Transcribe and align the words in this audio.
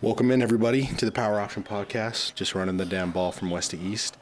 Welcome 0.00 0.30
in, 0.30 0.42
everybody, 0.42 0.86
to 0.98 1.04
the 1.04 1.10
Power 1.10 1.40
Option 1.40 1.64
Podcast. 1.64 2.36
Just 2.36 2.54
running 2.54 2.76
the 2.76 2.84
damn 2.84 3.10
ball 3.10 3.32
from 3.32 3.50
west 3.50 3.72
to 3.72 3.78
east. 3.80 4.16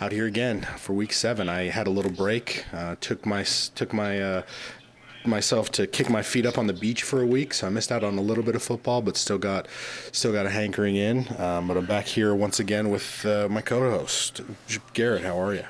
Out 0.00 0.10
here 0.10 0.26
again 0.26 0.62
for 0.76 0.92
week 0.92 1.12
seven. 1.12 1.48
I 1.48 1.68
had 1.68 1.86
a 1.86 1.90
little 1.90 2.10
break. 2.10 2.64
Uh, 2.72 2.96
took 3.00 3.24
my 3.24 3.44
took 3.44 3.92
my 3.92 4.20
uh, 4.20 4.42
myself 5.24 5.70
to 5.72 5.86
kick 5.86 6.10
my 6.10 6.22
feet 6.22 6.46
up 6.46 6.58
on 6.58 6.66
the 6.66 6.72
beach 6.72 7.04
for 7.04 7.22
a 7.22 7.26
week, 7.26 7.54
so 7.54 7.68
I 7.68 7.70
missed 7.70 7.92
out 7.92 8.02
on 8.02 8.18
a 8.18 8.20
little 8.20 8.42
bit 8.42 8.56
of 8.56 8.62
football, 8.64 9.02
but 9.02 9.16
still 9.16 9.38
got 9.38 9.68
still 10.10 10.32
got 10.32 10.46
a 10.46 10.50
hankering 10.50 10.96
in. 10.96 11.28
Um, 11.38 11.68
but 11.68 11.76
I'm 11.76 11.86
back 11.86 12.06
here 12.06 12.34
once 12.34 12.58
again 12.58 12.90
with 12.90 13.24
uh, 13.24 13.46
my 13.48 13.60
co-host 13.60 14.40
Garrett. 14.94 15.22
How 15.22 15.40
are 15.40 15.54
you? 15.54 15.64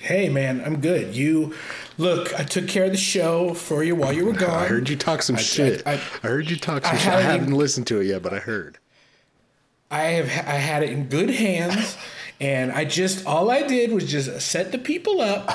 Hey 0.00 0.28
man, 0.30 0.62
I'm 0.64 0.80
good. 0.80 1.14
You 1.14 1.54
look, 1.98 2.38
I 2.38 2.42
took 2.44 2.66
care 2.68 2.84
of 2.84 2.90
the 2.92 2.96
show 2.96 3.52
for 3.52 3.84
you 3.84 3.94
while 3.94 4.12
you 4.12 4.24
were 4.24 4.32
gone. 4.32 4.50
I 4.50 4.66
heard 4.66 4.88
you 4.88 4.96
talk 4.96 5.22
some 5.22 5.36
I- 5.36 5.40
shit. 5.40 5.82
I, 5.86 5.92
I- 5.92 5.96
heard 5.96 6.48
you 6.50 6.56
talk 6.56 6.84
some 6.84 6.94
I 6.94 6.98
shit. 6.98 7.08
I 7.12 7.20
haven't 7.20 7.40
haven't 7.40 7.54
listened 7.56 7.86
to 7.88 8.00
it 8.00 8.06
yet, 8.06 8.22
but 8.22 8.32
I 8.32 8.38
heard. 8.38 8.78
I 9.90 10.02
have 10.02 10.26
I 10.46 10.54
had 10.56 10.82
it 10.82 10.90
in 10.90 11.08
good 11.08 11.30
hands, 11.30 11.96
and 12.40 12.72
I 12.72 12.84
just 12.86 13.26
all 13.26 13.50
I 13.50 13.62
did 13.62 13.92
was 13.92 14.10
just 14.10 14.40
set 14.40 14.72
the 14.72 14.78
people 14.78 15.20
up 15.20 15.50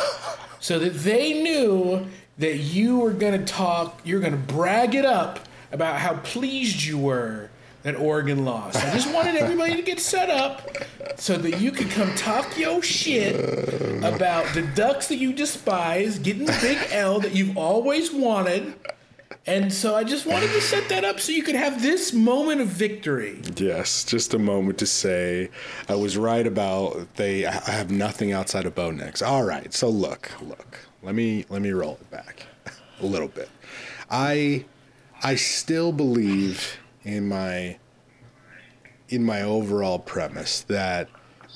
so 0.59 0.77
that 0.80 0.94
they 0.94 1.41
knew 1.41 2.05
that 2.38 2.58
you 2.58 3.00
were 3.00 3.14
gonna 3.14 3.45
talk. 3.45 4.00
You're 4.03 4.20
gonna 4.20 4.36
brag 4.38 4.94
it 4.94 5.05
up 5.05 5.39
about 5.72 6.00
how 6.00 6.17
pleased 6.17 6.84
you 6.84 6.98
were 7.00 7.50
that 7.85 7.95
Oregon 7.95 8.45
lost. 8.45 8.84
I 8.84 8.91
just 8.91 9.13
wanted 9.13 9.35
everybody 9.35 9.75
to 9.75 9.84
get 9.84 9.99
set 9.99 10.31
up 10.31 10.75
so 11.17 11.38
that 11.38 11.62
you 11.62 11.71
could 11.71 11.91
come 11.91 12.13
talk 12.16 12.58
your 12.58 12.81
shit 12.81 13.35
about 14.03 14.52
the 14.55 14.63
Ducks 14.73 15.08
that 15.09 15.17
you 15.17 15.31
despise, 15.31 16.17
getting 16.17 16.45
the 16.45 16.58
big 16.63 16.80
L 16.89 17.20
that 17.20 17.35
you've 17.35 17.55
always 17.55 18.11
wanted. 18.11 18.73
And 19.45 19.71
so 19.71 19.94
I 19.95 20.03
just 20.03 20.25
wanted 20.25 20.48
to 20.48 20.61
set 20.61 20.89
that 20.89 21.05
up 21.05 21.20
so 21.20 21.31
you 21.31 21.44
could 21.44 21.53
have 21.53 21.80
this 21.80 22.11
moment 22.11 22.59
of 22.59 22.70
victory. 22.70 23.39
Yes, 23.55 24.03
just 24.03 24.33
a 24.33 24.39
moment 24.39 24.80
to 24.80 24.88
say 24.88 25.52
I 25.88 25.94
was 25.94 26.17
right 26.17 26.47
about 26.47 27.16
they 27.17 27.45
I 27.45 27.52
have 27.69 27.91
nothing 27.91 28.31
outside 28.31 28.66
of 28.66 28.73
Bo 28.73 28.89
Nix. 28.89 29.22
All 29.22 29.44
right, 29.44 29.72
so 29.72 29.89
look, 29.89 30.31
look. 30.41 30.80
Let 31.03 31.13
me 31.13 31.45
let 31.50 31.61
me 31.61 31.69
roll 31.69 32.00
it 32.02 32.09
back 32.09 32.47
a 33.00 33.06
little 33.06 33.28
bit. 33.28 33.50
I 34.09 34.66
I 35.22 35.36
still 35.36 35.91
believe 35.91 36.80
in 37.06 37.30
my 37.30 37.78
in 39.09 39.23
my 39.23 39.44
overall 39.44 40.00
premise 40.00 40.61
that 40.61 41.08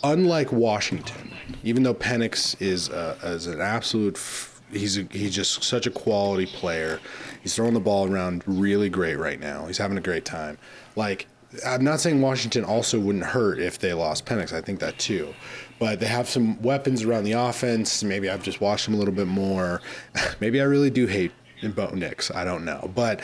unlike 0.04 0.52
Washington, 0.52 1.34
even 1.64 1.84
though 1.84 1.96
Penix 1.96 2.60
is 2.62 2.90
uh, 2.90 3.18
is 3.24 3.48
an 3.48 3.60
absolute 3.60 4.16
f- 4.16 4.62
he's 4.72 4.98
a, 4.98 5.08
he's 5.12 5.36
just 5.36 5.64
such 5.64 5.88
a 5.88 5.92
quality 5.92 6.46
player. 6.46 7.00
He's 7.42 7.56
throwing 7.56 7.74
the 7.74 7.80
ball 7.80 8.12
around 8.12 8.44
really 8.46 8.90
great 8.90 9.18
right 9.18 9.40
now. 9.40 9.66
He's 9.66 9.80
having 9.80 9.98
a 9.98 10.02
great 10.02 10.26
time. 10.26 10.58
Like 10.96 11.28
I'm 11.66 11.84
not 11.84 12.00
saying 12.00 12.22
Washington 12.22 12.64
also 12.64 13.00
wouldn't 13.00 13.26
hurt 13.26 13.60
if 13.60 13.80
they 13.80 13.94
lost 13.94 14.26
Penix. 14.26 14.54
I 14.54 14.62
think 14.62 14.80
that 14.80 15.00
too. 15.00 15.34
But 15.80 16.00
they 16.00 16.06
have 16.06 16.30
some 16.30 16.62
weapons 16.62 17.04
around 17.04 17.24
the 17.24 17.32
offense. 17.32 18.04
Maybe 18.04 18.30
I've 18.30 18.44
just 18.44 18.62
watched 18.62 18.86
them 18.86 18.94
a 18.94 18.98
little 18.98 19.14
bit 19.14 19.28
more. 19.28 19.82
Maybe 20.40 20.62
I 20.62 20.66
really 20.66 20.92
do 20.92 21.08
hate 21.08 21.32
Bo 21.62 21.90
Nix. 21.90 22.32
I 22.32 22.44
don't 22.44 22.66
know. 22.66 22.92
But 22.94 23.22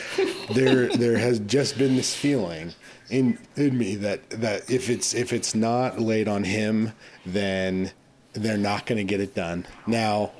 there 0.52 0.88
there 0.96 1.18
has 1.18 1.40
just 1.40 1.78
been 1.78 1.96
this 1.96 2.14
feeling 2.14 2.72
in 3.10 3.38
in 3.56 3.76
me 3.76 3.96
that 3.96 4.28
that 4.30 4.70
if 4.70 4.90
it's 4.90 5.14
if 5.14 5.32
it's 5.32 5.54
not 5.54 6.00
laid 6.00 6.28
on 6.28 6.44
him, 6.44 6.92
then 7.24 7.92
they're 8.32 8.58
not 8.58 8.86
going 8.86 8.98
to 8.98 9.04
get 9.04 9.20
it 9.20 9.34
done. 9.34 9.66
Now, 9.86 10.32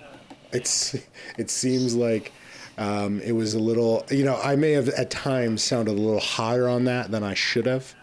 it's 0.52 0.94
it 1.38 1.50
seems 1.50 1.94
like 1.94 2.32
um, 2.78 3.20
it 3.20 3.32
was 3.32 3.54
a 3.54 3.58
little. 3.58 4.04
You 4.10 4.24
know, 4.24 4.40
I 4.42 4.56
may 4.56 4.72
have 4.72 4.88
at 4.90 5.10
times 5.10 5.62
sounded 5.62 5.92
a 5.92 6.00
little 6.00 6.20
higher 6.20 6.68
on 6.68 6.84
that 6.84 7.10
than 7.10 7.22
I 7.22 7.34
should 7.34 7.66
have, 7.66 7.94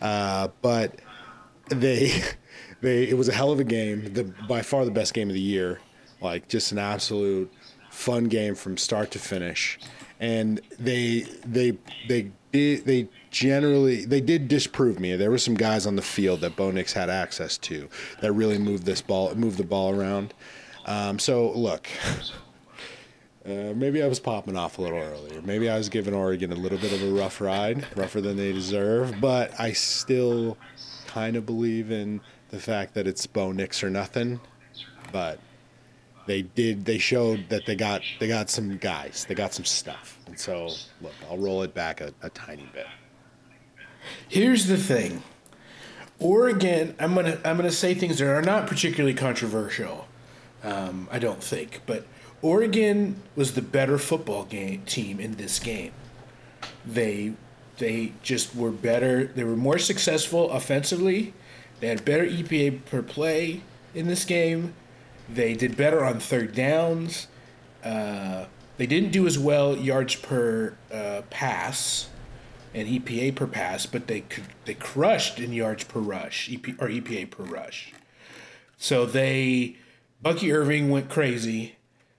uh, 0.00 0.48
but 0.62 0.96
they 1.68 2.12
they 2.80 3.08
it 3.08 3.16
was 3.16 3.28
a 3.28 3.32
hell 3.32 3.52
of 3.52 3.60
a 3.60 3.64
game. 3.64 4.12
The 4.12 4.24
by 4.48 4.62
far 4.62 4.84
the 4.84 4.90
best 4.90 5.14
game 5.14 5.28
of 5.28 5.34
the 5.34 5.40
year. 5.40 5.80
Like 6.20 6.48
just 6.48 6.70
an 6.72 6.78
absolute 6.78 7.50
fun 7.90 8.24
game 8.24 8.54
from 8.54 8.76
start 8.76 9.10
to 9.12 9.18
finish. 9.18 9.78
And 10.18 10.60
they 10.78 11.26
they 11.44 11.78
they 12.08 12.30
did 12.52 12.84
they 12.84 13.08
generally 13.30 14.04
they 14.04 14.20
did 14.20 14.48
disprove 14.48 14.98
me. 14.98 15.16
There 15.16 15.30
were 15.30 15.38
some 15.38 15.54
guys 15.54 15.86
on 15.86 15.96
the 15.96 16.02
field 16.02 16.40
that 16.40 16.56
Bo 16.56 16.70
Nix 16.70 16.92
had 16.92 17.10
access 17.10 17.58
to 17.58 17.88
that 18.20 18.32
really 18.32 18.58
moved 18.58 18.84
this 18.84 19.00
ball 19.00 19.34
moved 19.34 19.58
the 19.58 19.64
ball 19.64 19.94
around. 19.94 20.34
Um, 20.86 21.18
so 21.18 21.52
look, 21.52 21.88
uh, 23.46 23.72
maybe 23.74 24.02
I 24.02 24.06
was 24.06 24.20
popping 24.20 24.56
off 24.56 24.78
a 24.78 24.82
little 24.82 24.98
earlier. 24.98 25.40
Maybe 25.42 25.68
I 25.68 25.76
was 25.78 25.88
giving 25.88 26.14
Oregon 26.14 26.52
a 26.52 26.56
little 26.56 26.78
bit 26.78 26.92
of 26.92 27.02
a 27.02 27.12
rough 27.12 27.40
ride, 27.40 27.86
rougher 27.96 28.20
than 28.20 28.36
they 28.36 28.52
deserve. 28.52 29.20
But 29.20 29.58
I 29.58 29.72
still 29.72 30.58
kind 31.06 31.36
of 31.36 31.46
believe 31.46 31.90
in 31.90 32.20
the 32.50 32.58
fact 32.58 32.94
that 32.94 33.06
it's 33.06 33.26
Bo 33.26 33.52
Nix 33.52 33.82
or 33.82 33.90
nothing. 33.90 34.40
But 35.12 35.38
they 36.30 36.42
did. 36.42 36.84
They 36.84 36.98
showed 36.98 37.48
that 37.48 37.66
they 37.66 37.74
got 37.74 38.02
they 38.20 38.28
got 38.28 38.50
some 38.50 38.76
guys. 38.76 39.26
They 39.28 39.34
got 39.34 39.52
some 39.52 39.64
stuff. 39.64 40.16
And 40.26 40.38
so 40.38 40.68
look, 41.02 41.12
I'll 41.28 41.38
roll 41.38 41.62
it 41.62 41.74
back 41.74 42.00
a, 42.00 42.14
a 42.22 42.30
tiny 42.30 42.68
bit. 42.72 42.86
Here's 44.28 44.66
the 44.66 44.76
thing. 44.76 45.24
Oregon, 46.20 46.94
I'm 47.00 47.16
gonna 47.16 47.40
I'm 47.44 47.56
gonna 47.56 47.72
say 47.72 47.94
things 47.94 48.18
that 48.18 48.28
are 48.28 48.42
not 48.42 48.68
particularly 48.68 49.14
controversial. 49.14 50.06
Um, 50.62 51.08
I 51.10 51.18
don't 51.18 51.42
think, 51.42 51.80
but 51.84 52.06
Oregon 52.42 53.20
was 53.34 53.54
the 53.54 53.62
better 53.62 53.98
football 53.98 54.44
game 54.44 54.82
team 54.82 55.18
in 55.18 55.34
this 55.34 55.58
game. 55.58 55.92
They 56.86 57.32
they 57.78 58.12
just 58.22 58.54
were 58.54 58.70
better. 58.70 59.24
They 59.24 59.42
were 59.42 59.56
more 59.56 59.78
successful 59.78 60.52
offensively. 60.52 61.34
They 61.80 61.88
had 61.88 62.04
better 62.04 62.24
EPA 62.24 62.84
per 62.84 63.02
play 63.02 63.62
in 63.96 64.06
this 64.06 64.24
game. 64.24 64.74
They 65.34 65.54
did 65.54 65.76
better 65.76 66.04
on 66.04 66.20
third 66.20 66.54
downs. 66.54 67.28
Uh, 67.84 68.46
they 68.76 68.86
didn't 68.86 69.12
do 69.12 69.26
as 69.26 69.38
well 69.38 69.76
yards 69.76 70.16
per 70.16 70.74
uh, 70.92 71.22
pass 71.30 72.08
and 72.74 72.88
EPA 72.88 73.34
per 73.34 73.46
pass, 73.46 73.86
but 73.86 74.06
they 74.06 74.20
could 74.22 74.44
they 74.64 74.74
crushed 74.74 75.38
in 75.38 75.52
yards 75.52 75.84
per 75.84 76.00
rush, 76.00 76.50
EP, 76.52 76.68
or 76.80 76.88
EPA 76.88 77.30
per 77.30 77.42
rush. 77.42 77.92
So 78.78 79.06
they 79.06 79.76
Bucky 80.22 80.52
Irving 80.52 80.90
went 80.90 81.08
crazy. 81.08 81.76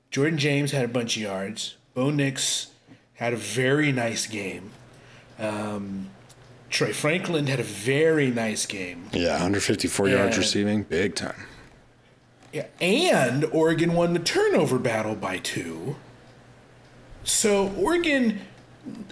Jordan 0.09 0.37
James 0.37 0.71
had 0.71 0.85
a 0.85 0.89
bunch 0.89 1.15
of 1.15 1.23
yards. 1.23 1.77
Bo 1.93 2.09
Nix 2.09 2.71
had 3.15 3.33
a 3.33 3.37
very 3.37 3.91
nice 3.91 4.27
game. 4.27 4.71
Um, 5.39 6.09
Troy 6.69 6.93
Franklin 6.93 7.47
had 7.47 7.59
a 7.59 7.63
very 7.63 8.29
nice 8.29 8.65
game. 8.65 9.09
Yeah, 9.13 9.33
154 9.33 10.09
yards 10.09 10.37
receiving, 10.37 10.83
big 10.83 11.15
time. 11.15 11.45
Yeah, 12.51 12.67
and 12.79 13.45
Oregon 13.45 13.93
won 13.93 14.13
the 14.13 14.19
turnover 14.19 14.77
battle 14.77 15.15
by 15.15 15.37
two. 15.37 15.95
So 17.23 17.69
Oregon, 17.77 18.41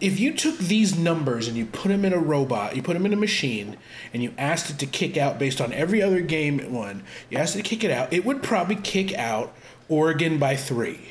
if 0.01 0.19
you 0.19 0.33
took 0.33 0.57
these 0.57 0.97
numbers 0.97 1.47
and 1.47 1.55
you 1.55 1.65
put 1.65 1.89
them 1.89 2.03
in 2.03 2.11
a 2.11 2.19
robot, 2.19 2.75
you 2.75 2.81
put 2.81 2.93
them 2.93 3.05
in 3.05 3.13
a 3.13 3.17
machine, 3.17 3.77
and 4.13 4.21
you 4.21 4.33
asked 4.37 4.69
it 4.69 4.79
to 4.79 4.85
kick 4.85 5.15
out 5.15 5.39
based 5.39 5.61
on 5.61 5.71
every 5.71 6.01
other 6.01 6.21
game 6.21 6.59
it 6.59 6.69
won, 6.69 7.03
you 7.29 7.37
asked 7.37 7.55
it 7.55 7.63
to 7.63 7.69
kick 7.69 7.83
it 7.83 7.91
out, 7.91 8.11
it 8.11 8.25
would 8.25 8.43
probably 8.43 8.75
kick 8.75 9.13
out 9.13 9.53
Oregon 9.87 10.37
by 10.37 10.55
three. 10.55 11.09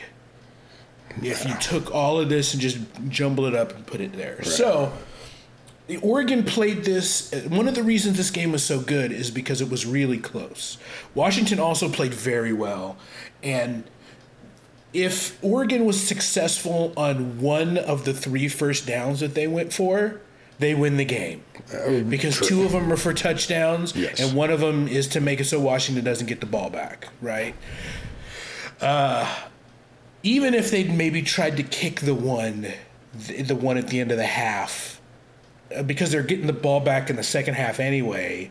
If 1.23 1.45
you 1.47 1.55
took 1.57 1.93
all 1.93 2.21
of 2.21 2.29
this 2.29 2.53
and 2.53 2.61
just 2.61 2.79
jumbled 3.09 3.49
it 3.49 3.55
up 3.55 3.75
and 3.75 3.85
put 3.87 4.01
it 4.01 4.13
there. 4.13 4.43
So 4.45 4.93
the 5.08 5.08
Oregon 6.03 6.45
played 6.45 6.85
this. 6.85 7.33
One 7.49 7.67
of 7.67 7.75
the 7.75 7.83
reasons 7.83 8.17
this 8.19 8.31
game 8.31 8.53
was 8.53 8.63
so 8.63 8.81
good 8.81 9.11
is 9.13 9.31
because 9.31 9.61
it 9.61 9.71
was 9.71 9.87
really 9.87 10.19
close. 10.19 10.77
Washington 11.15 11.59
also 11.59 11.89
played 11.89 12.13
very 12.13 12.53
well, 12.53 12.97
and 13.43 13.85
if 14.93 15.43
Oregon 15.43 15.85
was 15.85 16.03
successful 16.03 16.93
on 16.97 17.41
one 17.41 17.77
of 17.79 18.05
the 18.05 18.13
three 18.15 18.49
first 18.49 18.87
downs 18.87 19.21
that 19.21 19.35
they 19.35 19.47
went 19.47 19.73
for, 19.73 20.21
they 20.59 20.75
win 20.75 20.97
the 20.97 21.05
game 21.05 21.43
because 22.09 22.41
two 22.41 22.65
of 22.65 22.73
them 22.73 22.93
are 22.93 22.97
for 22.97 23.15
touchdowns, 23.15 23.95
Yes. 23.95 24.19
and 24.21 24.35
one 24.37 24.51
of 24.51 24.61
them 24.61 24.89
is 24.89 25.07
to 25.09 25.21
make 25.21 25.41
it 25.41 25.45
so 25.45 25.61
Washington 25.61 26.05
doesn't 26.05 26.27
get 26.27 26.41
the 26.41 26.47
ball 26.47 26.69
back. 26.71 27.09
Right. 27.23 27.55
even 30.23 30.55
if 30.55 30.71
they'd 30.71 30.93
maybe 30.93 31.23
tried 31.23 31.57
to 31.57 31.63
kick 31.63 32.01
the 32.01 32.15
one, 32.15 32.67
the, 33.15 33.55
one 33.55 33.77
at 33.79 33.89
the 33.89 34.01
end 34.01 34.11
of 34.11 34.17
the 34.19 34.27
half, 34.27 34.97
uh, 34.97 34.98
because 35.87 36.11
they're 36.11 36.23
getting 36.23 36.47
the 36.47 36.53
ball 36.53 36.81
back 36.81 37.11
in 37.11 37.17
the 37.17 37.23
second 37.23 37.55
half 37.55 37.81
anyway, 37.81 38.51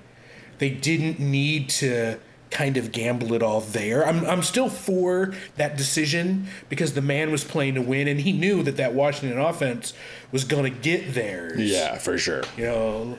they 0.60 0.70
didn't 0.70 1.20
need 1.20 1.70
to 1.70 2.18
kind 2.50 2.78
of 2.78 2.92
gamble 2.92 3.34
it 3.34 3.44
all 3.44 3.60
there. 3.62 4.08
I'm, 4.08 4.26
I'm 4.26 4.42
still 4.42 4.70
for 4.70 5.34
that 5.58 5.76
decision 5.76 6.48
because 6.70 6.94
the 6.94 7.02
man 7.02 7.32
was 7.32 7.44
playing 7.44 7.76
to 7.76 7.82
win 7.82 8.08
and 8.08 8.22
he 8.22 8.32
knew 8.32 8.64
that 8.64 8.78
that 8.78 8.94
Washington 8.94 9.38
offense 9.40 9.94
was 10.32 10.44
going 10.46 10.64
to 10.64 10.80
get 10.80 11.14
theirs. 11.14 11.60
Yeah, 11.60 11.98
for 11.98 12.18
sure. 12.18 12.44
You 12.56 12.66
know, 12.66 13.18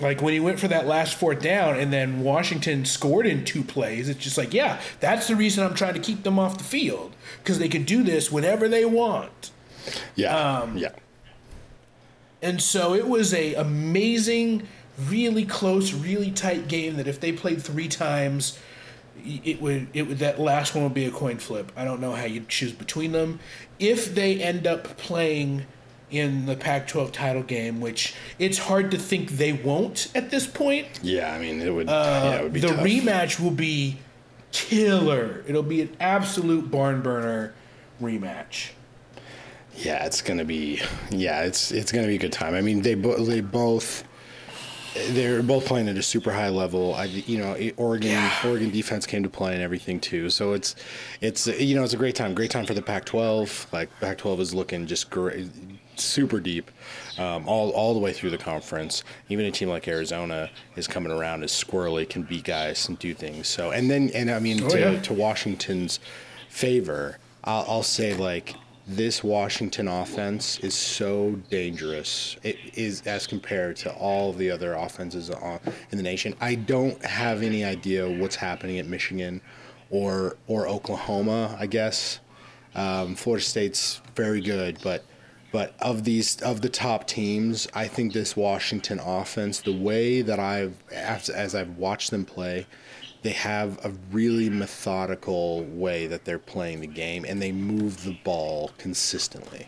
like 0.00 0.20
when 0.20 0.32
he 0.32 0.40
went 0.40 0.58
for 0.58 0.66
that 0.68 0.86
last 0.88 1.14
fourth 1.14 1.40
down 1.40 1.78
and 1.78 1.92
then 1.92 2.24
Washington 2.24 2.84
scored 2.84 3.26
in 3.26 3.44
two 3.44 3.62
plays, 3.62 4.08
it's 4.08 4.18
just 4.22 4.36
like, 4.36 4.52
yeah, 4.52 4.80
that's 4.98 5.28
the 5.28 5.36
reason 5.36 5.64
I'm 5.64 5.74
trying 5.74 5.94
to 5.94 6.00
keep 6.00 6.24
them 6.24 6.38
off 6.38 6.58
the 6.58 6.64
field 6.64 7.14
because 7.42 7.60
they 7.60 7.68
can 7.68 7.84
do 7.84 8.02
this 8.02 8.32
whenever 8.32 8.68
they 8.68 8.84
want. 8.84 9.52
Yeah, 10.16 10.34
Um, 10.36 10.76
yeah. 10.76 10.90
And 12.44 12.60
so 12.60 12.94
it 12.94 13.08
was 13.08 13.32
a 13.32 13.54
amazing, 13.54 14.68
really 15.08 15.46
close, 15.46 15.94
really 15.94 16.30
tight 16.30 16.68
game 16.68 16.96
that 16.96 17.08
if 17.08 17.18
they 17.18 17.32
played 17.32 17.62
three 17.62 17.88
times, 17.88 18.58
it 19.24 19.62
would 19.62 19.88
it 19.94 20.02
would 20.02 20.18
that 20.18 20.38
last 20.38 20.74
one 20.74 20.84
would 20.84 20.94
be 20.94 21.06
a 21.06 21.10
coin 21.10 21.38
flip. 21.38 21.72
I 21.74 21.84
don't 21.84 22.00
know 22.00 22.12
how 22.12 22.26
you'd 22.26 22.48
choose 22.50 22.72
between 22.72 23.12
them. 23.12 23.40
If 23.78 24.14
they 24.14 24.42
end 24.42 24.66
up 24.66 24.84
playing 24.98 25.64
in 26.10 26.44
the 26.44 26.54
Pac-12 26.54 27.12
title 27.12 27.42
game, 27.42 27.80
which 27.80 28.14
it's 28.38 28.58
hard 28.58 28.90
to 28.90 28.98
think 28.98 29.30
they 29.30 29.52
won't 29.52 30.08
at 30.14 30.30
this 30.30 30.46
point. 30.46 30.86
Yeah, 31.02 31.32
I 31.32 31.38
mean 31.38 31.62
it 31.62 31.70
would. 31.70 31.88
Uh, 31.88 32.20
yeah, 32.24 32.34
it 32.36 32.42
would 32.42 32.52
be 32.52 32.60
the 32.60 32.68
tough. 32.68 32.86
rematch 32.86 33.40
will 33.40 33.50
be 33.50 33.98
killer. 34.52 35.42
It'll 35.48 35.62
be 35.62 35.80
an 35.80 35.96
absolute 35.98 36.70
barn 36.70 37.00
burner 37.00 37.54
rematch. 38.02 38.70
Yeah, 39.76 40.04
it's 40.04 40.22
gonna 40.22 40.44
be. 40.44 40.80
Yeah, 41.10 41.42
it's 41.42 41.72
it's 41.72 41.92
gonna 41.92 42.06
be 42.06 42.14
a 42.16 42.18
good 42.18 42.32
time. 42.32 42.54
I 42.54 42.60
mean, 42.60 42.82
they 42.82 42.94
bo- 42.94 43.22
they 43.24 43.40
both. 43.40 44.04
They're 45.08 45.42
both 45.42 45.66
playing 45.66 45.88
at 45.88 45.96
a 45.96 46.02
super 46.04 46.30
high 46.32 46.50
level. 46.50 46.94
I, 46.94 47.06
you 47.06 47.36
know, 47.38 47.56
Oregon, 47.76 48.12
Yeah. 48.12 48.32
Oregon 48.44 48.70
defense 48.70 49.06
came 49.06 49.24
to 49.24 49.28
play 49.28 49.52
and 49.52 49.60
everything 49.60 49.98
too. 49.98 50.30
So 50.30 50.52
it's, 50.52 50.76
it's, 51.20 51.48
you 51.48 51.74
know, 51.74 51.82
it's 51.82 51.94
a 51.94 51.96
great 51.96 52.14
time. 52.14 52.32
Great 52.32 52.52
time 52.52 52.64
for 52.64 52.74
the 52.74 52.82
Pac-12. 52.82 53.72
Like 53.72 53.90
Pac-12 53.98 54.38
is 54.38 54.54
looking 54.54 54.86
just 54.86 55.10
great, 55.10 55.48
super 55.96 56.38
deep, 56.38 56.70
um, 57.18 57.48
all 57.48 57.70
all 57.70 57.92
the 57.92 57.98
way 57.98 58.12
through 58.12 58.30
the 58.30 58.38
conference. 58.38 59.02
Even 59.28 59.46
a 59.46 59.50
team 59.50 59.68
like 59.68 59.88
Arizona 59.88 60.48
is 60.76 60.86
coming 60.86 61.10
around 61.10 61.42
as 61.42 61.50
squirrely, 61.50 62.08
can 62.08 62.22
beat 62.22 62.44
guys 62.44 62.88
and 62.88 62.96
do 63.00 63.14
things. 63.14 63.48
So 63.48 63.72
and 63.72 63.90
then 63.90 64.10
and 64.14 64.30
I 64.30 64.38
mean 64.38 64.62
Oh, 64.62 64.68
to, 64.68 64.78
yeah. 64.78 65.00
to 65.00 65.12
Washington's 65.12 65.98
favor, 66.48 67.18
I'll, 67.42 67.64
I'll 67.66 67.82
say 67.82 68.14
like 68.14 68.54
this 68.86 69.24
Washington 69.24 69.88
offense 69.88 70.58
is 70.58 70.74
so 70.74 71.32
dangerous. 71.50 72.36
It 72.42 72.56
is 72.74 73.02
as 73.06 73.26
compared 73.26 73.76
to 73.76 73.92
all 73.92 74.32
the 74.32 74.50
other 74.50 74.74
offenses 74.74 75.30
in 75.30 75.96
the 75.96 76.02
nation. 76.02 76.34
I 76.40 76.54
don't 76.54 77.02
have 77.04 77.42
any 77.42 77.64
idea 77.64 78.08
what's 78.08 78.36
happening 78.36 78.78
at 78.78 78.86
Michigan 78.86 79.40
or 79.90 80.36
or 80.46 80.68
Oklahoma. 80.68 81.56
I 81.58 81.66
guess 81.66 82.20
um, 82.74 83.14
Florida 83.14 83.44
State's 83.44 84.02
very 84.14 84.40
good, 84.40 84.78
but 84.82 85.04
but 85.50 85.74
of 85.80 86.04
these 86.04 86.42
of 86.42 86.60
the 86.60 86.68
top 86.68 87.06
teams, 87.06 87.68
I 87.74 87.88
think 87.88 88.12
this 88.12 88.36
Washington 88.36 88.98
offense, 88.98 89.60
the 89.60 89.72
way 89.72 90.20
that 90.20 90.38
I've 90.38 90.74
as, 90.92 91.30
as 91.30 91.54
I've 91.54 91.78
watched 91.78 92.10
them 92.10 92.24
play, 92.24 92.66
they 93.24 93.30
have 93.30 93.82
a 93.86 93.90
really 94.12 94.50
methodical 94.50 95.64
way 95.64 96.06
that 96.06 96.26
they're 96.26 96.38
playing 96.38 96.80
the 96.82 96.86
game, 96.86 97.24
and 97.26 97.40
they 97.40 97.52
move 97.52 98.04
the 98.04 98.12
ball 98.22 98.70
consistently. 98.76 99.66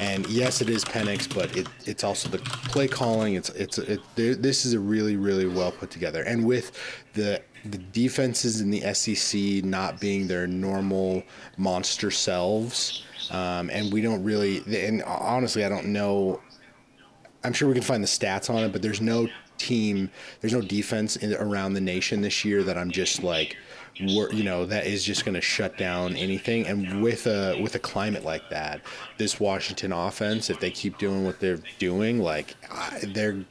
And 0.00 0.26
yes, 0.26 0.60
it 0.60 0.68
is 0.68 0.84
Penix, 0.84 1.32
but 1.32 1.56
it, 1.56 1.68
it's 1.84 2.02
also 2.02 2.28
the 2.28 2.38
play 2.38 2.88
calling. 2.88 3.34
It's 3.34 3.48
it's 3.50 3.78
it, 3.78 4.00
this 4.16 4.66
is 4.66 4.72
a 4.72 4.80
really 4.80 5.14
really 5.14 5.46
well 5.46 5.70
put 5.70 5.88
together, 5.88 6.24
and 6.24 6.44
with 6.44 6.76
the 7.14 7.40
the 7.64 7.78
defenses 7.78 8.60
in 8.60 8.70
the 8.70 8.92
SEC 8.92 9.64
not 9.64 10.00
being 10.00 10.26
their 10.26 10.48
normal 10.48 11.22
monster 11.56 12.10
selves, 12.10 13.04
um, 13.30 13.70
and 13.70 13.92
we 13.92 14.02
don't 14.02 14.24
really. 14.24 14.64
And 14.66 15.04
honestly, 15.04 15.64
I 15.64 15.68
don't 15.68 15.86
know 15.86 16.40
I'm 17.46 17.52
sure 17.52 17.68
we 17.68 17.74
can 17.74 17.84
find 17.84 18.02
the 18.02 18.08
stats 18.08 18.50
on 18.50 18.64
it, 18.64 18.72
but 18.72 18.82
there's 18.82 19.00
no 19.00 19.28
team, 19.58 20.10
there's 20.40 20.52
no 20.52 20.60
defense 20.60 21.16
in, 21.16 21.34
around 21.34 21.74
the 21.74 21.80
nation 21.80 22.20
this 22.20 22.44
year 22.44 22.62
that 22.62 22.76
I'm 22.76 22.90
just 22.90 23.22
like, 23.22 23.56
you 23.98 24.42
know, 24.42 24.66
that 24.66 24.86
is 24.86 25.04
just 25.04 25.24
going 25.24 25.34
to 25.34 25.40
shut 25.40 25.78
down 25.78 26.16
anything. 26.16 26.66
And 26.66 27.02
with 27.02 27.26
a 27.26 27.58
with 27.60 27.74
a 27.74 27.78
climate 27.78 28.24
like 28.24 28.48
that, 28.50 28.80
this 29.16 29.40
Washington 29.40 29.92
offense, 29.92 30.50
if 30.50 30.60
they 30.60 30.70
keep 30.70 30.98
doing 30.98 31.24
what 31.24 31.40
they're 31.40 31.60
doing, 31.78 32.20
like 32.20 32.54
they're 33.02 33.44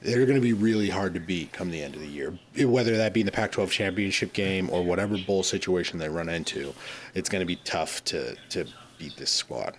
they're 0.00 0.26
going 0.26 0.38
to 0.38 0.42
be 0.42 0.52
really 0.52 0.88
hard 0.88 1.14
to 1.14 1.20
beat 1.20 1.52
come 1.52 1.70
the 1.70 1.82
end 1.82 1.94
of 1.94 2.00
the 2.00 2.08
year. 2.08 2.36
Whether 2.58 2.96
that 2.96 3.12
be 3.12 3.20
in 3.20 3.26
the 3.26 3.32
Pac-12 3.32 3.70
championship 3.70 4.32
game 4.32 4.68
or 4.70 4.82
whatever 4.82 5.16
bowl 5.18 5.42
situation 5.42 5.98
they 5.98 6.08
run 6.08 6.28
into, 6.28 6.74
it's 7.14 7.28
going 7.28 7.40
to 7.40 7.46
be 7.46 7.56
tough 7.56 8.02
to 8.06 8.36
to 8.50 8.66
beat 8.98 9.16
this 9.16 9.30
squad. 9.30 9.76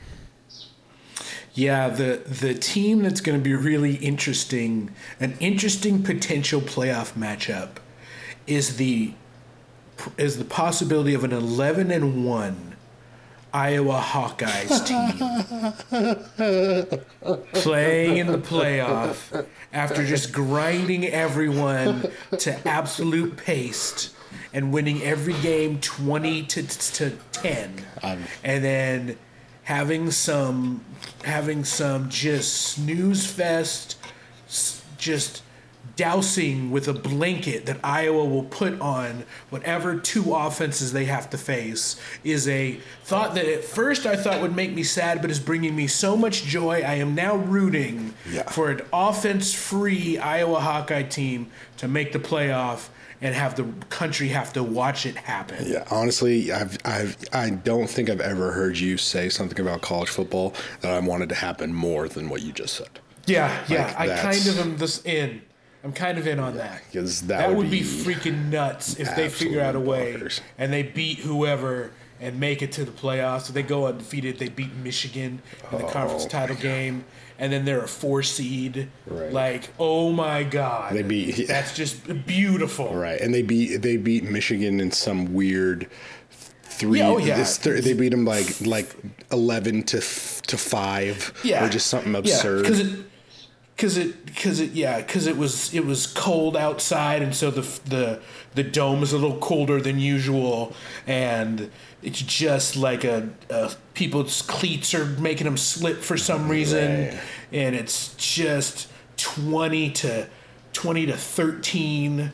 Yeah, 1.56 1.90
the 1.90 2.22
the 2.26 2.56
team 2.56 3.04
that's 3.04 3.22
going 3.22 3.38
to 3.38 3.44
be 3.44 3.54
really 3.54 3.96
interesting, 3.96 4.92
an 5.20 5.36
interesting 5.40 6.02
potential 6.02 6.62
playoff 6.62 7.14
matchup, 7.14 7.78
is 8.48 8.78
the 8.78 9.14
is 10.18 10.38
the 10.38 10.46
possibility 10.46 11.14
of 11.14 11.24
an 11.24 11.32
eleven 11.32 11.92
and 11.92 12.26
one 12.26 12.76
Iowa 13.54 14.02
Hawkeyes 14.04 14.84
team 14.88 15.12
playing 17.54 18.18
in 18.18 18.28
the 18.28 18.40
playoff 18.40 19.46
after 19.72 20.04
just 20.04 20.34
grinding 20.34 21.06
everyone 21.06 22.08
to 22.40 22.68
absolute 22.68 23.38
paste 23.38 24.10
and 24.54 24.74
winning 24.74 25.04
every 25.04 25.34
game 25.34 25.80
twenty 25.82 26.42
to 26.48 26.64
to 26.64 27.12
ten, 27.32 27.76
and 28.44 28.64
then 28.64 29.18
having 29.64 30.12
some 30.12 30.84
having 31.24 31.64
some 31.64 32.10
just 32.10 32.54
snooze 32.54 33.26
fest 33.26 33.98
just 34.98 35.42
dousing 35.96 36.72
with 36.72 36.88
a 36.88 36.94
blanket 36.94 37.66
that 37.68 37.78
Iowa 37.84 38.26
will 38.26 38.44
put 38.46 38.80
on 38.82 39.26
whatever 39.50 39.98
two 40.00 40.34
offenses 40.34 40.92
they 40.92 41.06
have 41.06 41.30
to 41.32 41.38
face 41.38 42.00
is 42.24 42.48
a 42.48 42.80
thought 43.04 43.36
that 43.36 43.46
at 43.46 43.64
first 43.64 44.06
I 44.06 44.16
thought 44.16 44.42
would 44.42 44.56
make 44.56 44.74
me 44.74 44.84
sad 44.84 45.22
but 45.22 45.30
is 45.30 45.40
bringing 45.40 45.76
me 45.76 45.88
so 45.88 46.16
much 46.18 46.44
joy 46.46 46.82
I 46.82 46.96
am 46.96 47.14
now 47.16 47.36
rooting 47.36 48.14
Yeah. 48.32 48.50
for 48.50 48.70
an 48.72 48.82
offense 48.92 49.54
free 49.54 50.18
Iowa 50.18 50.62
Hawkeye 50.62 51.04
team 51.04 51.52
to 51.78 51.88
make 51.88 52.12
the 52.12 52.20
playoff 52.20 52.88
and 53.24 53.34
have 53.34 53.56
the 53.56 53.64
country 53.90 54.28
have 54.28 54.52
to 54.54 54.62
watch 54.62 55.06
it 55.06 55.16
happen. 55.16 55.66
Yeah, 55.66 55.86
honestly, 55.90 56.52
I've 56.52 56.78
I've 56.86 57.18
I 57.32 57.50
don't 57.50 57.90
think 57.90 58.10
I've 58.10 58.22
ever 58.22 58.52
heard 58.52 58.78
you 58.78 58.98
say 58.98 59.30
something 59.30 59.60
about 59.60 59.82
college 59.82 60.10
football 60.10 60.54
that 60.82 60.92
I 60.94 61.00
wanted 61.00 61.30
to 61.30 61.36
happen 61.36 61.74
more 61.74 62.08
than 62.08 62.30
what 62.30 62.42
you 62.44 62.52
just 62.52 62.76
said. 62.76 63.00
Yeah, 63.26 63.64
yeah. 63.70 63.96
I 63.98 64.08
kind 64.10 64.46
of 64.46 64.60
am 64.60 64.78
this 64.78 65.04
in. 65.06 65.42
I'm 65.86 65.94
kind 65.94 66.18
of 66.18 66.28
in 66.28 66.40
on 66.40 66.56
that. 66.58 66.82
'cause 66.94 67.22
that 67.22 67.38
that 67.40 67.50
would 67.50 67.58
would 67.58 67.72
be, 67.72 67.80
be 67.80 67.86
freaking 67.86 68.50
nuts 68.50 69.00
if 69.00 69.16
they 69.16 69.30
figure 69.30 69.62
out 69.62 69.76
a 69.76 69.80
way 69.80 70.14
bonkers. 70.14 70.40
and 70.58 70.72
they 70.72 70.84
beat 70.84 71.20
whoever 71.20 71.92
and 72.22 72.40
make 72.40 72.62
it 72.62 72.72
to 72.74 72.86
the 72.86 72.92
playoffs. 72.92 73.44
So 73.44 73.54
they 73.54 73.64
go 73.64 73.88
undefeated. 73.88 74.40
They 74.40 74.48
beat 74.50 74.74
Michigan 74.76 75.42
in 75.72 75.78
the 75.78 75.86
oh, 75.86 75.90
conference 75.90 76.26
Oh, 76.26 76.30
title 76.30 76.56
game, 76.56 77.04
and 77.40 77.52
then 77.52 77.66
they're 77.66 77.84
a 77.84 77.88
four 77.88 78.24
seed. 78.24 78.90
Right. 79.06 79.32
Like, 79.32 79.70
oh 79.80 80.12
my 80.12 80.44
god, 80.44 80.94
They 80.96 81.04
beat- 81.04 81.48
That's 81.48 81.76
just 81.76 82.26
beautiful. 82.26 82.94
Right, 82.94 83.20
and 83.20 83.34
they 83.34 83.42
beat 83.42 83.78
they 83.78 83.98
beat 83.98 84.24
Michigan 84.24 84.80
in 84.80 84.92
some 84.92 85.34
weird 85.34 85.90
three. 86.64 87.00
Yeah, 87.00 87.08
oh, 87.10 87.18
yeah. 87.18 87.38
this 87.38 87.58
thir- 87.58 87.82
they 87.82 87.94
beat 87.94 88.10
them 88.10 88.26
like 88.26 88.62
like 88.62 88.96
eleven 89.32 89.84
to 89.84 89.98
f- 89.98 90.42
to 90.48 90.58
five. 90.58 91.34
Yeah, 91.44 91.66
or 91.66 91.70
just 91.70 91.88
something 91.88 92.16
absurd. 92.16 92.64
because 92.64 92.80
it. 92.80 93.00
Cause 93.76 93.98
it, 93.98 94.36
cause 94.36 94.60
it, 94.60 94.74
yeah, 94.74 95.02
cause 95.02 95.26
it 95.26 95.36
was 95.36 95.74
it 95.74 95.84
was 95.84 96.06
cold 96.06 96.56
outside, 96.56 97.24
and 97.24 97.34
so 97.34 97.50
the 97.50 97.62
the 97.90 98.22
the 98.54 98.62
dome 98.64 99.02
is 99.02 99.14
a 99.14 99.18
little 99.18 99.40
colder 99.40 99.82
than 99.82 100.00
usual, 100.00 100.74
and 101.08 101.72
it's 102.04 102.22
just 102.22 102.76
like 102.76 103.04
a, 103.04 103.30
a 103.50 103.72
people's 103.94 104.42
cleats 104.42 104.94
are 104.94 105.06
making 105.06 105.46
them 105.46 105.58
slip 105.58 106.00
for 106.02 106.18
some 106.18 106.50
reason, 106.50 107.06
Right. 107.10 107.20
and 107.52 107.76
it's 107.76 108.14
just 108.16 108.88
twenty 109.18 109.90
to 109.92 110.28
twenty 110.74 111.06
to 111.06 111.16
thirteen, 111.16 112.32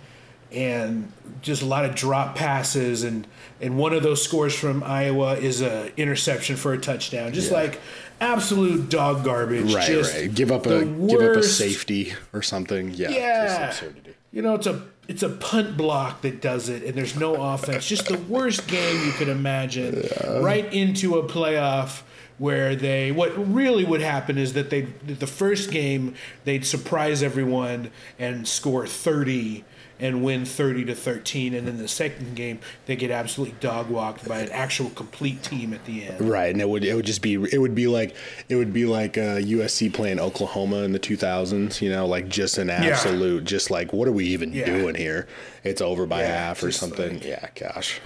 and 0.52 1.12
just 1.42 1.62
a 1.62 1.66
lot 1.66 1.86
of 1.86 1.96
drop 1.96 2.36
passes, 2.36 3.04
and 3.04 3.28
and 3.62 3.78
one 3.78 3.94
of 3.94 4.04
those 4.04 4.22
scores 4.24 4.56
from 4.56 4.84
Iowa 4.84 5.36
is 5.36 5.62
a 5.62 5.92
interception 6.00 6.56
for 6.56 6.74
a 6.74 6.78
touchdown, 6.78 7.34
just 7.34 7.52
Yeah. 7.52 7.58
like 7.58 7.80
absolute 8.22 8.90
dog 8.90 9.24
garbage. 9.24 9.74
right, 9.74 9.88
just 9.88 10.14
right. 10.16 10.34
Give 10.34 10.52
up 10.52 10.66
a 10.66 10.86
give 10.86 11.22
up 11.22 11.38
a 11.38 11.44
safety 11.44 12.14
or 12.34 12.42
something. 12.42 12.94
Yeah, 12.94 13.10
Yeah, 13.10 13.46
just 13.68 13.82
absurdity. 13.84 14.14
you 14.32 14.42
know 14.42 14.56
it's 14.56 14.68
a 14.68 14.82
it's 15.10 15.24
a 15.24 15.30
punt 15.30 15.76
block 15.76 16.22
that 16.22 16.40
does 16.40 16.70
it, 16.70 16.84
and 16.84 16.94
there's 16.94 17.16
no 17.16 17.52
offense. 17.52 17.88
Just 17.88 18.08
the 18.08 18.18
worst 18.20 18.68
game 18.68 19.06
you 19.08 19.12
could 19.14 19.28
imagine. 19.28 20.04
Right 20.40 20.72
into 20.72 21.18
a 21.18 21.28
playoff 21.28 22.04
where 22.38 22.76
they 22.76 23.12
what 23.12 23.32
really 23.54 23.84
would 23.84 24.02
happen 24.02 24.38
is 24.38 24.54
that 24.54 24.70
they 24.70 24.82
the 24.82 25.28
first 25.28 25.72
game 25.72 26.16
they'd 26.46 26.66
surprise 26.66 27.22
everyone 27.22 27.92
and 28.18 28.48
score 28.48 28.88
30 28.88 29.66
and 30.00 30.24
win 30.24 30.46
30 30.46 30.86
to 30.86 30.96
13 30.96 31.54
and 31.54 31.68
then 31.68 31.78
the 31.78 31.88
second 31.88 32.36
game 32.36 32.60
they 32.86 32.96
get 32.96 33.12
absolutely 33.12 33.56
dog 33.60 33.90
walked 33.90 34.28
by 34.28 34.40
an 34.40 34.50
actual 34.52 34.90
complete 34.92 35.44
team 35.44 35.74
at 35.74 35.84
the 35.86 36.06
end 36.06 36.22
Right, 36.30 36.52
and 36.52 36.62
it 36.62 36.70
would 36.70 36.84
it 36.84 36.96
would 36.96 37.06
just 37.06 37.22
be 37.22 37.34
it 37.36 37.58
would 37.60 37.76
be 37.76 37.88
like 37.88 38.16
it 38.48 38.56
would 38.56 38.72
be 38.74 38.86
like 38.86 39.18
uh, 39.18 39.38
USC 39.38 39.94
playing 39.94 40.20
Oklahoma 40.20 40.78
in 40.84 40.92
the 40.94 41.00
2000s. 41.00 41.82
You 41.82 41.90
know, 41.92 42.06
like 42.08 42.30
just 42.30 42.58
an 42.58 42.70
absolute, 42.70 43.44
just 43.44 43.70
like 43.72 43.92
what 43.94 44.08
are 44.08 44.12
we 44.12 44.26
even 44.28 44.54
Yeah. 44.54 44.66
doing 44.66 44.96
here? 44.96 45.28
It's 45.64 45.82
over 45.82 46.06
by 46.06 46.22
Yeah, 46.22 46.28
half 46.48 46.64
or 46.64 46.72
something. 46.72 47.16
like- 47.16 47.26
yeah, 47.26 47.48
gosh, 47.56 48.00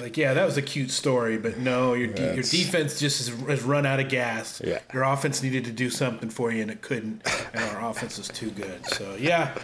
like, 0.00 0.16
yeah, 0.16 0.32
that 0.34 0.44
was 0.46 0.56
a 0.56 0.62
cute 0.62 0.90
story, 0.90 1.36
but 1.36 1.58
no, 1.58 1.94
your 1.94 2.06
de- 2.08 2.34
your 2.34 2.42
defense 2.44 2.98
just 2.98 3.28
has, 3.28 3.40
has 3.48 3.62
run 3.62 3.84
out 3.84 4.00
of 4.00 4.08
gas. 4.08 4.60
Yeah. 4.64 4.78
Your 4.92 5.02
offense 5.02 5.42
needed 5.42 5.64
to 5.64 5.72
do 5.72 5.90
something 5.90 6.30
for 6.30 6.50
you, 6.52 6.62
and 6.62 6.70
it 6.70 6.80
couldn't, 6.80 7.22
and 7.52 7.64
our 7.76 7.90
offense 7.90 8.18
is 8.18 8.28
too 8.28 8.50
good. 8.50 8.86
So 8.86 9.16
yeah, 9.18 9.54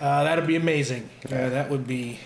uh, 0.00 0.24
that'd 0.24 0.46
be 0.46 0.56
amazing. 0.56 1.08
Uh, 1.26 1.50
that 1.50 1.70
would 1.70 1.86
be. 1.86 2.18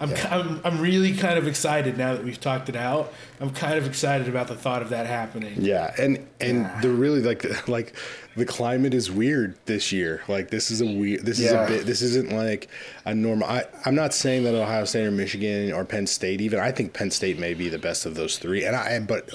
I'm, 0.00 0.12
I'm 0.30 0.60
I'm 0.64 0.80
really 0.80 1.12
kind 1.12 1.38
of 1.38 1.46
excited 1.46 1.96
now 1.96 2.14
that 2.14 2.24
we've 2.24 2.40
talked 2.40 2.68
it 2.68 2.74
out. 2.74 3.12
I'm 3.40 3.50
kind 3.50 3.78
of 3.78 3.86
excited 3.86 4.28
about 4.28 4.48
the 4.48 4.56
thought 4.56 4.82
of 4.82 4.88
that 4.88 5.06
happening. 5.06 5.54
Yeah, 5.60 5.94
and 5.98 6.26
and 6.40 6.68
the 6.82 6.88
really 6.88 7.20
like 7.20 7.68
like 7.68 7.94
the 8.34 8.46
climate 8.46 8.94
is 8.94 9.10
weird 9.10 9.56
this 9.66 9.92
year. 9.92 10.22
Like 10.28 10.50
this 10.50 10.70
is 10.70 10.80
a 10.80 10.86
weird. 10.86 11.24
This 11.24 11.38
is 11.38 11.52
a 11.52 11.66
bit. 11.66 11.86
This 11.86 12.00
isn't 12.02 12.32
like 12.32 12.68
a 13.04 13.14
normal. 13.14 13.46
I 13.46 13.64
I'm 13.84 13.94
not 13.94 14.14
saying 14.14 14.44
that 14.44 14.54
Ohio 14.54 14.84
State 14.84 15.06
or 15.06 15.10
Michigan 15.10 15.72
or 15.72 15.84
Penn 15.84 16.06
State 16.06 16.40
even. 16.40 16.58
I 16.58 16.72
think 16.72 16.92
Penn 16.92 17.10
State 17.10 17.38
may 17.38 17.54
be 17.54 17.68
the 17.68 17.78
best 17.78 18.06
of 18.06 18.14
those 18.14 18.38
three. 18.38 18.64
And 18.64 18.74
I 18.74 19.00
but 19.00 19.28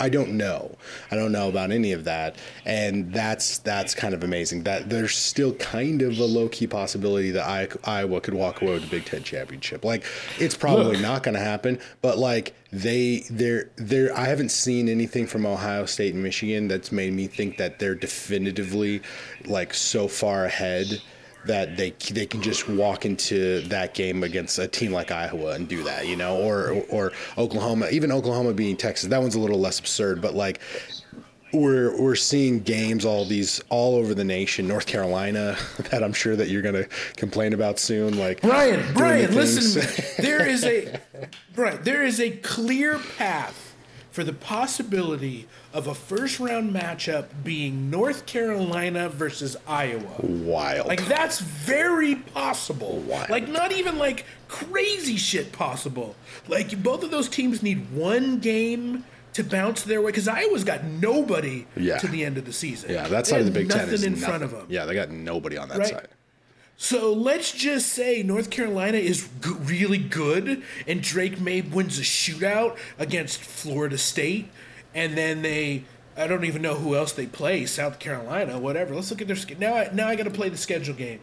I 0.00 0.08
don't 0.08 0.30
know. 0.36 0.76
I 1.10 1.16
don't 1.16 1.32
know 1.32 1.48
about 1.48 1.70
any 1.70 1.92
of 1.92 2.04
that. 2.04 2.36
And 2.64 3.12
that's 3.12 3.58
that's 3.58 3.94
kind 3.94 4.14
of 4.14 4.24
amazing. 4.24 4.62
That 4.62 4.88
there's 4.88 5.14
still 5.14 5.52
kind 5.54 6.00
of 6.02 6.18
a 6.18 6.24
low 6.24 6.48
key 6.48 6.66
possibility 6.66 7.30
that 7.32 7.46
I, 7.46 7.68
Iowa 7.84 8.20
could 8.20 8.34
walk 8.34 8.62
away 8.62 8.74
with 8.74 8.84
the 8.84 8.90
Big 8.90 9.04
Ten 9.04 9.22
championship. 9.22 9.84
Like 9.84 10.04
it's 10.38 10.56
probably 10.56 10.94
Look. 10.94 11.02
not 11.02 11.22
going 11.22 11.34
to 11.34 11.40
happen. 11.40 11.78
But 12.00 12.18
like 12.18 12.54
they 12.72 13.24
they're 13.30 13.70
they're 13.76 14.16
I 14.16 14.26
haven't 14.26 14.50
seen 14.50 14.88
anything 14.88 15.26
from 15.26 15.46
Ohio 15.46 15.86
State 15.86 16.14
and 16.14 16.22
Michigan 16.22 16.68
that's 16.68 16.92
made 16.92 17.12
me 17.12 17.26
think 17.26 17.56
that 17.56 17.78
they're 17.78 17.94
definitively 17.94 19.00
like 19.46 19.72
so 19.72 20.06
far 20.06 20.44
ahead 20.44 21.00
that 21.46 21.76
they 21.76 21.90
they 22.10 22.26
can 22.26 22.42
just 22.42 22.68
walk 22.68 23.06
into 23.06 23.60
that 23.68 23.94
game 23.94 24.22
against 24.22 24.58
a 24.58 24.68
team 24.68 24.92
like 24.92 25.10
Iowa 25.10 25.52
and 25.52 25.66
do 25.66 25.82
that, 25.84 26.06
you 26.06 26.16
know, 26.16 26.36
or 26.36 26.84
or 26.90 27.12
Oklahoma, 27.38 27.88
even 27.90 28.12
Oklahoma 28.12 28.52
being 28.52 28.76
Texas. 28.76 29.08
That 29.08 29.22
one's 29.22 29.34
a 29.34 29.40
little 29.40 29.58
less 29.58 29.78
absurd, 29.78 30.20
but 30.20 30.34
like 30.34 30.60
we're 31.52 32.00
we're 32.00 32.14
seeing 32.14 32.60
games 32.60 33.04
all 33.04 33.24
these 33.24 33.62
all 33.68 33.96
over 33.96 34.14
the 34.14 34.24
nation. 34.24 34.68
North 34.68 34.86
Carolina, 34.86 35.56
that 35.90 36.02
I'm 36.02 36.12
sure 36.12 36.36
that 36.36 36.48
you're 36.48 36.62
gonna 36.62 36.86
complain 37.16 37.52
about 37.52 37.78
soon. 37.78 38.18
Like 38.18 38.40
Brian, 38.42 38.92
Brian, 38.94 39.30
the 39.30 39.36
listen 39.36 39.82
to. 39.82 40.22
There 40.22 40.46
is 40.46 40.64
a 40.64 41.00
Brian, 41.54 41.82
there 41.82 42.04
is 42.04 42.20
a 42.20 42.30
clear 42.30 42.98
path 43.16 43.68
for 44.10 44.24
the 44.24 44.32
possibility 44.32 45.46
of 45.72 45.86
a 45.86 45.94
first 45.94 46.40
round 46.40 46.74
matchup 46.74 47.26
being 47.44 47.88
North 47.88 48.26
Carolina 48.26 49.08
versus 49.08 49.56
Iowa. 49.66 50.16
Wild. 50.20 50.88
Like 50.88 51.06
that's 51.06 51.38
very 51.38 52.16
possible. 52.16 52.98
Wild. 53.06 53.30
Like 53.30 53.48
not 53.48 53.70
even 53.72 53.96
like 53.96 54.24
crazy 54.48 55.16
shit 55.16 55.52
possible. 55.52 56.16
Like 56.48 56.82
both 56.82 57.04
of 57.04 57.10
those 57.10 57.28
teams 57.28 57.62
need 57.62 57.92
one 57.92 58.38
game 58.38 59.04
to 59.38 59.44
bounce 59.44 59.82
their 59.82 60.00
way 60.02 60.10
because 60.10 60.28
Iowa's 60.28 60.64
got 60.64 60.84
nobody 60.84 61.66
Yeah. 61.76 61.98
to 61.98 62.06
the 62.08 62.24
end 62.24 62.36
of 62.38 62.44
the 62.44 62.52
season. 62.52 62.90
yeah, 62.90 63.08
that 63.08 63.26
side 63.26 63.40
of 63.40 63.46
the 63.46 63.52
Big 63.52 63.68
Ten 63.68 63.78
nothing 63.78 63.94
is 63.94 64.04
in 64.04 64.12
nothing. 64.12 64.26
front 64.28 64.42
of 64.44 64.50
them. 64.52 64.66
Yeah, 64.68 64.84
they 64.84 64.94
got 64.94 65.10
nobody 65.10 65.56
on 65.56 65.68
that 65.70 65.78
Right. 65.78 65.88
side. 65.88 66.08
So 66.76 67.12
let's 67.12 67.50
just 67.50 67.88
say 67.88 68.22
North 68.22 68.50
Carolina 68.50 68.98
is 68.98 69.22
g- 69.42 69.50
really 69.64 69.98
good, 69.98 70.62
and 70.86 71.02
Drake 71.02 71.40
Maye 71.40 71.62
wins 71.62 71.98
a 71.98 72.02
shootout 72.02 72.76
against 73.00 73.40
Florida 73.40 73.98
State, 73.98 74.48
and 74.94 75.16
then 75.18 75.42
they. 75.42 75.84
I 76.16 76.26
don't 76.26 76.44
even 76.44 76.62
know 76.62 76.74
who 76.74 76.94
else 76.96 77.12
they 77.12 77.26
play. 77.26 77.64
South 77.66 77.98
Carolina, 78.00 78.58
whatever. 78.58 78.94
Let's 78.94 79.10
look 79.10 79.20
at 79.20 79.26
their 79.28 79.36
schedule. 79.36 79.60
now. 79.60 79.74
I, 79.74 79.90
now 79.92 80.08
I 80.08 80.16
got 80.16 80.24
to 80.24 80.30
play 80.30 80.48
the 80.48 80.56
schedule 80.56 80.94
game 80.94 81.20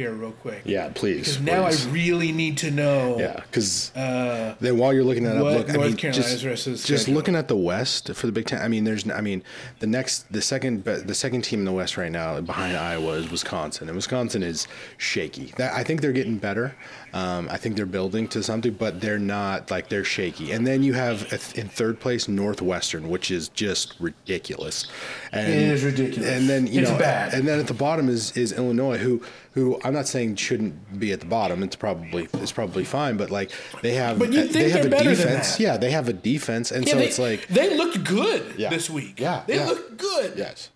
here 0.00 0.12
real 0.12 0.32
quick. 0.32 0.62
Yeah, 0.64 0.90
please. 0.94 1.36
Because 1.36 1.40
now. 1.40 1.88
I 1.88 1.92
really 1.92 2.32
need 2.32 2.56
to 2.58 2.70
know. 2.70 3.18
Yeah, 3.18 3.40
because 3.46 3.94
uh, 3.94 4.54
then 4.58 4.78
while 4.78 4.92
you're 4.94 5.04
looking 5.04 5.24
that 5.24 5.36
up, 5.36 5.42
look, 5.42 5.68
I 5.68 5.74
North 5.74 5.86
mean, 5.88 5.96
Carolina's 5.96 6.32
just, 6.32 6.44
rest 6.44 6.66
of 6.66 6.80
the 6.80 6.88
just 6.88 7.08
looking 7.08 7.36
at 7.36 7.48
the 7.48 7.56
West 7.56 8.12
for 8.14 8.26
the 8.26 8.32
Big 8.32 8.46
Ten. 8.46 8.62
I 8.62 8.68
mean, 8.68 8.84
there's, 8.84 9.08
I 9.10 9.20
mean, 9.20 9.42
the 9.80 9.86
next, 9.86 10.32
the 10.32 10.40
second, 10.40 10.84
the 10.84 11.14
second 11.14 11.42
team 11.42 11.58
in 11.60 11.64
the 11.66 11.72
West 11.72 11.96
right 11.96 12.10
now 12.10 12.40
behind 12.40 12.76
Iowa 12.76 13.12
is 13.12 13.30
Wisconsin, 13.30 13.88
and 13.88 13.96
Wisconsin 13.96 14.42
is 14.42 14.66
shaky. 14.96 15.52
That 15.56 15.74
I 15.74 15.84
think 15.84 16.00
they're 16.00 16.12
getting 16.12 16.38
better. 16.38 16.74
Um, 17.12 17.48
I 17.50 17.56
think 17.56 17.74
they're 17.76 17.86
building 17.86 18.28
to 18.28 18.42
something, 18.42 18.72
but 18.72 19.00
they're 19.00 19.18
not 19.18 19.70
like 19.70 19.88
they're 19.88 20.04
shaky. 20.04 20.52
And 20.52 20.64
then 20.66 20.82
you 20.82 20.92
have 20.94 21.28
th- 21.28 21.54
in 21.54 21.68
third 21.68 21.98
place 21.98 22.28
Northwestern, 22.28 23.08
which 23.08 23.30
is 23.32 23.48
just 23.48 23.94
ridiculous. 23.98 24.86
And, 25.32 25.48
It 25.48 25.56
is 25.62 25.82
ridiculous. 25.84 26.28
And 26.30 26.48
then 26.48 26.66
you 26.68 26.82
It's 26.82 26.90
know, 26.90 26.98
bad. 26.98 27.34
and 27.34 27.48
then 27.48 27.58
at 27.58 27.66
the 27.66 27.74
bottom 27.74 28.08
is 28.08 28.36
is 28.36 28.52
Illinois, 28.52 28.98
who 28.98 29.22
who 29.54 29.80
I'm 29.82 29.92
not 29.92 30.06
saying 30.06 30.36
shouldn't 30.36 31.00
be 31.00 31.10
at 31.12 31.18
the 31.20 31.26
bottom. 31.26 31.62
It's 31.64 31.74
probably 31.76 32.28
it's 32.34 32.52
probably 32.52 32.84
fine, 32.84 33.16
but 33.16 33.30
like 33.30 33.50
they 33.82 33.94
have 33.94 34.18
But 34.18 34.30
they 34.30 34.46
think 34.46 34.70
have 34.72 34.82
they're 34.82 34.86
a 34.86 34.90
better 34.90 35.14
than 35.16 35.26
defense. 35.26 35.56
that. 35.56 35.60
Yeah, 35.62 35.76
they 35.78 35.90
have 35.90 36.08
a 36.08 36.12
defense, 36.12 36.70
and 36.70 36.86
Yeah, 36.86 36.92
so 36.92 36.98
they, 36.98 37.06
it's 37.06 37.18
like 37.18 37.48
they 37.48 37.76
looked 37.76 38.04
good 38.04 38.54
Yeah. 38.56 38.70
this 38.70 38.88
week. 38.88 39.18
Yeah, 39.18 39.42
they 39.48 39.56
yeah. 39.56 39.66
looked 39.66 39.96
good. 39.98 40.34
yes, 40.36 40.70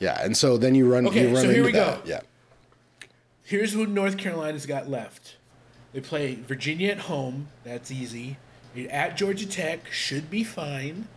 yeah, 0.00 0.20
and 0.24 0.36
so 0.36 0.56
then 0.56 0.74
you 0.74 0.90
run 0.92 1.06
Okay, 1.06 1.28
you 1.28 1.34
run 1.34 1.44
so 1.44 1.50
here 1.50 1.64
we 1.64 1.70
go. 1.72 2.00
Yeah, 2.04 2.20
Here's 3.44 3.76
what 3.76 3.88
North 3.88 4.16
Carolina's 4.16 4.66
got 4.66 4.88
left. 4.88 5.36
They 5.92 6.00
play 6.00 6.34
Virginia 6.36 6.90
at 6.90 6.98
home. 7.00 7.48
That's 7.64 7.90
easy. 7.90 8.36
At 8.90 9.16
Georgia 9.16 9.46
Tech 9.46 9.90
should 9.90 10.30
be 10.30 10.44
fine. 10.44 11.08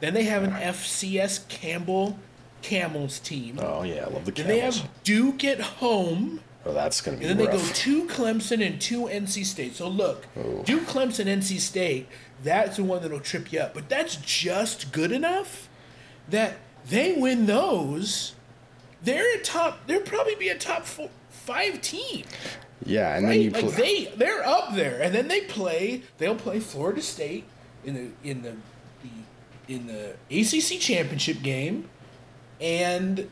Then 0.00 0.14
they 0.14 0.24
have 0.24 0.42
an 0.42 0.50
FCS 0.52 1.48
Campbell 1.48 2.18
Camels 2.60 3.18
team. 3.18 3.58
oh 3.60 3.82
yeah, 3.82 4.04
I 4.04 4.08
love 4.10 4.24
the 4.24 4.32
Then 4.32 4.46
they 4.48 4.58
Camels. 4.58 4.80
have 4.80 4.90
Duke 5.04 5.44
at 5.44 5.60
home. 5.60 6.40
oh, 6.66 6.72
that's 6.74 7.00
gonna 7.00 7.16
be 7.16 7.24
And 7.26 7.30
then 7.38 7.46
they 7.46 7.50
go 7.50 7.62
to 7.64 8.06
Clemson 8.06 8.64
and 8.64 8.80
to 8.82 9.02
NC 9.06 9.44
State. 9.46 9.74
So 9.74 9.88
look, 9.88 10.26
Oh. 10.36 10.62
Duke, 10.64 10.82
Clemson, 10.84 11.26
NC 11.26 11.58
State, 11.58 12.06
that's 12.44 12.76
the 12.76 12.84
one 12.84 13.00
that'll 13.02 13.20
trip 13.20 13.52
you 13.52 13.60
up. 13.60 13.74
But 13.74 13.88
that's 13.88 14.16
just 14.16 14.92
good 14.92 15.12
enough 15.12 15.68
that 16.28 16.54
they 16.88 17.12
win 17.14 17.46
those. 17.46 18.34
They're 19.02 19.36
a 19.36 19.40
top. 19.42 19.86
They'll 19.86 20.02
probably 20.02 20.34
be 20.36 20.48
a 20.48 20.58
top 20.58 20.84
four, 20.84 21.10
five 21.30 21.80
team. 21.80 22.24
Yeah, 22.84 23.14
and 23.16 23.24
then 23.24 23.30
Right? 23.30 23.40
you 23.40 23.50
Like 23.50 23.62
pl- 23.62 23.70
they 23.72 24.04
they're 24.16 24.46
up 24.46 24.74
there, 24.74 25.00
and 25.02 25.14
then 25.14 25.28
they 25.28 25.42
play. 25.42 26.02
They'll 26.18 26.34
play 26.34 26.60
Florida 26.60 27.02
State 27.02 27.44
in 27.84 27.94
the 27.94 28.28
in 28.28 28.42
the, 28.42 28.56
the 29.02 29.74
in 29.74 29.86
the 29.86 30.14
ACC 30.30 30.80
championship 30.80 31.42
game, 31.42 31.88
and 32.60 33.28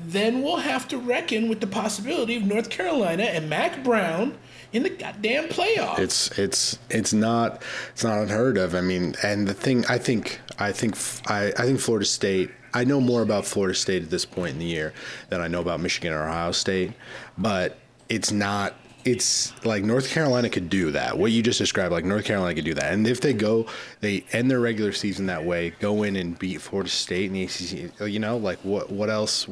then 0.00 0.42
we'll 0.42 0.58
have 0.58 0.86
to 0.88 0.98
reckon 0.98 1.48
with 1.48 1.60
the 1.60 1.66
possibility 1.66 2.36
of 2.36 2.44
North 2.44 2.70
Carolina 2.70 3.24
and 3.24 3.50
Mack 3.50 3.82
Brown 3.82 4.38
in 4.72 4.82
the 4.84 4.90
goddamn 4.90 5.48
playoff. 5.48 5.98
It's 5.98 6.36
it's 6.38 6.78
it's 6.88 7.12
not 7.12 7.62
it's 7.92 8.04
not 8.04 8.18
unheard 8.18 8.58
of. 8.58 8.74
I 8.74 8.80
mean, 8.80 9.14
and 9.22 9.48
the 9.48 9.54
thing 9.54 9.84
I 9.86 9.98
think 9.98 10.40
I 10.58 10.72
think 10.72 10.96
I, 11.26 11.52
I 11.58 11.62
think 11.64 11.80
Florida 11.80 12.06
State. 12.06 12.50
I 12.74 12.84
know 12.84 13.00
more 13.00 13.22
about 13.22 13.46
Florida 13.46 13.74
State 13.74 14.02
at 14.02 14.10
this 14.10 14.26
point 14.26 14.52
in 14.52 14.58
the 14.58 14.66
year 14.66 14.92
than 15.30 15.40
I 15.40 15.48
know 15.48 15.60
about 15.62 15.80
Michigan 15.80 16.12
or 16.12 16.28
Ohio 16.28 16.52
State, 16.52 16.92
but 17.38 17.78
it's 18.08 18.32
not. 18.32 18.74
It's 19.04 19.54
like 19.64 19.84
North 19.84 20.10
Carolina 20.10 20.50
could 20.50 20.68
do 20.68 20.90
that. 20.90 21.16
What 21.16 21.32
you 21.32 21.42
just 21.42 21.58
described, 21.58 21.92
like 21.92 22.04
North 22.04 22.24
Carolina 22.24 22.54
could 22.54 22.64
do 22.64 22.74
that. 22.74 22.92
And 22.92 23.06
if 23.06 23.20
they 23.20 23.32
go, 23.32 23.66
they 24.00 24.24
end 24.32 24.50
their 24.50 24.60
regular 24.60 24.92
season 24.92 25.26
that 25.26 25.42
way, 25.42 25.70
go 25.80 26.02
in 26.02 26.16
and 26.16 26.38
beat 26.38 26.60
Florida 26.60 26.90
State 26.90 27.26
in 27.26 27.32
the 27.32 27.44
ACC. 27.44 28.08
You 28.08 28.18
know, 28.18 28.36
like 28.36 28.58
what? 28.58 28.90
What 28.90 29.08
else? 29.08 29.46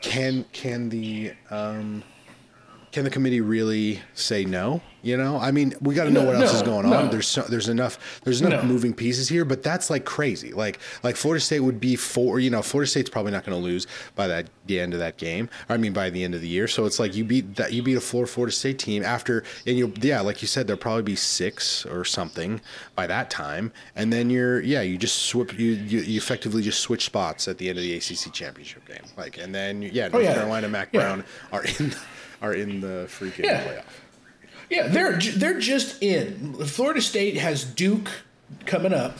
Can 0.00 0.44
can 0.52 0.88
the 0.88 1.32
um, 1.50 2.02
can 2.92 3.04
the 3.04 3.10
committee 3.10 3.40
really 3.40 4.00
say 4.14 4.44
no? 4.44 4.80
You 5.00 5.16
know, 5.16 5.38
I 5.38 5.52
mean, 5.52 5.74
we 5.80 5.94
got 5.94 6.04
to 6.04 6.10
know 6.10 6.22
No, 6.22 6.26
what 6.26 6.34
else 6.42 6.52
no, 6.52 6.56
is 6.58 6.62
going 6.64 6.90
no. 6.90 6.96
on. 6.96 7.10
There's 7.10 7.28
so, 7.28 7.42
there's 7.42 7.68
enough 7.68 8.20
there's 8.24 8.40
enough 8.40 8.64
No. 8.64 8.68
moving 8.68 8.92
pieces 8.92 9.28
here, 9.28 9.44
but 9.44 9.62
that's 9.62 9.90
like 9.90 10.04
crazy. 10.04 10.52
Like 10.52 10.80
like 11.04 11.14
Florida 11.14 11.40
State 11.40 11.60
would 11.60 11.78
be 11.78 11.94
four. 11.94 12.40
You 12.40 12.50
know, 12.50 12.62
Florida 12.62 12.90
State's 12.90 13.08
probably 13.08 13.30
not 13.30 13.44
going 13.46 13.56
to 13.56 13.62
lose 13.64 13.86
by 14.16 14.26
that 14.26 14.48
the 14.66 14.80
end 14.80 14.94
of 14.94 14.98
that 14.98 15.16
game. 15.16 15.48
I 15.68 15.76
mean, 15.76 15.92
by 15.92 16.10
the 16.10 16.24
end 16.24 16.34
of 16.34 16.40
the 16.40 16.48
year. 16.48 16.66
So 16.66 16.84
it's 16.84 16.98
like 16.98 17.14
you 17.14 17.24
beat 17.24 17.54
that 17.56 17.72
you 17.72 17.80
beat 17.82 17.96
a 17.96 18.00
Florida 18.00 18.30
Florida 18.30 18.52
State 18.52 18.80
team 18.80 19.04
after, 19.04 19.44
and 19.68 19.78
you 19.78 19.92
yeah, 20.00 20.20
like 20.20 20.42
you 20.42 20.48
said, 20.48 20.66
there'll 20.66 20.80
probably 20.80 21.04
be 21.04 21.16
six 21.16 21.86
or 21.86 22.04
something 22.04 22.60
by 22.96 23.06
that 23.06 23.30
time, 23.30 23.70
and 23.94 24.12
then 24.12 24.30
you're 24.30 24.60
yeah, 24.62 24.80
you 24.82 24.98
just 24.98 25.26
swip 25.26 25.56
you 25.56 25.74
you, 25.74 26.00
you 26.00 26.16
effectively 26.18 26.60
just 26.60 26.80
switch 26.80 27.04
spots 27.04 27.46
at 27.46 27.56
the 27.58 27.68
end 27.68 27.78
of 27.78 27.84
the 27.84 27.94
ACC 27.94 28.32
championship 28.32 28.84
game. 28.88 29.04
Like 29.16 29.38
and 29.38 29.54
then 29.54 29.80
yeah, 29.82 30.06
oh, 30.06 30.08
North 30.08 30.14
Oh, 30.24 30.28
yeah. 30.28 30.34
Carolina, 30.34 30.68
Mack 30.68 30.88
Yeah. 30.92 31.00
Brown 31.02 31.24
are 31.52 31.62
in 31.78 31.94
are 32.42 32.52
in 32.54 32.80
the 32.80 33.06
freaking 33.08 33.44
Yeah. 33.44 33.64
playoff. 33.64 33.82
Yeah, 34.70 34.88
they're 34.88 35.18
they're 35.18 35.58
just 35.60 36.02
in. 36.02 36.54
Florida 36.66 37.00
State 37.00 37.36
has 37.38 37.64
Duke 37.64 38.10
coming 38.66 38.92
up. 38.92 39.18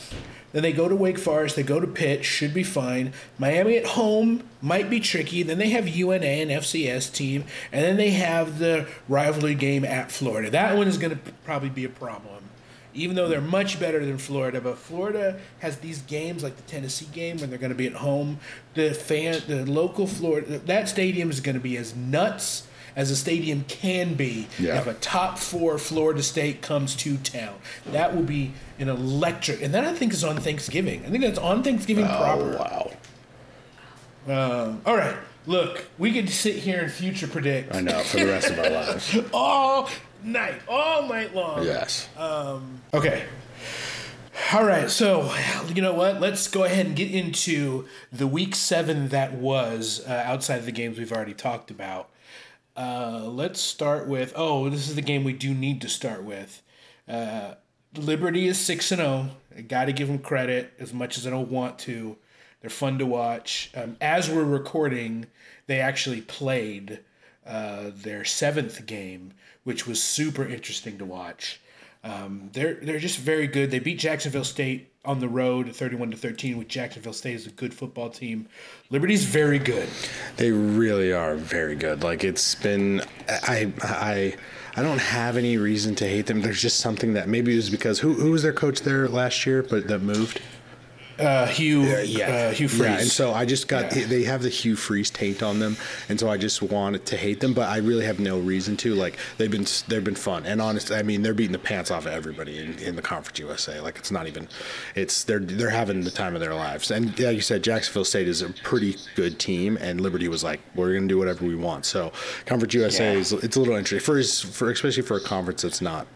Then 0.51 0.63
they 0.63 0.71
go 0.73 0.87
to 0.89 0.95
Wake 0.95 1.19
Forest. 1.19 1.55
They 1.55 1.63
go 1.63 1.79
to 1.79 1.85
Pitt. 1.87 2.25
Should 2.25 2.53
be 2.55 2.63
fine. 2.63 3.13
Miami 3.37 3.77
at 3.77 3.85
home 3.85 4.43
might 4.61 4.89
be 4.89 4.99
tricky. 4.99 5.43
Then 5.43 5.57
they 5.59 5.69
have 5.69 5.87
UNA 5.87 6.25
and 6.25 6.49
FCS 6.51 7.11
team, 7.13 7.43
and 7.71 7.83
then 7.83 7.97
they 7.97 8.11
have 8.11 8.57
the 8.59 8.87
rivalry 9.07 9.53
game 9.55 9.85
at 9.85 10.11
Florida. 10.11 10.49
That 10.49 10.75
one 10.77 10.87
is 10.87 10.97
going 10.97 11.11
to 11.15 11.19
probably 11.45 11.69
be 11.69 11.85
a 11.85 11.89
problem, 11.89 12.43
even 12.95 13.15
though 13.15 13.27
they're 13.27 13.41
much 13.41 13.79
better 13.79 14.03
than 14.03 14.17
Florida. 14.17 14.59
But 14.59 14.79
Florida 14.79 15.39
has 15.59 15.77
these 15.79 16.01
games 16.03 16.41
like 16.41 16.55
the 16.57 16.63
Tennessee 16.63 17.07
game 17.11 17.37
when 17.37 17.51
they're 17.51 17.59
going 17.59 17.71
to 17.71 17.77
be 17.77 17.87
at 17.87 17.93
home. 17.93 18.39
The 18.73 18.93
fan, 18.95 19.41
the 19.47 19.65
local 19.67 20.07
Florida, 20.07 20.57
that 20.59 20.89
stadium 20.89 21.29
is 21.29 21.41
going 21.41 21.55
to 21.57 21.61
be 21.61 21.77
as 21.77 21.95
nuts 21.95 22.63
as 22.95 23.11
a 23.11 23.15
stadium 23.15 23.63
can 23.67 24.13
be 24.15 24.47
Yeah. 24.59 24.77
if 24.79 24.87
a 24.87 24.93
top 24.95 25.37
four 25.37 25.77
Florida 25.77 26.23
State 26.23 26.61
comes 26.61 26.95
to 26.97 27.17
town. 27.17 27.55
That 27.91 28.15
will 28.15 28.23
be 28.23 28.53
an 28.79 28.89
electric, 28.89 29.61
and 29.61 29.73
that 29.73 29.83
I 29.85 29.93
think 29.93 30.13
is 30.13 30.23
on 30.23 30.37
Thanksgiving. 30.37 31.03
I 31.05 31.09
think 31.09 31.23
that's 31.23 31.39
on 31.39 31.63
Thanksgiving 31.63 32.05
proper. 32.05 32.57
wow. 32.57 32.91
All 34.85 34.95
right, 34.97 35.15
look, 35.47 35.85
we 35.97 36.13
could 36.13 36.29
sit 36.29 36.55
here 36.57 36.81
and 36.81 36.91
future 36.91 37.27
predict 37.27 37.73
I 37.75 37.81
know 37.81 37.99
for 38.03 38.17
the 38.17 38.27
rest 38.27 38.49
of 38.51 38.59
our 38.59 38.69
lives. 38.69 39.17
all 39.33 39.89
night, 40.23 40.61
all 40.67 41.07
night 41.07 41.33
long. 41.33 41.63
Yes. 41.63 42.07
Okay. 42.93 43.23
All 44.53 44.63
right, 44.63 44.89
so 44.89 45.33
you 45.73 45.81
know 45.81 45.93
what? 45.93 46.21
Let's 46.21 46.47
go 46.47 46.63
ahead 46.63 46.85
and 46.85 46.95
get 46.95 47.11
into 47.11 47.85
the 48.11 48.25
week 48.27 48.55
seven 48.55 49.09
that 49.09 49.33
was 49.33 50.01
uh, 50.07 50.23
outside 50.25 50.57
of 50.57 50.65
the 50.65 50.71
games 50.71 50.97
we've 50.97 51.11
already 51.11 51.33
talked 51.33 51.69
about. 51.71 52.09
Uh, 52.79 53.25
let's 53.25 53.59
start 53.59 54.07
with 54.07 54.31
oh, 54.37 54.69
this 54.69 54.87
is 54.87 54.95
the 54.95 55.01
game 55.01 55.25
we 55.25 55.33
do 55.33 55.53
need 55.53 55.81
to 55.81 55.89
start 55.89 56.23
with. 56.23 56.61
Uh, 57.09 57.55
Liberty 57.97 58.47
is 58.47 58.57
six 58.57 58.89
and 58.93 58.99
zero. 58.99 59.31
I 59.57 59.61
got 59.61 59.85
to 59.85 59.91
give 59.91 60.07
them 60.07 60.19
credit 60.19 60.71
as 60.79 60.93
much 60.93 61.17
as 61.17 61.27
I 61.27 61.29
don't 61.29 61.51
want 61.51 61.77
to. 61.79 62.15
They're 62.61 62.69
fun 62.69 62.97
to 62.99 63.05
watch. 63.05 63.69
Um, 63.75 63.97
as 63.99 64.29
we're 64.29 64.45
recording, 64.45 65.25
they 65.67 65.81
actually 65.81 66.21
played 66.21 67.01
uh, 67.45 67.91
their 67.93 68.23
seventh 68.23 68.85
game, 68.85 69.33
which 69.65 69.85
was 69.85 70.01
super 70.01 70.45
interesting 70.45 70.97
to 70.99 71.05
watch. 71.05 71.59
Um, 72.05 72.49
they're 72.53 72.75
they're 72.75 72.99
just 72.99 73.17
very 73.17 73.47
good. 73.47 73.71
They 73.71 73.79
beat 73.79 73.99
Jacksonville 73.99 74.45
State 74.45 74.88
on 75.05 75.19
the 75.19 75.29
road, 75.29 75.73
thirty-one 75.75 76.11
to 76.11 76.17
thirteen. 76.17 76.57
With 76.57 76.67
Jacksonville 76.67 77.13
State 77.13 77.35
is 77.35 77.47
a 77.47 77.51
good 77.51 77.73
football 77.73 78.09
team. 78.09 78.47
Liberty's 78.89 79.23
very 79.23 79.59
good. 79.59 79.87
They 80.37 80.51
really 80.51 81.13
are 81.13 81.35
very 81.35 81.75
good. 81.75 82.03
Like 82.03 82.23
it's 82.23 82.55
been, 82.55 83.01
I, 83.27 83.71
I, 83.81 84.35
I 84.75 84.81
don't 84.81 84.99
have 84.99 85.37
any 85.37 85.57
reason 85.57 85.95
to 85.95 86.07
hate 86.07 86.25
them. 86.27 86.41
There's 86.41 86.61
just 86.61 86.79
something 86.79 87.13
that 87.13 87.29
maybe 87.29 87.53
it 87.53 87.57
was 87.57 87.69
because 87.69 87.99
who 87.99 88.13
who 88.13 88.31
was 88.31 88.43
their 88.43 88.53
coach 88.53 88.81
there 88.81 89.07
last 89.07 89.45
year, 89.45 89.63
but 89.63 89.87
that 89.87 89.99
moved. 89.99 90.41
Uh, 91.19 91.45
Hugh, 91.47 91.81
uh, 91.83 92.51
Hugh 92.51 92.67
Freeze. 92.69 92.79
Yeah, 92.79 92.99
and 92.99 93.07
so 93.09 93.33
I 93.33 93.45
just 93.45 93.67
got 93.67 93.95
Yeah. 93.95 94.05
they 94.05 94.23
have 94.23 94.41
the 94.41 94.49
Hugh 94.49 94.75
Freeze 94.75 95.09
taint 95.09 95.43
on 95.43 95.59
them, 95.59 95.75
and 96.07 96.19
so 96.19 96.29
I 96.29 96.37
just 96.37 96.61
wanted 96.61 97.05
to 97.07 97.17
hate 97.17 97.39
them, 97.41 97.53
but 97.53 97.67
I 97.67 97.77
really 97.77 98.05
have 98.05 98.19
no 98.19 98.39
reason 98.39 98.77
to. 98.77 98.95
Like 98.95 99.17
they've 99.37 99.51
been 99.51 99.65
they've 99.87 100.03
been 100.03 100.15
fun, 100.15 100.45
and 100.45 100.61
honest, 100.61 100.91
I 100.91 101.03
mean 101.03 101.21
they're 101.21 101.33
beating 101.33 101.51
the 101.51 101.59
pants 101.59 101.91
off 101.91 102.05
of 102.05 102.13
everybody 102.13 102.57
in, 102.59 102.79
in 102.79 102.95
the 102.95 103.01
Conference 103.01 103.37
USA. 103.39 103.79
Like 103.81 103.97
it's 103.97 104.11
not 104.11 104.27
even, 104.27 104.47
it's 104.95 105.23
they're 105.25 105.39
they're 105.39 105.69
having 105.69 106.01
the 106.03 106.11
time 106.11 106.35
of 106.35 106.41
their 106.41 106.55
lives. 106.55 106.89
And 106.91 107.07
like 107.19 107.35
you 107.35 107.41
said, 107.41 107.63
Jacksonville 107.63 108.05
State 108.05 108.27
is 108.27 108.41
a 108.41 108.49
pretty 108.63 108.95
good 109.15 109.39
team, 109.39 109.77
and 109.81 109.99
Liberty 109.99 110.27
was 110.29 110.43
like, 110.43 110.61
we're 110.75 110.93
gonna 110.93 111.07
do 111.07 111.17
whatever 111.17 111.45
we 111.45 111.55
want. 111.55 111.85
So 111.85 112.11
Conference 112.45 112.73
USA 112.73 113.13
Yeah. 113.13 113.19
is 113.19 113.33
it's 113.33 113.55
a 113.55 113.59
little 113.59 113.75
interesting 113.75 114.05
for 114.05 114.23
for 114.51 114.71
especially 114.71 115.03
for 115.03 115.17
a 115.17 115.21
conference 115.21 115.63
that's 115.63 115.81
not 115.81 116.07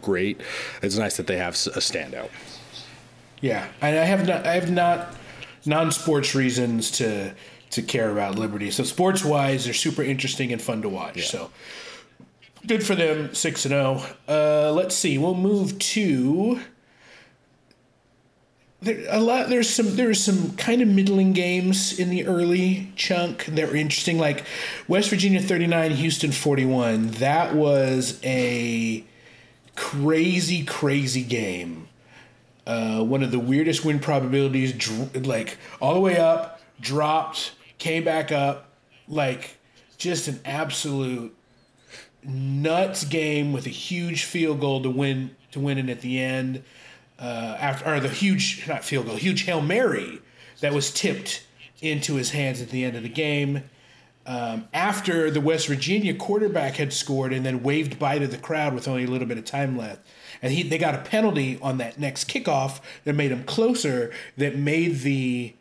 great. 0.00 0.40
It's 0.82 0.96
nice 0.96 1.16
that 1.16 1.26
they 1.26 1.36
have 1.36 1.54
a 1.54 1.80
standout. 1.80 2.30
Yeah, 3.42 3.68
and 3.82 3.98
I 3.98 4.04
have 4.04 4.26
not, 4.26 4.46
I 4.46 4.54
have 4.54 4.70
not 4.70 5.14
non-sports 5.66 6.34
reasons 6.34 6.92
to 6.92 7.34
to 7.70 7.82
care 7.82 8.10
about 8.10 8.38
Liberty. 8.38 8.70
So 8.70 8.84
sports 8.84 9.24
wise, 9.24 9.64
they're 9.64 9.74
super 9.74 10.02
interesting 10.02 10.52
and 10.52 10.62
fun 10.62 10.82
to 10.82 10.88
watch. 10.88 11.28
So 11.28 11.50
good 12.66 12.84
for 12.84 12.94
them, 12.94 13.34
six 13.34 13.64
and 13.64 13.72
zero. 13.72 14.02
Uh, 14.28 14.72
let's 14.72 14.94
see, 14.94 15.18
we'll 15.18 15.34
move 15.34 15.78
to. 15.78 16.60
There, 18.80 19.04
a 19.10 19.20
lot. 19.20 19.48
There's 19.48 19.68
some. 19.68 19.96
There's 19.96 20.22
some 20.22 20.56
kind 20.56 20.80
of 20.80 20.88
middling 20.88 21.32
games 21.32 21.98
in 21.98 22.10
the 22.10 22.26
early 22.26 22.92
chunk 22.94 23.46
that 23.46 23.68
were 23.68 23.76
interesting, 23.76 24.18
like 24.18 24.44
West 24.86 25.08
Virginia 25.10 25.40
39, 25.40 25.92
Houston 25.92 26.32
41. 26.32 27.08
That 27.12 27.54
was 27.54 28.20
a 28.22 29.04
crazy, 29.74 30.64
crazy 30.64 31.22
game 31.22 31.88
uh, 32.66 33.02
one 33.02 33.22
of 33.22 33.30
the 33.30 33.38
weirdest 33.38 33.84
win 33.84 33.98
probabilities, 33.98 34.72
dr- 34.72 35.26
like 35.26 35.58
all 35.80 35.94
the 35.94 36.00
way 36.00 36.18
up, 36.18 36.60
dropped, 36.80 37.52
came 37.78 38.04
back 38.04 38.30
up, 38.30 38.68
like 39.08 39.58
just 39.98 40.28
an 40.28 40.40
absolute 40.44 41.34
nuts 42.24 43.04
game 43.04 43.52
with 43.52 43.66
a 43.66 43.70
huge 43.70 44.24
field 44.24 44.60
goal 44.60 44.82
to 44.82 44.90
win 44.90 45.34
to 45.50 45.60
win 45.60 45.78
it 45.78 45.88
at 45.88 46.00
the 46.00 46.20
end. 46.20 46.62
Uh, 47.18 47.56
after 47.58 47.94
or 47.94 48.00
the 48.00 48.08
huge 48.08 48.66
not 48.66 48.84
field 48.84 49.06
goal, 49.06 49.16
huge 49.16 49.44
hail 49.44 49.60
mary 49.60 50.20
that 50.60 50.72
was 50.72 50.92
tipped 50.92 51.46
into 51.80 52.14
his 52.14 52.30
hands 52.30 52.60
at 52.60 52.70
the 52.70 52.84
end 52.84 52.96
of 52.96 53.02
the 53.02 53.08
game. 53.08 53.64
Um, 54.24 54.68
after 54.72 55.30
the 55.30 55.40
West 55.40 55.66
Virginia 55.66 56.14
quarterback 56.14 56.76
had 56.76 56.92
scored 56.92 57.32
and 57.32 57.44
then 57.44 57.62
waved 57.62 57.98
by 57.98 58.18
to 58.18 58.28
the 58.28 58.38
crowd 58.38 58.72
with 58.72 58.86
only 58.86 59.04
a 59.04 59.08
little 59.08 59.26
bit 59.26 59.36
of 59.36 59.44
time 59.44 59.76
left. 59.76 60.06
And 60.40 60.52
he, 60.52 60.62
they 60.62 60.78
got 60.78 60.94
a 60.94 60.98
penalty 60.98 61.58
on 61.60 61.78
that 61.78 61.98
next 61.98 62.28
kickoff 62.28 62.80
that 63.04 63.14
made 63.14 63.32
them 63.32 63.42
closer, 63.44 64.12
that 64.36 64.56
made 64.56 65.00
the 65.00 65.54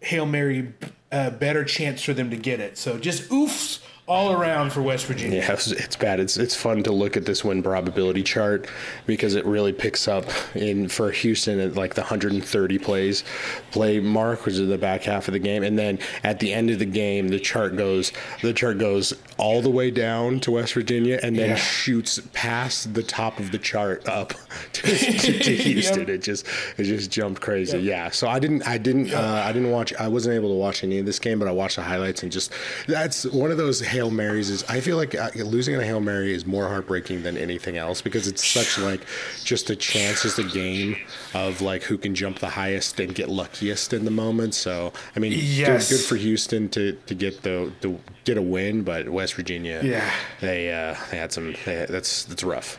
Hail 0.00 0.26
Mary 0.26 0.72
a 1.10 1.30
better 1.30 1.64
chance 1.64 2.02
for 2.02 2.12
them 2.12 2.30
to 2.30 2.36
get 2.36 2.60
it. 2.60 2.78
So 2.78 2.98
just 2.98 3.28
oofs 3.30 3.80
all 4.06 4.32
around 4.32 4.70
for 4.70 4.82
West 4.82 5.06
Virginia. 5.06 5.38
Yeah, 5.38 5.52
it's, 5.52 5.70
it's 5.70 5.96
bad. 5.96 6.20
It's 6.20 6.36
it's 6.36 6.54
fun 6.54 6.82
to 6.82 6.92
look 6.92 7.16
at 7.16 7.24
this 7.24 7.42
win 7.42 7.62
probability 7.62 8.22
chart 8.22 8.68
because 9.06 9.34
it 9.34 9.46
really 9.46 9.72
picks 9.72 10.06
up 10.06 10.26
in 10.54 10.88
for 10.88 11.10
Houston 11.10 11.58
at 11.58 11.74
like 11.74 11.94
the 11.94 12.02
130 12.02 12.78
plays 12.78 13.24
play 13.70 14.00
mark, 14.00 14.44
which 14.44 14.56
is 14.56 14.68
the 14.68 14.76
back 14.76 15.04
half 15.04 15.26
of 15.28 15.32
the 15.32 15.38
game, 15.38 15.62
and 15.62 15.78
then 15.78 15.98
at 16.22 16.38
the 16.40 16.52
end 16.52 16.68
of 16.70 16.78
the 16.78 16.84
game, 16.84 17.28
the 17.28 17.40
chart 17.40 17.76
goes 17.76 18.12
the 18.42 18.52
chart 18.52 18.76
goes 18.78 19.14
all 19.38 19.62
the 19.62 19.70
way 19.70 19.90
down 19.90 20.38
to 20.40 20.50
West 20.52 20.74
Virginia 20.74 21.18
and 21.22 21.36
then 21.38 21.50
Yeah. 21.50 21.56
shoots 21.56 22.20
past 22.34 22.94
the 22.94 23.02
top 23.02 23.40
of 23.40 23.50
the 23.52 23.58
chart 23.58 24.06
up 24.08 24.34
to, 24.74 24.82
to, 24.82 25.38
to 25.38 25.56
Houston. 25.56 26.00
Yep. 26.00 26.08
It 26.10 26.18
just 26.22 26.46
it 26.76 26.84
just 26.84 27.10
jumped 27.10 27.40
crazy. 27.40 27.78
Yeah. 27.78 28.10
So 28.10 28.28
I 28.28 28.38
didn't 28.38 28.66
I 28.68 28.76
didn't 28.78 29.12
uh, 29.14 29.42
I 29.44 29.52
didn't 29.52 29.70
watch 29.70 29.94
I 29.94 30.08
wasn't 30.08 30.36
able 30.36 30.50
to 30.50 30.54
watch 30.56 30.84
any 30.84 30.98
of 30.98 31.06
this 31.06 31.18
game, 31.18 31.38
but 31.38 31.48
I 31.48 31.52
watched 31.52 31.76
the 31.76 31.82
highlights 31.82 32.22
and 32.22 32.30
just 32.30 32.52
that's 32.86 33.24
one 33.26 33.50
of 33.50 33.56
those 33.56 33.80
hail 33.94 34.10
marys. 34.10 34.50
Is 34.50 34.62
I 34.64 34.80
feel 34.80 34.96
like 34.96 35.14
uh, 35.14 35.30
losing 35.36 35.74
in 35.74 35.80
a 35.80 35.84
hail 35.84 36.00
mary 36.00 36.34
is 36.34 36.44
more 36.44 36.68
heartbreaking 36.68 37.22
than 37.22 37.36
anything 37.38 37.76
else 37.78 38.02
because 38.02 38.26
it's 38.28 38.44
such 38.46 38.78
like 38.78 39.00
just 39.44 39.70
a 39.70 39.76
chance, 39.76 40.22
just 40.22 40.38
a 40.38 40.44
game 40.44 40.96
of 41.32 41.60
like 41.60 41.82
who 41.84 41.96
can 41.96 42.14
jump 42.14 42.38
the 42.40 42.50
highest 42.50 43.00
and 43.00 43.14
get 43.14 43.28
luckiest 43.28 43.92
in 43.92 44.04
the 44.04 44.10
moment. 44.10 44.54
So 44.54 44.92
I 45.16 45.18
mean, 45.20 45.32
Yes. 45.34 45.88
good, 45.88 45.96
good 45.96 46.04
for 46.06 46.16
Houston 46.16 46.68
to 46.70 46.92
to 47.06 47.14
get 47.14 47.42
the 47.42 47.72
the 47.80 47.96
get 48.24 48.36
a 48.36 48.42
win, 48.42 48.82
but 48.82 49.08
West 49.08 49.34
Virginia, 49.34 49.80
Yeah. 49.82 50.10
they 50.40 50.72
uh, 50.72 50.96
they 51.10 51.16
had 51.18 51.32
some. 51.32 51.54
They, 51.64 51.86
that's 51.88 52.24
that's 52.24 52.44
rough. 52.44 52.78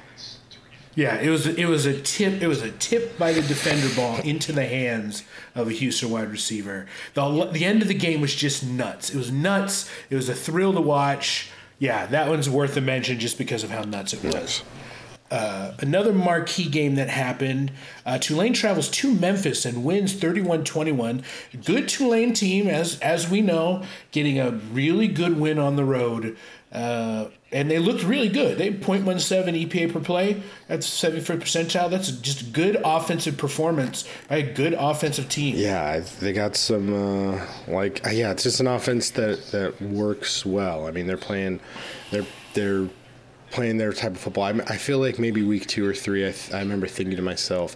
Yeah, 0.95 1.19
it 1.19 1.29
was 1.29 1.45
it 1.45 1.65
was 1.65 1.86
a 1.86 2.01
tip 2.01 2.41
it 2.41 2.47
was 2.47 2.62
a 2.62 2.71
tip 2.71 3.17
by 3.17 3.34
the 3.34 3.41
defender 3.41 3.93
ball 3.95 4.21
into 4.21 4.53
the 4.53 4.65
hands 4.65 5.23
of 5.53 5.67
a 5.67 5.71
Houston 5.71 6.10
wide 6.10 6.31
receiver. 6.31 6.88
The 7.13 7.49
the 7.51 7.65
end 7.65 7.81
of 7.81 7.89
the 7.89 7.93
game 7.93 8.21
was 8.21 8.34
just 8.34 8.63
nuts. 8.63 9.10
It 9.10 9.17
was 9.17 9.31
nuts. 9.31 9.89
It 10.10 10.15
was 10.15 10.29
a 10.29 10.36
thrill 10.36 10.73
to 10.73 10.81
watch. 10.81 11.49
Yeah, 11.79 12.05
that 12.05 12.29
one's 12.29 12.49
worth 12.49 12.77
a 12.77 12.81
mention 12.81 13.19
just 13.19 13.38
because 13.38 13.63
of 13.63 13.69
how 13.69 13.81
nuts 13.84 14.13
it 14.13 14.23
was. 14.23 14.63
Uh, 15.29 15.73
another 15.79 16.13
marquee 16.13 16.69
game 16.69 16.95
that 16.95 17.10
happened. 17.10 17.71
Uh, 18.05 18.17
Tulane 18.17 18.53
travels 18.53 18.89
to 18.89 19.13
Memphis 19.13 19.65
and 19.65 19.84
wins 19.84 20.13
31-21. 20.13 21.23
Good 21.65 21.89
Tulane 21.89 22.31
team, 22.31 22.67
as 22.67 22.99
as 22.99 23.29
we 23.29 23.41
know, 23.41 23.84
getting 24.12 24.39
a 24.39 24.51
really 24.51 25.08
good 25.10 25.38
win 25.38 25.60
on 25.60 25.75
the 25.75 25.84
road. 25.84 26.38
Uh, 26.71 27.25
and 27.51 27.69
they 27.69 27.79
looked 27.79 28.03
really 28.03 28.29
good. 28.29 28.58
They 28.58 28.65
had 28.65 28.81
0.17 28.81 29.67
EPA 29.67 29.93
per 29.93 29.99
play. 29.99 30.41
That's 30.67 30.88
75th 30.88 31.41
percentile. 31.41 31.89
That's 31.89 32.12
just 32.12 32.51
good 32.51 32.77
offensive 32.84 33.38
performance 33.38 34.08
by 34.27 34.38
a 34.38 34.53
good 34.53 34.73
offensive 34.73 35.29
team. 35.29 35.55
Yeah, 35.55 36.01
they 36.19 36.34
got 36.34 36.55
some 36.55 36.93
uh, 36.93 37.45
like 37.67 38.05
uh, 38.05 38.10
yeah, 38.12 38.31
it's 38.31 38.43
just 38.43 38.60
an 38.60 38.67
offense 38.67 39.12
that 39.12 39.45
that 39.51 39.81
works 39.81 40.45
well. 40.45 40.88
I 40.88 40.91
mean, 40.91 41.08
they're 41.08 41.17
playing, 41.17 41.60
they're 42.12 42.25
they're 42.53 42.89
playing 43.51 43.77
their 43.77 43.93
type 43.93 44.12
of 44.12 44.19
football. 44.19 44.43
I, 44.43 44.49
I 44.67 44.77
feel 44.77 44.99
like 44.99 45.19
maybe 45.19 45.43
week 45.43 45.67
two 45.67 45.88
or 45.88 45.93
three, 45.93 46.27
I, 46.27 46.31
th- 46.31 46.53
I 46.53 46.60
remember 46.60 46.88
thinking 46.88 47.15
to 47.15 47.21
myself 47.21 47.75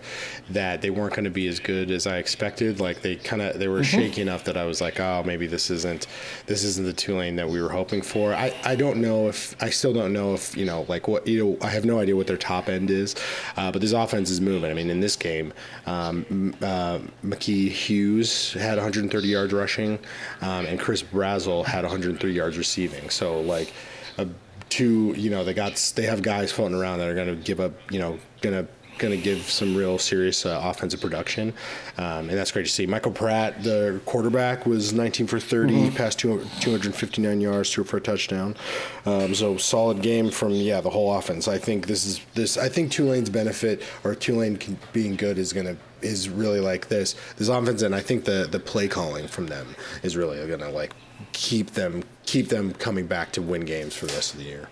that 0.49 0.82
they 0.82 0.89
weren't 0.89 1.13
going 1.13 1.25
to 1.25 1.29
be 1.29 1.47
as 1.47 1.60
good 1.60 1.91
as 1.91 2.08
I 2.08 2.17
expected. 2.17 2.79
Like 2.79 3.01
they 3.01 3.15
kind 3.15 3.41
of 3.41 3.60
they 3.60 3.67
were 3.67 3.84
shaky 3.84 4.21
enough 4.21 4.43
that 4.45 4.58
I 4.58 4.65
was 4.65 4.82
like, 4.82 4.99
oh, 4.99 5.23
maybe 5.25 5.47
this 5.47 5.69
isn't 5.69 6.08
this 6.47 6.63
isn't 6.63 6.86
the 6.86 6.93
Tulane 6.93 7.36
that 7.38 7.49
we 7.49 7.62
were 7.62 7.69
hoping 7.69 8.01
for. 8.01 8.34
I, 8.34 8.53
I 8.63 8.75
don't 8.75 8.97
know 8.97 9.27
if 9.27 9.55
I 9.62 9.69
still 9.69 9.93
don't 9.93 10.12
know 10.13 10.34
if 10.34 10.55
you 10.58 10.65
know 10.65 10.86
like 10.89 11.08
what 11.08 11.27
you 11.27 11.43
know 11.43 11.58
I 11.62 11.69
have 11.69 11.86
no 11.86 11.99
idea 11.99 12.15
what 12.15 12.27
their 12.27 12.38
top 12.38 12.67
end 12.67 12.89
is, 12.89 13.15
uh, 13.55 13.71
but 13.71 13.82
this 13.82 13.93
offense 13.93 14.29
is 14.29 14.41
moving. 14.41 14.71
I 14.71 14.73
mean, 14.73 14.89
in 14.89 14.99
this 14.99 15.15
game, 15.15 15.53
um, 15.86 16.55
uh, 16.62 16.99
Makhi 17.23 17.69
Hughes 17.69 18.53
had 18.53 18.77
130 18.77 19.27
yards 19.27 19.53
rushing, 19.53 19.99
um, 20.41 20.65
and 20.65 20.79
Chris 20.79 21.03
Brazzell 21.03 21.65
had 21.65 21.84
103 21.84 22.32
yards 22.32 22.58
receiving. 22.58 23.10
So 23.10 23.39
like. 23.41 23.73
A, 24.17 24.27
two, 24.69 25.13
you 25.17 25.29
know, 25.29 25.43
they 25.43 25.53
got 25.53 25.93
they 25.95 26.03
have 26.03 26.21
guys 26.21 26.51
floating 26.51 26.77
around 26.77 26.99
that 26.99 27.10
are 27.10 27.15
going 27.15 27.27
to 27.27 27.36
give 27.36 27.60
up, 27.60 27.73
you 27.91 27.99
know, 27.99 28.19
going 28.41 28.55
to 28.55 28.71
going 28.99 29.17
to 29.17 29.23
give 29.23 29.41
some 29.49 29.75
real 29.75 29.97
serious 29.97 30.45
uh, 30.45 30.60
offensive 30.63 31.01
production, 31.01 31.53
um, 31.97 32.29
and 32.29 32.32
that's 32.32 32.51
great 32.51 32.65
to 32.65 32.71
see. 32.71 32.86
Michael 32.86 33.12
Pratt, 33.12 33.63
the 33.63 33.99
quarterback, 34.05 34.65
was 34.65 34.93
19 34.93 35.25
for 35.25 35.39
30, 35.39 35.73
mm-hmm. 35.73 35.95
passed 35.95 36.19
259 36.19 37.41
yards, 37.41 37.73
threw 37.73 37.84
for 37.84 37.97
a 37.97 38.01
touchdown. 38.01 38.55
Um, 39.05 39.34
so 39.34 39.58
solid 39.58 40.01
game 40.01 40.29
from 40.29 40.51
yeah 40.51 40.82
the 40.82 40.89
whole 40.89 41.15
offense. 41.15 41.47
I 41.47 41.58
think 41.58 41.88
this 41.88 42.05
is 42.05 42.21
this. 42.36 42.58
I 42.58 42.69
think 42.69 42.91
Tulane's 42.91 43.29
benefit 43.29 43.84
or 44.03 44.13
Tulane 44.13 44.58
can, 44.58 44.77
being 44.93 45.15
good 45.15 45.38
is 45.38 45.53
going 45.53 45.65
to 45.65 45.77
is 46.01 46.29
really 46.29 46.60
like 46.60 46.88
this 46.89 47.15
this 47.38 47.47
offense, 47.47 47.82
and 47.82 47.95
I 47.95 48.01
think 48.01 48.25
the 48.25 48.47
the 48.49 48.60
play 48.60 48.88
calling 48.88 49.27
from 49.27 49.47
them 49.47 49.75
is 50.03 50.15
really 50.15 50.45
going 50.47 50.60
to 50.60 50.69
like 50.69 50.93
keep 51.32 51.71
them 51.71 52.03
keep 52.29 52.49
them 52.49 52.71
coming 52.73 53.07
back 53.07 53.31
to 53.31 53.41
win 53.41 53.61
games 53.61 53.95
for 53.95 54.05
the 54.05 54.13
rest 54.13 54.33
of 54.33 54.39
the 54.39 54.45
year. 54.45 54.69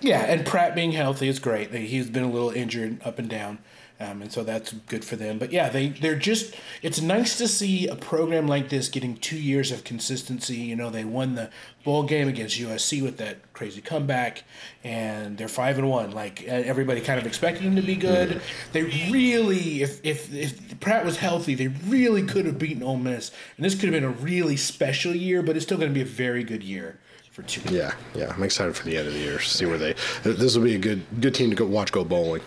Yeah, 0.00 0.20
and 0.20 0.46
Pratt 0.46 0.74
being 0.74 0.92
healthy 0.92 1.26
is 1.26 1.38
great. 1.38 1.72
He's 1.72 2.10
been 2.10 2.24
a 2.24 2.30
little 2.30 2.50
injured 2.50 3.00
up 3.04 3.18
and 3.18 3.28
down. 3.28 3.58
Um, 4.00 4.22
and 4.22 4.32
so 4.32 4.44
that's 4.44 4.72
good 4.72 5.04
for 5.04 5.16
them. 5.16 5.38
But 5.38 5.52
yeah, 5.52 5.68
they 5.68 5.88
they're 5.88 6.14
just 6.14 6.54
it's 6.82 7.00
nice 7.00 7.36
to 7.38 7.48
see 7.48 7.88
a 7.88 7.96
program 7.96 8.46
like 8.46 8.68
this 8.68 8.88
getting 8.88 9.16
two 9.16 9.38
years 9.38 9.72
of 9.72 9.82
consistency. 9.82 10.54
You 10.56 10.76
know, 10.76 10.88
they 10.88 11.04
won 11.04 11.34
the 11.34 11.50
bowl 11.82 12.04
game 12.04 12.28
against 12.28 12.58
USC 12.58 13.02
with 13.02 13.16
that 13.16 13.52
crazy 13.54 13.80
comeback, 13.80 14.44
and 14.84 15.36
they're 15.36 15.48
five 15.48 15.78
and 15.78 15.90
one. 15.90 16.12
Like 16.12 16.44
everybody 16.44 17.00
kind 17.00 17.18
of 17.18 17.26
expected 17.26 17.64
them 17.64 17.74
to 17.74 17.82
be 17.82 17.96
good. 17.96 18.40
They 18.72 18.84
really, 19.10 19.82
if 19.82 20.00
if 20.04 20.32
if 20.32 20.78
Pratt 20.78 21.04
was 21.04 21.16
healthy, 21.16 21.56
they 21.56 21.68
really 21.68 22.22
could 22.22 22.46
have 22.46 22.58
beaten 22.58 22.84
Ole 22.84 22.98
Miss, 22.98 23.32
and 23.56 23.64
this 23.64 23.74
could 23.74 23.92
have 23.92 23.94
been 23.94 24.04
a 24.04 24.10
really 24.10 24.56
special 24.56 25.12
year. 25.12 25.42
But 25.42 25.56
it's 25.56 25.64
still 25.64 25.78
going 25.78 25.90
to 25.90 25.94
be 25.94 26.02
a 26.02 26.12
very 26.12 26.44
good 26.44 26.62
year. 26.62 27.00
For 27.32 27.42
two. 27.42 27.60
Yeah, 27.72 27.94
yeah, 28.16 28.32
I'm 28.34 28.42
excited 28.42 28.74
for 28.76 28.84
the 28.84 28.96
end 28.96 29.06
of 29.06 29.12
the 29.12 29.20
year. 29.20 29.38
To 29.38 29.44
see 29.44 29.64
where 29.64 29.78
they. 29.78 29.94
This 30.24 30.56
will 30.56 30.64
be 30.64 30.74
a 30.74 30.78
good 30.78 31.04
good 31.20 31.36
team 31.36 31.50
to 31.50 31.56
go 31.56 31.66
watch 31.66 31.92
go 31.92 32.02
bowling. 32.02 32.42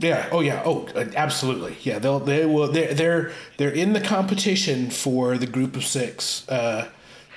Yeah. 0.00 0.28
Oh, 0.32 0.40
yeah. 0.40 0.62
Oh, 0.64 0.86
uh, 0.94 1.06
absolutely. 1.14 1.76
Yeah. 1.82 1.98
They'll. 1.98 2.20
They 2.20 2.46
will. 2.46 2.70
They're. 2.72 2.94
They're. 2.94 3.32
They're 3.58 3.70
in 3.70 3.92
the 3.92 4.00
competition 4.00 4.90
for 4.90 5.38
the 5.38 5.46
group 5.46 5.76
of 5.76 5.84
six. 5.84 6.48
Uh, 6.48 6.88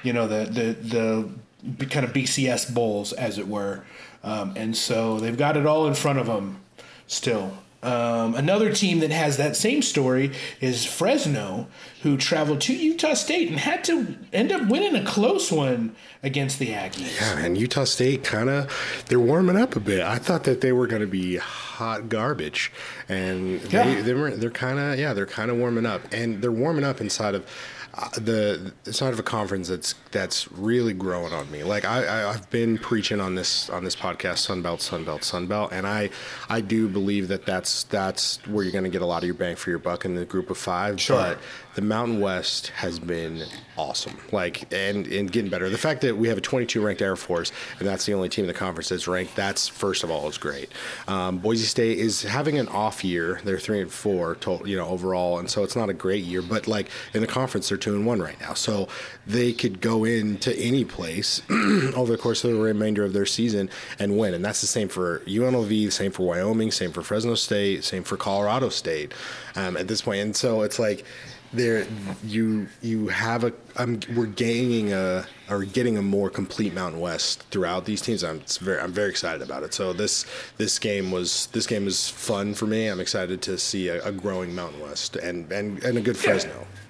you 0.04 0.14
know 0.14 0.28
the 0.28 0.46
the 0.46 1.30
the 1.64 1.86
kind 1.86 2.06
of 2.06 2.14
BCS 2.14 2.74
bowls, 2.74 3.14
as 3.14 3.40
it 3.40 3.48
were, 3.48 3.84
um, 4.24 4.54
and 4.56 4.76
so 4.76 5.20
they've 5.20 5.38
got 5.38 5.58
it 5.58 5.66
all 5.66 5.88
in 5.88 5.94
front 5.94 6.20
of 6.20 6.28
them 6.28 6.60
still. 7.08 7.58
Um, 7.84 8.36
another 8.36 8.74
team 8.74 9.00
that 9.00 9.12
has 9.12 9.38
that 9.38 9.56
same 9.56 9.82
story 9.82 10.32
is 10.62 10.86
Fresno, 10.86 11.68
who 12.02 12.18
traveled 12.18 12.62
to 12.62 12.74
Utah 12.74 13.14
State 13.14 13.50
and 13.50 13.60
had 13.60 13.84
to 13.86 14.16
end 14.32 14.52
up 14.52 14.68
winning 14.70 14.96
a 14.96 15.06
close 15.06 15.52
one 15.52 15.96
against 16.24 16.60
the 16.60 16.70
Aggies. 16.70 17.20
Yeah, 17.20 17.40
and 17.40 17.58
Utah 17.58 17.84
State 17.84 18.24
kind 18.24 18.50
of 18.50 19.06
they're 19.10 19.20
warming 19.20 19.58
up 19.58 19.76
a 19.76 19.82
bit. 19.82 20.02
I 20.02 20.18
thought 20.18 20.46
that 20.46 20.62
they 20.62 20.72
were 20.72 20.88
going 20.88 21.02
to 21.02 21.08
be 21.08 21.36
hot 21.36 22.08
garbage, 22.08 22.72
and 23.10 23.62
yeah. 23.72 23.84
they, 23.84 24.02
they're 24.02 24.32
they're 24.32 24.50
kind 24.50 24.80
of 24.80 24.98
yeah 24.98 25.14
they're 25.14 25.26
kind 25.26 25.52
of 25.52 25.58
warming 25.58 25.86
up, 25.86 26.02
and 26.14 26.42
they're 26.42 26.52
warming 26.52 26.86
up 26.86 27.02
inside 27.02 27.36
of 27.36 27.46
uh, 27.96 28.10
the 28.16 28.74
side 28.92 29.14
of 29.14 29.20
a 29.20 29.24
conference 29.24 29.68
that's 29.68 29.94
that's 30.12 30.52
really 30.52 30.94
growing 30.94 31.32
on 31.32 31.50
me. 31.52 31.64
Like 31.64 31.86
I, 31.86 32.30
I 32.30 32.34
have 32.34 32.50
been 32.50 32.78
preaching 32.80 33.22
on 33.22 33.36
this 33.36 33.70
on 33.70 33.84
this 33.84 33.96
podcast, 33.96 34.48
Sunbelt, 34.48 34.80
Sunbelt, 34.80 35.22
Sunbelt, 35.22 35.72
and 35.72 35.86
I 35.86 36.10
I 36.50 36.62
do 36.62 36.88
believe 36.88 37.28
that 37.28 37.46
that's 37.46 37.84
that's 37.84 38.46
where 38.48 38.64
you're 38.64 38.72
going 38.72 38.84
to 38.84 38.90
get 38.90 39.04
a 39.04 39.06
lot 39.06 39.22
of 39.22 39.26
your 39.26 39.36
bang 39.36 39.56
for 39.56 39.70
your 39.70 39.80
buck 39.80 40.06
in 40.06 40.16
the 40.16 40.26
group 40.26 40.50
of 40.50 40.58
five. 40.58 41.00
Sure. 41.00 41.18
But 41.18 41.40
the 41.76 41.82
Mountain 41.82 42.20
West 42.20 42.68
has 42.70 43.00
been 43.00 43.44
awesome. 43.78 44.18
Like 44.32 44.72
and 44.74 45.06
and 45.08 45.32
getting 45.32 45.52
better. 45.52 45.70
The 45.70 45.78
fact 45.78 46.02
that 46.02 46.18
we 46.18 46.28
have 46.28 46.38
a 46.38 46.42
22 46.42 46.84
ranked 46.84 47.02
Air 47.02 47.16
Force 47.16 47.52
and 47.80 47.88
that's 47.88 48.06
the 48.06 48.14
only 48.14 48.30
team 48.30 48.46
in 48.46 48.48
the 48.48 48.54
conference 48.54 48.90
that's 48.90 49.08
ranked. 49.08 49.36
That's 49.36 49.68
first 49.68 50.04
of 50.04 50.10
all 50.10 50.28
is 50.28 50.38
great. 50.38 50.70
Um, 51.08 51.38
Boise 51.38 51.66
State 51.66 52.00
is 52.00 52.24
having 52.24 52.58
an 52.58 52.68
off 52.70 53.04
year. 53.04 53.40
They're 53.44 53.60
three 53.60 53.82
and 53.82 53.92
four, 53.92 54.36
total, 54.36 54.68
you 54.68 54.78
know, 54.78 54.88
overall, 54.88 55.40
and 55.40 55.50
so 55.50 55.64
it's 55.64 55.76
not 55.76 55.90
a 55.90 55.94
great 55.94 56.24
year. 56.24 56.42
But 56.42 56.68
like 56.68 56.90
in 57.14 57.22
the 57.22 57.28
conference, 57.28 57.70
they're 57.70 57.78
two 57.84 57.96
and 57.96 58.06
one 58.06 58.22
right 58.22 58.40
now, 58.40 58.54
so 58.54 58.88
they 59.28 59.52
could 59.52 59.82
go 59.82 60.06
into 60.06 60.56
any 60.58 60.86
place 60.86 61.42
over 61.96 62.12
the 62.12 62.18
course 62.18 62.44
of 62.44 62.52
the 62.52 62.58
remainder 62.58 63.04
of 63.04 63.14
their 63.14 63.26
season 63.26 63.70
and 64.00 64.18
win. 64.18 64.34
And 64.34 64.44
that's 64.44 64.62
the 64.62 64.68
same 64.68 64.88
for 64.88 65.20
UNLV, 65.20 65.92
same 65.92 66.12
for 66.12 66.24
Wyoming, 66.24 66.72
same 66.72 66.92
for 66.92 67.02
Fresno 67.04 67.36
State, 67.36 67.84
same 67.84 68.04
for 68.04 68.18
Colorado 68.18 68.70
State 68.70 69.14
um, 69.56 69.76
at 69.76 69.88
this 69.88 70.02
point. 70.02 70.22
And 70.22 70.36
so 70.36 70.62
it's 70.62 70.80
like 70.80 71.06
there 71.54 71.86
you 72.24 72.68
you 72.82 73.08
have 73.10 73.44
a 73.44 73.54
I'm, 73.76 74.00
we're 74.16 74.26
gaining 74.26 74.92
a 74.92 75.26
or 75.50 75.64
getting 75.64 75.98
a 75.98 76.02
more 76.02 76.30
complete 76.30 76.74
Mountain 76.74 77.00
West 77.00 77.44
throughout 77.52 77.86
these 77.86 78.02
teams. 78.02 78.24
I'm 78.24 78.42
very 78.60 78.80
I'm 78.80 78.92
very 78.92 79.10
excited 79.10 79.42
about 79.42 79.64
it. 79.64 79.74
So 79.74 79.94
this 79.94 80.26
this 80.58 80.80
game 80.80 81.12
was 81.12 81.48
this 81.48 81.68
game 81.68 81.88
is 81.88 82.10
fun 82.10 82.54
for 82.56 82.66
me. 82.66 82.88
I'm 82.88 83.00
excited 83.00 83.42
to 83.44 83.58
see 83.58 83.90
a, 83.90 84.04
a 84.04 84.12
growing 84.12 84.56
Mountain 84.56 84.82
West 84.82 85.16
and 85.16 85.52
and 85.52 85.84
and 85.84 85.98
a 85.98 86.02
good 86.02 86.18
Fresno. 86.18 86.52
Yeah. 86.52 86.83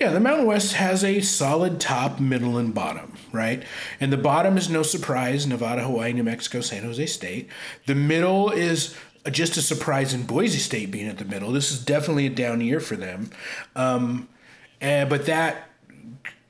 Yeah, 0.00 0.10
the 0.10 0.20
Mountain 0.20 0.46
West 0.46 0.74
has 0.74 1.02
a 1.02 1.20
solid 1.20 1.80
top, 1.80 2.20
middle, 2.20 2.56
and 2.56 2.72
bottom, 2.72 3.14
right? 3.32 3.64
And 3.98 4.12
the 4.12 4.16
bottom 4.16 4.56
is 4.56 4.70
no 4.70 4.84
surprise 4.84 5.44
Nevada, 5.44 5.82
Hawaii, 5.82 6.12
New 6.12 6.22
Mexico, 6.22 6.60
San 6.60 6.84
Jose 6.84 7.04
State. 7.06 7.48
The 7.86 7.96
middle 7.96 8.50
is 8.50 8.96
just 9.28 9.56
a 9.56 9.62
surprise 9.62 10.14
in 10.14 10.22
Boise 10.22 10.58
State 10.58 10.92
being 10.92 11.08
at 11.08 11.18
the 11.18 11.24
middle. 11.24 11.50
This 11.50 11.72
is 11.72 11.84
definitely 11.84 12.26
a 12.26 12.30
down 12.30 12.60
year 12.60 12.78
for 12.78 12.94
them. 12.94 13.30
Um, 13.74 14.28
and, 14.80 15.10
but 15.10 15.26
that 15.26 15.67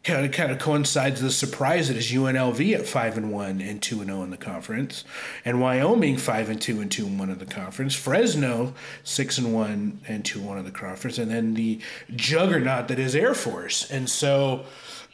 kind 0.08 0.24
of 0.24 0.32
kind 0.32 0.50
of 0.50 0.58
coincides 0.58 1.20
with 1.20 1.30
the 1.30 1.34
surprise 1.34 1.88
that 1.88 1.96
is 1.96 2.10
UNLV 2.10 2.74
at 2.74 2.86
five 2.86 3.18
and 3.18 3.30
one 3.30 3.60
and 3.60 3.82
two 3.82 4.00
and 4.00 4.06
zero 4.06 4.20
oh 4.20 4.22
in 4.22 4.30
the 4.30 4.38
conference, 4.38 5.04
and 5.44 5.60
Wyoming 5.60 6.16
five 6.16 6.48
and 6.48 6.60
two 6.60 6.80
and 6.80 6.90
two 6.90 7.06
and 7.06 7.18
one 7.18 7.28
in 7.28 7.38
the 7.38 7.46
conference. 7.46 7.94
Fresno 7.94 8.72
six 9.04 9.36
and 9.36 9.52
one 9.52 10.00
and 10.08 10.24
two 10.24 10.40
one 10.40 10.56
in 10.56 10.64
the 10.64 10.70
conference, 10.70 11.18
and 11.18 11.30
then 11.30 11.52
the 11.52 11.78
juggernaut 12.16 12.88
that 12.88 12.98
is 12.98 13.14
Air 13.14 13.34
Force. 13.34 13.90
And 13.90 14.08
so, 14.08 14.64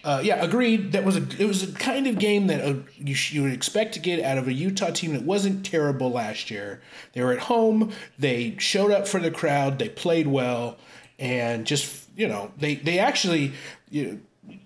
uh, 0.05 0.21
yeah, 0.23 0.37
agreed. 0.37 0.93
That 0.93 1.05
was 1.05 1.17
a 1.17 1.27
it 1.39 1.47
was 1.47 1.65
a 1.65 1.73
kind 1.73 2.07
of 2.07 2.21
game 2.21 2.47
that 2.47 2.61
uh, 2.61 2.75
you, 2.97 3.17
you 3.31 3.43
would 3.43 3.53
expect 3.53 3.95
to 3.95 3.99
get 4.01 4.25
out 4.25 4.39
of 4.39 4.47
a 4.47 4.53
Utah 4.53 4.93
team 4.93 5.13
that 5.15 5.23
wasn't 5.23 5.67
terrible 5.67 6.13
last 6.13 6.53
year. 6.53 6.81
They 7.15 7.23
were 7.23 7.33
at 7.33 7.41
home. 7.41 7.93
They 8.17 8.55
showed 8.61 8.93
up 8.93 9.09
for 9.09 9.19
the 9.19 9.33
crowd. 9.33 9.81
They 9.81 9.89
played 9.89 10.29
well, 10.29 10.79
and 11.19 11.67
just 11.67 12.09
you 12.17 12.29
know 12.29 12.53
they 12.57 12.77
they 12.77 13.01
actually. 13.01 13.55
You 13.91 14.07
know, 14.07 14.19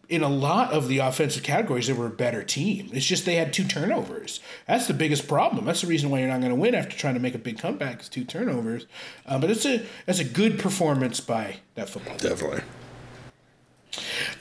in 0.09 0.23
a 0.23 0.29
lot 0.29 0.73
of 0.73 0.88
the 0.88 0.99
offensive 0.99 1.42
categories, 1.42 1.87
they 1.87 1.92
were 1.92 2.07
a 2.07 2.11
better 2.11 2.42
team. 2.42 2.88
It's 2.92 3.05
just 3.05 3.27
they 3.27 3.35
had 3.35 3.53
two 3.53 3.64
turnovers. 3.64 4.40
That's 4.66 4.87
the 4.87 4.94
biggest 4.94 5.29
problem. 5.29 5.66
That's 5.66 5.83
the 5.83 5.87
reason 5.87 6.09
why 6.11 6.21
you're 6.21 6.29
not 6.29 6.40
going 6.40 6.53
to 6.53 6.59
win 6.59 6.75
after 6.75 6.97
trying 6.97 7.14
to 7.14 7.21
make 7.21 7.35
a 7.35 7.38
big 7.38 7.59
comeback. 7.59 8.01
Is 8.01 8.09
two 8.09 8.25
turnovers. 8.25 8.87
Uh, 9.27 9.38
but 9.38 9.51
it's 9.51 9.66
a 9.66 9.85
that's 10.07 10.18
a 10.18 10.25
good 10.25 10.59
performance 10.59 11.21
by 11.21 11.59
that 11.75 11.90
football. 11.90 12.16
Team. 12.16 12.31
Definitely. 12.31 12.62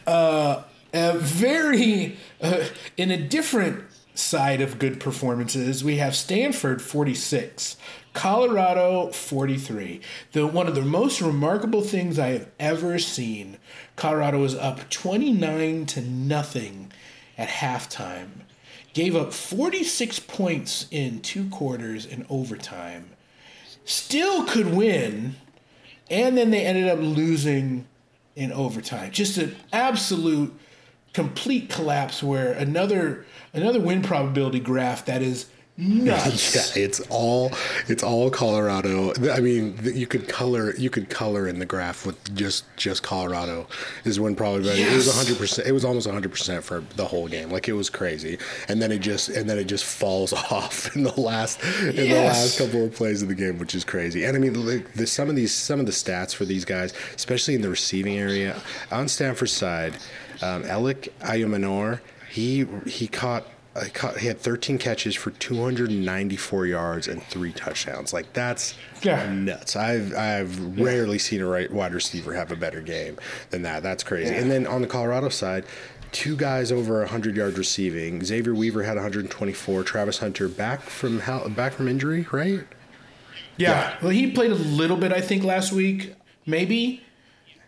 Uh, 0.06 0.64
a 0.94 1.18
very 1.18 2.18
uh, 2.42 2.66
in 2.96 3.12
a 3.12 3.18
different 3.18 3.84
side 4.14 4.62
of 4.62 4.80
good 4.80 5.00
performances, 5.00 5.84
we 5.84 5.98
have 5.98 6.16
Stanford 6.16 6.82
46, 6.82 7.78
Colorado 8.14 9.12
43. 9.12 10.02
The 10.32 10.48
one 10.48 10.68
of 10.68 10.76
the 10.76 10.82
most 10.82 11.22
remarkable 11.22 11.82
things 11.82 12.18
I 12.18 12.30
have 12.30 12.50
ever 12.60 13.00
seen 13.00 13.58
Colorado 13.98 14.40
was 14.40 14.56
up 14.56 14.90
29 14.92 15.88
to 15.88 16.02
nothing 16.02 16.92
at 17.38 17.50
halftime. 17.50 18.30
Gave 18.94 19.16
up 19.16 19.34
46 19.34 20.20
points 20.22 20.86
in 20.92 21.20
two 21.20 21.50
quarters 21.50 22.06
in 22.06 22.26
overtime. 22.30 23.10
Still 23.86 24.46
could 24.46 24.74
win, 24.74 25.36
and 26.10 26.38
then 26.38 26.52
they 26.52 26.66
ended 26.66 26.88
up 26.88 27.00
losing 27.00 27.88
in 28.36 28.52
overtime. 28.52 29.12
Just 29.12 29.38
an 29.38 29.56
absolute 29.74 30.54
complete 31.14 31.68
collapse 31.68 32.22
where 32.22 32.52
another 32.54 33.26
another 33.52 33.80
win 33.80 34.04
probability 34.04 34.60
graph 34.60 35.06
that 35.06 35.24
is 35.24 35.48
nuts. 35.78 36.56
yeah, 36.76 36.84
it's 36.84 37.00
all 37.10 37.52
it's 37.88 38.04
all 38.04 38.30
Colorado. 38.30 39.14
I 39.32 39.40
mean, 39.40 39.78
you 39.84 40.08
could 40.08 40.28
color 40.28 40.76
you 40.76 40.90
could 40.90 41.10
color 41.10 41.48
in 41.48 41.60
the 41.60 41.66
graph 41.66 42.06
with 42.06 42.36
just 42.36 42.66
just 42.76 43.04
Colorado 43.04 43.68
is 44.04 44.20
when 44.20 44.36
probably 44.36 44.66
yes. 44.66 44.92
it 44.92 44.96
was 44.96 45.16
hundred 45.16 45.38
percent. 45.38 45.68
It 45.68 45.72
was 45.72 45.86
almost 45.86 46.10
hundred 46.10 46.32
percent 46.32 46.64
for 46.64 46.84
the 46.96 47.06
whole 47.06 47.28
game. 47.28 47.50
Like 47.50 47.68
it 47.68 47.74
was 47.74 47.90
crazy, 47.90 48.38
and 48.68 48.82
then 48.82 48.92
it 48.92 49.00
just 49.00 49.30
and 49.30 49.50
then 49.50 49.58
it 49.58 49.66
just 49.66 49.86
falls 49.86 50.34
off 50.52 50.96
in 50.96 51.04
the 51.04 51.20
last 51.20 51.64
in 51.82 51.96
yes. 51.96 51.96
the 51.96 52.14
last 52.14 52.58
couple 52.58 52.86
of 52.86 52.94
plays 52.94 53.22
of 53.22 53.28
the 53.28 53.36
game, 53.36 53.60
which 53.60 53.76
is 53.76 53.84
crazy. 53.84 54.26
And 54.26 54.36
I 54.36 54.40
mean, 54.40 54.66
like, 54.66 54.94
the, 54.94 55.08
some 55.08 55.30
of 55.30 55.36
these 55.36 55.54
some 55.54 55.80
of 55.80 55.86
the 55.86 55.92
stats 55.92 56.34
for 56.34 56.46
these 56.46 56.66
guys, 56.66 56.94
especially 57.16 57.56
in 57.56 57.62
the 57.62 57.70
receiving 57.70 58.18
area 58.18 58.60
on 58.92 59.08
Stanford's 59.08 59.52
side, 59.52 59.94
um, 60.42 60.64
Elic 60.64 61.10
Ayomanor, 61.22 62.00
he 62.30 62.66
he 62.86 63.08
caught 63.08 63.46
caught, 63.86 64.18
he 64.18 64.28
had 64.28 64.40
13 64.40 64.78
catches 64.78 65.16
for 65.16 65.32
294 65.32 66.66
yards 66.66 67.08
and 67.08 67.22
three 67.24 67.52
touchdowns. 67.52 68.14
Like 68.14 68.34
that's 68.34 68.76
yeah. 69.02 69.32
nuts. 69.32 69.76
I've 69.76 70.16
I've 70.16 70.58
yeah. 70.60 70.84
rarely 70.84 71.20
seen 71.20 71.42
a 71.42 71.48
right 71.48 71.72
wide 71.72 71.94
receiver 71.94 72.34
have 72.34 72.52
a 72.52 72.56
better 72.56 72.82
game 72.82 73.18
than 73.50 73.62
that. 73.64 73.84
That's 73.84 74.04
crazy. 74.04 74.34
Yeah. 74.34 74.42
And 74.42 74.52
then 74.52 74.68
on 74.68 74.82
the 74.82 74.88
Colorado 74.88 75.30
side, 75.30 75.66
two 76.12 76.36
guys 76.36 76.72
over 76.72 77.00
100 77.00 77.36
yards 77.36 77.58
receiving. 77.58 78.24
Xavier 78.24 78.54
Weaver 78.54 78.84
had 78.84 78.96
124. 78.96 79.84
Travis 79.84 80.20
Hunter 80.20 80.48
back 80.48 80.82
from 80.82 81.20
back 81.54 81.74
from 81.74 81.88
injury, 81.88 82.28
right? 82.32 82.66
Yeah. 83.58 83.70
Yeah. 83.70 83.98
Well, 84.02 84.12
he 84.12 84.32
played 84.32 84.52
a 84.52 84.56
little 84.56 84.98
bit, 84.98 85.12
I 85.12 85.22
think, 85.22 85.44
last 85.44 85.72
week. 85.72 86.16
Maybe. 86.46 87.04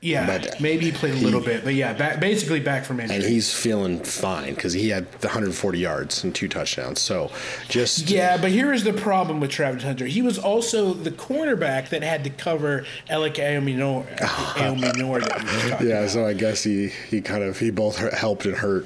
Yeah. 0.02 0.26
But 0.26 0.62
maybe 0.62 0.86
he 0.86 0.92
played 0.92 1.14
a 1.14 1.18
little 1.18 1.42
bit, 1.42 1.64
but 1.66 1.74
yeah, 1.74 1.94
back, 1.94 2.22
basically 2.22 2.62
back 2.62 2.86
from 2.86 3.02
injury. 3.02 3.18
and 3.18 3.26
he's 3.26 3.54
feeling 3.54 4.00
fine 4.00 4.56
because 4.56 4.72
he 4.72 4.90
had 4.90 5.06
140 5.22 5.78
yards 5.78 6.24
and 6.24 6.34
two 6.34 6.48
touchdowns. 6.48 7.02
So 7.02 7.32
just 7.68 8.10
Yeah, 8.10 8.38
but 8.38 8.52
here 8.52 8.72
is 8.72 8.86
the 8.86 8.94
problem 8.94 9.42
with 9.42 9.52
Travis 9.52 9.84
Hunter. 9.84 10.06
He 10.06 10.22
was 10.22 10.40
also 10.40 10.94
the 10.94 11.12
cornerback 11.12 11.90
that 11.90 12.02
had 12.02 12.24
to 12.24 12.30
cover 12.30 12.86
Alec 13.10 13.34
Ayomanor, 13.34 14.08
Ayomanor 14.18 14.82
that 14.82 14.96
we 14.96 15.04
were 15.04 15.20
talking 15.20 15.88
yeah. 15.88 16.00
about. 16.00 16.10
So 16.12 16.26
I 16.26 16.34
guess 16.34 16.64
he 16.64 16.88
he 17.10 17.20
kind 17.20 17.44
of 17.44 17.60
he 17.60 17.70
both 17.70 17.98
helped 18.14 18.46
and 18.46 18.56
hurt. 18.56 18.86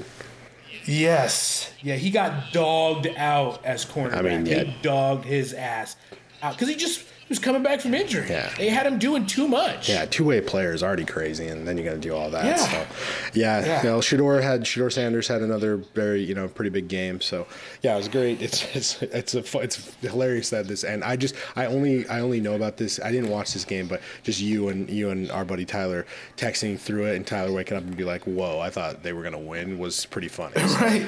Yes. 0.86 1.71
Yeah, 1.82 1.95
he 1.95 2.10
got 2.10 2.52
dogged 2.52 3.08
out 3.15 3.63
as 3.65 3.86
cornerback. 3.86 4.17
I 4.17 4.21
mean, 4.21 4.45
yeah. 4.45 4.63
He 4.63 4.76
dogged 4.82 5.26
his 5.26 5.54
ass 5.54 5.95
out 6.41 6.56
because 6.56 6.69
he 6.69 6.76
just 6.76 7.06
he 7.25 7.29
was 7.29 7.39
coming 7.39 7.63
back 7.63 7.79
from 7.81 7.93
injury. 7.93 8.27
Yeah. 8.29 8.53
They 8.57 8.69
had 8.69 8.86
him 8.86 8.99
doing 8.99 9.25
too 9.25 9.47
much. 9.47 9.88
Yeah, 9.89 10.05
two 10.05 10.25
way 10.25 10.41
player 10.41 10.73
is 10.73 10.83
already 10.83 11.05
crazy, 11.05 11.47
and 11.47 11.65
then 11.67 11.77
you 11.77 11.83
got 11.83 11.93
to 11.93 11.97
do 11.99 12.13
all 12.13 12.29
that. 12.31 12.45
Yeah. 12.45 12.55
So, 12.57 12.86
yeah, 13.33 13.65
Yeah. 13.65 13.83
you 13.83 13.89
know, 13.89 13.99
Shedeur 13.99 14.41
had 14.43 14.62
Shedeur 14.63 14.91
Sanders 14.91 15.27
had 15.27 15.41
another 15.41 15.77
very 15.77 16.21
you 16.23 16.36
know 16.36 16.47
pretty 16.47 16.69
big 16.69 16.88
game. 16.88 17.21
So, 17.21 17.47
yeah, 17.81 17.93
it 17.93 17.97
was 17.97 18.07
great. 18.07 18.41
It's 18.41 18.63
it's 18.75 19.01
it's 19.01 19.33
a 19.36 19.59
it's 19.59 19.95
hilarious 20.01 20.49
that 20.49 20.67
this 20.67 20.83
and 20.83 21.03
I 21.03 21.15
just 21.15 21.36
I 21.55 21.65
only 21.67 22.07
I 22.07 22.19
only 22.19 22.41
know 22.41 22.53
about 22.55 22.77
this. 22.77 22.99
I 22.99 23.12
didn't 23.12 23.29
watch 23.29 23.53
this 23.53 23.65
game, 23.65 23.88
but 23.88 24.01
just 24.23 24.41
you 24.41 24.67
and 24.69 24.89
you 24.89 25.09
and 25.09 25.31
our 25.31 25.45
buddy 25.45 25.65
Tyler 25.65 26.05
texting 26.38 26.77
through 26.79 27.05
it, 27.05 27.15
and 27.15 27.25
Tyler 27.25 27.51
waking 27.51 27.77
up 27.77 27.83
and 27.83 27.95
be 27.95 28.03
like, 28.03 28.23
"Whoa, 28.23 28.59
I 28.59 28.69
thought 28.69 29.01
they 29.03 29.13
were 29.13 29.23
gonna 29.23 29.39
win," 29.39 29.79
was 29.79 30.05
pretty 30.05 30.27
funny. 30.27 30.53
So, 30.67 30.77
Right. 30.79 31.05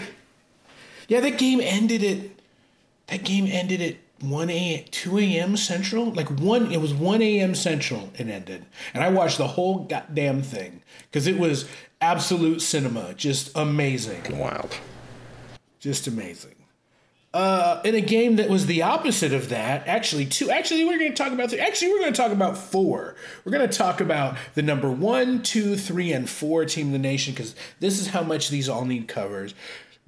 Yeah, 1.08 1.20
that 1.20 1.38
game 1.38 1.60
ended 1.62 2.04
at 2.04 2.18
that 3.08 3.24
game 3.24 3.46
ended 3.48 3.82
at 3.82 3.96
one 4.22 4.50
a 4.50 4.86
two 4.92 5.20
a.m. 5.20 5.58
Central. 5.58 6.12
Like 6.12 6.30
one, 6.30 6.72
it 6.72 6.82
was 6.82 6.94
one 6.94 7.22
a.m. 7.22 7.56
Central. 7.56 8.10
It 8.18 8.28
ended, 8.28 8.66
and 8.94 9.04
I 9.04 9.10
watched 9.10 9.38
the 9.38 9.48
whole 9.48 9.80
goddamn 9.86 10.42
thing 10.42 10.82
because 11.12 11.28
it 11.28 11.38
was 11.38 11.68
absolute 12.02 12.62
cinema, 12.62 13.14
just 13.14 13.52
amazing, 13.56 14.38
Wild. 14.38 14.78
just 15.80 16.08
amazing. 16.08 16.52
Uh, 17.34 17.82
in 17.84 17.96
a 17.96 18.00
game 18.02 18.38
that 18.38 18.48
was 18.48 18.66
the 18.66 18.82
opposite 18.82 19.34
of 19.34 19.50
that, 19.50 19.86
actually, 19.90 20.26
two. 20.26 20.50
Actually, 20.50 20.86
we're 20.86 20.98
going 20.98 21.12
to 21.12 21.18
talk 21.22 21.34
about 21.34 21.50
three. 21.50 21.60
Actually, 21.60 21.92
we're 21.92 22.00
going 22.00 22.14
to 22.14 22.18
talk 22.18 22.32
about 22.32 22.58
four. 22.58 23.16
We're 23.44 23.52
going 23.52 23.70
to 23.70 23.78
talk 23.78 24.00
about 24.00 24.38
the 24.54 24.62
number 24.62 24.90
one, 24.90 25.44
two, 25.44 25.76
three, 25.76 26.14
and 26.14 26.30
four 26.30 26.64
team 26.64 26.88
in 26.88 26.92
the 26.94 26.98
nation 26.98 27.34
because 27.34 27.54
this 27.82 28.00
is 28.00 28.08
how 28.08 28.24
much 28.24 28.48
these 28.48 28.70
all 28.70 28.86
need 28.86 29.10
covers. 29.10 29.54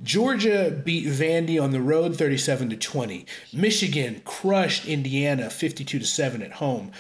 Georgia 0.04 0.80
beat 0.84 1.08
Vandy 1.08 1.62
on 1.62 1.72
the 1.72 1.82
road 1.82 2.16
37 2.16 2.70
to 2.70 2.78
20. 2.78 3.26
Michigan 3.52 4.22
crushed 4.26 4.86
Indiana 4.86 5.50
52 5.50 6.00
to 6.00 6.06
7 6.06 6.42
at 6.42 6.54
home. 6.54 6.92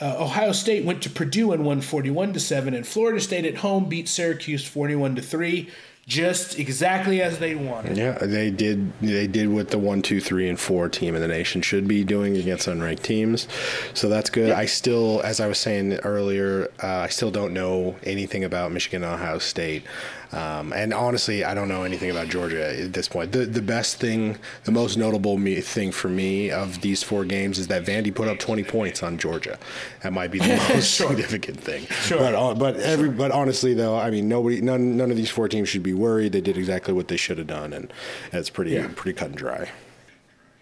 Uh, 0.00 0.16
Ohio 0.18 0.52
State 0.52 0.84
went 0.84 1.02
to 1.02 1.10
Purdue 1.10 1.52
and 1.52 1.64
won 1.64 1.80
41 1.80 2.32
to 2.32 2.40
7 2.40 2.74
and 2.74 2.86
Florida 2.86 3.20
State 3.20 3.46
at 3.46 3.58
home 3.58 3.88
beat 3.88 4.08
Syracuse 4.08 4.66
41 4.66 5.14
to 5.16 5.22
3 5.22 5.70
just 6.06 6.58
exactly 6.58 7.22
as 7.22 7.38
they 7.38 7.54
wanted. 7.54 7.96
Yeah, 7.96 8.18
they 8.18 8.50
did. 8.50 8.92
They 9.00 9.28
did 9.28 9.48
what 9.48 9.70
the 9.70 9.78
one, 9.78 10.02
two, 10.02 10.20
three, 10.20 10.48
and 10.48 10.58
four 10.58 10.88
team 10.88 11.14
in 11.14 11.22
the 11.22 11.28
nation 11.28 11.62
should 11.62 11.86
be 11.86 12.02
doing 12.02 12.36
against 12.36 12.66
unranked 12.66 13.02
teams. 13.02 13.46
So 13.94 14.08
that's 14.08 14.28
good. 14.28 14.50
I 14.50 14.66
still, 14.66 15.20
as 15.22 15.38
I 15.38 15.46
was 15.46 15.58
saying 15.58 15.94
earlier, 16.00 16.72
uh, 16.82 16.86
I 16.86 17.08
still 17.08 17.30
don't 17.30 17.54
know 17.54 17.96
anything 18.02 18.42
about 18.42 18.72
Michigan 18.72 19.04
and 19.04 19.14
Ohio 19.14 19.38
State. 19.38 19.84
Um, 20.32 20.72
and 20.72 20.94
honestly, 20.94 21.44
I 21.44 21.52
don't 21.52 21.68
know 21.68 21.82
anything 21.84 22.10
about 22.10 22.28
Georgia 22.28 22.80
at 22.84 22.92
this 22.94 23.06
point. 23.06 23.32
The 23.32 23.44
the 23.44 23.60
best 23.60 23.96
thing, 23.98 24.38
the 24.64 24.72
most 24.72 24.96
notable 24.96 25.36
me, 25.36 25.60
thing 25.60 25.92
for 25.92 26.08
me 26.08 26.50
of 26.50 26.80
these 26.80 27.02
four 27.02 27.24
games 27.26 27.58
is 27.58 27.66
that 27.68 27.84
Vandy 27.84 28.14
put 28.14 28.28
up 28.28 28.38
20 28.38 28.64
points 28.64 29.02
on 29.02 29.18
Georgia. 29.18 29.58
That 30.02 30.12
might 30.14 30.30
be 30.30 30.38
the 30.38 30.48
most 30.74 30.90
Sure. 30.94 31.08
significant 31.08 31.60
thing. 31.60 31.86
Sure. 31.86 32.18
But 32.18 32.34
uh, 32.34 32.54
but 32.54 32.76
every 32.76 33.10
but 33.10 33.30
honestly 33.30 33.74
though, 33.74 33.96
I 33.98 34.10
mean 34.10 34.26
nobody 34.28 34.62
none 34.62 34.96
none 34.96 35.10
of 35.10 35.18
these 35.18 35.28
four 35.30 35.48
teams 35.48 35.68
should 35.68 35.82
be 35.82 35.92
worried. 35.92 36.32
They 36.32 36.40
did 36.40 36.56
exactly 36.56 36.94
what 36.94 37.08
they 37.08 37.18
should 37.18 37.36
have 37.36 37.46
done, 37.48 37.72
and 37.74 37.92
it's 38.32 38.48
pretty 38.48 38.70
Yeah. 38.72 38.88
pretty 38.96 39.18
cut 39.18 39.28
and 39.28 39.36
dry. 39.36 39.70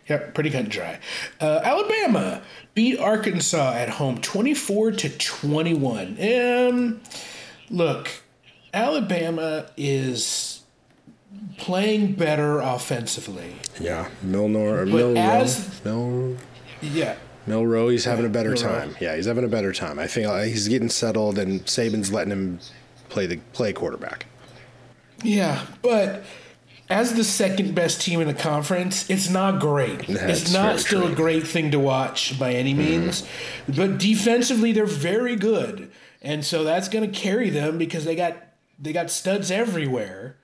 Yep, 0.08 0.34
pretty 0.34 0.50
cut 0.50 0.62
and 0.62 0.70
dry. 0.70 0.98
Uh, 1.40 1.60
Alabama 1.62 2.42
beat 2.74 2.98
Arkansas 2.98 3.74
at 3.74 3.88
home 3.88 4.20
24 4.20 4.90
to 4.90 5.08
21. 5.08 6.16
Um, 6.20 7.00
look, 7.70 8.10
Alabama 8.72 9.66
is 9.76 10.62
playing 11.58 12.12
better 12.14 12.58
offensively. 12.60 13.56
Yeah, 13.80 14.08
Milnor, 14.24 14.86
Milroe, 14.86 15.16
as- 15.16 15.84
Mil, 15.84 16.36
Yeah. 16.80 17.16
Milroe, 17.46 17.88
he's 17.88 18.04
having 18.04 18.26
a 18.26 18.28
better 18.28 18.50
Milroe. 18.50 18.68
time. 18.68 18.96
Yeah, 19.00 19.16
he's 19.16 19.26
having 19.26 19.44
a 19.44 19.48
better 19.48 19.72
time. 19.72 19.98
I 19.98 20.06
think 20.06 20.26
uh, 20.26 20.42
he's 20.42 20.68
getting 20.68 20.88
settled, 20.90 21.38
and 21.38 21.64
Saban's 21.66 22.12
letting 22.12 22.32
him 22.32 22.60
play 23.08 23.26
the 23.26 23.38
play 23.52 23.72
quarterback. 23.72 24.26
Yeah, 25.22 25.64
but 25.82 26.22
as 26.88 27.14
the 27.14 27.24
second 27.24 27.74
best 27.74 28.00
team 28.00 28.20
in 28.20 28.28
the 28.28 28.34
conference, 28.34 29.08
it's 29.10 29.28
not 29.30 29.60
great. 29.60 30.06
That's 30.06 30.42
it's 30.42 30.52
not 30.52 30.78
still 30.80 31.00
true. 31.00 31.04
Mm-hmm. 31.08 31.12
a 31.12 31.16
great 31.16 31.46
thing 31.46 31.70
to 31.72 31.78
watch 31.78 32.38
by 32.38 32.52
any 32.54 32.74
means. 32.74 33.26
But 33.68 33.98
defensively, 33.98 34.72
they're 34.72 34.86
very 34.86 35.36
good, 35.36 35.90
and 36.22 36.44
so 36.44 36.62
that's 36.64 36.88
going 36.88 37.10
to 37.10 37.18
carry 37.18 37.50
them 37.50 37.78
because 37.78 38.04
they 38.04 38.14
got 38.16 38.36
they 38.80 38.92
got 38.92 39.10
studs 39.10 39.50
everywhere. 39.50 40.36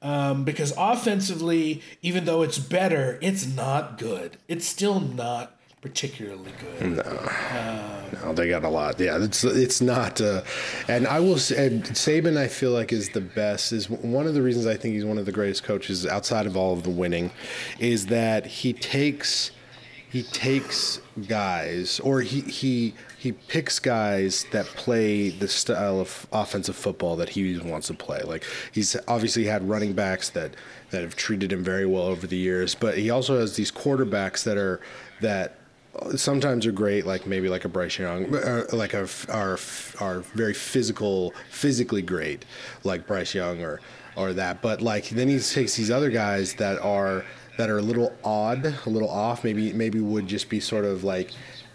Um, 0.00 0.42
because 0.42 0.74
offensively, 0.76 1.80
even 2.02 2.24
though 2.24 2.42
it's 2.42 2.58
better, 2.58 3.20
it's 3.22 3.46
not 3.46 3.98
good. 3.98 4.36
It's 4.48 4.66
still 4.66 4.98
not 4.98 5.56
particularly 5.80 6.52
good. 6.60 6.96
No, 6.96 8.02
no, 8.24 8.32
they 8.32 8.48
got 8.48 8.64
a 8.64 8.68
lot. 8.68 8.98
Yeah, 8.98 9.22
it's 9.22 9.44
it's 9.44 9.80
not. 9.80 10.20
Uh, 10.20 10.42
and 10.88 11.06
I 11.06 11.20
will 11.20 11.38
say, 11.38 11.68
Saban, 11.84 12.36
I 12.36 12.48
feel 12.48 12.72
like 12.72 12.92
is 12.92 13.10
the 13.10 13.20
best. 13.20 13.72
Is 13.72 13.88
one 13.90 14.26
of 14.26 14.34
the 14.34 14.42
reasons 14.42 14.66
I 14.66 14.76
think 14.76 14.94
he's 14.94 15.04
one 15.04 15.18
of 15.18 15.26
the 15.26 15.32
greatest 15.32 15.62
coaches 15.62 16.04
outside 16.06 16.46
of 16.46 16.56
all 16.56 16.72
of 16.72 16.82
the 16.82 16.90
winning, 16.90 17.30
is 17.78 18.06
that 18.06 18.46
he 18.46 18.72
takes 18.72 19.52
he 20.12 20.22
takes 20.24 21.00
guys 21.26 21.98
or 22.00 22.20
he 22.20 22.42
he 22.42 22.94
he 23.18 23.32
picks 23.32 23.78
guys 23.78 24.44
that 24.52 24.66
play 24.66 25.30
the 25.30 25.48
style 25.48 26.00
of 26.00 26.26
offensive 26.32 26.76
football 26.76 27.16
that 27.16 27.30
he 27.30 27.58
wants 27.58 27.86
to 27.86 27.94
play. 27.94 28.20
Like 28.20 28.44
he's 28.72 28.94
obviously 29.08 29.46
had 29.46 29.66
running 29.66 29.94
backs 29.94 30.28
that 30.30 30.54
that 30.90 31.00
have 31.00 31.16
treated 31.16 31.50
him 31.50 31.64
very 31.64 31.86
well 31.86 32.02
over 32.02 32.26
the 32.26 32.36
years, 32.36 32.74
but 32.74 32.98
he 32.98 33.08
also 33.08 33.40
has 33.40 33.56
these 33.56 33.72
quarterbacks 33.72 34.44
that 34.44 34.58
are 34.58 34.82
that 35.22 35.56
sometimes 36.14 36.66
are 36.66 36.72
great, 36.72 37.06
like 37.06 37.26
maybe 37.26 37.48
like 37.48 37.64
a 37.64 37.68
Bryce 37.70 37.98
Young, 37.98 38.34
or 38.34 38.66
like 38.70 38.92
a, 38.92 39.08
are 39.30 39.58
are 39.98 40.20
very 40.34 40.54
physical, 40.54 41.32
physically 41.48 42.02
great, 42.02 42.44
like 42.84 43.06
Bryce 43.06 43.34
Young 43.34 43.62
or 43.62 43.80
or 44.16 44.34
that. 44.34 44.60
But 44.60 44.82
like 44.82 45.08
then 45.08 45.28
he 45.28 45.38
takes 45.38 45.74
these 45.74 45.90
other 45.90 46.10
guys 46.10 46.52
that 46.56 46.78
are 46.80 47.24
that 47.56 47.68
are 47.70 47.78
a 47.78 47.82
little 47.82 48.12
odd, 48.24 48.74
a 48.86 48.90
little 48.90 49.10
off, 49.10 49.44
maybe 49.44 49.72
maybe 49.72 50.00
would 50.00 50.26
just 50.26 50.48
be 50.48 50.60
sort 50.60 50.84
of 50.84 51.04
like 51.04 51.30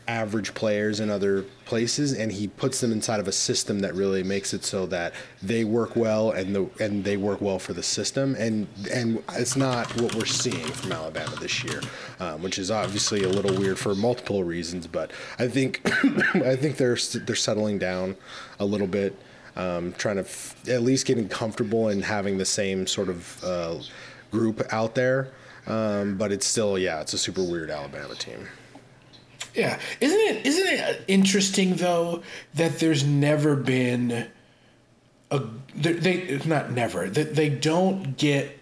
average 0.07 0.53
players 0.53 1.01
in 1.01 1.09
other 1.09 1.43
places 1.65 2.13
and 2.13 2.31
he 2.31 2.47
puts 2.47 2.79
them 2.79 2.93
inside 2.93 3.19
of 3.19 3.27
a 3.27 3.31
system 3.31 3.81
that 3.81 3.93
really 3.93 4.23
makes 4.23 4.53
it 4.53 4.63
so 4.63 4.85
that 4.85 5.13
they 5.43 5.65
work 5.65 5.97
well 5.97 6.31
and 6.31 6.55
the 6.55 6.69
and 6.79 7.03
they 7.03 7.17
work 7.17 7.41
well 7.41 7.59
for 7.59 7.73
the 7.73 7.83
system. 7.83 8.33
And 8.35 8.67
and 8.91 9.21
it's 9.33 9.57
not 9.57 9.89
what 10.01 10.15
we're 10.15 10.25
seeing 10.25 10.65
from 10.65 10.93
Alabama 10.93 11.35
this 11.35 11.63
year 11.63 11.81
um, 12.19 12.41
which 12.41 12.57
is 12.57 12.71
obviously 12.71 13.23
a 13.23 13.29
little 13.29 13.57
weird 13.57 13.77
for 13.77 13.95
multiple 13.95 14.43
reasons 14.43 14.87
but 14.87 15.11
I 15.39 15.47
think 15.47 15.81
I 16.35 16.55
think 16.55 16.77
they're 16.77 16.97
they're 17.25 17.35
settling 17.35 17.77
down 17.77 18.15
a 18.59 18.65
little 18.65 18.87
bit 18.87 19.15
um, 19.57 19.93
trying 19.97 20.15
to 20.15 20.21
f- 20.21 20.55
at 20.69 20.83
least 20.83 21.05
getting 21.05 21.27
comfortable 21.27 21.89
and 21.89 22.03
having 22.03 22.37
the 22.37 22.45
same 22.45 22.87
sort 22.87 23.09
of 23.09 23.43
uh, 23.43 23.79
group 24.31 24.61
out 24.71 24.95
there 24.95 25.31
um, 25.67 26.17
but 26.17 26.31
it's 26.31 26.45
still 26.45 26.77
yeah 26.77 27.01
it's 27.01 27.13
a 27.13 27.17
super 27.17 27.43
weird 27.43 27.69
Alabama 27.69 28.15
team 28.15 28.47
Yeah, 29.55 29.79
isn't 30.01 30.19
it? 30.19 30.45
Isn't 30.45 30.67
it 30.67 31.03
interesting 31.07 31.75
though 31.75 32.21
that 32.55 32.79
there's 32.79 33.03
never 33.03 33.55
been 33.55 34.27
a 35.31 35.41
they, 35.75 35.93
they 35.93 36.41
not 36.45 36.71
never 36.71 37.09
that 37.09 37.35
they 37.35 37.49
don't 37.49 38.17
get 38.17 38.53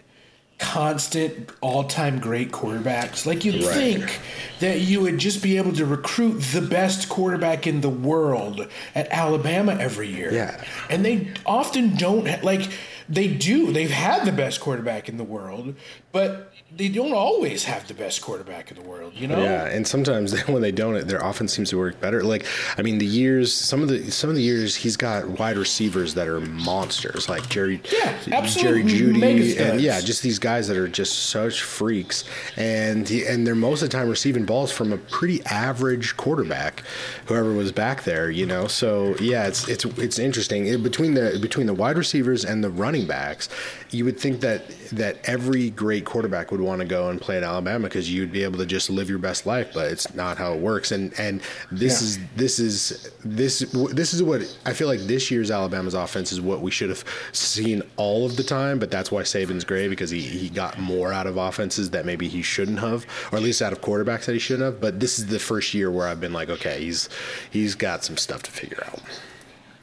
constant 0.57 1.49
all-time 1.59 2.17
great 2.17 2.49
quarterbacks. 2.49 3.25
Like 3.25 3.43
you'd 3.43 3.61
Right. 3.65 3.73
think 3.75 4.19
that 4.61 4.79
you 4.79 5.01
would 5.01 5.17
just 5.17 5.43
be 5.43 5.57
able 5.57 5.73
to 5.73 5.85
recruit 5.85 6.39
the 6.53 6.61
best 6.61 7.09
quarterback 7.09 7.67
in 7.67 7.81
the 7.81 7.89
world 7.89 8.65
at 8.95 9.07
Alabama 9.11 9.75
every 9.77 10.07
year. 10.07 10.31
Yeah. 10.33 10.63
and 10.89 11.03
they 11.03 11.27
often 11.45 11.97
don't 11.97 12.41
like 12.43 12.69
they 13.09 13.27
do. 13.27 13.71
They've 13.73 13.91
had 13.91 14.25
the 14.25 14.31
best 14.31 14.61
quarterback 14.61 15.09
in 15.09 15.17
the 15.17 15.23
world, 15.25 15.75
but 16.13 16.53
they 16.75 16.89
don't 16.89 17.13
always 17.13 17.63
have 17.63 17.87
the 17.87 17.93
best 17.93 18.21
quarterback 18.21 18.69
in 18.69 18.75
the 18.81 18.87
world. 18.87 19.13
You 19.15 19.27
know? 19.27 19.41
Yeah, 19.41 19.65
and 19.67 19.87
sometimes 19.87 20.37
when 20.47 20.61
they 20.61 20.71
don't, 20.71 20.95
it 20.95 21.07
their 21.07 21.19
offense 21.19 21.53
seems 21.53 21.69
to 21.69 21.77
work 21.77 21.99
better. 22.01 22.21
Like, 22.23 22.45
I 22.77 22.81
mean, 22.81 22.97
the 22.97 23.05
years, 23.05 23.53
some 23.53 23.81
of 23.81 23.89
the 23.89 24.11
some 24.11 24.29
of 24.29 24.35
the 24.35 24.41
years, 24.41 24.75
he's 24.75 24.97
got 24.97 25.27
wide 25.39 25.57
receivers 25.57 26.13
that 26.15 26.27
are 26.27 26.41
monsters, 26.41 27.29
like 27.29 27.47
Jerry, 27.49 27.81
Yeah, 27.91 28.19
Jerry 28.45 28.83
Jeudy, 28.83 29.57
and 29.59 29.79
yeah, 29.79 30.01
just 30.01 30.21
these 30.21 30.39
guys 30.39 30.67
that 30.67 30.77
are 30.77 30.87
just 30.87 31.29
such 31.29 31.61
freaks, 31.61 32.25
and 32.57 33.07
he, 33.07 33.25
and 33.25 33.45
they're 33.47 33.55
most 33.55 33.81
of 33.81 33.89
the 33.89 33.97
time 33.97 34.09
receiving 34.09 34.45
balls 34.45 34.71
from 34.71 34.91
a 34.91 34.97
pretty 34.97 35.43
average 35.45 36.17
quarterback, 36.17 36.83
whoever 37.27 37.53
was 37.53 37.71
back 37.71 38.03
there, 38.03 38.29
you 38.29 38.45
know. 38.45 38.67
So 38.67 39.15
yeah, 39.21 39.47
it's 39.47 39.67
it's 39.67 39.85
it's 39.85 40.19
interesting 40.19 40.65
It- 40.67 40.83
between 40.83 41.13
the 41.13 41.37
between 41.41 41.67
the 41.67 41.73
wide 41.73 41.97
receivers 41.97 42.43
and 42.43 42.63
the 42.63 42.69
running 42.69 43.07
backs. 43.07 43.47
You 43.91 44.03
would 44.05 44.19
think 44.19 44.41
that 44.41 44.67
that 44.91 45.17
every 45.23 45.69
great 45.69 46.03
quarterback 46.05 46.51
would 46.51 46.59
want 46.65 46.81
to 46.81 46.85
go 46.87 47.09
and 47.09 47.21
play 47.21 47.37
at 47.37 47.43
Alabama 47.43 47.83
because 47.87 48.11
you'd 48.11 48.31
be 48.31 48.43
able 48.43 48.57
to 48.57 48.65
just 48.65 48.89
live 48.89 49.09
your 49.09 49.19
best 49.19 49.45
life, 49.45 49.71
but 49.73 49.91
it's 49.91 50.13
not 50.15 50.37
how 50.37 50.53
it 50.53 50.59
works. 50.59 50.91
And 50.91 51.13
and 51.19 51.41
this 51.71 52.01
Yeah. 52.01 52.07
is 52.07 52.19
this 52.35 52.59
is 52.59 53.09
this 53.23 53.59
this 53.93 54.13
is 54.13 54.21
what 54.23 54.41
I 54.65 54.73
feel 54.73 54.87
like 54.87 54.99
this 55.01 55.29
year's 55.31 55.51
Alabama's 55.51 55.93
offense 55.93 56.31
is 56.31 56.41
what 56.41 56.61
we 56.61 56.71
should 56.71 56.89
have 56.89 57.03
seen 57.31 57.81
all 57.97 58.25
of 58.25 58.35
the 58.35 58.43
time. 58.43 58.79
But 58.79 58.91
that's 58.91 59.11
why 59.11 59.21
Saban's 59.21 59.63
great 59.63 59.87
because 59.89 60.09
he, 60.09 60.21
he 60.21 60.49
got 60.49 60.79
more 60.79 61.13
out 61.13 61.27
of 61.27 61.37
offenses 61.37 61.91
that 61.91 62.05
maybe 62.05 62.27
he 62.27 62.41
shouldn't 62.41 62.79
have, 62.79 63.05
or 63.31 63.37
at 63.37 63.43
least 63.43 63.61
out 63.61 63.71
of 63.71 63.81
quarterbacks 63.81 64.25
that 64.25 64.33
he 64.33 64.39
shouldn't 64.39 64.65
have. 64.65 64.81
But 64.81 64.99
this 64.99 65.19
is 65.19 65.27
the 65.27 65.39
first 65.39 65.73
year 65.73 65.91
where 65.91 66.07
I've 66.07 66.19
been 66.19 66.33
like, 66.33 66.49
okay, 66.49 66.79
he's 66.83 67.09
he's 67.51 67.75
got 67.75 68.03
some 68.03 68.17
stuff 68.17 68.43
to 68.43 68.51
figure 68.51 68.83
out. 68.87 68.99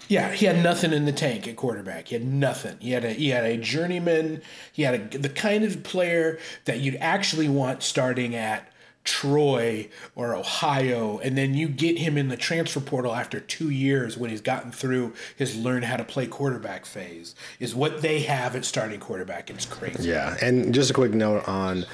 Yeah, 0.09 0.33
he 0.33 0.47
had 0.47 0.63
nothing 0.63 0.93
in 0.93 1.05
the 1.05 1.13
tank 1.13 1.47
at 1.49 1.57
quarterback. 1.57 2.09
He 2.09 2.15
had 2.15 2.25
nothing. 2.25 2.77
He 2.81 2.91
had 2.91 3.05
a 3.05 3.13
he 3.13 3.29
had 3.31 3.45
a 3.45 3.57
journeyman. 3.57 4.43
He 4.73 4.83
had 4.83 5.15
a, 5.15 5.19
the 5.19 5.29
kind 5.29 5.65
of 5.65 5.83
player 5.83 6.39
that 6.65 6.81
you'd 6.81 6.97
actually 6.97 7.49
want 7.49 7.83
starting 7.83 8.35
at 8.35 8.73
Troy 9.05 9.89
or 10.15 10.35
Ohio, 10.35 11.19
and 11.19 11.37
then 11.37 11.55
you 11.55 11.69
get 11.69 11.99
him 11.99 12.17
in 12.17 12.29
the 12.29 12.37
transfer 12.37 12.81
portal 12.81 13.15
after 13.15 13.41
two 13.41 13.71
years 13.71 14.17
when 14.17 14.31
he's 14.31 14.41
gotten 14.41 14.71
through 14.71 15.13
his 15.37 15.57
learn 15.57 15.83
how 15.83 15.97
to 15.97 16.05
play 16.05 16.27
quarterback 16.27 16.87
phase. 16.87 17.35
Is 17.59 17.75
what 17.75 18.03
they 18.03 18.21
have 18.21 18.55
at 18.55 18.65
starting 18.65 19.01
quarterback. 19.01 19.51
It's 19.51 19.67
crazy. 19.67 20.09
Yeah, 20.09 20.37
and 20.41 20.73
just 20.73 20.91
a 20.91 20.95
quick 20.95 21.15
note 21.15 21.49
on 21.49 21.85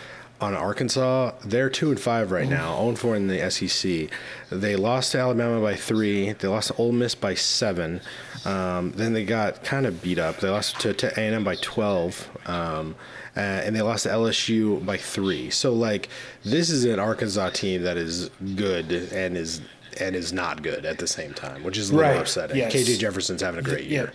on 0.41 0.55
Arkansas, 0.55 1.33
they're 1.45 1.69
two 1.71 1.91
and 1.91 1.99
five 2.01 2.31
right 2.31 2.49
now, 2.49 2.77
zero 2.77 2.89
and 2.91 2.99
four 2.99 3.17
in 3.17 3.27
the 3.27 3.51
SEC. 3.51 4.09
They 4.51 4.77
lost 4.77 5.13
to 5.13 5.19
Alabama 5.19 5.61
by 5.61 5.75
three. 5.75 6.33
They 6.33 6.47
lost 6.49 6.69
to 6.69 6.75
Ole 6.77 6.93
Miss 6.93 7.15
by 7.15 7.35
seven. 7.35 8.01
Um, 8.45 8.93
then 8.93 9.13
they 9.15 9.25
got 9.25 9.65
kind 9.65 9.85
of 9.87 10.01
beat 10.01 10.19
up. 10.19 10.39
They 10.39 10.49
lost 10.49 10.79
to, 10.81 10.95
to 10.95 11.09
A&M 11.19 11.43
by 11.43 11.57
twelve. 11.57 12.29
Um, 12.47 12.95
uh, 13.37 13.41
and 13.41 13.75
they 13.75 13.83
lost 13.83 14.05
to 14.05 14.09
LSU 14.11 14.85
by 14.85 14.97
three. 14.97 15.51
So 15.51 15.73
like 15.73 16.09
this 16.45 16.71
is 16.71 16.85
an 16.85 16.99
Arkansas 17.01 17.51
team 17.51 17.83
that 17.83 17.97
is 17.97 18.31
good 18.57 18.91
and 18.93 19.37
is 19.37 19.61
and 20.01 20.15
is 20.15 20.33
not 20.33 20.63
good 20.63 20.87
at 20.87 20.99
the 20.99 21.07
same 21.09 21.35
time, 21.35 21.65
which 21.65 21.77
is 21.77 21.91
a 21.91 21.95
little 21.97 22.11
Right, 22.13 22.21
upsetting. 22.21 22.57
yes. 22.57 22.73
KJ 22.73 22.99
Jefferson's 23.01 23.43
having 23.43 23.59
a 23.59 23.63
great 23.63 23.87
Yeah. 23.87 23.91
year, 24.03 24.13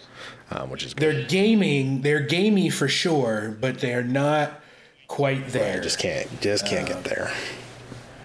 um, 0.51 0.69
which 0.69 0.85
is 0.85 0.93
good. 0.93 1.03
They're 1.03 1.25
gaming. 1.25 2.01
They're 2.01 2.21
gamey 2.21 2.69
for 2.69 2.87
sure, 2.87 3.57
but 3.59 3.79
they're 3.79 4.03
not 4.03 4.61
quite 5.07 5.49
there. 5.49 5.81
Just 5.81 5.99
can't 5.99 6.27
just 6.41 6.65
can't 6.65 6.87
get 6.87 7.03
there. 7.03 7.31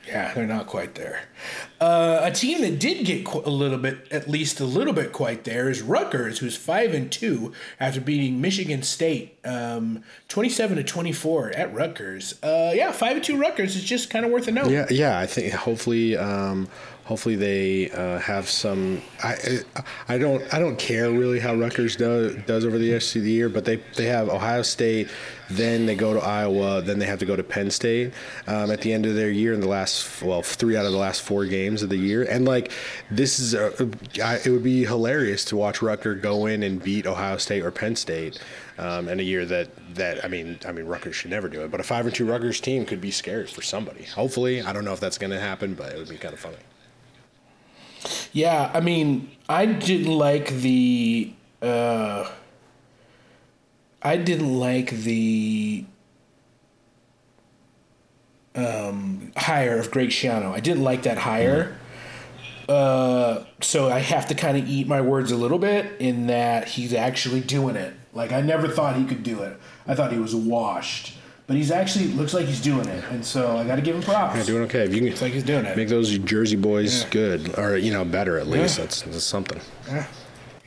Yeah, 0.07 0.33
they're 0.33 0.47
not 0.47 0.67
quite 0.67 0.95
there. 0.95 1.21
Uh, 1.79 2.21
a 2.23 2.31
team 2.33 2.63
that 2.63 2.79
did 2.79 3.05
get 3.05 3.27
qu- 3.27 3.43
a 3.45 3.51
little 3.51 3.77
bit, 3.77 4.09
at 4.11 4.27
least 4.27 4.59
a 4.59 4.65
little 4.65 4.95
bit, 4.95 5.13
quite 5.13 5.45
there 5.45 5.69
is 5.69 5.83
Rutgers, 5.83 6.39
who's 6.39 6.57
five 6.57 6.95
and 6.95 7.13
two 7.13 7.53
after 7.79 8.01
beating 8.01 8.41
Michigan 8.41 8.83
State, 8.83 9.39
um, 9.45 10.03
twenty-seven 10.29 10.79
to 10.79 10.83
twenty-four 10.83 11.51
at 11.51 11.75
Rutgers. 11.75 12.43
Uh, 12.43 12.73
yeah, 12.75 12.91
five 12.91 13.17
and 13.17 13.25
two 13.25 13.37
Rutgers 13.37 13.77
is 13.77 13.85
just 13.85 14.09
kind 14.09 14.25
of 14.25 14.31
worth 14.33 14.49
a 14.49 14.51
note. 14.51 14.71
Yeah, 14.71 14.87
yeah. 14.89 15.19
I 15.19 15.27
think 15.27 15.53
hopefully, 15.53 16.17
um, 16.17 16.69
hopefully 17.09 17.37
they 17.37 17.91
uh, 17.93 18.19
have 18.19 18.51
some. 18.51 19.01
I, 19.25 19.61
I 20.09 20.19
don't, 20.19 20.43
I 20.53 20.59
don't 20.59 20.79
care 20.79 21.11
really 21.11 21.41
how 21.41 21.55
Rutgers 21.55 21.97
does 21.97 22.37
does 22.47 22.67
over 22.67 22.77
the 22.77 22.93
rest 22.93 23.17
of 23.17 23.23
the 23.23 23.31
year, 23.31 23.49
but 23.49 23.65
they 23.65 23.77
they 23.97 24.05
have 24.05 24.29
Ohio 24.29 24.61
State, 24.61 25.09
then 25.49 25.87
they 25.87 25.95
go 25.95 26.13
to 26.13 26.21
Iowa, 26.21 26.83
then 26.83 26.99
they 26.99 27.07
have 27.07 27.19
to 27.21 27.25
go 27.25 27.35
to 27.35 27.43
Penn 27.43 27.71
State 27.71 28.13
um, 28.47 28.71
at 28.71 28.83
the 28.83 28.93
end 28.93 29.07
of 29.07 29.15
their 29.15 29.31
year 29.31 29.55
in 29.55 29.61
the 29.61 29.67
last 29.67 30.23
well 30.23 30.43
three 30.43 30.77
out 30.77 30.85
of 30.85 30.93
the 30.93 30.99
last 30.99 31.23
four 31.23 31.47
games 31.47 31.83
of 31.83 31.89
the 31.89 31.97
year, 31.97 32.25
and 32.25 32.45
like 32.45 32.73
this 33.11 33.41
is 33.41 33.55
a, 33.55 33.73
I, 34.23 34.37
it 34.45 34.51
would 34.51 34.63
be 34.63 34.85
hilarious 34.85 35.47
to 35.47 35.57
watch 35.57 35.81
Rutgers 35.81 36.21
go 36.21 36.45
in 36.45 36.63
and 36.63 36.83
beat 36.83 37.07
Ohio 37.07 37.39
State 37.39 37.65
or 37.65 37.71
Penn 37.71 37.97
State. 37.97 38.39
Um, 38.81 39.09
in 39.09 39.19
a 39.19 39.25
year 39.25 39.45
that, 39.45 39.71
that 39.97 40.25
I 40.25 40.29
mean 40.29 40.61
I 40.65 40.71
mean 40.71 40.87
Rutgers 40.87 41.17
should 41.17 41.33
never 41.33 41.49
do 41.49 41.63
it, 41.63 41.71
but 41.73 41.81
a 41.81 41.83
five 41.83 42.07
and 42.07 42.15
two 42.15 42.27
Rutgers 42.27 42.61
team 42.61 42.85
could 42.85 43.01
be 43.01 43.11
scary 43.11 43.47
for 43.49 43.61
somebody. 43.61 44.05
Hopefully, 44.05 44.63
I 44.63 44.73
don't 44.73 44.85
know 44.85 44.93
if 44.93 45.01
that's 45.01 45.19
going 45.19 45.33
to 45.33 45.41
happen, 45.41 45.75
but 45.75 45.93
it 45.93 45.99
would 45.99 46.09
be 46.09 46.17
kind 46.17 46.33
of 46.33 46.39
funny. 46.39 46.59
Yeah, 48.33 48.71
I 48.73 48.81
mean, 48.81 49.31
I 49.49 49.67
didn't 49.67 50.13
like 50.13 50.49
the. 50.49 51.33
Uh, 51.61 52.31
I 54.01 54.17
didn't 54.17 54.59
like 54.59 54.91
the 54.91 55.85
um, 58.55 59.33
hire 59.37 59.79
of 59.79 59.91
Greg 59.91 60.11
Schiano. 60.11 60.53
I 60.53 60.61
didn't 60.61 60.85
like 60.85 61.03
that 61.03 61.19
hire. 61.19 61.77
Uh, 62.69 63.45
so 63.61 63.89
I 63.89 64.01
have 64.01 64.27
to 64.29 64.35
kind 64.35 64.59
of 64.59 64.69
eat 64.69 64.87
my 64.87 65.01
words 65.01 65.33
a 65.33 65.37
little 65.37 65.59
bit 65.59 66.01
in 66.01 66.27
that 66.27 66.69
he's 66.69 66.93
actually 66.93 67.41
doing 67.41 67.77
it. 67.77 67.95
Like 68.13 68.33
I 68.33 68.41
never 68.41 68.69
thought 68.69 68.97
he 68.97 69.05
could 69.05 69.23
do 69.23 69.43
it. 69.43 69.59
I 69.87 69.95
thought 69.95 70.13
he 70.13 70.19
was 70.19 70.35
washed, 70.35 71.15
but 71.49 71.57
he's 71.57 71.71
actually 71.73 72.09
looks 72.09 72.33
like 72.35 72.47
he's 72.47 72.61
doing 72.61 72.87
it, 72.87 73.03
and 73.11 73.25
so 73.25 73.57
I 73.57 73.65
got 73.67 73.77
to 73.77 73.83
give 73.83 73.97
him 73.97 74.03
props. 74.03 74.37
Yeah, 74.37 74.43
doing 74.45 74.63
okay. 74.65 74.85
If 74.85 74.91
you 74.95 75.01
can, 75.01 75.09
Looks 75.09 75.23
like 75.23 75.33
he's 75.33 75.43
doing 75.43 75.65
it. 75.65 75.77
make 75.77 75.89
those 75.89 76.17
Jersey 76.19 76.57
boys 76.57 77.05
good, 77.05 77.59
or 77.59 77.77
you 77.77 77.91
know, 77.93 78.05
better 78.05 78.39
at 78.39 78.47
least, 78.47 78.79
Yeah. 78.79 78.85
that's, 78.85 79.03
that's 79.03 79.25
something. 79.25 79.61
Yeah, 79.89 80.07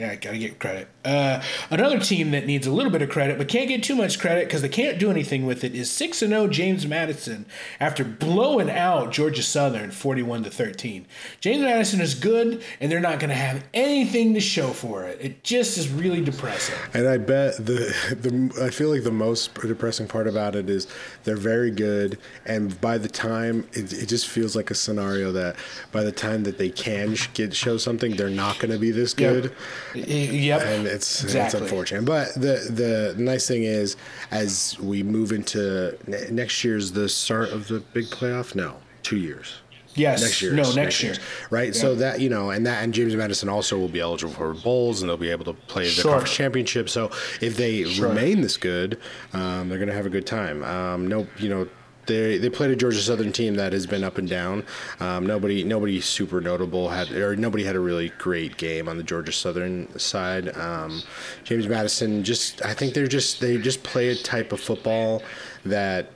yeah, 0.01 0.15
gotta 0.15 0.39
get 0.39 0.57
credit. 0.57 0.87
Uh, 1.05 1.41
another 1.69 1.99
team 1.99 2.31
that 2.31 2.47
needs 2.47 2.65
a 2.65 2.71
little 2.71 2.91
bit 2.91 3.03
of 3.03 3.09
credit, 3.09 3.37
but 3.37 3.47
can't 3.47 3.67
get 3.67 3.83
too 3.83 3.95
much 3.95 4.19
credit 4.19 4.47
because 4.47 4.63
they 4.63 4.69
can't 4.69 4.97
do 4.97 5.11
anything 5.11 5.45
with 5.45 5.63
it, 5.63 5.75
is 5.75 5.91
six 5.91 6.23
and 6.23 6.31
zero 6.31 6.47
James 6.47 6.87
Madison 6.87 7.45
after 7.79 8.03
blowing 8.03 8.69
out 8.69 9.11
Georgia 9.11 9.43
Southern 9.43 9.91
forty 9.91 10.23
one 10.23 10.43
to 10.43 10.49
thirteen. 10.49 11.05
James 11.39 11.61
Madison 11.61 12.01
is 12.01 12.15
good, 12.15 12.63
and 12.79 12.91
they're 12.91 12.99
not 12.99 13.19
gonna 13.19 13.35
have 13.35 13.63
anything 13.75 14.33
to 14.33 14.39
show 14.39 14.69
for 14.69 15.03
it. 15.03 15.19
It 15.21 15.43
just 15.43 15.77
is 15.77 15.87
really 15.89 16.21
depressing. 16.21 16.75
And 16.95 17.07
I 17.07 17.17
bet 17.17 17.57
the 17.57 17.93
the 18.09 18.63
I 18.65 18.71
feel 18.71 18.89
like 18.89 19.03
the 19.03 19.11
most 19.11 19.53
depressing 19.53 20.07
part 20.07 20.27
about 20.27 20.55
it 20.55 20.67
is 20.67 20.87
they're 21.25 21.35
very 21.35 21.69
good, 21.69 22.17
and 22.45 22.79
by 22.81 22.97
the 22.97 23.09
time 23.09 23.67
it, 23.73 23.93
it 23.93 24.07
just 24.07 24.27
feels 24.27 24.55
like 24.55 24.71
a 24.71 24.75
scenario 24.75 25.31
that 25.31 25.55
by 25.91 26.03
the 26.03 26.11
time 26.11 26.43
that 26.43 26.57
they 26.57 26.71
can 26.71 27.15
get 27.35 27.53
show 27.53 27.77
something, 27.77 28.15
they're 28.15 28.29
not 28.29 28.57
going 28.57 28.71
to 28.71 28.79
be 28.79 28.91
this 28.91 29.13
good. 29.13 29.45
Y- 29.45 29.55
Yep, 29.95 30.61
and 30.61 30.87
it's 30.87 31.23
exactly. 31.23 31.59
it's 31.59 31.69
unfortunate. 31.71 32.05
But 32.05 32.33
the 32.35 32.67
the 32.69 33.15
nice 33.21 33.47
thing 33.47 33.63
is, 33.63 33.97
as 34.31 34.77
we 34.79 35.03
move 35.03 35.31
into 35.31 35.97
ne- 36.07 36.29
next 36.31 36.63
year's 36.63 36.91
the 36.91 37.09
start 37.09 37.49
of 37.49 37.67
the 37.67 37.79
big 37.93 38.05
playoff. 38.05 38.55
No, 38.55 38.75
two 39.03 39.17
years. 39.17 39.55
Yes, 39.93 40.21
Next 40.21 40.41
year, 40.41 40.53
no, 40.53 40.71
next 40.71 41.03
year. 41.03 41.15
right? 41.49 41.75
So 41.75 41.95
that 41.95 42.21
you 42.21 42.29
know, 42.29 42.51
and 42.51 42.65
that 42.65 42.81
and 42.81 42.93
James 42.93 43.13
Madison 43.13 43.49
also 43.49 43.77
will 43.77 43.89
be 43.89 43.99
eligible 43.99 44.33
for 44.33 44.53
bowls, 44.53 45.01
and 45.01 45.09
they'll 45.09 45.17
be 45.17 45.29
able 45.31 45.43
to 45.45 45.53
play 45.53 45.83
the 45.83 45.89
Sure. 45.89 46.11
conference 46.11 46.33
championship. 46.33 46.87
So 46.89 47.11
if 47.41 47.57
they 47.57 47.83
remain 47.99 48.39
this 48.39 48.55
good, 48.55 48.97
um, 49.33 49.67
they're 49.67 49.77
going 49.79 49.89
to 49.89 49.93
have 49.95 50.05
a 50.05 50.09
good 50.09 50.25
time. 50.25 50.63
Um, 50.63 51.07
no, 51.07 51.27
you 51.39 51.49
know. 51.49 51.67
They, 52.11 52.37
they 52.37 52.49
played 52.49 52.71
a 52.71 52.75
Georgia 52.75 52.99
Southern 52.99 53.31
team 53.31 53.55
that 53.55 53.73
has 53.73 53.87
been 53.87 54.03
up 54.03 54.17
and 54.17 54.27
down. 54.27 54.65
Um, 54.99 55.25
nobody 55.25 55.63
nobody 55.63 56.01
super 56.01 56.41
notable 56.41 56.89
had 56.89 57.11
or 57.11 57.35
nobody 57.35 57.63
had 57.63 57.75
a 57.75 57.79
really 57.79 58.09
great 58.17 58.57
game 58.57 58.89
on 58.89 58.97
the 58.97 59.03
Georgia 59.03 59.31
Southern 59.31 59.87
side. 59.97 60.55
Um, 60.57 61.01
James 61.43 61.67
Madison 61.67 62.23
just 62.23 62.63
I 62.65 62.73
think 62.73 62.93
they're 62.93 63.07
just 63.07 63.39
they 63.39 63.57
just 63.57 63.83
play 63.83 64.09
a 64.09 64.15
type 64.15 64.51
of 64.51 64.59
football 64.59 65.23
that 65.65 66.09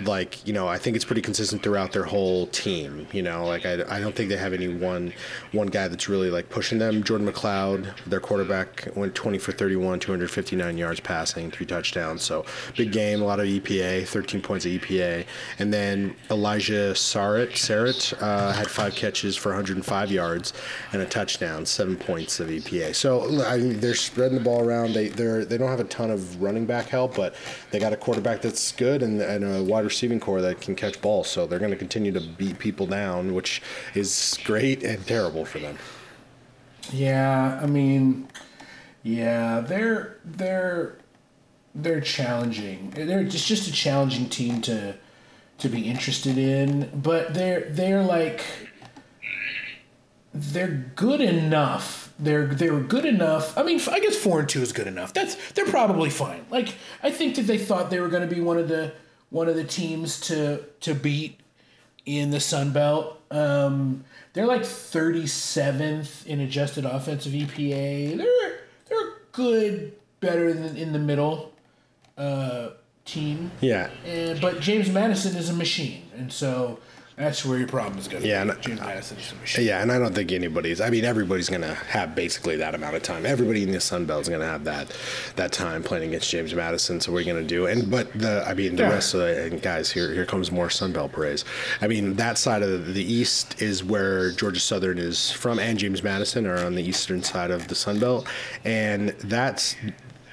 like 0.00 0.46
you 0.46 0.52
know 0.52 0.66
I 0.66 0.78
think 0.78 0.96
it's 0.96 1.04
pretty 1.04 1.22
consistent 1.22 1.62
throughout 1.62 1.92
their 1.92 2.04
whole 2.04 2.46
team. 2.48 3.06
You 3.12 3.22
know, 3.22 3.46
like 3.46 3.66
I, 3.66 3.74
I 3.88 4.00
don't 4.00 4.14
think 4.14 4.28
they 4.28 4.36
have 4.36 4.52
any 4.52 4.68
one 4.68 5.12
one 5.52 5.68
guy 5.68 5.88
that's 5.88 6.08
really 6.08 6.30
like 6.30 6.48
pushing 6.48 6.78
them. 6.78 7.02
Jordan 7.02 7.30
McCloud, 7.30 7.94
their 8.06 8.20
quarterback, 8.20 8.88
went 8.94 9.14
20 9.14 9.38
for 9.38 9.52
31, 9.52 10.00
259 10.00 10.78
yards 10.78 11.00
passing, 11.00 11.50
three 11.50 11.66
touchdowns. 11.66 12.22
So 12.22 12.44
big 12.76 12.92
game, 12.92 13.22
a 13.22 13.24
lot 13.24 13.40
of 13.40 13.46
EPA, 13.46 14.06
13 14.06 14.40
points 14.40 14.64
of 14.64 14.72
EPA, 14.72 15.26
and 15.58 15.72
then 15.72 16.16
Elijah 16.30 16.92
Sarratt, 16.92 17.52
Sarratt 17.52 18.20
uh, 18.22 18.52
had 18.52 18.68
five 18.68 18.94
catches 18.94 19.36
for 19.36 19.50
105 19.50 20.10
yards 20.10 20.52
and 20.92 21.02
a 21.02 21.06
touchdown, 21.06 21.66
seven 21.66 21.96
points 21.96 22.40
of 22.40 22.48
EPA. 22.48 22.94
So 22.94 23.44
I 23.44 23.58
mean, 23.58 23.80
they're 23.80 23.94
spreading 23.94 24.38
the 24.38 24.44
ball 24.44 24.66
around. 24.66 24.94
They 24.94 25.08
they're 25.08 25.44
they 25.44 25.58
don't 25.58 25.68
have 25.68 25.80
a 25.80 25.84
ton 25.84 26.10
of 26.10 26.40
running 26.42 26.66
back 26.66 26.86
help, 26.86 27.16
but 27.16 27.34
they 27.70 27.78
got 27.78 27.92
a 27.92 27.96
quarterback 27.96 28.40
that's 28.40 28.72
good 28.72 29.02
and, 29.02 29.20
and 29.20 29.44
a 29.44 29.62
wide 29.62 29.81
receiving 29.84 30.20
core 30.20 30.40
that 30.40 30.60
can 30.60 30.74
catch 30.74 31.00
balls. 31.00 31.28
So 31.28 31.46
they're 31.46 31.58
going 31.58 31.70
to 31.70 31.76
continue 31.76 32.12
to 32.12 32.20
beat 32.20 32.58
people 32.58 32.86
down, 32.86 33.34
which 33.34 33.62
is 33.94 34.38
great 34.44 34.82
and 34.82 35.06
terrible 35.06 35.44
for 35.44 35.58
them. 35.58 35.78
Yeah, 36.90 37.60
I 37.62 37.66
mean, 37.66 38.28
yeah, 39.02 39.60
they're 39.60 40.18
they're 40.24 40.98
they're 41.74 42.00
challenging. 42.00 42.90
They're 42.90 43.24
just 43.24 43.46
just 43.46 43.68
a 43.68 43.72
challenging 43.72 44.28
team 44.28 44.60
to 44.62 44.96
to 45.58 45.68
be 45.68 45.82
interested 45.82 46.38
in, 46.38 46.90
but 46.94 47.34
they're 47.34 47.68
they're 47.70 48.02
like 48.02 48.42
they're 50.34 50.92
good 50.96 51.20
enough. 51.20 52.12
They're 52.18 52.46
they're 52.46 52.80
good 52.80 53.04
enough. 53.04 53.56
I 53.56 53.62
mean, 53.62 53.80
I 53.90 54.00
guess 54.00 54.16
four 54.16 54.40
and 54.40 54.48
two 54.48 54.62
is 54.62 54.72
good 54.72 54.86
enough. 54.86 55.12
That's 55.12 55.36
they're 55.52 55.66
probably 55.66 56.10
fine. 56.10 56.44
Like 56.50 56.74
I 57.02 57.10
think 57.10 57.36
that 57.36 57.42
they 57.42 57.58
thought 57.58 57.90
they 57.90 58.00
were 58.00 58.08
going 58.08 58.28
to 58.28 58.34
be 58.34 58.40
one 58.40 58.58
of 58.58 58.68
the 58.68 58.92
one 59.32 59.48
of 59.48 59.56
the 59.56 59.64
teams 59.64 60.20
to 60.20 60.62
to 60.80 60.94
beat 60.94 61.40
in 62.06 62.30
the 62.30 62.40
Sun 62.40 62.72
Belt. 62.72 63.18
Um, 63.30 64.04
they're 64.34 64.46
like 64.46 64.62
37th 64.62 66.26
in 66.26 66.40
adjusted 66.40 66.84
offensive 66.84 67.32
EPA. 67.32 68.18
They're 68.18 68.60
they're 68.88 69.12
good, 69.32 69.92
better 70.20 70.52
than 70.52 70.76
in 70.76 70.92
the 70.92 70.98
middle 70.98 71.52
uh, 72.16 72.70
team. 73.04 73.50
Yeah. 73.60 73.90
And, 74.06 74.40
but 74.40 74.60
James 74.60 74.90
Madison 74.90 75.34
is 75.36 75.48
a 75.48 75.54
machine, 75.54 76.04
and 76.14 76.32
so 76.32 76.78
that's 77.22 77.44
where 77.44 77.58
your 77.58 77.68
problem 77.68 77.98
is 77.98 78.08
going 78.08 78.22
to 78.22 78.28
Yeah, 78.28 78.44
be. 78.44 78.50
and- 78.50 78.62
James 78.62 78.80
Madison 78.80 79.16
is 79.18 79.32
a 79.32 79.34
machine. 79.36 79.64
Yeah, 79.66 79.80
and 79.82 79.92
I 79.92 79.98
don't 79.98 80.14
think 80.14 80.32
anybody's. 80.32 80.80
I 80.80 80.90
mean, 80.90 81.04
everybody's 81.04 81.48
going 81.48 81.62
to 81.62 81.74
have 81.74 82.14
basically 82.14 82.56
that 82.56 82.74
amount 82.74 82.96
of 82.96 83.02
time. 83.02 83.24
Everybody 83.24 83.62
in 83.62 83.72
the 83.72 83.80
Sun 83.80 84.06
Belt 84.06 84.22
is 84.22 84.28
going 84.28 84.40
to 84.40 84.46
have 84.46 84.64
that 84.64 84.94
that 85.36 85.52
time 85.52 85.82
playing 85.82 86.08
against 86.08 86.30
James 86.30 86.54
Madison. 86.54 87.00
So 87.00 87.12
we're 87.12 87.24
going 87.24 87.40
to 87.42 87.46
do. 87.48 87.66
And 87.66 87.90
but 87.90 88.12
the, 88.12 88.44
I 88.46 88.54
mean, 88.54 88.76
the 88.76 88.82
Yeah. 88.82 88.90
rest 88.90 89.14
of 89.14 89.20
the 89.20 89.44
and 89.44 89.62
guys 89.62 89.90
here 89.90 90.12
here 90.12 90.26
comes 90.26 90.50
more 90.50 90.68
Sun 90.70 90.92
Belt 90.92 91.12
praise. 91.12 91.44
I 91.80 91.86
mean, 91.88 92.14
that 92.16 92.38
side 92.38 92.62
of 92.62 92.94
the 92.94 93.04
East 93.04 93.60
is 93.62 93.84
where 93.84 94.30
Georgia 94.32 94.60
Southern 94.60 94.98
is 94.98 95.30
from, 95.30 95.58
and 95.58 95.78
James 95.78 96.02
Madison 96.02 96.46
are 96.46 96.64
on 96.64 96.74
the 96.74 96.82
eastern 96.82 97.22
side 97.22 97.50
of 97.50 97.68
the 97.68 97.74
Sun 97.74 97.98
Belt, 98.00 98.26
and 98.64 99.10
that's. 99.24 99.76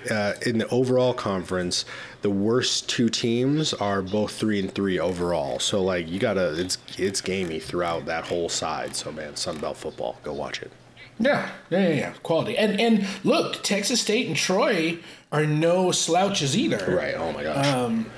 Uh, 0.10 0.32
in 0.46 0.58
the 0.60 0.68
overall 0.70 1.14
conference, 1.14 1.84
the 2.22 2.30
worst 2.30 2.90
two 2.90 3.10
teams 3.10 3.74
are 3.74 4.02
both 4.02 4.32
three 4.32 4.60
and 4.60 4.72
three 4.72 5.00
overall. 5.00 5.60
So 5.60 5.82
like 5.82 6.10
you 6.10 6.20
gotta, 6.20 6.60
it's 6.60 6.78
it's 6.98 7.22
gamey 7.22 7.60
throughout 7.60 8.06
that 8.06 8.26
whole 8.26 8.50
side. 8.50 8.96
So 8.96 9.12
man, 9.12 9.34
Sunbelt 9.34 9.76
football, 9.76 10.18
go 10.24 10.34
watch 10.34 10.62
it. 10.62 10.72
Yeah, 11.20 11.50
yeah, 11.70 11.88
yeah, 11.88 11.96
yeah. 11.96 12.14
Quality. 12.24 12.58
And 12.58 12.80
and 12.80 13.08
look, 13.24 13.62
Texas 13.64 14.02
State 14.02 14.28
and 14.28 14.36
Troy 14.36 15.00
are 15.32 15.46
no 15.46 15.92
slouches 15.92 16.58
either. 16.58 16.96
Right? 16.96 17.16
Oh 17.16 17.32
my 17.32 17.44
gosh. 17.44 17.66
Um, 17.68 18.10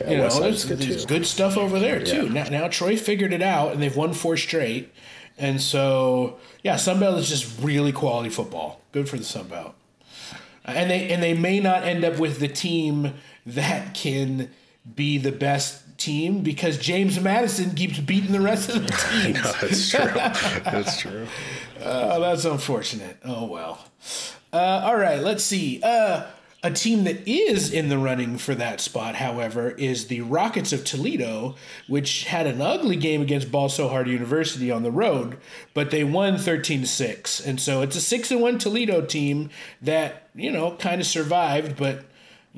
Yeah, 0.00 0.10
you 0.10 0.16
know, 0.18 0.28
there's, 0.28 0.64
good 0.64 0.78
there's 0.78 1.06
good 1.06 1.26
stuff 1.26 1.56
over 1.56 1.80
there 1.80 2.02
too. 2.02 2.26
Yeah. 2.26 2.44
Now, 2.44 2.48
now 2.50 2.68
Troy 2.68 2.96
figured 2.96 3.32
it 3.32 3.42
out, 3.42 3.72
and 3.72 3.82
they've 3.82 3.96
won 3.96 4.12
four 4.12 4.36
straight. 4.36 4.92
And 5.36 5.60
so, 5.60 6.38
yeah, 6.62 6.74
Sunbelt 6.74 7.18
is 7.18 7.28
just 7.28 7.60
really 7.60 7.92
quality 7.92 8.28
football. 8.28 8.80
Good 8.92 9.08
for 9.08 9.16
the 9.16 9.24
Sunbelt. 9.24 9.72
And 10.64 10.90
they 10.90 11.10
and 11.10 11.22
they 11.22 11.34
may 11.34 11.60
not 11.60 11.82
end 11.82 12.04
up 12.04 12.18
with 12.18 12.38
the 12.40 12.48
team 12.48 13.14
that 13.54 13.94
can 13.94 14.50
be 14.94 15.18
the 15.18 15.32
best 15.32 15.98
team 15.98 16.42
because 16.42 16.78
James 16.78 17.20
Madison 17.20 17.74
keeps 17.74 17.98
beating 17.98 18.32
the 18.32 18.40
rest 18.40 18.68
of 18.70 18.86
the 18.86 18.92
teams. 19.22 19.42
No, 19.42 19.52
that's 19.60 19.90
true. 19.90 20.62
that's 20.70 20.98
true. 21.00 21.26
Oh, 21.82 22.20
that's 22.22 22.44
unfortunate. 22.44 23.18
Oh 23.24 23.46
well. 23.46 23.84
Uh, 24.52 24.82
all 24.84 24.96
right, 24.96 25.20
let's 25.20 25.44
see. 25.44 25.80
Uh, 25.82 26.26
a 26.62 26.70
team 26.72 27.04
that 27.04 27.28
is 27.28 27.72
in 27.72 27.88
the 27.88 27.98
running 27.98 28.36
for 28.36 28.52
that 28.54 28.80
spot, 28.80 29.14
however, 29.16 29.70
is 29.70 30.08
the 30.08 30.22
Rockets 30.22 30.72
of 30.72 30.84
Toledo, 30.84 31.54
which 31.86 32.24
had 32.24 32.48
an 32.48 32.60
ugly 32.60 32.96
game 32.96 33.22
against 33.22 33.52
Ball 33.52 33.68
So 33.68 33.88
Hard 33.88 34.08
University 34.08 34.68
on 34.70 34.82
the 34.82 34.90
road, 34.90 35.38
but 35.72 35.90
they 35.92 36.02
won 36.02 36.36
13 36.36 36.84
6. 36.84 37.40
and 37.46 37.60
so 37.60 37.82
it's 37.82 37.94
a 37.94 38.00
six 38.00 38.30
and 38.32 38.40
one 38.40 38.58
Toledo 38.58 39.02
team 39.02 39.50
that 39.82 40.28
you 40.34 40.50
know 40.50 40.72
kind 40.72 41.00
of 41.00 41.06
survived, 41.06 41.76
but 41.76 42.04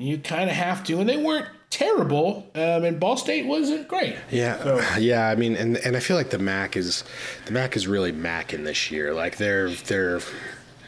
you 0.01 0.17
kind 0.17 0.49
of 0.49 0.55
have 0.55 0.83
to, 0.85 0.99
and 0.99 1.07
they 1.07 1.17
weren't 1.17 1.47
terrible, 1.69 2.49
um, 2.55 2.83
and 2.83 2.99
Ball 2.99 3.17
State 3.17 3.45
wasn't 3.45 3.87
great. 3.87 4.15
Yeah, 4.29 4.97
yeah. 4.97 5.29
I 5.29 5.35
mean, 5.35 5.55
and 5.55 5.77
and 5.77 5.95
I 5.95 5.99
feel 5.99 6.17
like 6.17 6.29
the 6.29 6.39
MAC 6.39 6.75
is 6.77 7.03
the 7.45 7.51
MAC 7.51 7.75
is 7.75 7.87
really 7.87 8.11
macking 8.11 8.63
this 8.63 8.91
year. 8.91 9.13
Like 9.13 9.37
they're 9.37 9.69
they're 9.69 10.21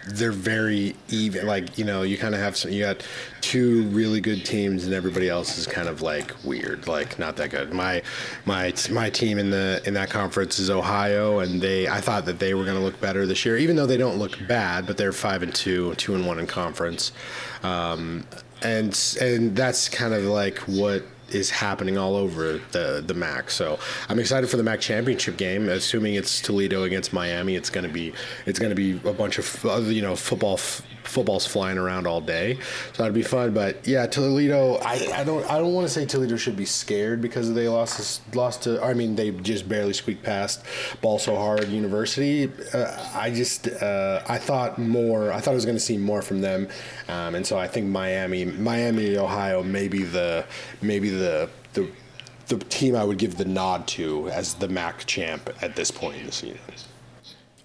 they're 0.07 0.31
very 0.31 0.95
even. 1.09 1.47
Like 1.47 1.77
you 1.77 1.85
know, 1.85 2.03
you 2.03 2.17
kind 2.17 2.35
of 2.35 2.41
have 2.41 2.57
some. 2.57 2.71
You 2.71 2.81
got 2.81 3.05
two 3.41 3.83
really 3.83 4.19
good 4.19 4.45
teams, 4.45 4.83
and 4.85 4.93
everybody 4.93 5.29
else 5.29 5.57
is 5.57 5.65
kind 5.65 5.87
of 5.87 6.01
like 6.01 6.33
weird, 6.43 6.87
like 6.87 7.17
not 7.17 7.37
that 7.37 7.51
good. 7.51 7.73
My 7.73 8.01
my 8.45 8.73
my 8.91 9.09
team 9.09 9.39
in 9.39 9.49
the 9.49 9.81
in 9.85 9.93
that 9.93 10.09
conference 10.09 10.59
is 10.59 10.69
Ohio, 10.69 11.39
and 11.39 11.61
they 11.61 11.87
I 11.87 12.01
thought 12.01 12.25
that 12.25 12.39
they 12.39 12.53
were 12.53 12.65
going 12.65 12.77
to 12.77 12.83
look 12.83 12.99
better 12.99 13.25
this 13.25 13.45
year, 13.45 13.57
even 13.57 13.75
though 13.75 13.87
they 13.87 13.97
don't 13.97 14.17
look 14.17 14.37
bad, 14.47 14.85
but 14.85 14.97
they're 14.97 15.13
five 15.13 15.43
and 15.43 15.53
two, 15.53 15.95
two 15.95 16.15
and 16.15 16.27
one 16.27 16.39
in 16.39 16.47
conference. 16.47 17.11
Um, 17.63 18.25
and 18.63 19.17
and 19.21 19.55
that's 19.55 19.89
kind 19.89 20.13
of 20.13 20.23
like 20.23 20.57
what 20.59 21.03
is 21.29 21.49
happening 21.49 21.97
all 21.97 22.15
over 22.15 22.59
the 22.71 23.03
the 23.05 23.13
MAC. 23.13 23.49
So 23.49 23.79
I'm 24.09 24.19
excited 24.19 24.49
for 24.49 24.57
the 24.57 24.63
MAC 24.63 24.79
championship 24.79 25.37
game. 25.37 25.69
Assuming 25.69 26.15
it's 26.15 26.41
Toledo 26.41 26.83
against 26.83 27.13
Miami, 27.13 27.55
it's 27.55 27.69
gonna 27.69 27.89
be 27.89 28.13
it's 28.45 28.59
gonna 28.59 28.75
be 28.75 28.99
a 29.05 29.13
bunch 29.13 29.37
of 29.37 29.65
uh, 29.65 29.77
you 29.77 30.01
know 30.01 30.15
football 30.15 30.57
footballs 31.03 31.45
flying 31.45 31.77
around 31.77 32.07
all 32.07 32.21
day. 32.21 32.57
So 32.93 33.03
that'd 33.03 33.13
be 33.13 33.23
fun. 33.23 33.53
But 33.53 33.87
yeah, 33.87 34.05
Toledo. 34.05 34.75
I, 34.75 35.09
I 35.13 35.23
don't 35.23 35.49
I 35.49 35.57
don't 35.57 35.73
want 35.73 35.87
to 35.87 35.93
say 35.93 36.05
Toledo 36.05 36.37
should 36.37 36.57
be 36.57 36.65
scared 36.65 37.21
because 37.21 37.53
they 37.53 37.67
lost 37.67 38.21
lost 38.35 38.63
to. 38.63 38.83
I 38.83 38.93
mean 38.93 39.15
they 39.15 39.31
just 39.31 39.67
barely 39.67 39.93
squeaked 39.93 40.23
past 40.23 40.63
Ball 41.01 41.19
So 41.19 41.35
Hard 41.35 41.67
University. 41.67 42.51
Uh, 42.73 43.09
I 43.13 43.31
just 43.31 43.67
uh, 43.67 44.23
I 44.27 44.37
thought 44.37 44.77
more. 44.77 45.31
I 45.31 45.39
thought 45.39 45.51
I 45.51 45.55
was 45.55 45.65
going 45.65 45.77
to 45.77 45.83
see 45.83 45.97
more 45.97 46.21
from 46.21 46.41
them, 46.41 46.67
um, 47.07 47.35
and 47.35 47.45
so 47.45 47.57
I 47.57 47.67
think 47.67 47.87
Miami 47.87 48.45
Miami 48.45 49.17
Ohio 49.17 49.63
maybe 49.63 50.03
the 50.03 50.45
maybe 50.81 51.09
the 51.09 51.49
the 51.73 51.89
the 52.47 52.57
team 52.57 52.95
I 52.95 53.03
would 53.03 53.17
give 53.17 53.37
the 53.37 53.45
nod 53.45 53.87
to 53.89 54.29
as 54.29 54.55
the 54.55 54.67
MAC 54.67 55.05
champ 55.05 55.49
at 55.61 55.75
this 55.75 55.91
point 55.91 56.17
in 56.17 56.25
the 56.25 56.31
season. 56.31 56.59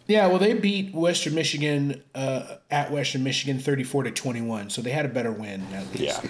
Yeah, 0.09 0.27
well, 0.29 0.39
they 0.39 0.55
beat 0.55 0.95
Western 0.95 1.35
Michigan 1.35 2.03
uh, 2.15 2.57
at 2.71 2.91
Western 2.91 3.23
Michigan, 3.23 3.59
thirty-four 3.61 4.03
to 4.05 4.11
twenty-one. 4.11 4.71
So 4.71 4.81
they 4.83 4.91
had 4.91 5.05
a 5.05 5.09
better 5.09 5.31
win 5.31 5.63
at 5.75 5.95
least, 5.95 6.23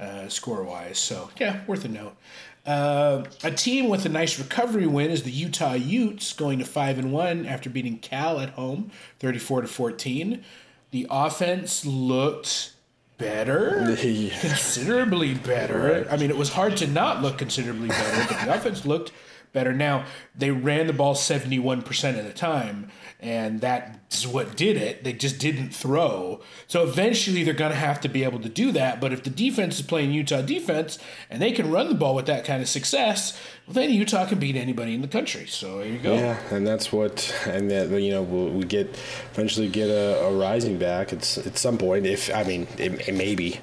uh, 0.00 0.28
score-wise. 0.28 0.98
So 0.98 1.30
yeah, 1.38 1.60
worth 1.66 1.84
a 1.84 1.88
note. 1.88 2.16
Uh, 2.66 3.24
a 3.44 3.50
team 3.50 3.88
with 3.88 4.04
a 4.06 4.08
nice 4.08 4.38
recovery 4.38 4.86
win 4.86 5.10
is 5.10 5.22
the 5.22 5.30
Utah 5.30 5.74
Utes, 5.74 6.32
going 6.32 6.58
to 6.58 6.64
five 6.64 6.98
and 6.98 7.12
one 7.12 7.44
after 7.46 7.68
beating 7.70 7.98
Cal 7.98 8.40
at 8.40 8.50
home, 8.50 8.90
thirty-four 9.20 9.60
to 9.60 9.68
fourteen. 9.68 10.42
The 10.90 11.06
offense 11.10 11.84
looked 11.84 12.72
better, 13.18 13.94
Yeah. 14.02 14.38
considerably 14.40 15.34
better. 15.34 16.06
I 16.10 16.16
mean, 16.16 16.30
it 16.30 16.36
was 16.38 16.48
hard 16.54 16.78
to 16.78 16.86
not 16.86 17.20
look 17.20 17.36
considerably 17.36 17.88
better, 17.88 18.26
but 18.32 18.46
the 18.46 18.54
offense 18.56 18.86
looked 18.86 19.12
better. 19.52 19.72
Now 19.74 20.06
they 20.34 20.50
ran 20.50 20.86
the 20.86 20.92
ball 20.94 21.14
seventy-one 21.14 21.82
percent 21.82 22.18
of 22.18 22.24
the 22.24 22.32
time, 22.32 22.90
and 23.20 23.60
that's 23.60 24.26
what 24.26 24.56
did 24.56 24.76
it. 24.76 25.02
They 25.02 25.12
just 25.12 25.38
didn't 25.38 25.70
throw. 25.70 26.40
So 26.68 26.84
eventually, 26.84 27.42
they're 27.42 27.52
going 27.52 27.72
to 27.72 27.76
have 27.76 28.00
to 28.02 28.08
be 28.08 28.22
able 28.22 28.38
to 28.40 28.48
do 28.48 28.70
that. 28.72 29.00
But 29.00 29.12
if 29.12 29.24
the 29.24 29.30
defense 29.30 29.80
is 29.80 29.86
playing 29.86 30.12
Utah 30.12 30.40
defense 30.40 30.98
and 31.28 31.42
they 31.42 31.50
can 31.50 31.70
run 31.70 31.88
the 31.88 31.94
ball 31.94 32.14
with 32.14 32.26
that 32.26 32.44
kind 32.44 32.62
of 32.62 32.68
success, 32.68 33.36
well, 33.66 33.74
then 33.74 33.90
Utah 33.90 34.26
can 34.26 34.38
beat 34.38 34.54
anybody 34.54 34.94
in 34.94 35.02
the 35.02 35.08
country. 35.08 35.46
So 35.46 35.78
there 35.78 35.88
you 35.88 35.98
go. 35.98 36.14
Yeah, 36.14 36.38
and 36.50 36.66
that's 36.66 36.92
what, 36.92 37.34
and 37.46 37.70
that 37.70 37.90
you 38.00 38.12
know 38.12 38.22
we'll, 38.22 38.50
we 38.50 38.64
get 38.64 38.96
eventually 39.32 39.68
get 39.68 39.90
a, 39.90 40.24
a 40.24 40.36
rising 40.36 40.78
back. 40.78 41.12
It's 41.12 41.38
at 41.38 41.58
some 41.58 41.76
point. 41.76 42.06
If 42.06 42.32
I 42.34 42.44
mean, 42.44 42.68
it, 42.78 43.08
it 43.08 43.14
may 43.14 43.34
be. 43.34 43.60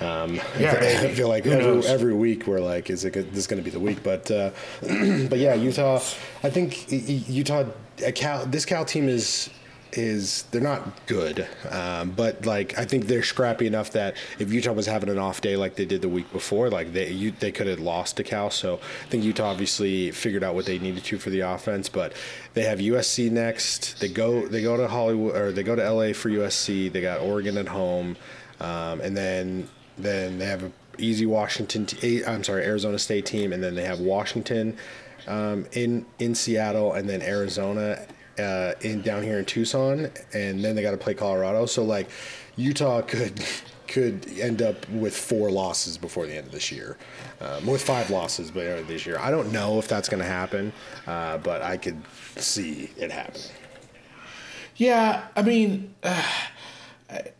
Um, 0.00 0.36
Yeah, 0.58 0.78
I 1.02 1.14
feel 1.14 1.28
like 1.28 1.46
every, 1.46 1.86
every 1.86 2.14
week 2.14 2.46
we're 2.46 2.60
like, 2.60 2.90
is 2.90 3.04
it 3.04 3.12
this 3.32 3.46
going 3.46 3.62
to 3.62 3.64
be 3.64 3.70
the 3.70 3.80
week? 3.80 4.02
But 4.02 4.30
uh, 4.30 4.50
but 4.82 5.38
yeah, 5.38 5.54
Utah. 5.54 5.96
I 6.42 6.50
think 6.50 6.90
Utah. 6.90 7.64
Cal, 8.14 8.46
this 8.46 8.64
Cal 8.64 8.84
team 8.84 9.08
is 9.08 9.50
is 9.92 10.42
they're 10.50 10.60
not 10.60 11.06
good, 11.06 11.46
um, 11.70 12.10
but 12.10 12.44
like 12.44 12.78
I 12.78 12.84
think 12.84 13.06
they're 13.06 13.22
scrappy 13.22 13.66
enough 13.66 13.92
that 13.92 14.16
if 14.38 14.52
Utah 14.52 14.72
was 14.72 14.86
having 14.86 15.08
an 15.08 15.18
off 15.18 15.40
day 15.40 15.56
like 15.56 15.76
they 15.76 15.86
did 15.86 16.02
the 16.02 16.08
week 16.08 16.30
before, 16.32 16.68
like 16.68 16.92
they 16.92 17.10
you, 17.10 17.30
they 17.30 17.52
could 17.52 17.66
have 17.66 17.80
lost 17.80 18.16
to 18.18 18.24
Cal. 18.24 18.50
So 18.50 18.76
I 18.76 19.08
think 19.08 19.24
Utah 19.24 19.50
obviously 19.50 20.10
figured 20.10 20.44
out 20.44 20.54
what 20.54 20.66
they 20.66 20.78
needed 20.78 21.04
to 21.04 21.18
for 21.18 21.30
the 21.30 21.40
offense, 21.40 21.88
but 21.88 22.12
they 22.54 22.64
have 22.64 22.78
USC 22.78 23.30
next. 23.30 24.00
They 24.00 24.08
go 24.08 24.46
they 24.46 24.62
go 24.62 24.76
to 24.76 24.88
Hollywood 24.88 25.36
or 25.36 25.52
they 25.52 25.62
go 25.62 25.74
to 25.74 25.90
LA 25.90 26.12
for 26.12 26.28
USC. 26.28 26.92
They 26.92 27.00
got 27.00 27.20
Oregon 27.20 27.56
at 27.56 27.68
home, 27.68 28.16
um, 28.60 29.00
and 29.00 29.16
then 29.16 29.68
then 29.96 30.38
they 30.38 30.46
have 30.46 30.64
a 30.64 30.72
easy 30.98 31.26
Washington. 31.26 31.86
T- 31.86 32.24
I'm 32.24 32.44
sorry, 32.44 32.64
Arizona 32.64 32.98
State 32.98 33.24
team, 33.24 33.52
and 33.52 33.62
then 33.62 33.74
they 33.74 33.84
have 33.84 34.00
Washington 34.00 34.76
um, 35.26 35.66
in 35.72 36.06
in 36.18 36.34
Seattle, 36.34 36.92
and 36.92 37.08
then 37.08 37.22
Arizona 37.22 38.06
uh, 38.38 38.72
in 38.80 39.02
down 39.02 39.22
here 39.22 39.38
in 39.38 39.44
Tucson, 39.44 40.10
and 40.32 40.64
then 40.64 40.74
they 40.74 40.82
got 40.82 40.92
to 40.92 40.96
play 40.96 41.14
Colorado. 41.14 41.66
So 41.66 41.84
like, 41.84 42.08
Utah 42.56 43.02
could 43.02 43.42
could 43.88 44.28
end 44.38 44.60
up 44.60 44.88
with 44.90 45.16
four 45.16 45.50
losses 45.50 45.96
before 45.96 46.26
the 46.26 46.34
end 46.34 46.46
of 46.46 46.52
this 46.52 46.70
year, 46.70 46.98
um, 47.40 47.66
with 47.66 47.82
five 47.82 48.10
losses 48.10 48.50
by 48.50 48.64
the 48.64 48.70
end 48.72 48.80
of 48.80 48.88
this 48.88 49.06
year. 49.06 49.18
I 49.18 49.30
don't 49.30 49.50
know 49.50 49.78
if 49.78 49.88
that's 49.88 50.10
going 50.10 50.22
to 50.22 50.28
happen, 50.28 50.74
uh, 51.06 51.38
but 51.38 51.62
I 51.62 51.78
could 51.78 52.02
see 52.36 52.90
it 52.98 53.10
happening. 53.10 53.50
Yeah, 54.76 55.26
I 55.34 55.42
mean, 55.42 55.94
uh, 56.02 56.22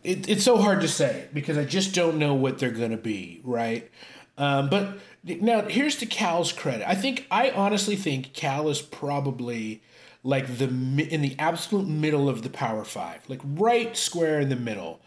it, 0.03 0.27
it's 0.27 0.43
so 0.43 0.57
hard 0.57 0.81
to 0.81 0.87
say 0.87 1.27
because 1.33 1.57
I 1.57 1.65
just 1.65 1.93
don't 1.93 2.17
know 2.17 2.33
what 2.33 2.57
they're 2.57 2.71
going 2.71 2.91
to 2.91 2.97
be, 2.97 3.41
right? 3.43 3.89
Um, 4.37 4.69
but 4.69 4.97
now 5.23 5.61
here's 5.63 5.95
to 5.97 6.05
Cal's 6.05 6.51
credit. 6.51 6.87
I 6.87 6.95
think 6.95 7.27
I 7.29 7.51
honestly 7.51 7.95
think 7.95 8.33
Cal 8.33 8.69
is 8.69 8.81
probably 8.81 9.81
like 10.23 10.57
the 10.57 10.65
in 10.65 11.21
the 11.21 11.35
absolute 11.39 11.87
middle 11.87 12.29
of 12.29 12.43
the 12.43 12.49
Power 12.49 12.83
Five, 12.83 13.21
like 13.27 13.41
right 13.43 13.95
square 13.95 14.39
in 14.39 14.49
the 14.49 14.55
middle 14.55 14.99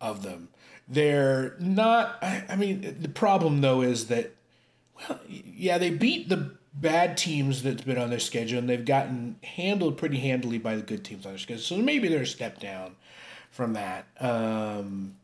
of 0.00 0.22
them. 0.22 0.48
They're 0.88 1.56
not. 1.58 2.18
I, 2.22 2.44
I 2.48 2.56
mean, 2.56 2.96
the 3.00 3.08
problem 3.08 3.60
though 3.60 3.82
is 3.82 4.08
that, 4.08 4.34
well, 5.08 5.20
yeah, 5.28 5.78
they 5.78 5.90
beat 5.90 6.28
the 6.28 6.52
bad 6.74 7.16
teams 7.16 7.62
that's 7.62 7.82
been 7.82 7.98
on 7.98 8.10
their 8.10 8.18
schedule, 8.18 8.58
and 8.58 8.68
they've 8.68 8.84
gotten 8.84 9.36
handled 9.42 9.96
pretty 9.96 10.18
handily 10.18 10.58
by 10.58 10.76
the 10.76 10.82
good 10.82 11.04
teams 11.04 11.24
on 11.24 11.32
their 11.32 11.38
schedule. 11.38 11.62
So 11.62 11.76
maybe 11.76 12.08
they're 12.08 12.22
a 12.22 12.26
step 12.26 12.60
down 12.60 12.96
from 13.50 13.74
that. 13.74 14.06
Um, 14.20 15.16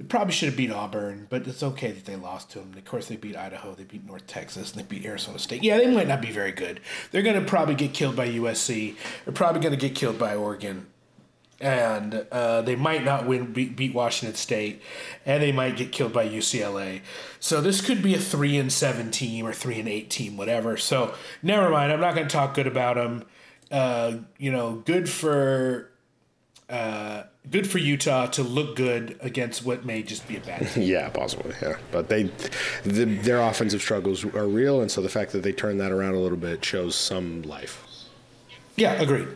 they 0.00 0.06
probably 0.06 0.32
should 0.32 0.48
have 0.48 0.56
beat 0.56 0.72
Auburn, 0.72 1.26
but 1.28 1.46
it's 1.46 1.62
okay 1.62 1.90
that 1.90 2.06
they 2.06 2.16
lost 2.16 2.48
to 2.52 2.60
them. 2.60 2.72
Of 2.74 2.86
course, 2.86 3.08
they 3.08 3.16
beat 3.16 3.36
Idaho, 3.36 3.74
they 3.74 3.84
beat 3.84 4.06
North 4.06 4.26
Texas, 4.26 4.72
and 4.72 4.80
they 4.80 4.86
beat 4.86 5.04
Arizona 5.04 5.38
State. 5.38 5.62
Yeah, 5.62 5.76
they 5.76 5.94
might 5.94 6.08
not 6.08 6.22
be 6.22 6.30
very 6.30 6.52
good. 6.52 6.80
They're 7.10 7.20
going 7.20 7.38
to 7.38 7.46
probably 7.46 7.74
get 7.74 7.92
killed 7.92 8.16
by 8.16 8.26
USC. 8.30 8.96
They're 9.26 9.34
probably 9.34 9.60
going 9.60 9.78
to 9.78 9.88
get 9.88 9.94
killed 9.94 10.18
by 10.18 10.34
Oregon. 10.34 10.86
And 11.60 12.26
uh, 12.32 12.62
they 12.62 12.76
might 12.76 13.04
not 13.04 13.26
win 13.26 13.52
beat, 13.52 13.76
beat 13.76 13.92
Washington 13.92 14.36
State, 14.36 14.80
and 15.26 15.42
they 15.42 15.52
might 15.52 15.76
get 15.76 15.92
killed 15.92 16.14
by 16.14 16.26
UCLA. 16.26 17.02
So 17.38 17.60
this 17.60 17.82
could 17.82 18.02
be 18.02 18.14
a 18.14 18.18
three 18.18 18.56
and 18.56 18.72
seven 18.72 19.10
team 19.10 19.46
or 19.46 19.52
three 19.52 19.78
and 19.78 19.86
eight 19.86 20.08
team, 20.08 20.38
whatever. 20.38 20.78
So 20.78 21.12
never 21.42 21.68
mind. 21.68 21.92
I'm 21.92 22.00
not 22.00 22.14
going 22.14 22.26
to 22.26 22.32
talk 22.32 22.54
good 22.54 22.66
about 22.66 22.96
them. 22.96 23.26
Uh, 23.70 24.14
you 24.38 24.50
know, 24.50 24.76
good 24.76 25.10
for 25.10 25.90
uh, 26.70 27.24
good 27.50 27.68
for 27.70 27.78
Utah 27.78 28.26
to 28.26 28.42
look 28.42 28.76
good 28.76 29.16
against 29.20 29.64
what 29.64 29.84
may 29.84 30.02
just 30.02 30.26
be 30.28 30.36
a 30.36 30.40
bad 30.40 30.68
team. 30.72 30.82
yeah, 30.84 31.08
possibly. 31.08 31.54
Yeah, 31.62 31.76
but 31.90 32.08
they, 32.08 32.24
the, 32.84 33.04
their 33.04 33.40
offensive 33.40 33.80
struggles 33.80 34.24
are 34.24 34.46
real, 34.48 34.80
and 34.80 34.90
so 34.90 35.00
the 35.00 35.08
fact 35.08 35.32
that 35.32 35.42
they 35.42 35.52
turned 35.52 35.80
that 35.80 35.92
around 35.92 36.14
a 36.14 36.18
little 36.20 36.38
bit 36.38 36.64
shows 36.64 36.94
some 36.96 37.42
life. 37.42 37.84
Yeah, 38.76 38.92
agreed. 39.00 39.28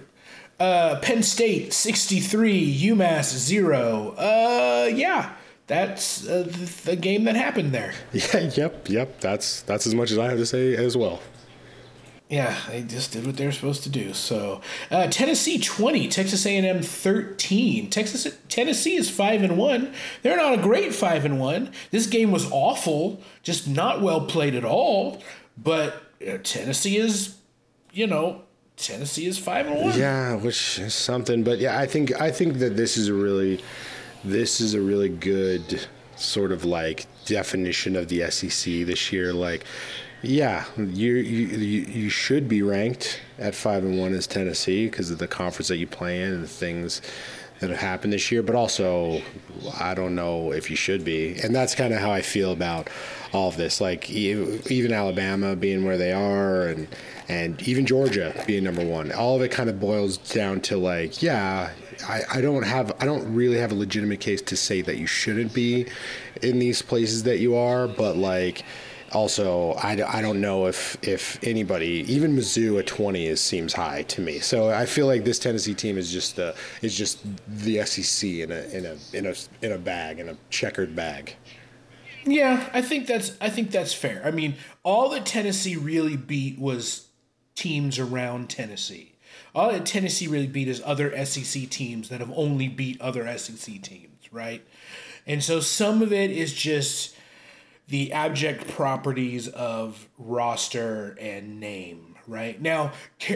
Uh, 0.61 1.01
Penn 1.01 1.23
State 1.23 1.73
sixty 1.73 2.21
three, 2.21 2.73
UMass 2.83 3.37
zero. 3.37 4.11
Uh, 4.17 4.89
yeah, 4.95 5.33
that's 5.67 6.27
uh, 6.29 6.45
the, 6.47 6.91
the 6.91 6.97
game 6.97 7.25
that 7.25 7.35
happened 7.35 7.73
there. 7.73 7.93
Yeah, 8.13 8.51
yep, 8.55 8.89
yep. 8.89 9.21
That's 9.21 9.63
that's 9.63 9.87
as 9.87 9.95
much 9.95 10.13
as 10.13 10.19
I 10.19 10.29
have 10.29 10.39
to 10.39 10.47
say 10.47 10.77
as 10.77 10.97
well. 10.97 11.21
Yeah, 12.31 12.57
they 12.71 12.83
just 12.83 13.13
did 13.13 13.27
what 13.27 13.37
they 13.37 13.45
were 13.45 13.53
supposed 13.53 13.83
to 13.83 13.91
do. 13.91 14.15
So, 14.15 14.63
uh, 14.91 15.09
Tennessee 15.09 15.59
twenty, 15.59 16.09
Texas 16.09 16.47
A 16.47 16.57
and 16.57 16.67
M 16.67 16.83
thirteen. 16.83 17.91
Texas 17.91 18.27
Tennessee 18.49 18.97
is 18.97 19.11
five 19.11 19.43
and 19.43 19.59
one. 19.59 19.93
They're 20.23 20.37
not 20.37 20.59
a 20.59 20.63
great 20.63 20.95
five 20.95 21.27
and 21.27 21.39
one. 21.39 21.71
This 21.91 22.07
game 22.07 22.33
was 22.33 22.51
awful, 22.51 23.21
just 23.43 23.69
not 23.69 24.01
well 24.01 24.23
played 24.23 24.55
at 24.55 24.65
all. 24.65 25.23
But 25.57 26.03
uh, 26.27 26.39
Tennessee 26.43 26.97
is, 26.97 27.37
you 27.93 28.07
know, 28.07 28.43
Tennessee 28.77 29.27
is 29.27 29.39
five 29.39 29.67
and 29.67 29.81
one. 29.81 29.99
Yeah, 29.99 30.35
which 30.37 30.79
is 30.79 30.95
something. 30.95 31.45
But 31.45 31.59
yeah, 31.59 31.79
I 31.79 31.87
think 31.87 32.19
I 32.21 32.31
think 32.31 32.59
that 32.59 32.77
this 32.77 32.97
is 32.97 33.09
a 33.09 33.15
really, 33.15 33.63
this 34.25 34.63
is 34.63 34.73
a 34.73 34.81
really 34.81 35.11
good 35.11 35.87
sort 36.17 36.53
of 36.53 36.65
like 36.65 37.07
definition 37.27 37.97
of 37.97 38.09
the 38.09 38.31
SEC 38.31 38.87
this 38.87 39.13
year. 39.13 39.33
Like 39.33 39.65
yeah, 40.27 40.65
you 40.77 41.15
you 41.15 41.83
you 41.83 42.09
should 42.09 42.49
be 42.49 42.63
ranked 42.63 43.21
at 43.39 43.55
five 43.55 43.85
and 43.85 43.99
one 43.99 44.15
as 44.15 44.27
Tennessee 44.27 44.87
because 44.87 45.11
of 45.11 45.19
the 45.19 45.29
conference 45.29 45.69
that 45.69 45.77
you 45.77 45.87
play 45.87 46.23
in 46.23 46.33
and 46.33 46.45
the 46.45 46.49
things 46.49 47.01
that 47.61 47.71
have 47.71 47.79
happened 47.79 48.13
this 48.13 48.31
year. 48.33 48.43
But 48.43 48.55
also, 48.55 49.23
I 49.79 49.95
don't 49.95 50.15
know 50.15 50.53
if 50.53 50.71
you 50.71 50.77
should 50.77 51.05
be, 51.05 51.39
and 51.43 51.55
that's 51.55 51.75
kind 51.75 51.95
of 51.95 52.01
how 52.01 52.11
I 52.11 52.23
feel 52.23 52.53
about 52.53 52.89
all 53.33 53.49
of 53.49 53.57
this. 53.57 53.81
Like 53.81 54.11
even 54.11 54.93
Alabama 54.93 55.57
being 55.57 55.85
where 55.85 55.99
they 55.99 56.13
are, 56.13 56.69
and 56.69 56.89
and 57.29 57.61
even 57.67 57.87
Georgia 57.87 58.35
being 58.47 58.65
number 58.65 58.85
one. 58.85 59.13
All 59.13 59.37
of 59.37 59.43
it 59.43 59.51
kind 59.51 59.71
of 59.71 59.81
boils 59.81 60.19
down 60.19 60.61
to 60.63 60.77
like, 60.77 61.23
yeah, 61.23 61.71
I, 62.09 62.23
I 62.35 62.41
don't 62.41 62.65
have 62.65 62.93
I 63.01 63.05
don't 63.05 63.35
really 63.35 63.59
have 63.59 63.73
a 63.73 63.75
legitimate 63.75 64.21
case 64.21 64.43
to 64.43 64.57
say 64.57 64.83
that 64.83 64.99
you 64.99 65.07
shouldn't 65.07 65.55
be 65.55 65.87
in 66.43 66.59
these 66.59 66.83
places 66.83 67.23
that 67.25 67.39
you 67.39 67.57
are, 67.57 67.89
but 67.89 68.17
like 68.17 68.65
also, 69.15 69.73
I, 69.75 70.19
I 70.19 70.21
don't 70.21 70.41
know 70.41 70.67
if 70.67 70.97
if 71.03 71.43
anybody, 71.43 72.05
even 72.09 72.37
Mizzou 72.37 72.79
at 72.79 72.87
20 72.87 73.27
is 73.27 73.41
seems 73.41 73.73
high 73.73 74.03
to 74.03 74.21
me. 74.21 74.41
So 74.41 74.71
I 74.71 74.87
feel 74.87 75.07
like 75.07 75.25
this 75.25 75.39
Tennessee 75.39 75.75
team 75.75 75.97
is 75.97 76.13
just 76.13 76.39
uh, 76.39 76.53
is 76.83 76.97
just 76.97 77.21
the 77.47 77.85
SEC 77.87 78.29
in 78.29 78.51
a 78.51 78.63
in 78.77 78.87
a 78.87 78.97
in 79.13 79.27
a 79.27 79.35
in 79.63 79.73
a 79.73 79.79
bag 79.79 80.19
in 80.19 80.29
a 80.29 80.37
checkered 80.51 80.95
bag. 80.97 81.37
Yeah, 82.27 82.69
I 82.73 82.83
think 82.83 83.07
that's 83.07 83.33
I 83.41 83.51
think 83.51 83.71
that's 83.71 83.95
fair. 83.95 84.23
I 84.25 84.31
mean, 84.31 84.55
all 84.83 85.11
that 85.11 85.27
Tennessee 85.27 85.77
really 85.77 86.17
beat 86.17 86.59
was 86.59 87.09
teams 87.55 87.99
around 87.99 88.51
Tennessee. 88.51 89.13
All 89.55 89.71
that 89.71 89.87
Tennessee 89.87 90.27
really 90.27 90.49
beat 90.49 90.69
is 90.69 90.83
other 90.85 91.25
SEC 91.25 91.69
teams 91.71 92.09
that 92.09 92.21
have 92.21 92.33
only 92.35 92.67
beat 92.67 93.01
other 93.01 93.27
SEC 93.39 93.81
teams, 93.83 94.33
right? 94.33 94.67
And 95.27 95.43
so 95.43 95.61
some 95.61 96.03
of 96.03 96.13
it 96.13 96.31
is 96.31 96.53
just 96.53 97.14
the 97.89 98.13
abject 98.13 98.69
properties 98.69 99.49
of 99.49 100.09
roster 100.19 101.17
and 101.21 101.61
name, 101.61 102.17
right? 102.27 102.61
Now, 102.61 102.93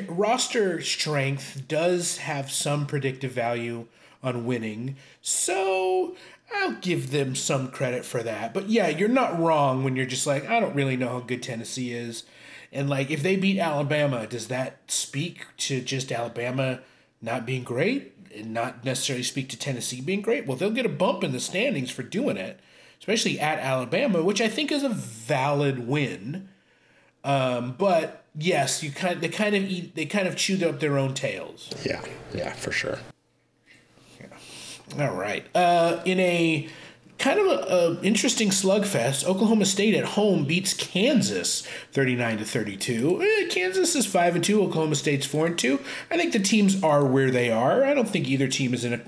roster 0.09 0.81
strength 0.81 1.69
does 1.69 2.19
have 2.19 2.51
some 2.51 2.87
predictive 2.87 3.33
value 3.33 3.87
on 4.23 4.47
winning, 4.47 4.97
so 5.21 6.17
I'll 6.55 6.73
give 6.73 7.11
them 7.11 7.35
some 7.35 7.71
credit 7.71 8.05
for 8.05 8.23
that. 8.23 8.55
But 8.55 8.69
yeah, 8.69 8.89
you're 8.89 9.09
not 9.09 9.39
wrong 9.39 9.85
when 9.85 9.97
you're 9.97 10.07
just 10.07 10.27
like, 10.27 10.49
I 10.49 10.61
don't 10.61 10.75
really 10.75 10.97
know 10.97 11.09
how 11.09 11.21
good 11.21 11.43
Tennessee 11.43 11.93
is. 11.93 12.25
And 12.73 12.89
like, 12.89 13.11
if 13.11 13.23
they 13.23 13.37
beat 13.37 13.59
Alabama, 13.59 14.27
does 14.27 14.49
that 14.49 14.79
speak 14.89 15.47
to 15.59 15.81
just 15.81 16.11
Alabama 16.11 16.81
not 17.21 17.47
being 17.47 17.65
great 17.65 18.15
and 18.35 18.53
not 18.53 18.85
necessarily 18.85 19.23
speak 19.23 19.49
to 19.51 19.59
Tennessee 19.59 20.01
being 20.01 20.23
great? 20.23 20.47
Well, 20.47 20.57
they'll 20.57 20.71
get 20.71 20.87
a 20.87 20.91
bump 20.91 21.23
in 21.23 21.33
the 21.33 21.41
standings 21.41 21.91
for 21.91 22.03
doing 22.03 22.37
it 22.37 22.61
especially 22.99 23.39
at 23.41 23.59
Alabama, 23.59 24.23
which 24.23 24.41
I 24.41 24.49
think 24.49 24.73
is 24.73 24.83
a 24.83 24.89
valid 24.89 25.87
win. 25.87 26.49
Um, 27.25 27.75
but 27.79 28.25
yes, 28.35 28.83
you 28.83 28.91
kind 28.91 29.21
they 29.21 29.29
kind 29.29 29.55
of 29.55 29.63
eat 29.65 29.95
they 29.95 30.07
kind 30.07 30.29
of 30.29 30.37
chewed 30.37 30.63
up 30.63 30.81
their 30.81 30.99
own 30.99 31.15
tails. 31.15 31.71
Yeah, 31.85 32.03
yeah, 32.35 32.53
for 32.53 32.73
sure. 32.73 32.99
Yeah. 34.21 35.09
All 35.09 35.15
right. 35.15 35.45
Uh, 35.55 36.01
in 36.05 36.21
a 36.21 36.69
kind 37.19 37.41
of 37.41 37.47
a, 37.47 37.51
a, 37.51 38.01
interesting 38.03 38.51
slugfest. 38.51 39.25
Oklahoma 39.25 39.65
State 39.65 39.95
at 39.95 40.05
home 40.05 40.45
beats 40.45 40.73
Kansas 40.73 41.67
39 41.93 42.39
to 42.39 42.45
32. 42.45 43.23
Eh, 43.23 43.49
Kansas 43.49 43.97
is 43.97 44.07
5 44.07 44.37
and 44.37 44.45
2, 44.45 44.63
Oklahoma 44.63 44.95
State's 44.95 45.27
4 45.27 45.47
and 45.47 45.59
2. 45.59 45.81
I 46.11 46.17
think 46.17 46.33
the 46.33 46.39
teams 46.39 46.83
are 46.83 47.05
where 47.05 47.31
they 47.31 47.51
are. 47.51 47.85
I 47.85 47.93
don't 47.93 48.09
think 48.09 48.29
either 48.29 48.47
team 48.47 48.73
is 48.73 48.85
in 48.85 48.95
a 48.95 49.01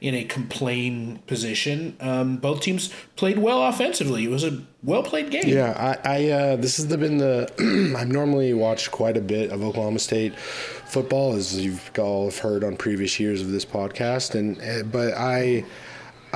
in 0.00 0.14
a 0.14 0.24
complain 0.24 1.18
position. 1.26 1.96
Um, 2.00 2.36
both 2.36 2.60
teams 2.60 2.92
played 3.16 3.38
well 3.38 3.62
offensively. 3.64 4.24
It 4.24 4.30
was 4.30 4.44
a 4.44 4.62
well 4.84 5.02
played 5.02 5.30
game. 5.30 5.44
Yeah, 5.46 5.98
I, 6.04 6.18
I 6.18 6.30
uh, 6.30 6.56
this 6.56 6.76
has 6.76 6.86
been 6.86 7.18
the 7.18 7.50
I've 7.98 8.08
normally 8.08 8.54
watched 8.54 8.92
quite 8.92 9.16
a 9.16 9.20
bit 9.20 9.50
of 9.50 9.62
Oklahoma 9.62 9.98
State 9.98 10.38
football 10.38 11.34
as 11.34 11.58
you've 11.58 11.90
all 11.98 12.30
heard 12.30 12.62
on 12.62 12.76
previous 12.76 13.18
years 13.18 13.42
of 13.42 13.50
this 13.50 13.64
podcast 13.64 14.36
and 14.36 14.60
eh, 14.62 14.82
but 14.82 15.14
I 15.14 15.64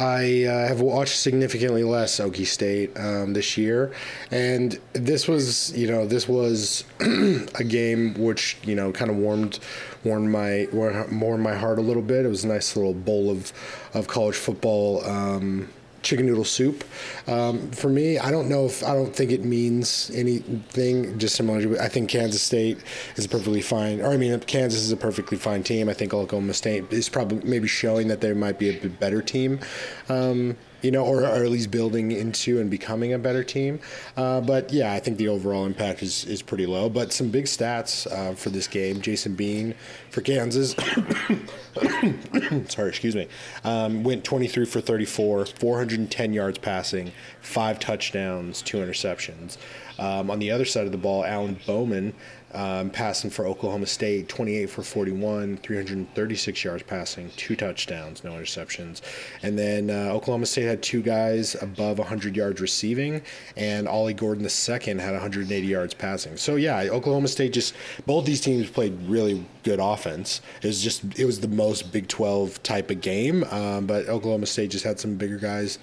I 0.01 0.45
uh, 0.45 0.67
have 0.67 0.81
watched 0.81 1.17
significantly 1.17 1.85
less 1.85 2.19
Okie 2.21 2.47
State 2.47 2.99
um, 2.99 3.35
this 3.35 3.59
year, 3.59 3.93
and 4.31 4.81
this 4.95 5.29
was, 5.29 5.77
you 5.77 5.89
know, 5.89 6.07
this 6.07 6.27
was 6.27 6.85
a 7.01 7.65
game 7.65 8.15
which, 8.15 8.57
you 8.63 8.75
know, 8.75 8.93
kind 8.93 9.11
of 9.11 9.19
warmed, 9.19 9.59
warmed 10.03 10.31
my, 10.31 10.69
warmed 10.73 11.43
my 11.43 11.55
heart 11.55 11.79
a 11.79 11.83
little 11.83 12.03
bit. 12.03 12.25
It 12.25 12.29
was 12.29 12.45
a 12.45 12.49
nice 12.49 12.77
little 12.77 12.95
bowl 12.95 13.31
of, 13.31 13.53
of 13.93 14.09
college 14.09 14.37
football. 14.37 15.05
Um, 15.05 15.69
chicken 16.03 16.27
noodle 16.27 16.45
soup. 16.45 16.85
Um, 17.27 17.71
for 17.71 17.89
me, 17.89 18.19
I 18.19 18.31
don't 18.31 18.49
know 18.49 18.67
if 18.67 18.83
I 18.85 18.95
don't 18.95 19.15
think 19.15 19.31
it 19.31 19.45
means 19.45 20.11
anything. 20.15 21.19
Just 21.19 21.37
similar, 21.37 21.81
I 21.81 21.89
think 21.89 22.11
Kansas 22.11 22.43
State 22.43 22.79
is 23.17 23.25
a 23.25 23.29
perfectly 23.29 23.63
fine, 23.63 24.01
or 24.01 24.13
I 24.13 24.17
mean, 24.17 24.39
Kansas 24.41 24.81
is 24.81 24.93
a 24.93 24.97
perfectly 24.97 25.37
fine 25.37 25.63
team. 25.63 25.89
I 25.89 25.95
think 25.95 26.15
Oklahoma 26.15 26.55
State 26.55 26.93
is 26.93 27.09
probably 27.09 27.41
maybe 27.49 27.69
showing 27.69 28.09
that 28.09 28.21
they 28.21 28.33
might 28.33 28.59
be 28.59 28.71
a 28.71 28.89
better 28.89 29.23
team. 29.23 29.61
Um, 30.09 30.57
you 30.83 30.91
know, 30.91 31.05
or, 31.05 31.23
or 31.23 31.45
at 31.45 31.51
least 31.51 31.71
building 31.71 32.13
into 32.13 32.61
and 32.61 32.71
becoming 32.71 33.13
a 33.13 33.19
better 33.19 33.45
team. 33.45 33.81
Uh, 34.17 34.41
but 34.41 34.73
yeah, 34.73 34.93
I 34.93 35.01
think 35.01 35.19
the 35.19 35.29
overall 35.29 35.67
impact 35.67 36.03
is, 36.03 36.25
is 36.25 36.43
pretty 36.43 36.67
low. 36.67 36.89
But 36.89 37.13
some 37.13 37.31
big 37.31 37.45
stats 37.45 38.11
uh, 38.11 38.35
for 38.35 38.51
this 38.51 38.67
game. 38.67 39.01
Jason 39.01 39.35
Bean 39.35 39.75
for 40.11 40.21
Kansas, 40.21 40.75
sorry, 42.73 42.89
excuse 42.89 43.15
me, 43.15 43.29
um, 43.65 44.03
went 44.03 44.25
23 44.25 44.65
for 44.65 44.81
34, 44.81 45.47
410 45.47 46.33
yards 46.33 46.59
passing, 46.59 47.13
five 47.41 47.79
touchdowns, 47.79 48.63
two 48.63 48.79
interceptions. 48.79 49.57
Um, 49.99 50.31
on 50.31 50.39
the 50.39 50.51
other 50.51 50.65
side 50.65 50.87
of 50.87 50.93
the 50.93 50.99
ball, 50.99 51.25
Alan 51.25 51.59
Bowman 51.67 52.15
um, 52.53 52.91
passing 52.91 53.31
for 53.31 53.47
Oklahoma 53.47 53.87
State, 53.87 54.29
28 54.29 54.69
for 54.71 54.83
41, 54.83 55.59
336 55.59 56.65
yards 56.65 56.83
passing, 56.83 57.31
two 57.37 57.57
touchdowns, 57.57 58.25
no 58.25 58.33
interceptions. 58.33 59.01
And 59.43 59.59
then 59.59 59.91
uh, 59.91 60.13
Oklahoma 60.13 60.47
State 60.47 60.65
had 60.65 60.83
two 60.83 61.03
guys 61.03 61.55
above 61.61 61.99
100 61.99 62.37
yards 62.37 62.61
receiving, 62.61 63.23
and 63.57 63.87
Ollie 63.87 64.15
Gordon 64.15 64.45
II 64.45 64.99
had 64.99 65.13
180 65.13 65.67
yards 65.67 65.95
passing. 65.95 66.37
So 66.37 66.57
yeah, 66.57 66.81
Oklahoma 66.91 67.29
State 67.29 67.53
just 67.53 67.75
both 68.07 68.25
these 68.25 68.41
teams 68.41 68.69
played 68.69 69.01
really 69.07 69.45
good 69.63 69.81
offense. 69.81 70.41
It 70.63 70.67
was 70.67 70.83
just 70.83 71.05
it 71.19 71.25
was 71.25 71.41
the 71.41 71.49
most 71.49 71.93
Big 71.93 72.09
12 72.09 72.63
type 72.63 72.91
of 72.91 73.01
game, 73.01 73.45
um, 73.45 73.87
but 73.87 74.09
Oklahoma 74.09 74.47
State 74.47 74.71
just 74.71 74.85
had 74.85 74.99
some 74.99 75.17
bigger 75.17 75.39
guys 75.39 75.79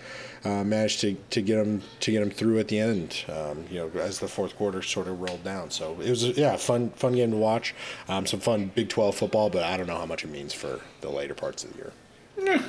uh, 0.48 0.64
managed 0.64 1.02
to, 1.02 1.16
to 1.32 1.42
get 1.42 1.58
them 1.58 1.82
to 2.00 2.12
get 2.12 2.22
them 2.22 2.32
through 2.32 2.60
at 2.60 2.70
the 2.70 2.80
end. 2.80 3.26
Um, 3.28 3.66
you 3.70 3.80
know, 3.80 4.00
as 4.00 4.20
the 4.20 4.28
fourth 4.28 4.56
quarter 4.56 4.82
sort 4.82 5.08
of 5.08 5.20
rolled 5.20 5.44
down. 5.44 5.72
So 5.72 6.00
it 6.00 6.10
was 6.10 6.24
yeah, 6.24 6.56
fun 6.56 6.92
fun 6.92 7.14
game 7.14 7.32
to 7.32 7.38
watch. 7.38 7.76
Um, 8.08 8.26
some 8.26 8.40
fun 8.40 8.72
Big 8.74 8.90
Twelve 8.90 9.16
football, 9.16 9.50
but 9.50 9.64
I 9.64 9.76
don't 9.76 9.88
know 9.88 9.98
how 9.98 10.06
much 10.06 10.24
it 10.24 10.30
means 10.30 10.54
for 10.54 10.80
the 11.02 11.10
later 11.10 11.34
parts 11.34 11.64
of 11.64 11.74
the 11.74 11.78
year. 11.78 11.92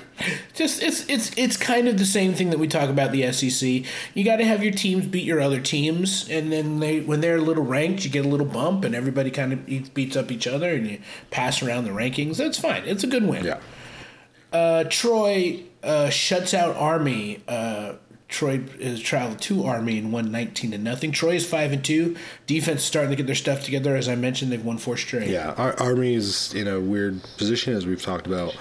Just 0.54 0.82
it's 0.82 1.08
it's 1.08 1.30
it's 1.36 1.56
kind 1.56 1.88
of 1.88 1.98
the 1.98 2.06
same 2.06 2.34
thing 2.34 2.50
that 2.50 2.58
we 2.58 2.66
talk 2.66 2.88
about 2.88 3.12
the 3.12 3.30
SEC. 3.32 3.84
You 4.14 4.24
got 4.24 4.36
to 4.36 4.44
have 4.44 4.64
your 4.64 4.72
teams 4.72 5.06
beat 5.06 5.24
your 5.24 5.40
other 5.40 5.60
teams, 5.60 6.28
and 6.28 6.50
then 6.50 6.80
they 6.80 7.00
when 7.00 7.20
they're 7.20 7.36
a 7.36 7.42
little 7.42 7.64
ranked, 7.64 8.04
you 8.04 8.10
get 8.10 8.24
a 8.24 8.28
little 8.28 8.46
bump, 8.46 8.84
and 8.84 8.94
everybody 8.94 9.30
kind 9.30 9.52
of 9.52 9.94
beats 9.94 10.16
up 10.16 10.32
each 10.32 10.46
other, 10.46 10.72
and 10.72 10.90
you 10.90 10.98
pass 11.30 11.62
around 11.62 11.84
the 11.84 11.90
rankings. 11.90 12.38
That's 12.38 12.58
fine. 12.58 12.84
It's 12.86 13.04
a 13.04 13.06
good 13.06 13.24
win. 13.24 13.44
Yeah. 13.44 13.60
Uh, 14.52 14.84
Troy 14.84 15.62
uh, 15.82 16.10
shuts 16.10 16.54
out 16.54 16.76
Army. 16.76 17.42
Uh, 17.46 17.94
Troy 18.28 18.60
has 18.82 19.00
traveled 19.00 19.40
to 19.42 19.64
Army 19.64 19.98
and 19.98 20.12
won 20.12 20.30
nineteen 20.30 20.70
to 20.72 20.78
nothing. 20.78 21.12
Troy 21.12 21.34
is 21.36 21.46
five 21.46 21.72
and 21.72 21.82
two. 21.82 22.14
Defense 22.46 22.82
starting 22.82 23.08
to 23.10 23.16
get 23.16 23.24
their 23.26 23.34
stuff 23.34 23.64
together. 23.64 23.96
As 23.96 24.06
I 24.06 24.16
mentioned, 24.16 24.52
they've 24.52 24.62
won 24.64 24.76
four 24.76 24.98
straight. 24.98 25.28
Yeah, 25.30 25.54
Ar- 25.56 25.80
Army 25.80 26.14
is 26.14 26.52
in 26.52 26.68
a 26.68 26.78
weird 26.78 27.22
position 27.38 27.72
as 27.72 27.86
we've 27.86 28.02
talked 28.02 28.26
about 28.26 28.54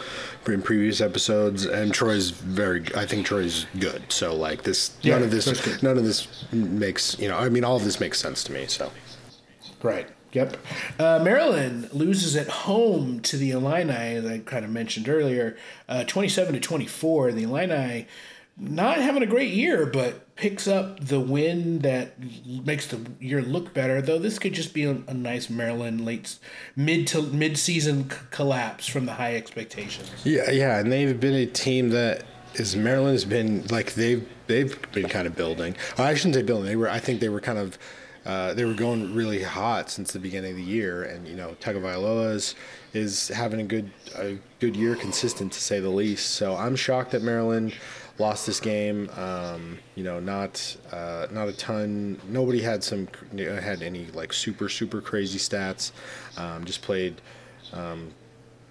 in 0.47 0.61
previous 0.61 1.01
episodes, 1.01 1.65
and 1.65 1.93
Troy's 1.93 2.29
very. 2.29 2.81
I 2.95 3.05
think 3.05 3.25
Troy's 3.25 3.65
good. 3.77 4.03
So 4.09 4.33
like 4.33 4.63
this, 4.63 4.95
Yeah, 5.01 5.15
none 5.15 5.23
of 5.23 5.31
this, 5.31 5.83
none 5.83 5.97
of 5.97 6.05
this 6.05 6.45
makes 6.53 7.19
you 7.19 7.27
know. 7.27 7.37
I 7.37 7.49
mean, 7.49 7.65
all 7.65 7.75
of 7.75 7.83
this 7.83 7.99
makes 7.99 8.19
sense 8.19 8.45
to 8.45 8.53
me. 8.53 8.67
So 8.67 8.89
Right. 9.83 10.07
Yep. 10.37 10.57
Uh, 10.99 11.19
Maryland 11.23 11.89
loses 11.93 12.35
at 12.35 12.47
home 12.47 13.19
to 13.21 13.37
the 13.37 13.51
Illini, 13.51 14.15
as 14.15 14.25
I 14.25 14.37
kind 14.39 14.63
of 14.63 14.69
mentioned 14.69 15.09
earlier, 15.09 15.57
uh, 15.89 16.03
27 16.03 16.53
to 16.53 16.59
24. 16.59 17.31
The 17.31 17.43
Illini 17.43 18.05
not 18.59 18.97
having 18.97 19.23
a 19.23 19.27
great 19.27 19.51
year, 19.51 19.85
but 19.85 20.35
picks 20.35 20.67
up 20.67 20.99
the 20.99 21.19
win 21.19 21.79
that 21.79 22.13
makes 22.65 22.87
the 22.87 22.99
year 23.19 23.41
look 23.41 23.73
better. 23.73 24.01
Though 24.01 24.19
this 24.19 24.39
could 24.39 24.53
just 24.53 24.73
be 24.73 24.83
a, 24.83 24.91
a 25.07 25.13
nice 25.13 25.49
Maryland 25.49 26.05
late 26.05 26.37
mid 26.75 27.07
to 27.07 27.21
mid 27.21 27.57
season 27.57 28.09
c- 28.09 28.17
collapse 28.29 28.87
from 28.87 29.05
the 29.05 29.13
high 29.13 29.35
expectations. 29.35 30.11
Yeah, 30.23 30.51
yeah, 30.51 30.79
and 30.79 30.91
they've 30.91 31.19
been 31.19 31.35
a 31.35 31.45
team 31.45 31.89
that 31.89 32.23
is 32.55 32.75
Maryland 32.75 33.13
has 33.13 33.25
been 33.25 33.65
like 33.67 33.93
they've 33.93 34.27
they've 34.47 34.79
been 34.91 35.07
kind 35.07 35.27
of 35.27 35.35
building. 35.35 35.75
I 35.97 36.13
shouldn't 36.15 36.35
say 36.35 36.41
building. 36.43 36.65
They 36.65 36.75
were 36.75 36.89
I 36.89 36.99
think 36.99 37.19
they 37.19 37.29
were 37.29 37.41
kind 37.41 37.57
of 37.57 37.77
uh, 38.27 38.53
they 38.53 38.65
were 38.65 38.73
going 38.73 39.15
really 39.15 39.41
hot 39.41 39.89
since 39.89 40.11
the 40.11 40.19
beginning 40.19 40.51
of 40.51 40.57
the 40.57 40.63
year, 40.63 41.03
and 41.03 41.25
you 41.25 41.35
know 41.35 41.55
Tagovailoa 41.61 42.33
is 42.33 42.55
is 42.93 43.29
having 43.29 43.61
a 43.61 43.63
good 43.63 43.89
a 44.17 44.37
good 44.59 44.75
year, 44.75 44.95
consistent 44.95 45.53
to 45.53 45.61
say 45.61 45.79
the 45.79 45.89
least. 45.89 46.31
So 46.31 46.53
I'm 46.53 46.75
shocked 46.75 47.11
that 47.11 47.21
Maryland 47.21 47.73
lost 48.19 48.45
this 48.45 48.59
game. 48.59 49.09
Um, 49.15 49.79
you 49.95 50.03
know, 50.03 50.19
not 50.19 50.75
uh, 50.91 51.27
not 51.31 51.47
a 51.47 51.53
ton. 51.53 52.19
Nobody 52.27 52.61
had 52.61 52.83
some 52.83 53.07
had 53.37 53.81
any 53.81 54.07
like 54.07 54.33
super 54.33 54.67
super 54.67 54.99
crazy 54.99 55.39
stats. 55.39 55.93
Um, 56.37 56.65
just 56.65 56.81
played 56.81 57.21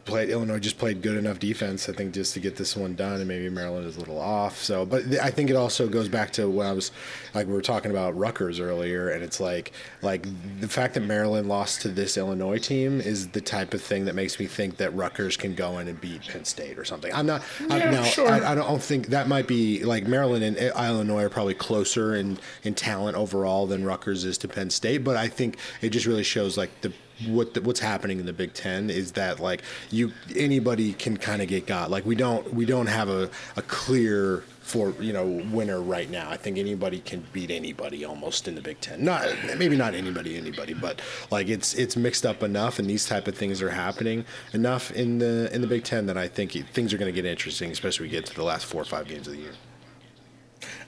played 0.06 0.30
Illinois 0.30 0.58
just 0.58 0.78
played 0.78 1.02
good 1.02 1.16
enough 1.16 1.38
defense, 1.38 1.88
I 1.88 1.92
think, 1.92 2.14
just 2.14 2.32
to 2.34 2.40
get 2.40 2.56
this 2.56 2.76
one 2.76 2.94
done, 2.94 3.14
and 3.14 3.28
maybe 3.28 3.50
Maryland 3.50 3.86
is 3.86 3.96
a 3.96 3.98
little 3.98 4.18
off. 4.18 4.62
So, 4.62 4.86
but 4.86 5.02
I 5.20 5.30
think 5.30 5.50
it 5.50 5.56
also 5.56 5.88
goes 5.88 6.08
back 6.08 6.32
to 6.34 6.48
what 6.48 6.66
I 6.66 6.72
was 6.72 6.92
like 7.34 7.46
we 7.46 7.52
were 7.52 7.60
talking 7.60 7.90
about 7.90 8.16
Rutgers 8.16 8.60
earlier, 8.60 9.10
and 9.10 9.22
it's 9.22 9.40
like 9.40 9.72
like 10.00 10.26
the 10.60 10.68
fact 10.68 10.94
that 10.94 11.00
Maryland 11.00 11.48
lost 11.48 11.82
to 11.82 11.88
this 11.88 12.16
Illinois 12.16 12.58
team 12.58 13.00
is 13.00 13.28
the 13.28 13.40
type 13.40 13.74
of 13.74 13.82
thing 13.82 14.06
that 14.06 14.14
makes 14.14 14.38
me 14.38 14.46
think 14.46 14.78
that 14.78 14.94
Rutgers 14.94 15.36
can 15.36 15.54
go 15.54 15.78
in 15.78 15.88
and 15.88 16.00
beat 16.00 16.22
Penn 16.22 16.44
State 16.44 16.78
or 16.78 16.84
something. 16.84 17.12
I'm 17.12 17.26
not 17.26 17.42
I, 17.68 17.78
Yeah, 17.78 17.90
now 17.90 18.02
sure. 18.04 18.28
I, 18.28 18.52
I 18.52 18.54
don't 18.54 18.82
think 18.82 19.08
that 19.08 19.28
might 19.28 19.48
be 19.48 19.84
like 19.84 20.06
Maryland 20.06 20.44
and 20.44 20.56
uh, 20.56 20.82
Illinois 20.82 21.24
are 21.24 21.28
probably 21.28 21.54
closer 21.54 22.14
in 22.14 22.38
in 22.62 22.74
talent 22.74 23.16
overall 23.16 23.66
than 23.66 23.84
Rutgers 23.84 24.24
is 24.24 24.38
to 24.38 24.48
Penn 24.48 24.70
State, 24.70 24.98
but 24.98 25.16
I 25.16 25.28
think 25.28 25.58
it 25.82 25.90
just 25.90 26.06
really 26.06 26.22
shows 26.22 26.56
like 26.56 26.80
the 26.80 26.92
what 27.26 27.54
the, 27.54 27.62
what's 27.62 27.80
happening 27.80 28.20
in 28.20 28.26
the 28.26 28.32
Big 28.32 28.52
Ten 28.52 28.90
is 28.90 29.12
that 29.12 29.40
like 29.40 29.62
you 29.90 30.12
anybody 30.34 30.92
can 30.92 31.16
kind 31.16 31.42
of 31.42 31.48
get 31.48 31.66
got. 31.66 31.90
Like 31.90 32.04
we 32.04 32.14
don't 32.14 32.52
we 32.52 32.64
don't 32.64 32.86
have 32.86 33.08
a, 33.08 33.30
a 33.56 33.62
clear 33.62 34.44
for 34.60 34.90
you 35.00 35.12
know 35.12 35.24
winner 35.52 35.80
right 35.80 36.10
now. 36.10 36.28
I 36.28 36.36
think 36.36 36.58
anybody 36.58 36.98
can 36.98 37.24
beat 37.32 37.50
anybody 37.50 38.04
almost 38.04 38.48
in 38.48 38.54
the 38.54 38.60
Big 38.60 38.80
Ten. 38.80 39.04
Not 39.04 39.28
maybe 39.56 39.76
not 39.76 39.94
anybody 39.94 40.36
anybody, 40.36 40.74
but 40.74 41.00
like 41.30 41.48
it's 41.48 41.74
it's 41.74 41.96
mixed 41.96 42.26
up 42.26 42.42
enough, 42.42 42.78
and 42.78 42.90
these 42.90 43.06
type 43.06 43.28
of 43.28 43.36
things 43.36 43.62
are 43.62 43.70
happening 43.70 44.24
enough 44.52 44.90
in 44.90 45.18
the 45.18 45.48
in 45.54 45.60
the 45.60 45.68
Big 45.68 45.84
Ten 45.84 46.06
that 46.06 46.18
I 46.18 46.28
think 46.28 46.52
things 46.72 46.92
are 46.92 46.98
going 46.98 47.12
to 47.12 47.14
get 47.14 47.24
interesting, 47.24 47.70
especially 47.70 48.06
we 48.06 48.10
get 48.10 48.26
to 48.26 48.34
the 48.34 48.44
last 48.44 48.66
four 48.66 48.82
or 48.82 48.84
five 48.84 49.08
games 49.08 49.26
of 49.26 49.34
the 49.34 49.40
year. 49.40 49.52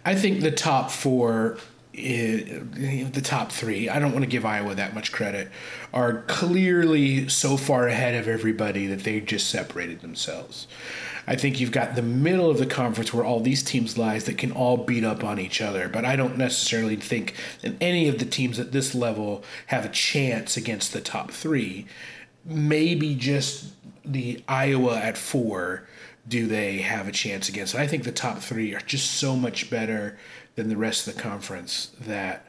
I 0.04 0.14
think 0.14 0.40
the 0.40 0.50
top 0.50 0.90
four, 0.90 1.58
the 1.98 3.20
top 3.22 3.52
three, 3.52 3.88
I 3.88 3.98
don't 3.98 4.12
want 4.12 4.24
to 4.24 4.30
give 4.30 4.44
Iowa 4.44 4.74
that 4.74 4.94
much 4.94 5.12
credit, 5.12 5.50
are 5.92 6.22
clearly 6.22 7.28
so 7.28 7.56
far 7.56 7.88
ahead 7.88 8.14
of 8.14 8.28
everybody 8.28 8.86
that 8.86 9.04
they 9.04 9.20
just 9.20 9.50
separated 9.50 10.00
themselves. 10.00 10.66
I 11.26 11.36
think 11.36 11.60
you've 11.60 11.72
got 11.72 11.94
the 11.94 12.02
middle 12.02 12.48
of 12.50 12.58
the 12.58 12.66
conference 12.66 13.12
where 13.12 13.24
all 13.24 13.40
these 13.40 13.62
teams 13.62 13.98
lies 13.98 14.24
that 14.24 14.38
can 14.38 14.50
all 14.52 14.78
beat 14.78 15.04
up 15.04 15.22
on 15.22 15.38
each 15.38 15.60
other, 15.60 15.88
but 15.88 16.04
I 16.04 16.16
don't 16.16 16.38
necessarily 16.38 16.96
think 16.96 17.34
that 17.60 17.74
any 17.80 18.08
of 18.08 18.18
the 18.18 18.24
teams 18.24 18.58
at 18.58 18.72
this 18.72 18.94
level 18.94 19.44
have 19.66 19.84
a 19.84 19.90
chance 19.90 20.56
against 20.56 20.92
the 20.92 21.02
top 21.02 21.30
three. 21.30 21.86
Maybe 22.46 23.14
just 23.14 23.74
the 24.04 24.42
Iowa 24.48 24.96
at 24.96 25.18
four 25.18 25.86
do 26.26 26.46
they 26.46 26.78
have 26.78 27.08
a 27.08 27.12
chance 27.12 27.48
against? 27.48 27.74
I 27.74 27.86
think 27.86 28.04
the 28.04 28.12
top 28.12 28.38
three 28.38 28.74
are 28.74 28.80
just 28.80 29.12
so 29.12 29.34
much 29.34 29.70
better 29.70 30.18
than 30.58 30.68
the 30.68 30.76
rest 30.76 31.06
of 31.06 31.14
the 31.14 31.22
conference 31.22 31.92
that 32.00 32.48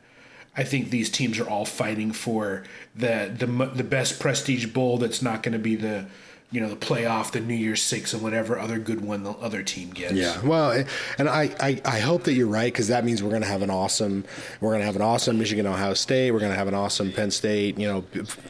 I 0.57 0.63
think 0.63 0.89
these 0.89 1.11
teams 1.11 1.39
are 1.39 1.47
all 1.47 1.63
fighting 1.63 2.11
for 2.11 2.63
the 2.95 3.31
the 3.37 3.45
the 3.45 3.83
best 3.83 4.19
prestige 4.19 4.65
bowl. 4.65 4.97
That's 4.97 5.21
not 5.21 5.43
going 5.43 5.53
to 5.53 5.59
be 5.59 5.75
the 5.75 6.07
you 6.51 6.59
know 6.59 6.69
the 6.69 6.75
playoff, 6.75 7.31
the 7.31 7.39
New 7.39 7.53
Year's 7.53 7.81
Six, 7.81 8.13
and 8.13 8.23
whatever 8.23 8.57
other 8.57 8.79
good 8.79 9.01
one 9.01 9.23
the 9.23 9.31
other 9.33 9.61
team 9.61 9.91
gets. 9.91 10.13
Yeah, 10.13 10.41
well, 10.41 10.71
eh, 10.71 10.85
and 11.19 11.29
I, 11.29 11.55
I, 11.59 11.81
I 11.85 11.99
hope 11.99 12.23
that 12.23 12.33
you're 12.33 12.47
right 12.47 12.73
because 12.73 12.87
that 12.87 13.05
means 13.05 13.21
we're 13.21 13.29
going 13.29 13.43
to 13.43 13.47
have 13.47 13.61
an 13.61 13.69
awesome, 13.69 14.25
we're 14.59 14.71
going 14.71 14.79
to 14.79 14.85
have 14.85 14.95
an 14.95 15.03
awesome 15.03 15.37
Michigan 15.37 15.67
Ohio 15.67 15.93
State. 15.93 16.31
We're 16.31 16.39
going 16.39 16.51
to 16.51 16.57
have 16.57 16.67
an 16.67 16.73
awesome 16.73 17.11
Penn 17.11 17.29
State. 17.29 17.77
You 17.77 17.87
know, 17.87 18.01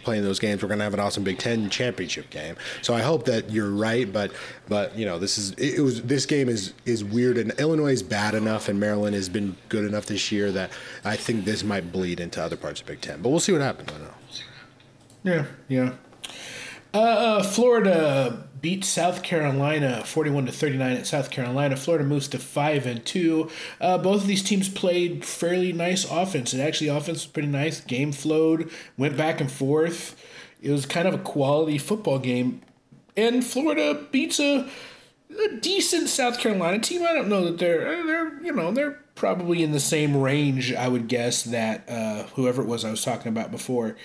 playing 0.04 0.24
those 0.24 0.40
games, 0.40 0.62
we're 0.62 0.70
going 0.70 0.80
to 0.80 0.86
have 0.86 0.94
an 0.94 1.02
awesome 1.02 1.26
Big 1.26 1.40
Ten 1.40 1.70
championship 1.70 2.30
game. 2.30 2.56
So 2.82 2.94
I 2.94 3.02
hope 3.02 3.26
that 3.26 3.52
you're 3.52 3.72
right, 3.72 4.12
but 4.12 4.32
but 4.70 4.98
you 4.98 5.06
know 5.06 5.20
this 5.20 5.38
is 5.38 5.52
it, 5.54 5.80
it 5.80 5.82
was 5.82 6.02
this 6.04 6.26
game 6.26 6.48
is 6.48 6.74
is 6.86 7.04
weird 7.04 7.38
and 7.38 7.52
Illinois 7.60 7.92
is 7.92 8.04
bad 8.04 8.34
enough 8.34 8.70
and 8.70 8.80
Maryland 8.80 9.16
has 9.16 9.28
been 9.28 9.58
good 9.68 9.84
enough 9.84 10.06
this 10.06 10.32
year 10.32 10.54
that 10.54 10.72
I 11.04 11.18
think 11.18 11.44
this 11.44 11.66
might 11.66 11.92
bleed 11.92 12.22
into 12.22 12.42
other 12.42 12.56
parts 12.56 12.80
of 12.80 12.88
Big 12.88 13.02
Ten. 13.02 13.22
But 13.22 13.30
we'll 13.30 13.42
see 13.42 13.52
what 13.52 13.62
happens. 13.62 13.90
I 13.90 13.98
don't 13.98 14.04
know. 14.04 14.14
Yeah, 15.22 15.46
yeah. 15.68 15.94
Uh, 16.94 17.44
Florida 17.44 18.48
beat 18.62 18.84
South 18.84 19.24
Carolina 19.24 20.04
41 20.04 20.48
to 20.48 20.52
39 20.52 20.98
at 20.98 21.08
South 21.08 21.30
Carolina. 21.30 21.76
Florida 21.76 22.04
moves 22.04 22.28
to 22.30 22.40
5 22.40 22.86
and 22.86 23.06
2. 23.06 23.50
Uh, 23.80 23.98
both 23.98 24.22
of 24.22 24.28
these 24.28 24.44
teams 24.44 24.68
played 24.70 25.24
fairly 25.24 25.72
nice 25.72 26.10
offense. 26.10 26.52
And 26.54 26.62
actually 26.62 26.88
offense 26.88 27.20
was 27.20 27.28
pretty 27.28 27.48
nice. 27.48 27.82
Game 27.82 28.12
flowed, 28.12 28.70
went 28.98 29.16
back 29.16 29.40
and 29.40 29.52
forth. 29.52 30.22
It 30.62 30.72
was 30.72 30.86
kind 30.86 31.08
of 31.08 31.14
a 31.14 31.20
quality 31.20 31.78
football 31.78 32.20
game. 32.20 32.62
And 33.16 33.46
Florida 33.46 34.06
beats 34.12 34.40
a, 34.40 34.70
a 35.30 35.56
decent 35.58 36.10
South 36.10 36.40
Carolina 36.40 36.80
team. 36.80 37.04
I 37.04 37.14
don't 37.14 37.30
know 37.30 37.46
that 37.46 37.60
they're 37.60 38.06
they're 38.06 38.44
you 38.44 38.52
know, 38.52 38.72
they're 38.72 39.00
probably 39.16 39.64
in 39.64 39.72
the 39.72 39.80
same 39.80 40.18
range 40.18 40.74
I 40.74 40.88
would 40.88 41.08
guess 41.08 41.44
that 41.44 41.90
uh, 41.90 42.24
whoever 42.36 42.62
it 42.62 42.68
was 42.68 42.86
I 42.86 42.92
was 42.92 43.04
talking 43.04 43.30
about 43.30 43.52
before 43.52 43.98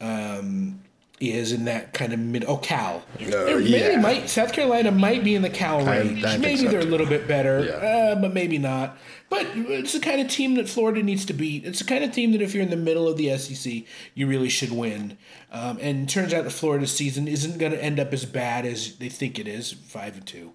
um, 0.00 0.82
is 1.20 1.52
in 1.52 1.66
that 1.66 1.92
kind 1.92 2.12
of 2.14 2.18
mid. 2.18 2.44
Oh, 2.46 2.56
Cal. 2.56 3.02
Uh, 3.20 3.26
maybe 3.46 3.64
yeah. 3.68 4.00
might 4.00 4.30
South 4.30 4.52
Carolina 4.54 4.90
might 4.90 5.22
be 5.22 5.34
in 5.34 5.42
the 5.42 5.50
Cal 5.50 5.86
I- 5.86 5.96
I 5.96 5.98
range. 6.00 6.22
maybe 6.38 6.56
so, 6.56 6.68
they're 6.68 6.80
a 6.80 6.84
little 6.84 7.06
bit 7.06 7.28
better, 7.28 7.64
Yeah. 7.64 7.72
uh, 8.14 8.14
but 8.20 8.32
maybe 8.32 8.56
not. 8.56 8.96
But 9.28 9.46
it's 9.54 9.92
the 9.92 10.00
kind 10.00 10.20
of 10.20 10.28
team 10.28 10.54
that 10.54 10.68
Florida 10.68 11.02
needs 11.02 11.24
to 11.26 11.32
beat. 11.34 11.64
It's 11.64 11.78
the 11.80 11.84
kind 11.84 12.02
of 12.02 12.10
team 12.10 12.32
that 12.32 12.40
if 12.42 12.52
you're 12.54 12.64
in 12.64 12.70
the 12.70 12.76
middle 12.76 13.06
of 13.06 13.16
the 13.16 13.36
SEC, 13.38 13.84
you 14.14 14.26
really 14.26 14.48
should 14.48 14.72
win. 14.72 15.18
Um, 15.52 15.78
and 15.80 16.08
turns 16.08 16.32
out 16.32 16.44
the 16.44 16.50
Florida 16.50 16.86
season 16.86 17.26
isn't 17.26 17.58
going 17.58 17.72
to 17.72 17.82
end 17.82 17.98
up 17.98 18.12
as 18.12 18.24
bad 18.24 18.64
as 18.64 18.96
they 18.96 19.08
think 19.08 19.36
it 19.36 19.48
is, 19.48 19.72
five 19.72 20.16
and 20.16 20.26
two. 20.26 20.52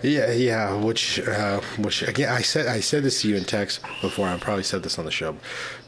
Yeah, 0.00 0.30
yeah. 0.30 0.74
Which, 0.76 1.18
uh, 1.18 1.60
which 1.78 2.02
again, 2.02 2.32
I 2.32 2.42
said 2.42 2.66
I 2.68 2.78
said 2.78 3.02
this 3.02 3.22
to 3.22 3.28
you 3.28 3.36
in 3.36 3.44
text 3.44 3.80
before. 4.00 4.28
I 4.28 4.36
probably 4.38 4.62
said 4.62 4.84
this 4.84 4.96
on 4.96 5.04
the 5.04 5.10
show 5.10 5.36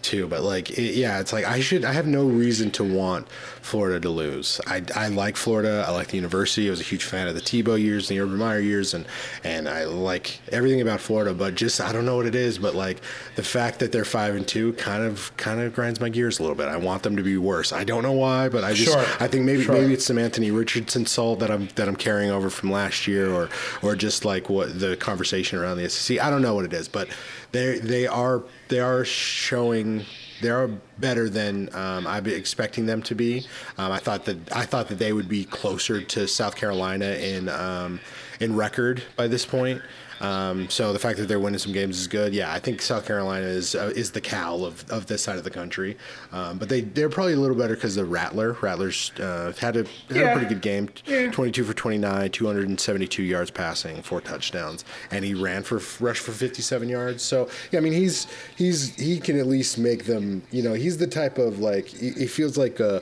too. 0.02 0.26
But 0.26 0.42
like, 0.42 0.70
it, 0.70 0.94
yeah, 0.94 1.20
it's 1.20 1.32
like 1.32 1.44
I 1.44 1.60
should. 1.60 1.84
I 1.84 1.92
have 1.92 2.06
no 2.06 2.24
reason 2.24 2.70
to 2.72 2.84
want 2.84 3.28
Florida 3.62 4.00
to 4.00 4.08
lose. 4.08 4.60
I, 4.66 4.82
I 4.94 5.08
like 5.08 5.36
Florida. 5.36 5.84
I 5.86 5.92
like 5.92 6.08
the 6.08 6.16
university. 6.16 6.68
I 6.68 6.70
was 6.70 6.80
a 6.80 6.84
huge 6.84 7.04
fan 7.04 7.28
of 7.28 7.34
the 7.34 7.40
Tebow 7.40 7.80
years, 7.80 8.08
the 8.08 8.20
Urban 8.20 8.36
Meyer 8.36 8.60
years, 8.60 8.94
and 8.94 9.06
and 9.44 9.68
I 9.68 9.84
like 9.84 10.40
everything 10.50 10.80
about 10.80 11.00
Florida. 11.00 11.34
But 11.34 11.54
just 11.54 11.80
I 11.80 11.92
don't 11.92 12.04
know 12.04 12.16
what 12.16 12.26
it 12.26 12.34
is. 12.34 12.58
But 12.58 12.74
like 12.74 13.00
the 13.36 13.42
fact 13.42 13.78
that 13.80 13.92
they're 13.92 14.04
five 14.04 14.34
and 14.34 14.46
two 14.46 14.72
kind 14.74 15.02
of 15.02 15.36
kind 15.36 15.60
of 15.60 15.74
grinds 15.74 16.00
my 16.00 16.08
gears 16.08 16.38
a 16.38 16.42
little 16.42 16.56
bit. 16.56 16.68
I 16.68 16.76
want 16.76 17.02
them 17.02 17.16
to 17.16 17.22
be 17.22 17.36
worse. 17.36 17.72
I 17.72 17.84
don't 17.84 18.02
know 18.02 18.12
why, 18.12 18.39
but 18.48 18.64
I 18.64 18.72
just 18.72 18.92
Sure. 18.92 19.04
I 19.20 19.26
think 19.28 19.44
maybe 19.44 19.64
Sure. 19.64 19.74
maybe 19.74 19.92
it's 19.92 20.06
some 20.06 20.18
Anthony 20.18 20.50
Richardson 20.50 21.06
salt 21.06 21.40
that 21.40 21.50
I'm 21.50 21.68
that 21.76 21.88
I'm 21.88 21.96
carrying 21.96 22.30
over 22.30 22.50
from 22.50 22.70
last 22.70 23.06
year, 23.06 23.28
or 23.30 23.48
or 23.82 23.94
just 23.96 24.24
like 24.24 24.48
what 24.48 24.78
the 24.80 24.96
conversation 24.96 25.58
around 25.58 25.76
the 25.78 25.88
SEC. 25.88 26.18
I 26.18 26.30
don't 26.30 26.42
know 26.42 26.54
what 26.54 26.64
it 26.64 26.72
is, 26.72 26.88
but 26.88 27.08
they 27.52 27.78
they 27.78 28.06
are 28.06 28.42
they 28.68 28.80
are 28.80 29.04
showing 29.04 30.04
they 30.42 30.48
are 30.50 30.68
better 30.98 31.28
than 31.28 31.68
um, 31.74 32.06
I've 32.06 32.24
been 32.24 32.38
expecting 32.38 32.86
them 32.86 33.02
to 33.02 33.14
be. 33.14 33.46
Um, 33.76 33.92
I 33.92 33.98
thought 33.98 34.24
that 34.24 34.38
I 34.52 34.64
thought 34.64 34.88
that 34.88 34.98
they 34.98 35.12
would 35.12 35.28
be 35.28 35.44
closer 35.44 36.00
to 36.00 36.26
South 36.26 36.56
Carolina 36.56 37.10
in 37.12 37.48
um, 37.48 38.00
in 38.40 38.56
record 38.56 39.02
by 39.16 39.28
this 39.28 39.44
point. 39.44 39.82
Um, 40.20 40.68
so 40.68 40.92
the 40.92 40.98
fact 40.98 41.18
that 41.18 41.28
they're 41.28 41.40
winning 41.40 41.58
some 41.58 41.72
games 41.72 41.98
is 41.98 42.06
good. 42.06 42.34
Yeah, 42.34 42.52
I 42.52 42.58
think 42.58 42.82
South 42.82 43.06
Carolina 43.06 43.46
is 43.46 43.74
uh, 43.74 43.92
is 43.96 44.10
the 44.10 44.20
Cal 44.20 44.64
of, 44.64 44.84
of 44.90 45.06
this 45.06 45.22
side 45.22 45.38
of 45.38 45.44
the 45.44 45.50
country. 45.50 45.96
Um, 46.32 46.58
but 46.58 46.68
they 46.68 46.82
they're 46.82 47.08
probably 47.08 47.32
a 47.32 47.36
little 47.38 47.56
better 47.56 47.74
because 47.74 47.94
the 47.94 48.04
Rattler. 48.04 48.56
Rattler's 48.60 49.12
uh, 49.18 49.52
had 49.58 49.76
a 49.76 49.84
had 49.84 49.88
Yeah. 50.10 50.20
a 50.30 50.32
pretty 50.36 50.48
good 50.54 50.62
game. 50.62 50.88
Yeah. 51.06 51.30
22 51.30 51.64
for 51.64 51.72
29, 51.74 52.30
272 52.30 53.22
yards 53.22 53.50
passing, 53.50 54.02
four 54.02 54.20
touchdowns, 54.20 54.84
and 55.10 55.24
he 55.24 55.34
ran 55.34 55.62
for 55.62 55.80
rushed 56.04 56.22
for 56.22 56.32
57 56.32 56.88
yards. 56.88 57.22
So 57.22 57.48
yeah, 57.72 57.78
I 57.78 57.82
mean 57.82 57.92
he's 57.94 58.26
he's 58.56 58.94
he 58.96 59.18
can 59.20 59.38
at 59.38 59.46
least 59.46 59.78
make 59.78 60.04
them. 60.04 60.42
You 60.50 60.62
know, 60.62 60.74
he's 60.74 60.98
the 60.98 61.06
type 61.06 61.38
of 61.38 61.60
like 61.60 61.86
he, 61.86 62.10
he 62.10 62.26
feels 62.26 62.56
like 62.58 62.78
a. 62.80 63.00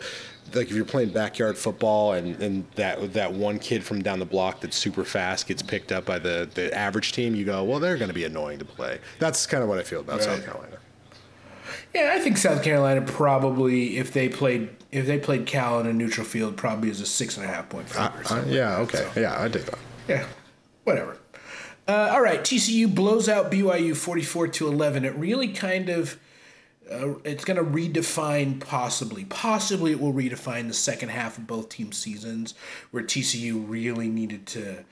Like 0.55 0.69
if 0.69 0.73
you're 0.73 0.85
playing 0.85 1.11
backyard 1.11 1.59
football 1.59 2.13
and, 2.13 2.41
and 2.43 2.67
that 2.75 3.13
that 3.15 3.33
one 3.33 3.59
kid 3.59 3.85
from 3.85 4.03
down 4.03 4.19
the 4.19 4.25
block 4.25 4.61
that's 4.61 4.77
super 4.77 5.05
fast 5.05 5.47
gets 5.47 5.63
picked 5.63 5.93
up 5.93 6.05
by 6.05 6.19
the, 6.19 6.49
the 6.55 6.73
average 6.75 7.13
team, 7.13 7.35
you 7.35 7.45
go, 7.45 7.65
well, 7.65 7.81
they're 7.81 7.97
going 7.97 8.09
to 8.09 8.15
be 8.15 8.25
annoying 8.25 8.59
to 8.59 8.65
play. 8.65 8.99
That's 9.19 9.47
kind 9.47 9.63
of 9.63 9.69
what 9.69 9.79
I 9.79 9.83
feel 9.83 10.01
about 10.01 10.23
South 10.23 10.45
Carolina. 10.45 10.79
Yeah, 11.95 12.13
I 12.15 12.21
think 12.21 12.37
South 12.37 12.63
Carolina 12.63 13.01
probably, 13.03 13.97
if 13.97 14.13
they 14.13 14.29
played, 14.29 14.69
if 14.93 15.07
they 15.07 15.19
played 15.19 15.47
Cal 15.47 15.81
in 15.81 15.87
a 15.87 15.93
neutral 15.93 16.27
field, 16.27 16.57
probably 16.57 16.91
is 16.91 17.01
a 17.01 17.07
six 17.07 17.37
and 17.37 17.47
a 17.47 17.49
half 17.49 17.69
point 17.69 17.89
favorite. 17.89 18.31
Uh, 18.31 18.45
yeah, 18.47 18.77
okay, 18.79 19.09
yeah, 19.17 19.41
I 19.41 19.49
dig 19.49 19.63
that. 19.63 19.79
Yeah, 20.07 20.27
whatever. 20.85 21.17
Uh, 21.87 22.11
all 22.13 22.21
right, 22.21 22.41
TCU 22.41 22.95
blows 22.95 23.29
out 23.29 23.51
BYU 23.51 23.97
forty-four 23.97 24.49
to 24.49 24.69
eleven. 24.69 25.05
It 25.07 25.15
really 25.15 25.49
kind 25.49 25.89
of, 25.89 26.19
uh, 26.91 27.19
it's 27.25 27.45
going 27.45 27.57
to 27.57 27.65
redefine 27.65 28.61
possibly, 28.61 29.25
possibly 29.25 29.93
it 29.93 30.01
will 30.01 30.13
redefine 30.13 30.69
the 30.69 30.75
second 30.75 31.11
half 31.11 31.39
of 31.39 31.47
both 31.47 31.69
team 31.69 31.93
seasons, 31.93 32.55
where 32.91 33.03
TCU 33.03 33.65
really 33.69 34.09
needed 34.09 34.47
to 34.47 34.85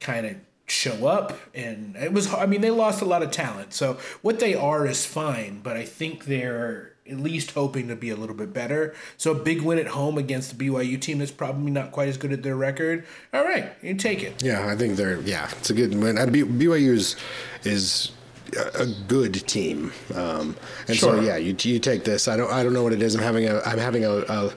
kind 0.00 0.26
of 0.26 0.36
show 0.66 1.06
up, 1.06 1.38
and 1.54 1.96
it 1.96 2.12
was. 2.12 2.32
I 2.32 2.46
mean, 2.46 2.60
they 2.60 2.70
lost 2.70 3.02
a 3.02 3.06
lot 3.06 3.22
of 3.22 3.30
talent, 3.30 3.72
so 3.72 3.98
what 4.22 4.40
they 4.40 4.54
are 4.54 4.86
is 4.86 5.06
fine, 5.06 5.60
but 5.62 5.76
I 5.76 5.84
think 5.84 6.26
they're 6.26 6.92
at 7.08 7.18
least 7.18 7.52
hoping 7.52 7.88
to 7.88 7.96
be 7.96 8.10
a 8.10 8.16
little 8.16 8.34
bit 8.34 8.52
better. 8.52 8.94
So 9.16 9.32
a 9.32 9.34
big 9.34 9.62
win 9.62 9.78
at 9.78 9.88
home 9.88 10.18
against 10.18 10.56
the 10.56 10.68
BYU 10.68 11.00
team 11.00 11.18
that's 11.18 11.30
probably 11.30 11.70
not 11.70 11.90
quite 11.90 12.08
as 12.08 12.18
good 12.18 12.32
at 12.32 12.42
their 12.42 12.56
record. 12.56 13.06
All 13.32 13.44
right, 13.44 13.72
you 13.82 13.94
take 13.94 14.22
it. 14.22 14.42
Yeah, 14.42 14.68
I 14.68 14.76
think 14.76 14.96
they're 14.96 15.20
yeah, 15.22 15.48
it's 15.52 15.70
a 15.70 15.74
good 15.74 15.94
win. 15.94 16.18
And 16.18 16.32
B- 16.32 16.42
BYU 16.42 16.92
is 16.92 17.16
is 17.64 18.12
a 18.74 18.86
good 19.06 19.34
team, 19.46 19.92
um, 20.14 20.56
and 20.86 20.96
so 20.96 21.20
yeah, 21.20 21.36
you 21.36 21.56
you 21.60 21.78
take 21.78 22.04
this. 22.04 22.28
I 22.28 22.36
don't 22.36 22.50
I 22.50 22.62
don't 22.62 22.72
know 22.72 22.82
what 22.82 22.92
it 22.92 23.02
is. 23.02 23.14
I'm 23.14 23.22
having 23.22 23.48
a 23.48 23.60
I'm 23.64 23.78
having 23.78 24.04
a. 24.04 24.18
a 24.28 24.52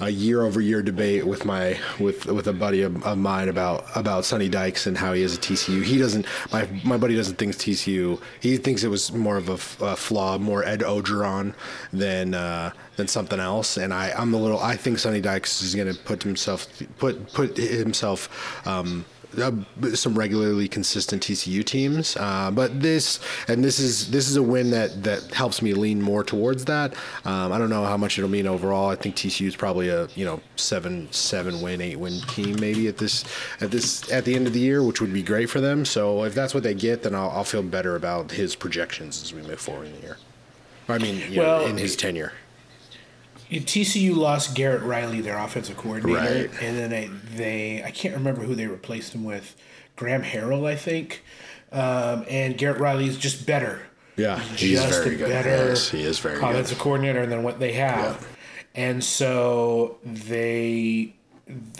a 0.00 0.10
year 0.10 0.42
over 0.42 0.60
year 0.60 0.82
debate 0.82 1.26
with 1.26 1.44
my 1.44 1.78
with 1.98 2.26
with 2.26 2.46
a 2.46 2.52
buddy 2.52 2.82
of, 2.82 3.02
of 3.04 3.18
mine 3.18 3.48
about 3.48 3.84
about 3.94 4.24
Sonny 4.24 4.48
Dykes 4.48 4.86
and 4.86 4.96
how 4.96 5.12
he 5.12 5.22
is 5.22 5.34
a 5.36 5.40
TCU. 5.40 5.82
He 5.82 5.98
doesn't 5.98 6.26
my 6.52 6.68
my 6.84 6.96
buddy 6.96 7.16
doesn't 7.16 7.36
think 7.36 7.54
TCU. 7.54 8.20
He 8.40 8.56
thinks 8.56 8.84
it 8.84 8.88
was 8.88 9.12
more 9.12 9.36
of 9.36 9.48
a, 9.48 9.54
f- 9.54 9.80
a 9.80 9.96
flaw, 9.96 10.38
more 10.38 10.64
Ed 10.64 10.80
Orgeron 10.80 11.54
than 11.92 12.34
uh, 12.34 12.72
than 12.96 13.08
something 13.08 13.40
else. 13.40 13.76
And 13.76 13.94
I 13.94 14.12
I'm 14.12 14.34
a 14.34 14.38
little. 14.38 14.60
I 14.60 14.76
think 14.76 14.98
Sonny 14.98 15.20
Dykes 15.20 15.62
is 15.62 15.74
going 15.74 15.92
to 15.92 15.98
put 15.98 16.22
himself 16.22 16.66
put 16.98 17.32
put 17.32 17.56
himself. 17.56 18.66
Um, 18.66 19.04
uh, 19.38 19.94
some 19.94 20.16
regularly 20.16 20.68
consistent 20.68 21.22
TCU 21.22 21.64
teams, 21.64 22.16
uh, 22.16 22.50
but 22.50 22.80
this 22.80 23.20
and 23.48 23.62
this 23.62 23.78
is 23.78 24.10
this 24.10 24.28
is 24.28 24.36
a 24.36 24.42
win 24.42 24.70
that 24.70 25.02
that 25.04 25.22
helps 25.34 25.62
me 25.62 25.74
lean 25.74 26.00
more 26.00 26.24
towards 26.24 26.64
that. 26.66 26.94
Um, 27.24 27.52
I 27.52 27.58
don't 27.58 27.70
know 27.70 27.84
how 27.84 27.96
much 27.96 28.18
it'll 28.18 28.30
mean 28.30 28.46
overall. 28.46 28.90
I 28.90 28.96
think 28.96 29.16
TCU 29.16 29.46
is 29.46 29.56
probably 29.56 29.88
a 29.88 30.08
you 30.14 30.24
know 30.24 30.40
seven 30.56 31.08
seven 31.12 31.60
win 31.62 31.80
eight 31.80 31.96
win 31.96 32.20
team 32.22 32.56
maybe 32.60 32.88
at 32.88 32.98
this 32.98 33.24
at 33.60 33.70
this 33.70 34.10
at 34.12 34.24
the 34.24 34.34
end 34.34 34.46
of 34.46 34.52
the 34.52 34.60
year, 34.60 34.82
which 34.82 35.00
would 35.00 35.12
be 35.12 35.22
great 35.22 35.50
for 35.50 35.60
them. 35.60 35.84
So 35.84 36.24
if 36.24 36.34
that's 36.34 36.54
what 36.54 36.62
they 36.62 36.74
get, 36.74 37.02
then 37.02 37.14
I'll, 37.14 37.30
I'll 37.30 37.44
feel 37.44 37.62
better 37.62 37.96
about 37.96 38.32
his 38.32 38.56
projections 38.56 39.22
as 39.22 39.32
we 39.32 39.42
move 39.42 39.60
forward 39.60 39.86
in 39.86 39.94
the 39.96 40.00
year. 40.00 40.16
I 40.88 40.98
mean, 40.98 41.20
you 41.30 41.38
know, 41.40 41.66
in 41.66 41.76
his 41.76 41.96
tenure. 41.96 42.32
TCU 43.50 44.14
lost 44.16 44.54
Garrett 44.54 44.82
Riley, 44.82 45.20
their 45.20 45.38
offensive 45.38 45.76
coordinator, 45.76 46.48
Right. 46.48 46.62
and 46.62 46.78
then 46.78 46.90
they, 46.90 47.10
they 47.36 47.82
I 47.84 47.90
can't 47.90 48.14
remember 48.14 48.42
who 48.42 48.54
they 48.54 48.66
replaced 48.66 49.14
him 49.14 49.24
with, 49.24 49.54
Graham 49.96 50.22
Harrell, 50.22 50.66
I 50.66 50.76
think. 50.76 51.22
Um, 51.72 52.24
and 52.30 52.56
Garrett 52.56 52.80
Riley 52.80 53.06
is 53.06 53.18
just 53.18 53.46
better. 53.46 53.82
Yeah, 54.16 54.38
he's 54.38 54.80
just 54.82 55.02
very 55.02 55.16
a 55.16 55.18
good. 55.18 55.28
better 55.28 55.48
Yes, 55.68 55.90
he 55.90 56.02
is 56.02 56.18
very 56.18 56.36
good. 56.40 56.44
offensive 56.44 56.78
coordinator 56.78 57.26
than 57.26 57.42
what 57.42 57.58
they 57.58 57.72
have. 57.72 58.26
And 58.74 59.02
so 59.02 59.98
they 60.04 61.15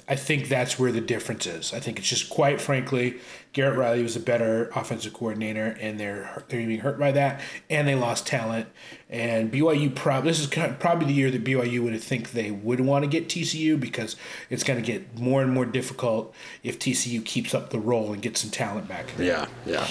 I 0.09 0.15
think 0.15 0.49
that's 0.49 0.79
where 0.79 0.93
the 0.93 1.01
difference 1.01 1.45
is. 1.45 1.75
I 1.75 1.81
think 1.81 1.99
it's 1.99 2.09
just 2.09 2.31
quite 2.31 2.61
frankly, 2.61 3.19
Garrett 3.53 3.77
Riley 3.77 4.03
was 4.05 4.15
a 4.15 4.21
better 4.21 4.71
offensive 4.77 5.13
coordinator, 5.13 5.77
and 5.81 5.99
they're 5.99 6.45
they're 6.49 6.65
being 6.65 6.81
hurt 6.81 7.01
by 7.01 7.11
that, 7.13 7.41
and 7.69 7.89
they 7.89 7.97
lost 7.97 8.29
talent. 8.29 8.69
And 9.11 9.51
BYU 9.51 9.93
probably 9.93 10.31
this 10.31 10.39
is 10.39 10.47
kind 10.47 10.71
of 10.71 10.79
probably 10.79 11.07
the 11.07 11.15
year 11.15 11.33
that 11.33 11.43
BYU 11.43 11.83
would 11.83 12.01
think 12.01 12.31
they 12.31 12.53
would 12.53 12.79
want 12.79 13.05
to 13.05 13.09
get 13.09 13.29
TCU 13.29 13.79
because 13.79 14.15
it's 14.51 14.63
going 14.63 14.81
to 14.81 14.87
get 14.87 15.19
more 15.19 15.43
and 15.43 15.53
more 15.53 15.67
difficult 15.67 16.33
if 16.63 16.79
TCU 16.79 17.25
keeps 17.25 17.53
up 17.53 17.71
the 17.71 17.81
role 17.81 18.13
and 18.13 18.23
gets 18.23 18.43
some 18.43 18.51
talent 18.51 18.87
back. 18.87 19.07
Yeah, 19.19 19.47
yeah. 19.65 19.89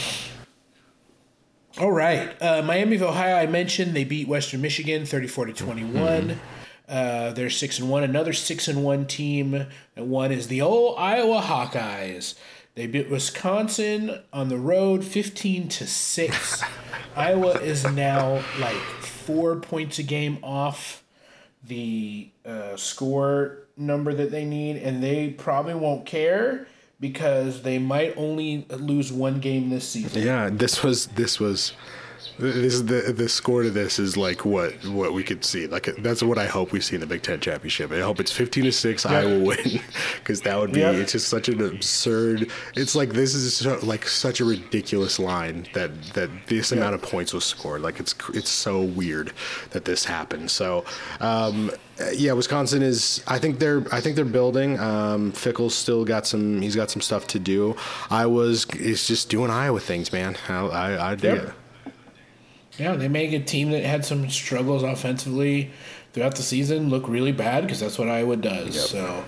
All 1.77 1.91
right. 1.91 2.41
Uh, 2.41 2.61
Miami 2.61 2.95
of 2.95 3.03
Ohio, 3.03 3.35
I 3.35 3.47
mentioned 3.47 3.93
they 3.93 4.05
beat 4.05 4.29
Western 4.29 4.61
Michigan 4.61 5.05
34 5.05 5.47
to 5.47 5.53
21. 5.53 6.39
Uh, 6.87 7.31
they're 7.31 7.49
6 7.49 7.79
and 7.79 7.89
1. 7.89 8.03
Another 8.03 8.33
6 8.33 8.67
and 8.67 8.83
1 8.83 9.07
team. 9.07 9.67
And 9.95 10.09
one 10.09 10.31
is 10.31 10.47
the 10.47 10.61
old 10.61 10.97
Iowa 10.97 11.41
Hawkeyes. 11.41 12.35
They 12.75 12.87
beat 12.87 13.09
Wisconsin 13.09 14.21
on 14.33 14.49
the 14.49 14.57
road 14.57 15.03
15 15.03 15.69
to 15.69 15.87
6. 15.87 16.63
Iowa 17.15 17.51
is 17.61 17.85
now 17.85 18.43
like 18.59 18.75
four 18.75 19.55
points 19.55 19.97
a 19.99 20.03
game 20.03 20.37
off 20.43 21.03
the 21.63 22.29
uh, 22.45 22.75
score 22.75 23.59
number 23.77 24.13
that 24.13 24.31
they 24.31 24.45
need, 24.45 24.77
and 24.77 25.01
they 25.01 25.29
probably 25.29 25.73
won't 25.73 26.05
care 26.05 26.67
because 26.99 27.63
they 27.63 27.79
might 27.79 28.13
only 28.17 28.65
lose 28.69 29.11
one 29.11 29.39
game 29.39 29.69
this 29.69 29.87
season. 29.87 30.21
Yeah, 30.21 30.49
this 30.51 30.83
was 30.83 31.07
this 31.07 31.39
was 31.39 31.73
this 32.37 32.55
is 32.73 32.85
the 32.85 33.13
the 33.15 33.29
score 33.29 33.63
to 33.63 33.69
this 33.69 33.97
is 33.99 34.17
like 34.17 34.45
what 34.45 34.73
what 34.85 35.13
we 35.13 35.23
could 35.23 35.45
see. 35.45 35.67
Like 35.67 35.89
that's 35.99 36.21
what 36.21 36.37
I 36.37 36.45
hope 36.45 36.71
we 36.71 36.81
see 36.81 36.95
in 36.95 37.01
the 37.01 37.07
Big 37.07 37.21
Ten 37.23 37.39
championship. 37.39 37.91
I 37.91 37.99
hope 38.01 38.19
it's 38.19 38.31
fifteen 38.31 38.65
to 38.65 38.71
six. 38.71 39.05
I 39.05 39.25
will 39.25 39.41
win 39.45 39.57
because 40.19 40.41
that 40.41 40.57
would 40.59 40.71
be. 40.73 40.81
It's 40.81 41.13
just 41.13 41.27
such 41.29 41.49
an 41.49 41.61
absurd. 41.65 42.51
It's 42.75 42.95
like 42.95 43.09
this 43.13 43.33
is 43.35 43.55
so, 43.55 43.79
like 43.83 44.07
such 44.07 44.39
a 44.41 44.45
ridiculous 44.45 45.19
line 45.19 45.67
that 45.73 45.91
that 46.13 46.29
this 46.47 46.71
amount 46.71 46.95
of 46.95 47.01
points 47.01 47.33
was 47.33 47.45
scored. 47.45 47.81
Like 47.81 47.99
it's 47.99 48.13
it's 48.33 48.49
so 48.49 48.81
weird 48.81 49.31
that 49.71 49.85
this 49.85 50.05
happened. 50.05 50.51
So. 50.51 50.85
Um, 51.19 51.71
yeah, 52.13 52.33
Wisconsin 52.33 52.81
is. 52.83 53.23
I 53.25 53.39
think 53.39 53.59
they're. 53.59 53.81
I 53.89 54.01
think 54.01 54.17
they're 54.17 54.25
building. 54.25 54.77
Um, 54.79 55.31
Fickell's 55.31 55.73
still 55.73 56.03
got 56.03 56.27
some. 56.27 56.61
He's 56.61 56.75
got 56.75 56.91
some 56.91 57.01
stuff 57.01 57.25
to 57.27 57.39
do. 57.39 57.77
I 58.09 58.25
was. 58.25 58.65
is 58.75 59.07
just 59.07 59.29
doing 59.29 59.49
Iowa 59.49 59.79
things, 59.79 60.11
man. 60.11 60.35
I 60.49 60.53
I, 60.55 61.11
I 61.11 61.15
dig 61.15 61.35
Yep. 61.35 61.43
it. 61.47 61.53
Yeah, 62.77 62.95
they 62.95 63.07
make 63.07 63.31
a 63.33 63.39
team 63.39 63.71
that 63.71 63.83
had 63.83 64.05
some 64.05 64.29
struggles 64.29 64.83
offensively. 64.83 65.71
throughout 66.13 66.35
the 66.35 66.43
season 66.43 66.89
look 66.89 67.07
really 67.09 67.33
bad 67.33 67.63
because 67.63 67.81
that's 67.81 67.99
what 67.99 68.07
Iowa 68.07 68.37
does. 68.37 68.89
So. 68.89 69.25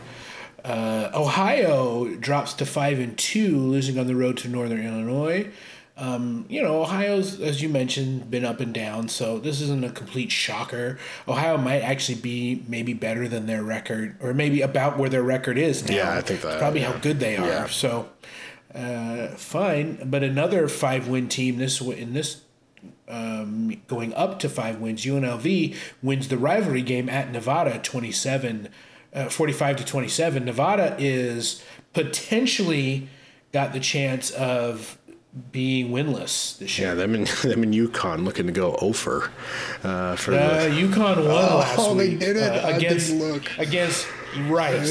Uh, 0.63 1.09
Ohio 1.13 2.15
drops 2.15 2.53
to 2.55 2.65
five 2.65 2.99
and 2.99 3.17
two, 3.17 3.57
losing 3.57 3.97
on 3.99 4.07
the 4.07 4.15
road 4.15 4.37
to 4.37 4.47
Northern 4.49 4.85
Illinois. 4.85 5.49
Um, 5.97 6.45
you 6.47 6.61
know, 6.61 6.81
Ohio's, 6.81 7.41
as 7.41 7.61
you 7.61 7.69
mentioned, 7.69 8.29
been 8.29 8.45
up 8.45 8.59
and 8.59 8.73
down, 8.73 9.07
so 9.09 9.39
this 9.39 9.61
isn't 9.61 9.83
a 9.83 9.89
complete 9.89 10.31
shocker. 10.31 10.99
Ohio 11.27 11.57
might 11.57 11.81
actually 11.81 12.19
be 12.19 12.63
maybe 12.67 12.93
better 12.93 13.27
than 13.27 13.47
their 13.47 13.63
record, 13.63 14.15
or 14.21 14.33
maybe 14.33 14.61
about 14.61 14.97
where 14.97 15.09
their 15.09 15.23
record 15.23 15.57
is 15.57 15.87
now. 15.89 15.95
Yeah, 15.95 16.13
I 16.13 16.21
think 16.21 16.41
that, 16.41 16.49
It's 16.49 16.57
probably 16.57 16.81
yeah. 16.81 16.91
how 16.91 16.99
good 16.99 17.19
they 17.19 17.35
are. 17.37 17.47
Yeah. 17.47 17.67
So, 17.67 18.09
uh, 18.75 19.29
fine. 19.29 20.07
But 20.09 20.23
another 20.23 20.67
five-win 20.67 21.29
team 21.29 21.57
this 21.57 21.81
in 21.81 22.13
this 22.13 22.41
um, 23.07 23.81
going 23.87 24.13
up 24.13 24.39
to 24.39 24.49
five 24.49 24.79
wins. 24.79 25.05
UNLV 25.05 25.75
wins 26.01 26.27
the 26.27 26.37
rivalry 26.37 26.81
game 26.81 27.09
at 27.09 27.31
Nevada 27.31 27.79
27, 27.79 28.69
uh, 29.13 29.29
45 29.29 29.77
to 29.77 29.85
27. 29.85 30.45
Nevada 30.45 30.95
is 30.99 31.63
potentially 31.93 33.07
got 33.53 33.73
the 33.73 33.79
chance 33.79 34.31
of 34.31 34.97
being 35.51 35.89
winless 35.91 36.57
this 36.57 36.79
year. 36.79 36.89
Yeah, 36.89 36.93
them 36.95 37.13
in 37.15 37.23
them 37.43 37.63
in 37.63 37.71
UConn 37.71 38.23
looking 38.25 38.47
to 38.47 38.51
go 38.51 38.75
over 38.81 39.31
uh, 39.83 40.15
for 40.15 40.33
Uh, 40.33 40.63
the. 40.63 40.69
UConn 40.69 41.17
won 41.17 41.27
Oh, 41.27 41.57
last 41.59 41.77
they 41.97 42.09
week 42.09 42.19
did 42.19 42.37
it? 42.37 42.43
uh, 42.65 42.75
against 42.75 43.13
look. 43.13 43.43
against 43.57 44.07
Rice. 44.47 44.89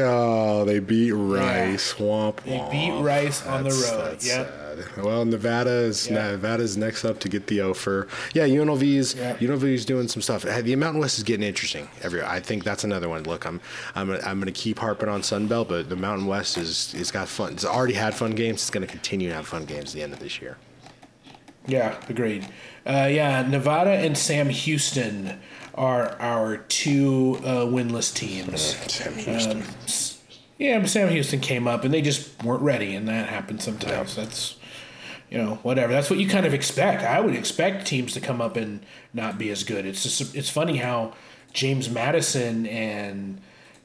Oh, 0.00 0.64
they 0.64 0.78
beat 0.78 1.12
Rice. 1.12 1.94
Womp 1.94 2.36
They 2.44 2.64
beat 2.70 3.00
Rice 3.02 3.44
on 3.46 3.64
the 3.64 3.70
road. 3.70 4.12
that's 4.12 4.26
Yep. 4.26 4.57
Well, 4.96 5.24
Nevada 5.24 5.70
is 5.70 6.08
Yeah. 6.08 6.32
Nevada's 6.32 6.76
next 6.76 7.04
up 7.04 7.18
to 7.20 7.28
get 7.28 7.46
the 7.46 7.60
offer. 7.62 8.08
Yeah, 8.34 8.44
UNLV's 8.46 9.14
Yeah. 9.14 9.36
UNLV's 9.36 9.84
doing 9.84 10.08
some 10.08 10.22
stuff. 10.22 10.42
The 10.42 10.76
Mountain 10.76 11.00
West 11.00 11.18
is 11.18 11.24
getting 11.24 11.46
interesting. 11.46 11.88
Every 12.02 12.22
I 12.22 12.40
think 12.40 12.64
that's 12.64 12.84
another 12.84 13.08
one. 13.08 13.22
Look, 13.24 13.46
I'm 13.46 13.60
I'm 13.94 14.08
gonna, 14.08 14.20
I'm 14.24 14.40
going 14.40 14.52
to 14.52 14.60
keep 14.60 14.78
harping 14.78 15.08
on 15.08 15.22
Sun 15.22 15.46
Belt, 15.48 15.68
but 15.68 15.88
the 15.88 15.96
Mountain 15.96 16.26
West 16.26 16.56
is 16.58 16.94
it's 16.96 17.10
got 17.10 17.28
fun. 17.28 17.52
It's 17.52 17.64
already 17.64 17.94
had 17.94 18.14
fun 18.14 18.32
games. 18.32 18.60
It's 18.62 18.70
going 18.70 18.86
to 18.86 18.90
continue 18.92 19.28
to 19.28 19.34
have 19.34 19.46
fun 19.46 19.64
games 19.64 19.90
at 19.90 19.94
the 19.94 20.02
end 20.02 20.12
of 20.12 20.18
this 20.20 20.40
year. 20.40 20.56
Yeah, 21.66 21.96
agreed. 22.08 22.44
Uh, 22.86 23.08
yeah, 23.10 23.42
Nevada 23.42 23.90
and 23.90 24.16
Sam 24.16 24.48
Houston 24.48 25.38
are 25.74 26.16
our 26.20 26.56
two 26.56 27.38
uh, 27.44 27.66
winless 27.66 28.12
teams. 28.14 28.74
Sam 28.90 29.12
Houston. 29.14 29.62
Um, 29.62 29.68
yeah, 30.58 30.78
but 30.80 30.88
Sam 30.88 31.08
Houston 31.10 31.40
came 31.40 31.68
up 31.68 31.84
and 31.84 31.92
they 31.94 32.00
just 32.02 32.42
weren't 32.42 32.62
ready, 32.62 32.94
and 32.96 33.06
that 33.08 33.28
happens 33.28 33.64
sometimes. 33.64 34.16
That's 34.16 34.56
you 35.30 35.38
know 35.38 35.56
whatever. 35.62 35.92
That's 35.92 36.10
what 36.10 36.18
you 36.18 36.28
kind 36.28 36.46
of 36.46 36.54
expect. 36.54 37.02
I 37.02 37.20
would 37.20 37.34
expect 37.34 37.86
teams 37.86 38.12
to 38.14 38.20
come 38.20 38.40
up 38.40 38.56
and 38.56 38.84
not 39.12 39.38
be 39.38 39.50
as 39.50 39.64
good. 39.64 39.86
It's 39.86 40.02
just 40.02 40.34
it's 40.34 40.50
funny 40.50 40.76
how 40.76 41.14
James 41.52 41.88
Madison 41.88 42.66
and 42.66 43.40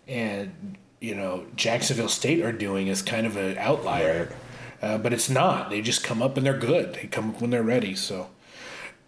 and 0.07 0.77
you 0.99 1.15
know 1.15 1.45
Jacksonville 1.55 2.09
State 2.09 2.43
are 2.43 2.51
doing 2.51 2.87
is 2.87 3.01
kind 3.01 3.27
of 3.27 3.37
an 3.37 3.57
outlier. 3.57 4.33
Uh, 4.81 4.97
but 4.97 5.13
it's 5.13 5.29
not. 5.29 5.69
They 5.69 5.79
just 5.81 6.03
come 6.03 6.21
up 6.21 6.35
and 6.35 6.45
they're 6.45 6.57
good. 6.57 6.95
They 6.95 7.07
come 7.07 7.29
up 7.29 7.39
when 7.39 7.51
they're 7.51 7.63
ready. 7.63 7.95
So, 7.95 8.27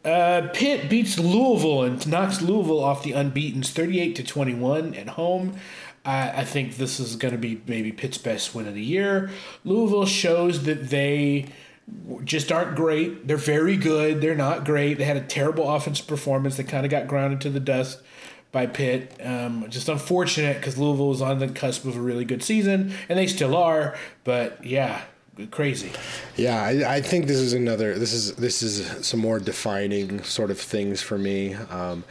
uh, 0.06 0.48
Pitt 0.54 0.90
beats 0.90 1.20
Louisville 1.20 1.84
and 1.84 2.08
knocks 2.08 2.42
Louisville 2.42 2.82
off 2.82 3.04
the 3.04 3.12
unbeaten's 3.12 3.72
thirty-eight 3.72 4.16
to 4.16 4.24
twenty-one 4.24 4.96
at 4.96 5.10
home. 5.10 5.58
I, 6.06 6.30
I 6.30 6.46
think 6.46 6.78
this 6.78 6.98
is 6.98 7.18
going 7.18 7.34
to 7.34 7.38
be 7.38 7.62
maybe 7.68 7.92
Pitt's 7.92 8.18
best 8.18 8.56
win 8.56 8.70
of 8.70 8.74
the 8.74 8.82
year. 8.82 9.30
Louisville 9.66 10.06
shows 10.06 10.64
that 10.64 10.92
they 10.92 11.48
just 12.24 12.52
aren't 12.52 12.76
great. 12.76 13.28
They're 13.28 13.38
very 13.38 13.78
good. 13.78 14.22
They're 14.22 14.36
not 14.36 14.66
great. 14.66 14.98
They 14.98 15.04
had 15.04 15.18
a 15.18 15.22
terrible 15.22 15.70
offensive 15.70 16.08
performance. 16.08 16.58
They 16.58 16.64
kind 16.64 16.86
of 16.86 16.92
got 16.92 17.08
grounded 17.08 17.42
to 17.42 17.50
the 17.50 17.60
dust 17.60 18.02
by 18.52 18.66
Pitt. 18.66 19.20
Um, 19.24 19.66
just 19.70 19.90
unfortunate 19.90 20.58
because 20.58 20.78
Louisville 20.78 21.10
was 21.10 21.22
on 21.22 21.40
the 21.40 21.48
cusp 21.48 21.86
of 21.86 21.96
a 21.96 22.00
really 22.00 22.26
good 22.26 22.44
season, 22.44 22.94
and 23.10 23.20
they 23.20 23.28
still 23.28 23.56
are. 23.56 23.96
But 24.24 24.66
yeah, 24.66 25.04
crazy. 25.52 25.92
Yeah, 26.36 26.62
I, 26.62 26.96
I 26.96 27.02
think 27.02 27.28
this 27.28 27.38
is 27.38 27.54
another. 27.54 28.00
This 28.00 28.14
is 28.14 28.36
this 28.36 28.64
is 28.64 29.06
some 29.06 29.20
more 29.20 29.40
defining 29.40 30.24
sort 30.24 30.52
of 30.52 30.60
things 30.60 31.02
for 31.02 31.18
me. 31.18 31.54
Um, 31.54 32.04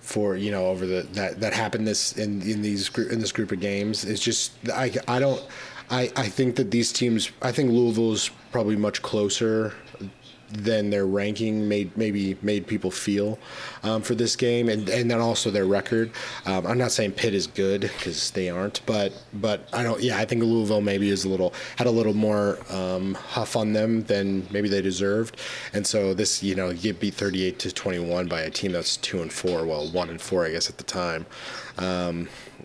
for 0.00 0.34
you 0.34 0.50
know 0.50 0.66
over 0.66 0.86
the 0.86 1.02
that 1.12 1.40
that 1.40 1.52
happened 1.52 1.86
this 1.86 2.16
in 2.16 2.42
in 2.42 2.62
these 2.62 2.88
gr- 2.88 3.02
in 3.02 3.20
this 3.20 3.32
group 3.32 3.52
of 3.52 3.60
games. 3.60 4.04
It's 4.04 4.22
just 4.22 4.52
I 4.70 4.92
I 5.06 5.18
don't 5.18 5.42
I 5.90 6.10
I 6.16 6.28
think 6.28 6.56
that 6.56 6.70
these 6.70 6.92
teams. 6.92 7.30
I 7.42 7.52
think 7.52 7.70
Louisville's 7.70 8.30
probably 8.52 8.76
much 8.76 9.02
closer 9.02 9.74
than 10.52 10.90
their 10.90 11.06
ranking 11.06 11.68
made 11.68 11.96
maybe 11.96 12.36
made 12.42 12.66
people 12.66 12.90
feel 12.90 13.38
um, 13.82 14.02
for 14.02 14.14
this 14.14 14.36
game, 14.36 14.68
and 14.68 14.88
and 14.88 15.10
then 15.10 15.20
also 15.20 15.50
their 15.50 15.66
record. 15.66 16.10
Um, 16.46 16.66
I'm 16.66 16.78
not 16.78 16.92
saying 16.92 17.12
Pitt 17.12 17.34
is 17.34 17.46
good 17.46 17.82
because 17.82 18.30
they 18.32 18.50
aren't, 18.50 18.84
but 18.86 19.12
but 19.34 19.68
I 19.72 19.82
don't. 19.82 20.00
Yeah, 20.00 20.18
I 20.18 20.24
think 20.24 20.42
Louisville 20.42 20.80
maybe 20.80 21.10
is 21.10 21.24
a 21.24 21.28
little 21.28 21.52
had 21.76 21.86
a 21.86 21.90
little 21.90 22.14
more 22.14 22.58
um, 22.70 23.14
huff 23.14 23.56
on 23.56 23.72
them 23.72 24.02
than 24.04 24.46
maybe 24.50 24.68
they 24.68 24.82
deserved, 24.82 25.36
and 25.72 25.86
so 25.86 26.14
this 26.14 26.42
you 26.42 26.54
know 26.54 26.70
you 26.70 26.92
beat 26.94 27.14
38 27.14 27.58
to 27.60 27.72
21 27.72 28.28
by 28.28 28.40
a 28.42 28.50
team 28.50 28.72
that's 28.72 28.96
two 28.96 29.22
and 29.22 29.32
four, 29.32 29.64
well 29.64 29.88
one 29.88 30.10
and 30.10 30.20
four 30.20 30.46
I 30.46 30.50
guess 30.50 30.68
at 30.68 30.78
the 30.78 30.84
time. 30.84 31.26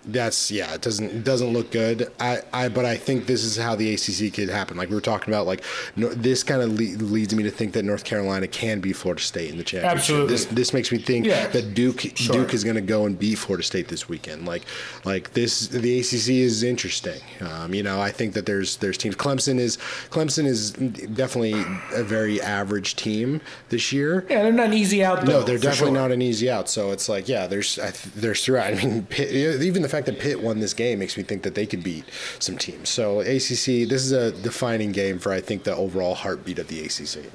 That's 0.07 0.51
yeah, 0.51 0.73
it 0.73 0.81
doesn't 0.81 1.09
it 1.09 1.23
doesn't 1.23 1.51
look 1.51 1.71
good. 1.71 2.11
I, 2.19 2.41
I 2.53 2.69
but 2.69 2.85
I 2.85 2.95
think 2.95 3.25
this 3.25 3.43
is 3.43 3.57
how 3.57 3.75
the 3.75 3.93
ACC 3.93 4.33
could 4.33 4.49
happen. 4.49 4.77
Like 4.77 4.89
we 4.89 4.95
were 4.95 5.01
talking 5.01 5.33
about, 5.33 5.47
like 5.47 5.63
no, 5.95 6.09
this 6.09 6.43
kind 6.43 6.61
of 6.61 6.69
le- 6.73 7.03
leads 7.03 7.33
me 7.33 7.43
to 7.43 7.51
think 7.51 7.73
that 7.73 7.83
North 7.83 8.03
Carolina 8.03 8.47
can 8.47 8.79
be 8.81 8.93
Florida 8.93 9.21
State 9.21 9.49
in 9.51 9.57
the 9.57 9.63
championship. 9.63 9.97
Absolutely. 9.97 10.27
This 10.33 10.45
this 10.45 10.73
makes 10.73 10.91
me 10.91 10.97
think 10.99 11.25
Yeah. 11.25 11.47
that 11.47 11.73
Duke 11.73 12.01
Sure. 12.15 12.35
Duke 12.35 12.53
is 12.53 12.63
going 12.63 12.75
to 12.75 12.81
go 12.81 13.05
and 13.05 13.17
beat 13.17 13.35
Florida 13.39 13.63
State 13.63 13.87
this 13.87 14.07
weekend. 14.07 14.45
Like 14.45 14.63
like 15.05 15.33
this, 15.33 15.67
the 15.67 15.99
ACC 15.99 16.29
is 16.29 16.61
interesting. 16.63 17.21
Um, 17.41 17.73
you 17.73 17.81
know, 17.83 17.99
I 17.99 18.11
think 18.11 18.33
that 18.33 18.45
there's 18.45 18.77
there's 18.77 18.97
teams. 18.97 19.15
Clemson 19.15 19.57
is 19.59 19.77
Clemson 20.11 20.45
is 20.45 20.71
definitely 20.71 21.53
a 21.93 22.03
very 22.03 22.41
average 22.41 22.95
team 22.95 23.41
this 23.69 23.91
year. 23.91 24.25
Yeah, 24.29 24.43
they're 24.43 24.51
not 24.51 24.67
an 24.67 24.73
easy 24.73 25.03
out 25.03 25.25
though. 25.25 25.39
No, 25.39 25.43
they're 25.43 25.57
definitely 25.57 25.93
sure. 25.95 26.01
not 26.01 26.11
an 26.11 26.21
easy 26.21 26.49
out. 26.49 26.69
So 26.69 26.91
it's 26.91 27.09
like, 27.09 27.27
yeah, 27.27 27.47
there's 27.47 27.79
I 27.79 27.91
th- 27.91 28.13
there's 28.15 28.43
throughout. 28.45 28.73
I 28.73 28.75
mean, 28.75 29.07
even 29.19 29.81
the 29.81 29.89
fact 29.95 30.05
that 30.07 30.19
Pitt 30.19 30.41
won 30.41 30.59
this 30.59 30.73
game 30.73 30.99
makes 30.99 31.17
me 31.17 31.23
think 31.23 31.43
that 31.43 31.55
they 31.55 31.65
could 31.65 31.83
beat 31.83 32.05
some 32.39 32.57
teams. 32.57 32.89
So 32.89 33.21
ACC, 33.21 33.87
this 33.87 34.03
is 34.03 34.11
a 34.11 34.31
defining 34.31 34.91
game 34.91 35.19
for 35.19 35.31
I 35.31 35.41
think 35.41 35.63
the 35.63 35.75
overall 35.75 36.15
heartbeat 36.15 36.59
of 36.59 36.67
the 36.67 36.81
ACC. 36.81 37.31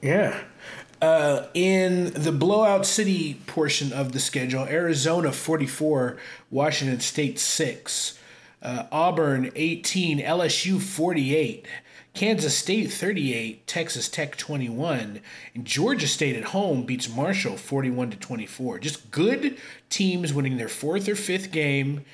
Yeah. 0.00 0.42
Uh, 1.02 1.48
in 1.52 2.12
the 2.14 2.32
blowout 2.32 2.86
city 2.86 3.34
portion 3.46 3.92
of 3.92 4.12
the 4.12 4.20
schedule, 4.20 4.64
Arizona 4.64 5.32
44, 5.32 6.16
Washington 6.50 7.00
State 7.00 7.38
6, 7.38 8.18
uh, 8.62 8.86
Auburn 8.90 9.50
18, 9.54 10.20
LSU 10.20 10.80
48, 10.80 11.66
Kansas 12.14 12.56
State 12.56 12.92
38, 12.92 13.66
Texas 13.66 14.08
Tech 14.08 14.36
21, 14.36 15.20
and 15.54 15.64
Georgia 15.64 16.06
State 16.06 16.36
at 16.36 16.44
home 16.44 16.84
beats 16.84 17.08
Marshall 17.08 17.56
41 17.56 18.12
to 18.12 18.16
24. 18.16 18.78
Just 18.78 19.10
good 19.10 19.58
teams 19.90 20.32
winning 20.32 20.56
their 20.56 20.68
fourth 20.68 21.08
or 21.08 21.16
fifth 21.16 21.50
game 21.50 22.04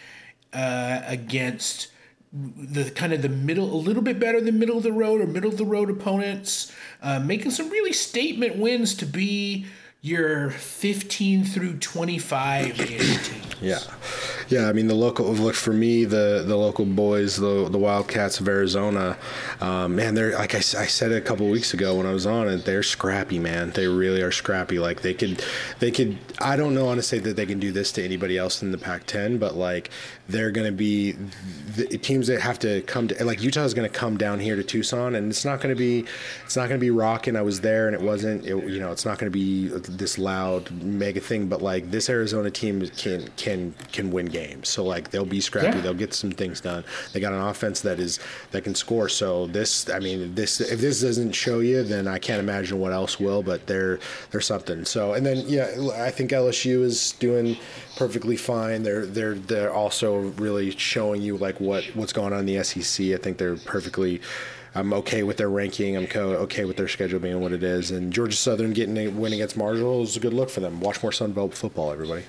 uh, 0.55 1.03
against 1.07 1.89
the 2.33 2.91
kind 2.93 3.13
of 3.13 3.21
the 3.21 3.29
middle, 3.29 3.75
a 3.75 3.77
little 3.77 4.03
bit 4.03 4.19
better 4.19 4.41
than 4.41 4.59
middle 4.59 4.79
of 4.79 4.85
the 4.85 4.93
road 4.93 5.21
or 5.21 5.27
middle 5.27 5.51
of 5.51 5.59
the 5.59 5.65
road 5.67 5.91
opponents, 5.91 6.73
uh, 7.03 7.21
making 7.21 7.51
some 7.51 7.69
really 7.69 7.93
statement 7.93 8.57
wins 8.57 8.95
to 8.95 9.05
be 9.05 9.67
your 10.01 10.51
15 10.51 11.45
through 11.45 11.77
25 11.77 12.77
teams. 12.79 13.31
Yeah, 13.61 13.81
yeah. 14.51 14.69
I 14.69 14.73
mean, 14.73 14.89
the 14.89 14.95
local 14.95 15.27
look 15.33 15.55
for 15.55 15.73
me, 15.73 16.05
the 16.05 16.45
the 16.47 16.57
local 16.57 16.85
boys, 16.85 17.37
the 17.37 17.69
the 17.69 17.79
Wildcats 17.79 18.41
of 18.41 18.49
Arizona, 18.49 19.17
um, 19.61 19.97
man, 19.97 20.15
they're 20.15 20.33
like 20.33 20.55
I 20.55 20.61
said 20.61 21.13
a 21.13 21.21
couple 21.21 21.49
weeks 21.49 21.73
ago 21.73 21.97
when 21.97 22.07
I 22.07 22.13
was 22.13 22.27
on 22.27 22.49
it, 22.49 22.65
they're 22.65 22.83
scrappy, 22.83 23.39
man. 23.39 23.71
They 23.71 23.87
really 23.87 24.23
are 24.23 24.33
scrappy. 24.33 24.79
Like 24.79 25.03
they 25.03 25.15
could, 25.15 25.45
they 25.79 25.91
could. 25.91 26.19
I 26.41 26.57
don't 26.57 26.75
know 26.75 26.89
how 26.89 26.97
to 26.97 27.03
say 27.03 27.19
that 27.21 27.37
they 27.37 27.47
can 27.47 27.61
do 27.61 27.71
this 27.71 27.93
to 27.93 28.05
anybody 28.05 28.37
else 28.37 28.63
in 28.63 28.73
the 28.73 28.79
Pac-10, 28.79 29.39
but 29.39 29.55
like 29.55 29.91
they're 30.29 30.51
going 30.51 30.67
to 30.67 30.73
be 30.73 31.13
the 31.77 31.99
teams 31.99 32.27
that 32.27 32.41
have 32.41 32.59
to 32.61 32.83
come 32.83 33.09
to 33.09 33.25
like 33.25 33.43
Utah 33.43 33.63
is 33.63 33.75
going 33.75 33.89
to 33.89 33.95
come 33.97 34.17
down 34.17 34.41
here 34.41 34.57
to 34.57 34.65
Tucson, 34.65 35.15
and 35.15 35.31
it's 35.31 35.45
not 35.45 35.61
going 35.61 35.75
to 35.75 35.79
be, 35.79 36.05
it's 36.45 36.57
not 36.57 36.69
to 36.69 36.79
be 36.79 36.91
rocking. 36.91 37.37
I 37.37 37.43
was 37.43 37.61
there, 37.61 37.87
and 37.87 37.95
it 37.95 38.03
wasn't. 38.03 38.45
It, 38.45 38.69
you 38.69 38.81
know, 38.81 38.91
it's 38.91 39.05
not 39.05 39.19
going 39.19 39.31
to 39.31 39.39
be 39.39 39.69
this 39.69 40.19
loud 40.19 40.71
mega 40.71 41.21
thing, 41.21 41.47
but 41.47 41.63
like 41.63 41.91
this 41.91 42.11
Arizona 42.11 42.51
team 42.51 42.87
can 42.97 43.29
can 43.37 43.75
can 43.93 44.11
win 44.11 44.27
games. 44.27 44.40
So 44.63 44.85
like 44.85 45.11
they'll 45.11 45.25
be 45.25 45.41
scrappy. 45.41 45.79
Yeah. 45.79 45.83
They'll 45.83 45.95
get 45.95 46.15
some 46.15 46.31
things 46.31 46.61
done. 46.61 46.85
They 47.13 47.21
got 47.21 47.33
an 47.33 47.41
offense 47.41 47.81
that 47.83 47.99
is 47.99 48.19
that 48.51 48.65
can 48.65 48.75
score. 48.75 49.09
So 49.09 49.47
this, 49.47 49.89
I 49.91 49.99
mean, 49.99 50.35
this 50.35 50.61
if 50.61 50.81
this 50.81 51.01
doesn't 51.01 51.33
show 51.33 51.61
you, 51.61 51.83
then 51.83 52.07
I 52.09 52.19
can't 52.19 52.41
imagine 52.41 52.79
what 52.79 52.93
else 52.93 53.19
will. 53.19 53.43
But 53.43 53.67
they're 53.67 53.99
they're 54.31 54.41
something. 54.41 54.85
So 54.85 55.15
and 55.15 55.25
then 55.25 55.45
yeah, 55.47 55.71
I 55.97 56.11
think 56.11 56.31
LSU 56.31 56.83
is 56.83 57.13
doing 57.13 57.57
perfectly 57.97 58.37
fine. 58.37 58.83
They're 58.83 59.07
they're 59.07 59.35
they're 59.35 59.73
also 59.73 60.19
really 60.39 60.71
showing 60.73 61.23
you 61.23 61.37
like 61.37 61.61
what 61.61 61.85
what's 61.95 62.13
going 62.13 62.33
on 62.33 62.41
in 62.41 62.47
the 62.47 62.63
SEC. 62.65 63.07
I 63.07 63.17
think 63.17 63.39
they're 63.39 63.57
perfectly. 63.57 64.21
I'm 64.73 64.93
okay 64.93 65.25
with 65.25 65.37
their 65.37 65.51
ranking. 65.51 65.97
I'm 65.97 66.07
co- 66.07 66.37
okay 66.47 66.65
with 66.65 66.77
their 66.77 66.87
schedule 66.87 67.19
being 67.19 67.41
what 67.41 67.51
it 67.51 67.65
is. 67.65 67.91
And 67.91 68.13
Georgia 68.13 68.37
Southern 68.37 68.73
getting 68.73 68.97
a 68.99 69.09
win 69.09 69.33
against 69.33 69.57
Marshall 69.57 70.03
is 70.05 70.17
a 70.17 70.21
good 70.21 70.33
look 70.33 70.49
for 70.49 70.61
them. 70.61 70.81
Watch 70.81 71.03
more 71.03 71.11
Sun 71.11 71.33
Belt 71.33 71.55
football, 71.55 71.91
everybody. 71.91 72.23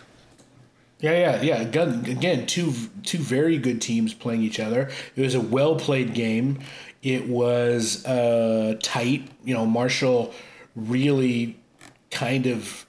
Yeah, 1.02 1.42
yeah, 1.42 1.42
yeah. 1.42 1.62
Again, 1.62 2.46
two 2.46 2.74
two 3.04 3.18
very 3.18 3.58
good 3.58 3.82
teams 3.82 4.14
playing 4.14 4.44
each 4.44 4.60
other. 4.60 4.90
It 5.16 5.22
was 5.22 5.36
a 5.36 5.42
well 5.42 5.76
played 5.76 6.14
game. 6.14 6.60
It 7.02 7.28
was 7.28 8.06
uh, 8.06 8.78
tight. 8.84 9.28
You 9.44 9.56
know, 9.56 9.66
Marshall 9.66 10.34
really 10.76 11.58
kind 12.12 12.46
of 12.46 12.86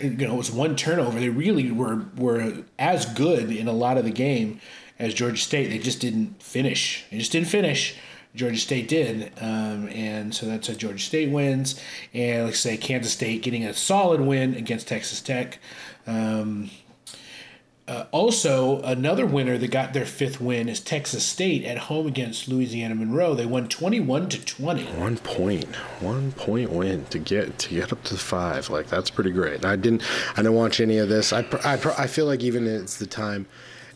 you 0.00 0.10
know, 0.10 0.34
it 0.34 0.38
was 0.38 0.50
one 0.50 0.76
turnover. 0.76 1.20
They 1.20 1.28
really 1.28 1.70
were 1.70 2.06
were 2.16 2.64
as 2.78 3.04
good 3.06 3.50
in 3.50 3.68
a 3.68 3.72
lot 3.72 3.98
of 3.98 4.04
the 4.04 4.10
game 4.10 4.60
as 4.98 5.12
Georgia 5.12 5.36
State. 5.36 5.68
They 5.68 5.78
just 5.78 6.00
didn't 6.00 6.42
finish. 6.42 7.04
They 7.10 7.18
just 7.18 7.32
didn't 7.32 7.48
finish. 7.48 7.96
Georgia 8.34 8.58
State 8.58 8.88
did, 8.88 9.32
um, 9.40 9.88
and 9.90 10.34
so 10.34 10.46
that's 10.46 10.66
how 10.66 10.74
Georgia 10.74 10.98
State 10.98 11.30
wins. 11.30 11.80
And 12.12 12.46
like 12.46 12.54
I 12.54 12.56
say, 12.56 12.76
Kansas 12.76 13.12
State 13.12 13.42
getting 13.42 13.64
a 13.64 13.72
solid 13.74 14.20
win 14.20 14.54
against 14.54 14.88
Texas 14.88 15.20
Tech. 15.20 15.60
Um, 16.06 16.68
uh, 17.86 18.06
also, 18.12 18.80
another 18.82 19.26
winner 19.26 19.58
that 19.58 19.70
got 19.70 19.92
their 19.92 20.06
fifth 20.06 20.40
win 20.40 20.68
is 20.68 20.80
Texas 20.80 21.24
State 21.24 21.64
at 21.64 21.76
home 21.76 22.06
against 22.06 22.48
Louisiana 22.48 22.94
Monroe. 22.94 23.34
They 23.34 23.46
won 23.46 23.68
twenty-one 23.68 24.28
to 24.30 24.44
twenty. 24.44 24.84
One 24.84 25.18
point, 25.18 25.74
one 26.00 26.32
point 26.32 26.70
win 26.70 27.04
to 27.06 27.18
get 27.18 27.58
to 27.58 27.68
get 27.68 27.92
up 27.92 28.02
to 28.04 28.16
five. 28.16 28.70
Like 28.70 28.88
that's 28.88 29.10
pretty 29.10 29.32
great. 29.32 29.64
I 29.64 29.76
didn't, 29.76 30.02
I 30.32 30.36
didn't 30.36 30.54
watch 30.54 30.80
any 30.80 30.98
of 30.98 31.08
this. 31.08 31.32
I, 31.32 31.40
I, 31.62 31.74
I 31.98 32.06
feel 32.06 32.26
like 32.26 32.42
even 32.42 32.66
it's 32.66 32.96
the 32.98 33.06
time 33.06 33.46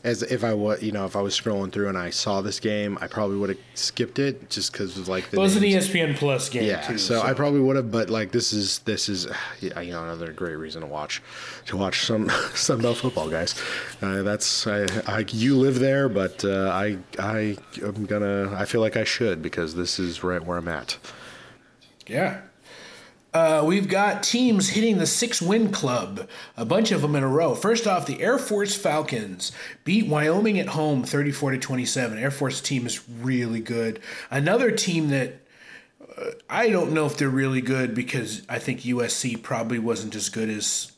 as 0.04 0.22
if 0.22 0.44
I 0.44 0.54
was, 0.54 0.82
you 0.82 0.92
know, 0.92 1.04
if 1.04 1.16
I 1.16 1.20
was 1.20 1.38
scrolling 1.38 1.72
through 1.72 1.88
and 1.88 1.98
I 1.98 2.10
saw 2.10 2.40
this 2.40 2.60
game, 2.60 2.98
I 3.00 3.06
probably 3.06 3.36
would 3.36 3.50
have 3.50 3.58
skipped 3.74 4.18
it 4.18 4.50
just 4.50 4.72
because 4.72 4.96
of 4.96 5.08
like 5.08 5.30
the. 5.30 5.36
Well, 5.36 5.44
it 5.44 5.54
was 5.54 5.56
an 5.56 5.62
ESPN 5.62 6.16
Plus 6.16 6.48
game. 6.48 6.64
Yeah, 6.64 6.82
too, 6.82 6.98
so, 6.98 7.20
so, 7.20 7.22
I 7.22 7.32
probably 7.32 7.60
would 7.60 7.76
have, 7.76 7.90
but 7.90 8.10
like 8.10 8.32
this 8.32 8.52
is 8.52 8.80
this 8.80 9.08
is, 9.08 9.26
you 9.60 9.70
know, 9.70 10.02
another 10.02 10.32
great 10.32 10.56
reason 10.56 10.82
to 10.82 10.86
watch, 10.86 11.22
to 11.66 11.76
watch 11.76 12.04
some 12.04 12.30
Sun 12.54 12.82
Belt 12.82 12.98
football, 12.98 13.28
guys. 13.28 13.54
Uh, 14.00 14.22
that's 14.22 14.66
I, 14.66 14.86
I, 15.06 15.24
you 15.28 15.56
live 15.56 15.78
there, 15.78 16.08
but 16.08 16.44
uh, 16.44 16.70
I 16.72 16.98
I 17.18 17.56
am 17.82 18.06
gonna 18.06 18.54
I 18.54 18.64
feel 18.64 18.80
like 18.80 18.96
I 18.96 19.04
should 19.04 19.42
because 19.42 19.74
this 19.74 19.98
is 19.98 20.22
right 20.22 20.44
where 20.44 20.58
I'm 20.58 20.68
at. 20.68 20.98
Yeah, 22.06 22.40
uh, 23.34 23.62
we've 23.66 23.88
got 23.88 24.22
teams 24.22 24.70
hitting 24.70 24.98
the 24.98 25.06
six 25.06 25.42
win 25.42 25.70
club, 25.70 26.26
a 26.56 26.64
bunch 26.64 26.90
of 26.92 27.02
them 27.02 27.14
in 27.14 27.22
a 27.22 27.28
row. 27.28 27.54
First 27.54 27.86
off, 27.86 28.06
the 28.06 28.22
Air 28.22 28.38
Force 28.38 28.74
Falcons 28.74 29.52
beat 29.84 30.06
Wyoming 30.06 30.58
at 30.58 30.68
home 30.68 31.04
34 31.04 31.52
to 31.52 31.58
27. 31.58 32.18
Air 32.18 32.30
Force 32.30 32.60
team 32.60 32.86
is 32.86 33.06
really 33.08 33.60
good. 33.60 34.00
Another 34.30 34.70
team 34.70 35.08
that 35.10 35.40
uh, 36.16 36.30
I 36.48 36.70
don't 36.70 36.92
know 36.92 37.04
if 37.04 37.18
they're 37.18 37.28
really 37.28 37.60
good 37.60 37.94
because 37.94 38.42
I 38.48 38.58
think 38.58 38.80
USC 38.80 39.42
probably 39.42 39.78
wasn't 39.78 40.14
as 40.14 40.30
good 40.30 40.48
as 40.48 40.92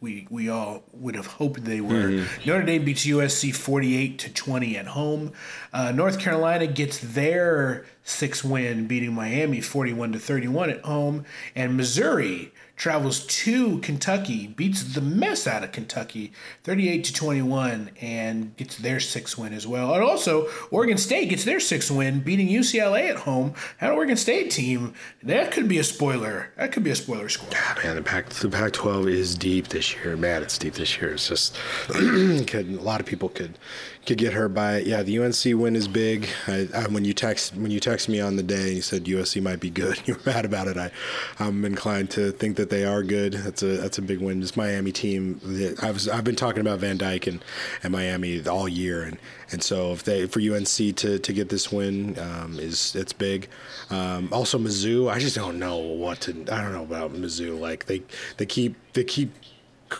we 0.00 0.26
we 0.30 0.48
all 0.48 0.84
would 0.92 1.14
have 1.14 1.26
hoped 1.26 1.64
they 1.64 1.80
were. 1.80 2.10
Mm-hmm. 2.10 2.48
Notre 2.48 2.64
Dame 2.64 2.84
beats 2.84 3.04
USC 3.06 3.54
48 3.54 4.18
to 4.20 4.32
20 4.32 4.76
at 4.76 4.86
home. 4.86 5.32
Uh, 5.72 5.92
North 5.92 6.18
Carolina 6.18 6.66
gets 6.66 6.98
their 6.98 7.84
six 8.02 8.42
win, 8.42 8.86
beating 8.86 9.12
Miami 9.12 9.60
41 9.60 10.12
to 10.12 10.18
31 10.18 10.70
at 10.70 10.80
home, 10.82 11.24
and 11.54 11.76
Missouri 11.76 12.52
travels 12.76 13.24
to 13.26 13.78
Kentucky, 13.78 14.46
beats 14.46 14.82
the 14.94 15.00
mess 15.00 15.46
out 15.46 15.64
of 15.64 15.72
Kentucky, 15.72 16.32
38 16.64 17.04
to 17.04 17.12
21, 17.12 17.90
and 18.00 18.54
gets 18.56 18.76
their 18.76 19.00
sixth 19.00 19.38
win 19.38 19.54
as 19.54 19.66
well. 19.66 19.94
And 19.94 20.02
also, 20.02 20.48
Oregon 20.70 20.98
State 20.98 21.30
gets 21.30 21.44
their 21.44 21.58
sixth 21.58 21.90
win, 21.90 22.20
beating 22.20 22.48
UCLA 22.48 23.08
at 23.08 23.16
home. 23.16 23.54
An 23.80 23.92
Oregon 23.92 24.16
State 24.16 24.50
team 24.50 24.94
that 25.22 25.52
could 25.52 25.68
be 25.68 25.78
a 25.78 25.84
spoiler. 25.84 26.52
That 26.56 26.72
could 26.72 26.84
be 26.84 26.90
a 26.90 26.96
spoiler 26.96 27.28
score. 27.28 27.48
Yeah, 27.50 27.74
man, 27.82 27.96
the 27.96 28.02
Pac 28.02 28.28
the 28.28 28.50
Pac-12 28.50 29.10
is 29.10 29.34
deep 29.34 29.68
this 29.68 29.94
year. 29.96 30.16
Man, 30.16 30.42
it's 30.42 30.58
deep 30.58 30.74
this 30.74 31.00
year. 31.00 31.12
It's 31.12 31.28
just 31.28 31.56
a 31.94 32.62
lot 32.80 33.00
of 33.00 33.06
people 33.06 33.30
could 33.30 33.58
could 34.06 34.18
get 34.18 34.32
hurt 34.32 34.54
by 34.54 34.76
it. 34.76 34.86
Yeah, 34.86 35.02
the 35.02 35.18
UNC 35.18 35.60
win 35.60 35.74
is 35.74 35.88
big. 35.88 36.28
I, 36.46 36.68
I, 36.74 36.86
when 36.86 37.04
you 37.04 37.12
text 37.12 37.54
when 37.56 37.70
you 37.70 37.80
text 37.80 38.08
me 38.08 38.20
on 38.20 38.36
the 38.36 38.42
day, 38.42 38.72
you 38.72 38.80
said 38.80 39.04
USC 39.04 39.42
might 39.42 39.60
be 39.60 39.70
good. 39.70 40.00
You 40.06 40.14
were 40.14 40.20
mad 40.24 40.44
about 40.44 40.68
it. 40.68 40.76
I, 40.76 40.92
I'm 41.40 41.64
inclined 41.64 42.10
to 42.12 42.30
think 42.30 42.56
that 42.58 42.70
they 42.70 42.84
are 42.84 43.02
good. 43.02 43.32
That's 43.32 43.62
a 43.64 43.76
that's 43.78 43.98
a 43.98 44.02
big 44.02 44.20
win. 44.20 44.38
This 44.38 44.56
Miami 44.56 44.92
team. 44.92 45.40
I 45.82 45.90
was 45.90 46.08
I've 46.08 46.22
been 46.22 46.36
talking 46.36 46.60
about 46.60 46.78
Van 46.78 46.96
Dyke 46.96 47.26
and, 47.26 47.44
and 47.82 47.92
Miami 47.92 48.46
all 48.46 48.68
year, 48.68 49.02
and, 49.02 49.18
and 49.50 49.64
so 49.64 49.92
if 49.92 50.04
they 50.04 50.26
for 50.26 50.40
UNC 50.40 50.68
to, 50.68 51.18
to 51.18 51.32
get 51.32 51.48
this 51.48 51.72
win 51.72 52.16
um, 52.20 52.60
is 52.60 52.94
it's 52.94 53.12
big. 53.12 53.48
Um, 53.90 54.28
also 54.32 54.58
Mizzou. 54.58 55.10
I 55.10 55.18
just 55.18 55.34
don't 55.34 55.58
know 55.58 55.78
what 55.78 56.20
to. 56.20 56.30
I 56.52 56.62
don't 56.62 56.72
know 56.72 56.84
about 56.84 57.12
Mizzou. 57.12 57.58
Like 57.58 57.86
they 57.86 58.02
they 58.36 58.46
keep 58.46 58.76
they 58.92 59.02
keep 59.02 59.32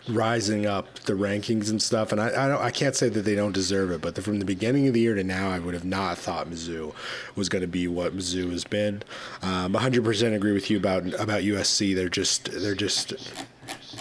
rising 0.09 0.67
up 0.67 0.99
the 1.01 1.13
rankings 1.13 1.71
and 1.71 1.81
stuff. 1.81 2.13
And 2.13 2.21
I, 2.21 2.29
I, 2.29 2.67
I 2.67 2.71
can't 2.71 2.95
say 2.95 3.09
that 3.09 3.23
they 3.23 3.35
don't 3.35 3.53
deserve 3.53 3.91
it, 3.91 4.01
but 4.01 4.17
from 4.23 4.39
the 4.39 4.45
beginning 4.45 4.87
of 4.89 4.95
the 4.95 5.01
year 5.01 5.15
to 5.15 5.25
now, 5.25 5.51
I 5.51 5.59
would 5.59 5.75
have 5.75 5.85
not 5.85 6.19
thought 6.19 6.49
Mizzou 6.49 6.95
was 7.35 7.49
going 7.49 7.63
to 7.63 7.69
be 7.69 7.87
what 7.89 8.17
Mizzou 8.17 8.51
has 8.53 8.65
been. 8.65 9.03
Um, 9.43 9.75
100% 9.75 10.35
agree 10.35 10.53
with 10.53 10.71
you 10.71 10.77
about 10.77 11.07
about 11.15 11.43
USC. 11.43 11.95
They're 11.95 12.09
just 12.09 12.51
they're 12.53 12.75
just 12.75 13.15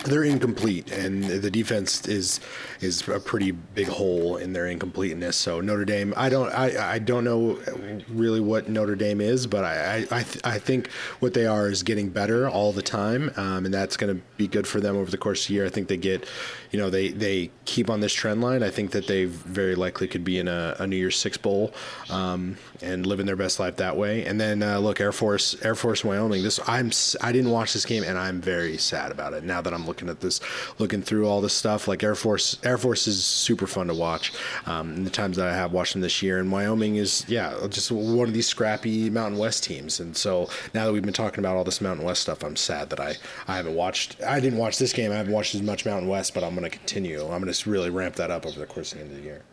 they're 0.06 0.24
incomplete, 0.24 0.92
and 0.92 1.24
the 1.24 1.52
defense 1.52 2.08
is 2.08 2.40
is 2.86 3.08
a 3.08 3.20
pretty 3.20 3.52
big 3.52 3.88
hole 3.88 4.38
in 4.38 4.54
their 4.54 4.68
incompleteness. 4.68 5.36
So 5.36 5.60
Notre 5.60 5.86
Dame, 5.86 6.14
I 6.16 6.30
don't 6.30 6.52
I, 6.52 6.94
I 6.94 7.00
don't 7.00 7.24
know 7.24 7.60
really 8.08 8.40
what 8.40 8.70
Notre 8.70 8.96
Dame 8.96 9.20
is, 9.20 9.48
but 9.48 9.66
I 9.66 10.06
I, 10.12 10.24
th- 10.24 10.46
I 10.46 10.60
think 10.60 10.90
what 11.20 11.34
they 11.34 11.46
are 11.46 11.68
is 11.68 11.84
getting 11.84 12.10
better 12.10 12.48
all 12.48 12.72
the 12.72 12.82
time, 12.82 13.32
um, 13.36 13.66
and 13.66 13.74
that's 13.74 13.98
going 13.98 14.16
to 14.16 14.22
be 14.38 14.48
good 14.48 14.68
for 14.68 14.80
them 14.80 14.96
over 14.96 15.12
the 15.12 15.18
course 15.18 15.44
of 15.44 15.48
the 15.48 15.54
year. 15.56 15.66
I 15.66 15.70
think 15.70 15.88
they 15.88 15.98
get, 15.98 16.28
you 16.72 16.80
know, 16.80 16.90
they 16.90 17.10
they 17.10 17.52
keep 17.66 17.90
on 17.90 18.00
this 18.00 18.14
trend 18.14 18.42
line. 18.42 18.64
I 18.64 18.70
think 18.70 18.92
that 18.92 19.08
they 19.08 19.26
very 19.26 19.76
likely 19.76 20.08
could 20.08 20.24
be 20.24 20.38
in 20.40 20.48
a, 20.48 20.76
a 20.80 20.88
New 20.88 20.96
Year's 20.96 21.18
Six 21.18 21.38
bowl 21.38 21.74
um, 22.10 22.58
and 22.82 23.06
living 23.06 23.26
their 23.26 23.36
best 23.36 23.60
life 23.60 23.78
that 23.78 23.98
way. 23.98 24.26
And 24.26 24.40
then 24.40 24.62
uh, 24.62 24.80
look, 24.80 25.02
Air 25.02 25.12
Force 25.12 25.56
Air 25.64 25.76
Force 25.76 26.04
Wyoming. 26.04 26.44
This 26.44 26.60
I'm 26.68 26.92
I 27.22 27.32
didn't 27.32 27.52
watch 27.52 27.74
this 27.74 27.86
game, 27.86 28.04
and 28.04 28.18
I'm 28.18 28.42
very 28.42 28.78
sad 28.78 29.12
about 29.12 29.34
it 29.34 29.44
now 29.44 29.62
that 29.62 29.74
I'm 29.74 29.86
looking 29.86 30.10
at 30.10 30.20
this, 30.22 30.40
looking 30.80 31.02
through 31.02 31.28
all 31.28 31.42
this 31.42 31.54
stuff. 31.54 31.88
Like 31.88 32.04
Air 32.04 32.16
Force, 32.16 32.58
Air 32.64 32.75
Force 32.78 33.08
is 33.08 33.24
super 33.24 33.68
fun 33.68 33.88
to 33.88 33.94
watch. 33.94 34.32
Um, 34.66 35.04
the 35.04 35.10
times 35.10 35.38
that 35.38 35.48
I 35.48 35.54
have 35.54 35.72
watched 35.72 35.94
them 35.94 36.02
this 36.02 36.22
year, 36.22 36.40
and 36.40 36.52
Wyoming 36.52 36.96
is 36.96 37.26
yeah, 37.28 37.56
just 37.70 37.92
one 37.92 38.28
of 38.28 38.34
these 38.34 38.48
scrappy 38.48 39.10
Mountain 39.10 39.40
West 39.40 39.64
teams. 39.64 40.00
And 40.00 40.16
so 40.16 40.50
now 40.74 40.86
that 40.86 40.94
we've 40.94 41.04
been 41.04 41.14
talking 41.14 41.40
about 41.40 41.56
all 41.56 41.64
this 41.64 41.82
Mountain 41.82 42.06
West 42.06 42.22
stuff, 42.22 42.44
I'm 42.44 42.56
sad 42.56 42.90
that 42.90 43.00
I 43.00 43.16
I 43.48 43.58
haven't 43.58 43.76
watched. 43.76 44.22
I 44.24 44.40
didn't 44.40 44.60
watch 44.60 44.78
this 44.78 44.94
game. 44.94 45.12
I 45.12 45.16
haven't 45.16 45.34
watched 45.34 45.56
as 45.56 45.62
much 45.62 45.86
Mountain 45.86 46.10
West, 46.10 46.34
but 46.34 46.44
I'm 46.44 46.56
going 46.56 46.70
to 46.70 46.76
continue. 46.76 47.22
I'm 47.22 47.42
going 47.42 47.52
to 47.52 47.70
really 47.70 47.90
ramp 47.90 48.16
that 48.16 48.32
up 48.32 48.46
over 48.46 48.60
the 48.60 48.66
course 48.66 48.92
of 48.92 49.00
the 49.00 49.06
end 49.06 49.14
of 49.14 49.18
the 49.18 49.24
year. 49.24 49.44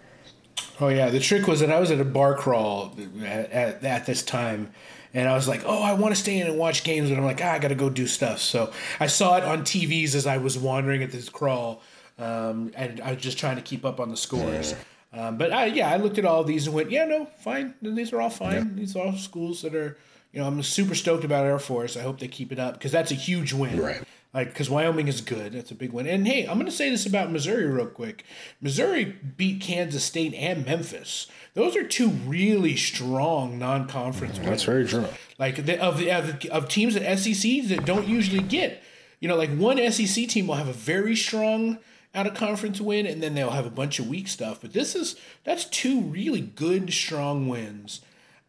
Oh 0.81 0.89
yeah, 0.89 1.11
the 1.11 1.20
trick 1.20 1.47
was 1.47 1.61
that 1.61 1.70
I 1.70 1.79
was 1.79 1.91
at 1.91 2.01
a 2.01 2.05
bar 2.05 2.35
crawl 2.35 2.97
at, 3.23 3.51
at, 3.51 3.85
at 3.85 4.07
this 4.07 4.23
time, 4.23 4.73
and 5.14 5.29
I 5.29 5.35
was 5.35 5.47
like, 5.47 5.62
oh, 5.64 5.83
I 5.83 5.93
want 5.95 6.14
to 6.14 6.20
stay 6.20 6.39
in 6.39 6.47
and 6.47 6.59
watch 6.59 6.85
games, 6.85 7.11
but 7.11 7.18
I'm 7.18 7.25
like, 7.25 7.41
ah, 7.43 7.53
I 7.53 7.59
got 7.59 7.68
to 7.68 7.75
go 7.75 7.91
do 7.91 8.07
stuff. 8.07 8.41
So 8.41 8.73
I 8.99 9.07
saw 9.07 9.37
it 9.37 9.45
on 9.45 9.62
TVs 9.62 10.14
as 10.14 10.27
I 10.27 10.39
was 10.39 10.59
wandering 10.59 11.03
at 11.03 11.12
this 11.12 11.29
crawl, 11.29 11.83
um, 12.19 12.73
and 12.75 13.01
I 13.01 13.13
was 13.13 13.23
just 13.23 13.39
trying 13.39 13.57
to 13.57 13.63
keep 13.63 13.85
up 13.85 14.01
on 14.01 14.11
the 14.11 14.17
scores. 14.17 14.73
Yeah. 14.73 15.29
Um, 15.29 15.37
but 15.37 15.53
I, 15.53 15.67
yeah, 15.67 15.91
I 15.91 15.97
looked 15.97 16.19
at 16.19 16.25
all 16.25 16.43
these 16.43 16.67
and 16.67 16.75
went, 16.75 16.91
yeah, 16.91 17.05
no, 17.05 17.27
fine. 17.41 17.75
These 17.83 18.13
are 18.13 18.21
all 18.21 18.31
fine. 18.31 18.55
Yeah. 18.55 18.65
These 18.75 18.97
are 18.97 19.07
all 19.07 19.13
schools 19.13 19.63
that 19.63 19.75
are, 19.75 19.99
you 20.33 20.41
know, 20.41 20.47
I'm 20.47 20.63
super 20.63 20.95
stoked 20.95 21.25
about 21.25 21.45
Air 21.45 21.59
Force. 21.59 21.97
I 21.97 22.01
hope 22.01 22.19
they 22.19 22.29
keep 22.29 22.51
it 22.51 22.59
up 22.59 22.75
because 22.75 22.93
that's 22.93 23.11
a 23.11 23.15
huge 23.17 23.53
win. 23.53 23.79
Right. 23.81 24.03
Like, 24.33 24.49
because 24.49 24.71
Wyoming 24.71 25.09
is 25.09 25.21
good. 25.21 25.53
That's 25.53 25.71
a 25.71 25.75
big 25.75 25.93
win. 25.93 26.07
And 26.07 26.27
hey, 26.27 26.47
I'm 26.47 26.55
going 26.55 26.65
to 26.65 26.73
say 26.73 26.89
this 26.89 27.05
about 27.05 27.31
Missouri 27.31 27.67
real 27.67 27.87
quick. 27.87 28.25
Missouri 28.63 29.05
beat 29.37 29.61
Kansas 29.61 30.03
State 30.03 30.33
and 30.33 30.65
Memphis. 30.65 31.27
Those 31.53 31.77
are 31.77 31.87
two 31.87 32.09
really 32.09 32.77
strong 32.77 33.59
non-conference. 33.59 34.39
Mm, 34.39 34.45
that's 34.45 34.63
very 34.63 34.87
true. 34.87 35.05
Like 35.39 35.67
the, 35.67 35.79
of, 35.79 36.01
of 36.01 36.47
of 36.47 36.69
teams 36.69 36.97
at 36.97 37.19
SEC 37.19 37.65
that 37.65 37.85
don't 37.85 38.09
usually 38.09 38.43
get, 38.43 38.83
you 39.21 39.29
know, 39.29 39.37
like 39.37 39.55
one 39.55 39.77
SEC 39.93 40.29
team 40.29 40.47
will 40.47 40.55
have 40.55 40.69
a 40.69 40.73
very 40.73 41.15
strong 41.15 41.79
out 42.15 42.27
of 42.27 42.35
conference 42.35 42.81
win, 42.81 43.07
and 43.07 43.23
then 43.23 43.35
they'll 43.35 43.51
have 43.51 43.67
a 43.67 43.71
bunch 43.71 43.99
of 43.99 44.09
weak 44.09 44.29
stuff. 44.29 44.61
But 44.61 44.73
this 44.73 44.95
is 44.95 45.17
that's 45.45 45.65
two 45.65 46.01
really 46.01 46.41
good 46.41 46.93
strong 46.93 47.49
wins. 47.49 48.01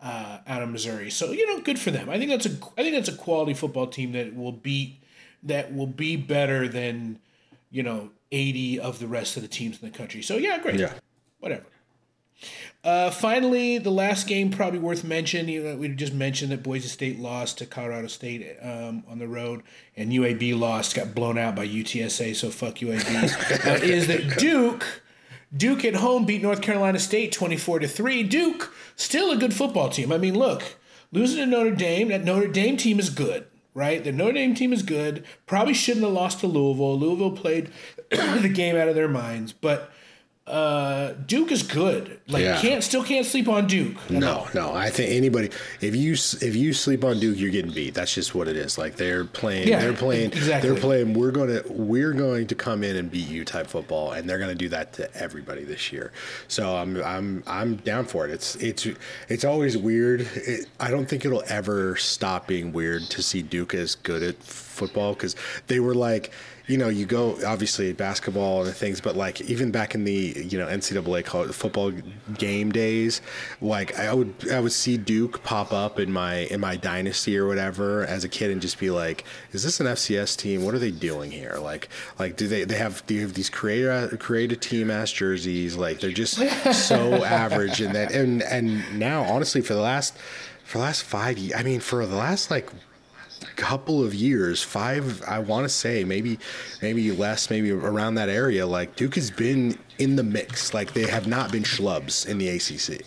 Uh, 0.02 0.40
out 0.48 0.62
of 0.62 0.68
Missouri, 0.68 1.10
so 1.10 1.32
you 1.32 1.48
know, 1.48 1.64
good 1.64 1.80
for 1.80 1.90
them. 1.90 2.10
I 2.10 2.18
think 2.18 2.30
that's 2.30 2.46
a 2.46 2.50
I 2.78 2.84
think 2.84 2.94
that's 2.94 3.08
a 3.08 3.16
quality 3.16 3.54
football 3.54 3.88
team 3.88 4.12
that 4.12 4.36
will 4.36 4.52
beat 4.52 5.02
that 5.44 5.74
will 5.74 5.88
be 5.88 6.18
better 6.18 6.68
than 6.68 7.20
you 7.72 7.84
know 7.84 8.10
80 8.34 8.82
of 8.82 9.00
the 9.00 9.08
rest 9.08 9.38
of 9.38 9.44
the 9.44 9.48
teams 9.48 9.82
in 9.82 9.90
the 9.90 9.98
country. 9.98 10.22
So 10.22 10.36
yeah, 10.36 10.58
great. 10.58 10.80
Yeah. 10.80 10.94
Whatever. 11.40 11.64
Uh, 12.84 13.10
finally, 13.10 13.78
the 13.78 13.90
last 13.92 14.28
game 14.28 14.52
probably 14.52 14.80
worth 14.80 15.04
mentioning. 15.04 15.64
Know, 15.64 15.76
we 15.78 15.88
just 15.90 16.14
mentioned 16.14 16.52
that 16.52 16.64
Boise 16.64 16.88
State 16.90 17.18
lost 17.20 17.58
to 17.60 17.66
Colorado 17.66 18.08
State 18.08 18.58
um, 18.62 19.04
on 19.08 19.20
the 19.20 19.28
road, 19.28 19.64
and 19.96 20.12
UAB 20.12 20.58
lost, 20.60 20.94
got 20.96 21.16
blown 21.16 21.38
out 21.38 21.56
by 21.56 21.66
UTSA. 21.68 22.36
So 22.36 22.50
fuck 22.50 22.76
UAB. 22.76 23.66
uh, 23.66 23.84
is 23.84 24.08
that 24.08 24.38
Duke? 24.38 25.02
Duke 25.56 25.86
at 25.86 25.96
home 25.96 26.26
beat 26.26 26.42
North 26.42 26.62
Carolina 26.62 27.00
State 27.00 27.32
twenty 27.32 27.58
four 27.58 27.80
to 27.80 27.88
three. 27.88 28.24
Duke 28.24 28.74
still 28.96 29.32
a 29.32 29.38
good 29.38 29.54
football 29.54 29.90
team. 29.90 30.12
I 30.12 30.18
mean, 30.18 30.38
look, 30.38 30.64
losing 31.12 31.38
to 31.40 31.46
Notre 31.46 31.76
Dame. 31.76 32.10
That 32.10 32.24
Notre 32.26 32.48
Dame 32.48 32.76
team 32.76 33.00
is 33.00 33.10
good. 33.10 33.46
right? 33.74 34.04
The 34.04 34.12
Notre 34.12 34.34
Dame 34.34 34.56
team 34.56 34.74
is 34.74 34.84
good. 34.84 35.24
Probably 35.46 35.74
shouldn't 35.74 36.04
have 36.06 36.14
lost 36.14 36.42
to 36.42 36.48
Louisville. 36.48 37.00
Louisville 37.00 37.32
played 37.32 37.70
the 38.10 38.52
game 38.54 38.76
out 38.76 38.88
of 38.90 38.96
their 38.96 39.08
minds, 39.08 39.54
but 39.54 39.92
uh, 40.46 41.14
Duke 41.26 41.54
is 41.54 41.64
good. 41.64 42.20
Like 42.28 42.44
Yeah. 42.44 42.60
can't 42.60 42.84
still 42.84 43.04
can't 43.04 43.26
sleep 43.26 43.48
on 43.48 43.66
Duke. 43.66 43.96
No, 44.10 44.40
all. 44.40 44.48
no. 44.54 44.74
I 44.74 44.90
think 44.90 45.12
anybody 45.12 45.50
if 45.80 45.96
you 45.96 46.14
if 46.14 46.54
you 46.56 46.74
sleep 46.74 47.06
on 47.06 47.18
Duke, 47.22 47.38
you're 47.40 47.50
getting 47.50 47.72
beat. 47.72 47.94
That's 47.94 48.14
just 48.14 48.36
what 48.36 48.50
it 48.50 48.58
is. 48.58 48.78
Like 48.78 48.98
they're 48.98 49.24
playing, 49.24 49.70
Yeah, 49.70 49.80
they're 49.80 49.94
playing, 49.94 50.34
exactly. 50.34 50.70
they're 50.70 50.80
playing. 50.80 51.14
We're 51.14 51.32
gonna 51.32 51.62
we're 51.70 52.12
going 52.12 52.48
to 52.48 52.56
come 52.56 52.84
in 52.84 52.98
and 52.98 53.10
beat 53.10 53.30
you 53.30 53.46
type 53.46 53.68
football, 53.68 54.12
and 54.12 54.30
they're 54.30 54.40
gonna 54.40 54.54
do 54.54 54.68
that 54.70 54.92
to 54.94 55.16
everybody 55.16 55.64
this 55.64 55.94
year. 55.94 56.12
So 56.50 56.76
I'm 56.76 57.02
I'm 57.04 57.44
I'm 57.48 57.76
down 57.78 58.04
for 58.06 58.26
it. 58.28 58.32
It's 58.32 58.56
it's 58.58 58.86
it's 59.30 59.46
always 59.46 59.78
weird. 59.78 60.28
It, 60.36 60.66
I 60.78 60.92
don't 60.92 61.06
think 61.06 61.24
it'll 61.24 61.44
ever 61.48 61.96
stop 61.96 62.48
being 62.48 62.74
weird 62.74 63.04
to 63.04 63.24
see 63.24 63.42
Duke 63.44 63.74
as 63.74 63.96
good 63.96 64.22
at 64.22 64.44
football 64.44 65.14
because 65.14 65.38
they 65.68 65.80
were 65.80 65.96
like. 65.96 66.32
You 66.66 66.78
know, 66.78 66.88
you 66.88 67.06
go 67.06 67.38
obviously 67.46 67.92
basketball 67.92 68.64
and 68.66 68.74
things, 68.74 69.02
but 69.02 69.18
like 69.18 69.42
even 69.42 69.72
back 69.72 69.96
in 69.96 70.06
the 70.06 70.46
you 70.50 70.58
know 70.58 70.68
NCAA 70.68 71.26
college 71.26 71.52
football 71.52 71.92
game 72.38 72.72
days, 72.72 73.22
like 73.60 74.00
I 74.00 74.14
would 74.14 74.34
I 74.50 74.62
would 74.62 74.72
see 74.72 74.98
Duke 74.98 75.44
pop 75.44 75.74
up 75.74 76.00
in 76.00 76.12
my 76.12 76.36
in 76.36 76.62
my 76.62 76.78
dynasty 76.78 77.38
or 77.38 77.48
whatever 77.48 78.06
as 78.06 78.24
a 78.24 78.30
kid 78.30 78.50
and 78.50 78.62
just 78.62 78.80
be 78.80 78.90
like, 78.90 79.26
is 79.52 79.64
this 79.64 79.82
an 79.82 79.88
FCS 79.88 80.38
team? 80.38 80.64
What 80.64 80.74
are 80.74 80.80
they 80.80 80.92
doing 80.92 81.32
here? 81.32 81.58
Like 81.60 81.90
like 82.18 82.38
do 82.38 82.48
they 82.48 82.64
they 82.64 82.78
have 82.78 83.06
do 83.08 83.16
you 83.16 83.22
have 83.22 83.34
these 83.34 83.50
creative 83.50 84.18
create 84.20 84.54
a 84.54 84.56
team 84.56 84.90
ass 84.90 85.12
jerseys? 85.12 85.76
Like 85.76 86.00
they're 86.00 86.12
just 86.12 86.36
so 86.74 87.24
average 87.26 87.82
and 87.82 87.94
that 87.94 88.14
and 88.14 88.42
and 88.42 88.98
now 88.98 89.24
honestly 89.24 89.60
for 89.60 89.74
the 89.74 89.82
last 89.82 90.18
for 90.64 90.78
the 90.78 90.86
last 90.86 91.04
five 91.04 91.38
years, 91.38 91.60
I 91.60 91.64
mean 91.64 91.82
for 91.82 92.06
the 92.06 92.16
last 92.16 92.50
like 92.50 92.70
couple 93.56 94.04
of 94.04 94.14
years, 94.14 94.62
five, 94.64 95.22
I 95.24 95.40
want 95.40 95.66
to 95.66 95.70
say 95.70 96.04
maybe, 96.04 96.40
maybe 96.82 97.12
less, 97.12 97.50
maybe 97.50 97.72
around 97.72 98.16
that 98.16 98.30
area. 98.30 98.66
Like 98.66 98.96
Duke 98.96 99.16
has 99.16 99.32
been 99.32 99.78
in 99.98 100.16
the 100.16 100.24
mix. 100.24 100.74
Like 100.74 100.94
they 100.94 101.08
have 101.08 101.28
not 101.28 101.52
been 101.52 101.64
schlubs 101.64 102.28
in 102.28 102.38
the 102.38 102.50
ACC. 102.50 103.06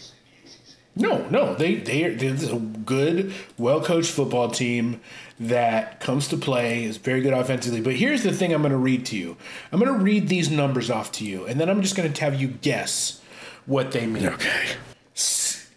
No, 0.99 1.29
no, 1.29 1.55
they 1.55 1.75
they 1.75 2.05
are 2.05 2.57
a 2.57 2.59
good, 2.59 3.35
well 3.59 3.83
coached 3.83 4.11
football 4.11 4.51
team 4.51 5.01
that 5.39 6.01
comes 6.01 6.29
to 6.29 6.39
play 6.39 6.85
is 6.85 6.97
very 6.97 7.21
good 7.21 7.35
offensively. 7.35 7.83
But 7.83 7.97
here's 7.97 8.23
the 8.23 8.33
thing: 8.33 8.55
I'm 8.55 8.63
going 8.63 8.73
to 8.73 8.79
read 8.79 9.05
to 9.07 9.17
you. 9.17 9.37
I'm 9.71 9.79
going 9.79 9.93
to 9.93 10.03
read 10.03 10.29
these 10.29 10.51
numbers 10.51 10.91
off 10.91 11.13
to 11.13 11.25
you, 11.25 11.45
and 11.45 11.61
then 11.61 11.69
I'm 11.69 11.83
just 11.83 11.97
going 11.97 12.11
to 12.11 12.21
have 12.23 12.41
you 12.41 12.49
guess 12.49 13.21
what 13.67 13.93
they 13.93 14.07
mean. 14.07 14.27
Okay. 14.27 14.69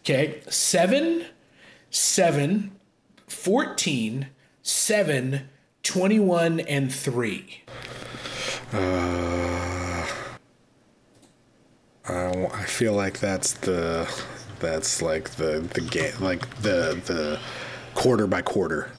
Okay, 0.01 0.41
seven, 0.49 1.26
seven, 1.91 2.72
14, 3.28 4.28
7, 4.62 5.49
21, 5.84 6.60
and 6.62 6.93
three. 6.93 7.64
Uh, 8.74 10.05
I, 12.07 12.49
I 12.53 12.64
feel 12.64 12.93
like 12.93 13.20
that's 13.20 13.53
the, 13.53 14.10
that's 14.60 15.01
like 15.01 15.32
the 15.32 15.68
the 15.74 15.82
game, 15.82 16.14
like 16.20 16.47
the 16.62 17.01
the 17.05 17.39
quarter 17.95 18.28
by 18.28 18.41
quarter. 18.41 18.91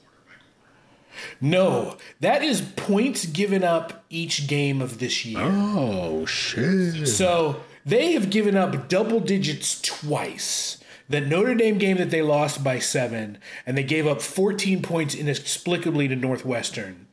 No, 1.39 1.97
that 2.19 2.43
is 2.43 2.61
points 2.61 3.25
given 3.25 3.63
up 3.63 4.03
each 4.09 4.47
game 4.47 4.81
of 4.81 4.99
this 4.99 5.25
year. 5.25 5.39
Oh 5.41 6.25
shit! 6.25 7.07
So 7.07 7.61
they 7.85 8.13
have 8.13 8.29
given 8.29 8.55
up 8.55 8.89
double 8.89 9.19
digits 9.19 9.81
twice. 9.81 10.77
The 11.11 11.19
Notre 11.19 11.55
Dame 11.55 11.77
game 11.77 11.97
that 11.97 12.09
they 12.09 12.21
lost 12.21 12.63
by 12.63 12.79
seven, 12.79 13.37
and 13.65 13.77
they 13.77 13.83
gave 13.83 14.07
up 14.07 14.21
14 14.21 14.81
points 14.81 15.13
inexplicably 15.13 16.07
to 16.07 16.15
Northwestern. 16.15 17.07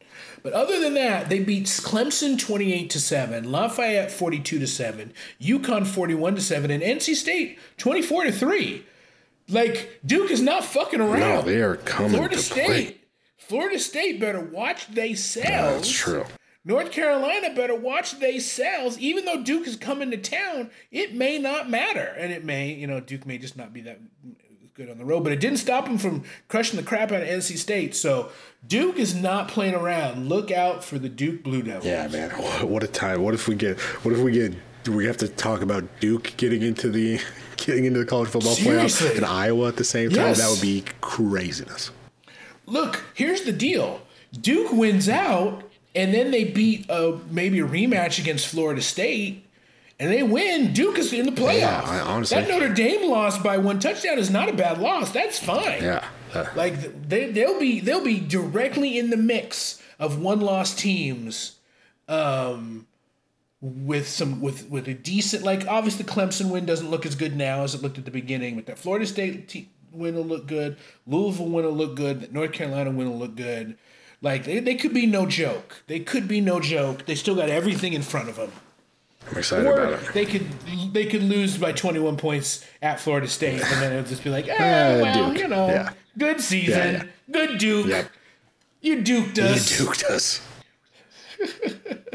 But 0.44 0.52
other 0.52 0.78
than 0.78 0.94
that, 0.94 1.28
they 1.28 1.40
beat 1.40 1.64
Clemson 1.66 2.38
28 2.38 2.90
to 2.90 3.00
7, 3.00 3.50
Lafayette 3.50 4.12
42 4.12 4.60
to 4.60 4.66
7, 4.68 5.12
UConn 5.40 5.84
41 5.84 6.36
to 6.36 6.40
7, 6.40 6.70
and 6.70 6.80
NC 6.80 7.16
State 7.16 7.58
24 7.78 8.24
to 8.26 8.32
3. 8.32 8.86
Like 9.48 9.98
Duke 10.06 10.30
is 10.30 10.40
not 10.40 10.64
fucking 10.64 11.00
around. 11.00 11.18
No, 11.18 11.42
they 11.42 11.60
are 11.60 11.76
coming 11.76 12.12
Florida 12.12 12.36
to 12.36 12.42
State. 12.42 12.66
play. 12.66 12.96
Florida 13.36 13.80
State 13.80 14.20
better 14.20 14.40
watch 14.40 14.86
they 14.86 15.14
sells. 15.14 15.82
That's 15.82 15.90
true. 15.90 16.24
North 16.64 16.92
Carolina 16.92 17.54
better 17.54 17.74
watch 17.74 18.18
they 18.18 18.38
sells. 18.38 18.98
Even 18.98 19.24
though 19.24 19.42
Duke 19.42 19.66
is 19.66 19.76
coming 19.76 20.10
to 20.10 20.16
town, 20.16 20.70
it 20.90 21.14
may 21.14 21.38
not 21.38 21.70
matter, 21.70 22.14
and 22.18 22.32
it 22.32 22.44
may, 22.44 22.72
you 22.72 22.86
know, 22.86 23.00
Duke 23.00 23.24
may 23.26 23.38
just 23.38 23.56
not 23.56 23.72
be 23.72 23.80
that 23.82 24.00
good 24.78 24.88
on 24.88 24.96
the 24.96 25.04
road. 25.04 25.24
But 25.24 25.32
it 25.32 25.40
didn't 25.40 25.58
stop 25.58 25.86
him 25.86 25.98
from 25.98 26.24
crushing 26.46 26.76
the 26.76 26.82
crap 26.82 27.12
out 27.12 27.22
of 27.22 27.28
NC 27.28 27.58
State. 27.58 27.94
So 27.94 28.30
Duke 28.66 28.96
is 28.96 29.14
not 29.14 29.48
playing 29.48 29.74
around. 29.74 30.28
Look 30.28 30.50
out 30.50 30.82
for 30.84 30.98
the 30.98 31.08
Duke 31.08 31.42
Blue 31.42 31.62
Devils. 31.62 31.84
Yeah, 31.84 32.08
man. 32.08 32.30
What, 32.68 32.82
a 32.82 32.86
time. 32.86 33.22
What 33.22 33.34
if 33.34 33.48
we 33.48 33.54
get? 33.54 33.78
What 33.80 34.14
if 34.14 34.20
we 34.20 34.32
get? 34.32 34.54
Do 34.84 34.92
we 34.92 35.04
have 35.06 35.16
to 35.18 35.28
talk 35.28 35.62
about 35.62 35.84
Duke 36.00 36.32
getting 36.36 36.62
into 36.62 36.88
the 36.88 37.20
getting 37.56 37.84
into 37.84 37.98
the 37.98 38.06
college 38.06 38.28
football 38.28 38.54
playoff 38.54 39.16
in 39.16 39.24
Iowa 39.24 39.68
at 39.68 39.76
the 39.76 39.84
same 39.84 40.10
time? 40.10 40.18
Yes. 40.18 40.38
That 40.38 40.50
would 40.50 40.62
be 40.62 40.84
craziness. 41.00 41.90
Look, 42.66 43.02
here's 43.14 43.42
the 43.42 43.52
deal. 43.52 44.02
Duke 44.32 44.72
wins 44.72 45.08
out, 45.08 45.64
and 45.98 46.14
then 46.14 46.30
they 46.30 46.44
beat 46.44 46.88
uh, 46.88 47.18
maybe 47.30 47.58
a 47.60 47.66
rematch 47.66 48.18
against 48.18 48.46
Florida 48.46 48.80
State, 48.80 49.44
and 49.98 50.10
they 50.12 50.22
win. 50.22 50.72
Duke 50.72 50.96
is 50.98 51.12
in 51.12 51.26
the 51.26 51.32
playoff. 51.32 51.58
Yeah, 51.60 51.82
I- 51.84 52.00
honestly- 52.00 52.40
that 52.40 52.48
Notre 52.48 52.72
Dame 52.72 53.10
loss 53.10 53.36
by 53.38 53.58
one 53.58 53.78
touchdown 53.80 54.18
is 54.18 54.30
not 54.30 54.48
a 54.48 54.52
bad 54.52 54.78
loss. 54.78 55.10
That's 55.10 55.38
fine. 55.38 55.82
Yeah. 55.82 56.04
Like 56.54 57.08
they 57.08 57.30
they'll 57.32 57.58
be 57.58 57.80
they'll 57.80 58.04
be 58.04 58.20
directly 58.20 58.98
in 58.98 59.10
the 59.10 59.16
mix 59.16 59.82
of 59.98 60.20
one 60.20 60.40
loss 60.40 60.74
teams, 60.74 61.56
um, 62.06 62.86
with 63.60 64.06
some 64.08 64.40
with 64.40 64.68
with 64.70 64.86
a 64.88 64.94
decent 64.94 65.42
like 65.42 65.66
obviously 65.66 66.04
the 66.04 66.10
Clemson 66.12 66.50
win 66.50 66.64
doesn't 66.66 66.90
look 66.90 67.04
as 67.06 67.14
good 67.16 67.34
now 67.36 67.62
as 67.64 67.74
it 67.74 67.82
looked 67.82 67.98
at 67.98 68.04
the 68.04 68.10
beginning, 68.10 68.54
but 68.56 68.66
that 68.66 68.78
Florida 68.78 69.06
State 69.06 69.48
te- 69.48 69.68
win 69.90 70.14
will 70.14 70.24
look 70.24 70.46
good, 70.46 70.76
Louisville 71.06 71.46
win 71.48 71.64
will 71.64 71.72
look 71.72 71.96
good, 71.96 72.20
that 72.20 72.32
North 72.32 72.52
Carolina 72.52 72.90
win 72.90 73.08
will 73.10 73.18
look 73.18 73.34
good. 73.34 73.76
Like 74.20 74.44
they, 74.44 74.58
they 74.60 74.74
could 74.74 74.92
be 74.94 75.06
no 75.06 75.26
joke. 75.26 75.82
They 75.86 76.00
could 76.00 76.26
be 76.26 76.40
no 76.40 76.58
joke. 76.60 77.06
They 77.06 77.14
still 77.14 77.36
got 77.36 77.48
everything 77.48 77.92
in 77.92 78.02
front 78.02 78.28
of 78.28 78.36
them. 78.36 78.50
I'm 79.30 79.36
excited 79.38 79.66
Or 79.66 79.72
about 79.78 80.02
it. 80.02 80.12
they 80.14 80.24
could 80.24 80.46
they 80.92 81.04
could 81.06 81.22
lose 81.22 81.56
by 81.58 81.72
21 81.72 82.16
points 82.16 82.64
at 82.82 82.98
Florida 82.98 83.28
State, 83.28 83.60
and 83.62 83.82
then 83.82 83.92
it'll 83.92 84.08
just 84.08 84.24
be 84.24 84.30
like, 84.30 84.48
eh, 84.48 84.54
Eh, 84.58 85.02
well, 85.02 85.28
Duke. 85.32 85.38
you 85.42 85.48
know, 85.48 85.66
Yeah. 85.68 85.90
good 86.16 86.40
season, 86.40 86.94
Yeah, 86.94 87.02
good 87.30 87.58
Duke. 87.58 87.86
Yep. 87.86 88.10
You 88.80 88.96
duked 89.02 89.38
us. 89.38 89.76
Duke 89.78 90.10
us. 90.10 90.40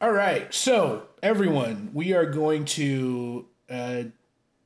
All 0.00 0.12
right, 0.12 0.52
so 0.52 1.04
everyone, 1.22 1.90
we 1.94 2.12
are 2.12 2.26
going 2.26 2.64
to 2.64 3.46
uh, 3.70 4.02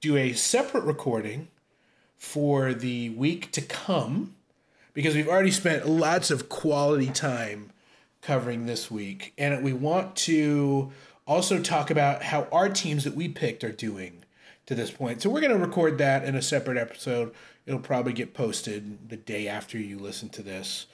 do 0.00 0.16
a 0.16 0.32
separate 0.32 0.84
recording 0.84 1.48
for 2.16 2.72
the 2.72 3.10
week 3.10 3.52
to 3.52 3.60
come 3.60 4.35
because 4.96 5.14
we've 5.14 5.28
already 5.28 5.50
spent 5.50 5.86
lots 5.86 6.30
of 6.30 6.48
quality 6.48 7.10
time 7.10 7.70
covering 8.22 8.64
this 8.64 8.90
week, 8.90 9.34
and 9.36 9.62
we 9.62 9.74
want 9.74 10.16
to 10.16 10.90
also 11.26 11.60
talk 11.60 11.90
about 11.90 12.22
how 12.22 12.48
our 12.50 12.70
teams 12.70 13.04
that 13.04 13.14
we 13.14 13.28
picked 13.28 13.62
are 13.62 13.72
doing 13.72 14.24
to 14.64 14.74
this 14.74 14.90
point. 14.90 15.20
So 15.20 15.28
we're 15.28 15.42
going 15.42 15.52
to 15.52 15.58
record 15.58 15.98
that 15.98 16.24
in 16.24 16.34
a 16.34 16.40
separate 16.40 16.78
episode. 16.78 17.34
It'll 17.66 17.78
probably 17.78 18.14
get 18.14 18.32
posted 18.32 19.10
the 19.10 19.18
day 19.18 19.48
after 19.48 19.76
you 19.78 19.98
listen 19.98 20.30
to 20.30 20.42
this. 20.42 20.86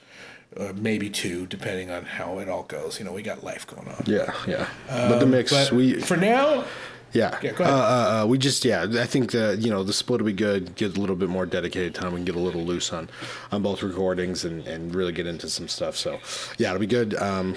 Or 0.57 0.73
maybe 0.73 1.09
two, 1.09 1.47
depending 1.47 1.89
on 1.89 2.03
how 2.05 2.37
it 2.37 2.47
all 2.47 2.61
goes. 2.61 2.99
You 2.99 3.05
know, 3.05 3.11
we 3.11 3.23
got 3.23 3.43
life 3.43 3.65
going 3.65 3.87
on. 3.87 4.03
Yeah, 4.05 4.31
yeah. 4.47 4.69
but 4.87 5.17
the 5.17 5.25
um, 5.25 5.31
mix, 5.31 5.51
But 5.51 5.71
we 5.71 5.99
for 5.99 6.15
now, 6.15 6.65
Yeah. 7.13 7.37
Yeah, 7.41 7.51
go 7.53 7.63
uh, 7.63 7.67
ahead. 7.67 7.79
uh, 7.79 8.23
uh, 8.23 8.25
we 8.27 8.37
just 8.37 8.65
yeah, 8.65 8.85
I 8.99 9.05
think 9.05 9.31
the 9.31 9.57
you 9.59 9.69
know 9.69 9.83
the 9.83 9.93
split 9.93 10.21
will 10.21 10.25
be 10.25 10.33
good. 10.33 10.75
Get 10.75 10.97
a 10.97 10.99
little 10.99 11.15
bit 11.15 11.29
more 11.29 11.45
dedicated 11.45 11.95
time. 11.95 12.13
We 12.13 12.17
can 12.17 12.25
get 12.25 12.35
a 12.35 12.39
little 12.39 12.63
loose 12.63 12.91
on 12.91 13.09
on 13.51 13.61
both 13.61 13.83
recordings 13.83 14.45
and, 14.45 14.67
and 14.67 14.93
really 14.93 15.11
get 15.11 15.27
into 15.27 15.49
some 15.49 15.67
stuff. 15.67 15.95
So 15.95 16.19
yeah, 16.57 16.69
it'll 16.69 16.79
be 16.79 16.87
good. 16.87 17.15
Um, 17.15 17.55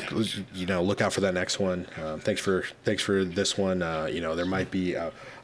you 0.55 0.67
know, 0.67 0.83
look 0.83 1.01
out 1.01 1.13
for 1.13 1.21
that 1.23 1.35
next 1.35 1.59
one. 1.59 1.87
Um, 2.03 2.21
thanks 2.21 2.41
for 2.41 2.65
thanks 2.85 3.03
for 3.03 3.25
this 3.25 3.57
one. 3.57 3.83
Uh, 3.83 4.07
you 4.07 4.21
know, 4.21 4.37
there 4.37 4.47
might 4.47 4.71
be. 4.71 4.97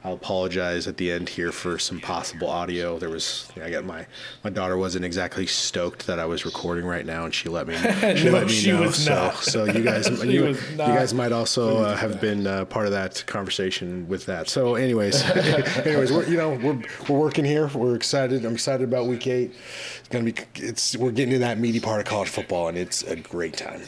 I'll 0.04 0.14
apologize 0.14 0.88
at 0.88 0.96
the 0.96 1.12
end 1.12 1.28
here 1.28 1.52
for 1.52 1.78
some 1.78 2.00
possible 2.00 2.48
audio. 2.48 2.98
There 2.98 3.08
was 3.08 3.48
I 3.62 3.70
got 3.70 3.84
my 3.84 4.04
my 4.42 4.50
daughter 4.50 4.76
wasn't 4.76 5.04
exactly 5.04 5.46
stoked 5.46 6.08
that 6.08 6.18
I 6.18 6.24
was 6.24 6.44
recording 6.44 6.84
right 6.84 7.06
now, 7.06 7.24
and 7.24 7.32
she 7.32 7.48
let 7.48 7.68
me 7.68 7.76
she 8.16 8.24
No, 8.24 8.30
let 8.32 8.46
me 8.48 8.52
she 8.52 8.72
know. 8.72 8.80
was 8.82 8.96
so 8.96 9.14
not. 9.14 9.36
so 9.36 9.64
you 9.64 9.84
guys 9.84 10.08
you, 10.24 10.48
you 10.48 10.76
guys 10.76 11.14
might 11.14 11.30
also 11.30 11.78
uh, 11.84 11.96
have 11.96 12.20
been 12.20 12.48
uh, 12.48 12.64
part 12.64 12.86
of 12.86 12.92
that 12.92 13.22
conversation 13.26 14.08
with 14.08 14.26
that. 14.26 14.48
So, 14.48 14.74
anyways, 14.74 15.22
anyways, 15.86 16.10
we're 16.10 16.26
you 16.26 16.36
know 16.36 16.50
we're 16.50 16.82
we're 17.08 17.18
working 17.20 17.44
here. 17.44 17.68
We're 17.68 17.94
excited. 17.94 18.44
I'm 18.44 18.54
excited 18.54 18.82
about 18.88 19.06
week 19.06 19.28
eight. 19.28 19.52
It's 20.00 20.08
gonna 20.08 20.24
be 20.24 20.34
it's 20.56 20.96
we're 20.96 21.12
getting 21.12 21.34
to 21.34 21.38
that 21.38 21.58
meaty 21.60 21.78
part 21.78 22.00
of 22.00 22.06
college 22.06 22.28
football, 22.28 22.66
and 22.66 22.76
it's 22.76 23.04
a 23.04 23.14
great 23.14 23.56
time. 23.56 23.82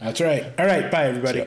that's 0.00 0.20
right. 0.20 0.44
All 0.60 0.66
right, 0.66 0.90
bye, 0.92 1.06
everybody. 1.06 1.46